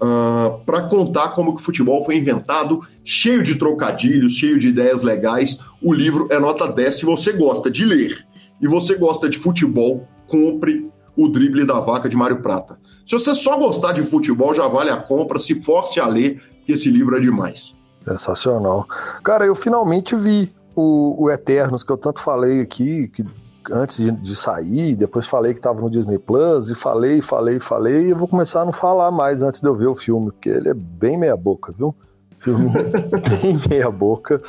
uh, 0.00 0.04
ah, 0.04 0.58
para 0.66 0.82
contar 0.88 1.28
como 1.28 1.54
que 1.54 1.62
o 1.62 1.64
futebol 1.64 2.04
foi 2.04 2.16
inventado, 2.16 2.80
cheio 3.04 3.40
de 3.40 3.54
trocadilhos, 3.54 4.32
cheio 4.32 4.58
de 4.58 4.68
ideias 4.68 5.04
legais. 5.04 5.60
O 5.80 5.92
livro 5.92 6.26
é 6.30 6.38
nota 6.40 6.66
10 6.66 6.96
se 6.96 7.04
você 7.04 7.32
gosta 7.32 7.70
de 7.70 7.84
ler 7.84 8.26
e 8.60 8.66
você 8.66 8.96
gosta 8.96 9.30
de 9.30 9.38
futebol, 9.38 10.08
compre 10.26 10.90
o 11.16 11.28
Drible 11.28 11.64
da 11.64 11.78
Vaca 11.78 12.08
de 12.08 12.16
Mário 12.16 12.42
Prata. 12.42 12.80
Se 13.06 13.12
você 13.12 13.32
só 13.32 13.56
gostar 13.56 13.92
de 13.92 14.02
futebol, 14.02 14.52
já 14.52 14.66
vale 14.66 14.90
a 14.90 14.96
compra, 14.96 15.38
se 15.38 15.54
force 15.54 16.00
a 16.00 16.08
ler, 16.08 16.42
que 16.66 16.72
esse 16.72 16.90
livro 16.90 17.16
é 17.16 17.20
demais. 17.20 17.76
Sensacional. 18.04 18.84
Cara, 19.22 19.46
eu 19.46 19.54
finalmente 19.54 20.16
vi 20.16 20.52
o, 20.74 21.24
o 21.24 21.30
Eternos, 21.30 21.84
que 21.84 21.92
eu 21.92 21.96
tanto 21.96 22.20
falei 22.20 22.60
aqui, 22.60 23.08
que 23.08 23.24
antes 23.70 23.96
de, 23.96 24.10
de, 24.10 24.36
sair, 24.36 24.94
depois 24.96 25.26
falei 25.26 25.52
que 25.52 25.58
estava 25.58 25.80
no 25.80 25.90
Disney 25.90 26.18
Plus, 26.18 26.70
e 26.70 26.74
falei, 26.74 27.22
falei, 27.22 27.60
falei, 27.60 28.06
e 28.06 28.10
eu 28.10 28.16
vou 28.16 28.28
começar 28.28 28.62
a 28.62 28.64
não 28.64 28.72
falar 28.72 29.10
mais 29.10 29.42
antes 29.42 29.60
de 29.60 29.66
eu 29.66 29.74
ver 29.74 29.86
o 29.86 29.96
filme, 29.96 30.30
porque 30.30 30.48
ele 30.48 30.68
é 30.68 30.74
bem 30.74 31.16
meia 31.16 31.36
boca, 31.36 31.72
viu? 31.76 31.94
Filme 32.38 32.70
bem 33.42 33.60
meia 33.68 33.90
boca, 33.90 34.40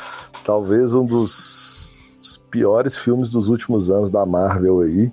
talvez 0.45 0.93
um 0.93 1.05
dos 1.05 1.71
piores 2.51 2.97
filmes 2.97 3.29
dos 3.29 3.47
últimos 3.47 3.89
anos 3.89 4.09
da 4.09 4.25
Marvel 4.25 4.81
aí. 4.81 5.11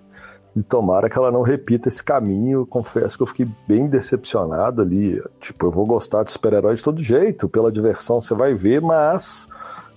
E 0.56 0.62
tomara 0.62 1.08
que 1.08 1.16
ela 1.16 1.30
não 1.30 1.42
repita 1.42 1.88
esse 1.88 2.02
caminho. 2.02 2.66
Confesso 2.66 3.16
que 3.16 3.22
eu 3.22 3.26
fiquei 3.28 3.48
bem 3.66 3.86
decepcionado 3.86 4.82
ali. 4.82 5.22
Tipo, 5.40 5.66
eu 5.66 5.70
vou 5.70 5.86
gostar 5.86 6.24
de 6.24 6.32
super-herói 6.32 6.74
de 6.74 6.82
todo 6.82 7.02
jeito, 7.02 7.48
pela 7.48 7.70
diversão 7.70 8.20
você 8.20 8.34
vai 8.34 8.54
ver, 8.54 8.80
mas 8.80 9.48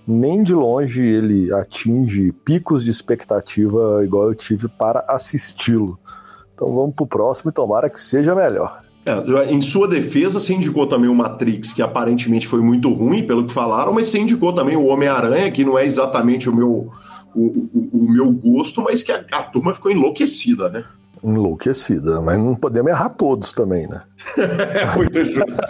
nem 0.06 0.42
de 0.42 0.54
longe 0.54 1.00
ele 1.00 1.52
atinge 1.52 2.32
picos 2.44 2.84
de 2.84 2.90
expectativa 2.90 4.04
igual 4.04 4.28
eu 4.28 4.34
tive 4.34 4.68
para 4.68 5.04
assisti-lo. 5.08 5.98
Então 6.54 6.74
vamos 6.74 6.94
pro 6.94 7.06
próximo 7.06 7.50
e 7.50 7.54
tomara 7.54 7.90
que 7.90 8.00
seja 8.00 8.34
melhor. 8.34 8.82
É, 9.04 9.52
em 9.52 9.60
sua 9.60 9.88
defesa, 9.88 10.38
você 10.38 10.54
indicou 10.54 10.86
também 10.86 11.10
o 11.10 11.14
Matrix, 11.14 11.72
que 11.72 11.82
aparentemente 11.82 12.46
foi 12.46 12.60
muito 12.60 12.92
ruim, 12.92 13.26
pelo 13.26 13.44
que 13.44 13.52
falaram, 13.52 13.92
mas 13.92 14.08
você 14.08 14.18
indicou 14.18 14.52
também 14.52 14.76
o 14.76 14.86
Homem-Aranha, 14.86 15.50
que 15.50 15.64
não 15.64 15.76
é 15.76 15.84
exatamente 15.84 16.48
o 16.48 16.54
meu, 16.54 16.88
o, 17.34 17.40
o, 17.44 17.90
o 17.92 18.12
meu 18.12 18.30
gosto, 18.30 18.80
mas 18.80 19.02
que 19.02 19.10
a, 19.10 19.24
a 19.32 19.42
turma 19.42 19.74
ficou 19.74 19.90
enlouquecida, 19.90 20.68
né? 20.68 20.84
enlouquecida, 21.24 22.20
mas 22.20 22.36
não 22.36 22.54
podemos 22.56 22.90
errar 22.90 23.10
todos 23.10 23.52
também, 23.52 23.86
né? 23.86 24.02
é 24.36 24.96
muito 24.96 25.24
justo. 25.24 25.62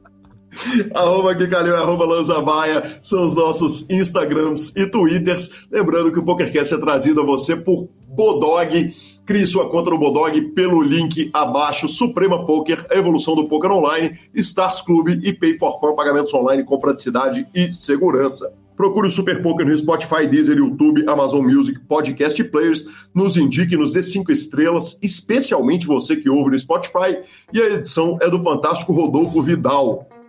arroba 0.94 1.32
aqui 1.32 1.46
Calil, 1.46 1.76
arroba 1.76 2.04
Lanzabaia, 2.04 3.00
são 3.02 3.24
os 3.24 3.34
nossos 3.34 3.88
Instagrams 3.90 4.72
e 4.76 4.86
Twitters. 4.86 5.50
Lembrando 5.70 6.12
que 6.12 6.18
o 6.18 6.24
PokerCast 6.24 6.74
é 6.74 6.78
trazido 6.78 7.20
a 7.20 7.24
você 7.24 7.56
por 7.56 7.88
Bodog. 8.08 8.94
Crie 9.24 9.46
sua 9.46 9.70
conta 9.70 9.90
no 9.90 9.98
Bodog 9.98 10.40
pelo 10.52 10.82
link 10.82 11.30
abaixo. 11.32 11.88
Suprema 11.88 12.44
Poker, 12.46 12.84
a 12.90 12.96
evolução 12.96 13.36
do 13.36 13.48
poker 13.48 13.70
online, 13.70 14.18
Stars 14.34 14.82
Club 14.82 15.08
e 15.22 15.32
Pay 15.32 15.56
for 15.56 15.78
Fun, 15.78 15.94
pagamentos 15.94 16.34
online 16.34 16.64
com 16.64 16.78
praticidade 16.78 17.46
e 17.54 17.72
segurança. 17.72 18.52
Procure 18.76 19.08
o 19.08 19.10
Super 19.10 19.42
Poker 19.42 19.66
no 19.66 19.76
Spotify, 19.76 20.26
Deezer, 20.26 20.56
YouTube, 20.56 21.04
Amazon 21.06 21.44
Music, 21.44 21.78
Podcast 21.80 22.42
Players. 22.44 22.86
Nos 23.14 23.36
indique, 23.36 23.76
nos 23.76 23.92
dê 23.92 24.02
cinco 24.02 24.32
estrelas, 24.32 24.98
especialmente 25.02 25.86
você 25.86 26.16
que 26.16 26.30
ouve 26.30 26.52
no 26.52 26.58
Spotify. 26.58 27.18
E 27.52 27.60
a 27.60 27.66
edição 27.66 28.18
é 28.22 28.30
do 28.30 28.42
fantástico 28.42 28.94
Rodolfo 28.94 29.42
Vidal. 29.42 30.09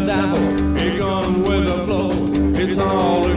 and 0.00 0.10
apple, 0.10 0.76
it 0.78 0.98
gone 0.98 1.42
with 1.42 1.64
the 1.64 1.84
flow. 1.84 2.10
It's 2.54 2.78
all 2.78 3.29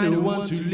I 0.00 0.08
don't 0.08 0.24
want 0.24 0.48
to 0.48 0.69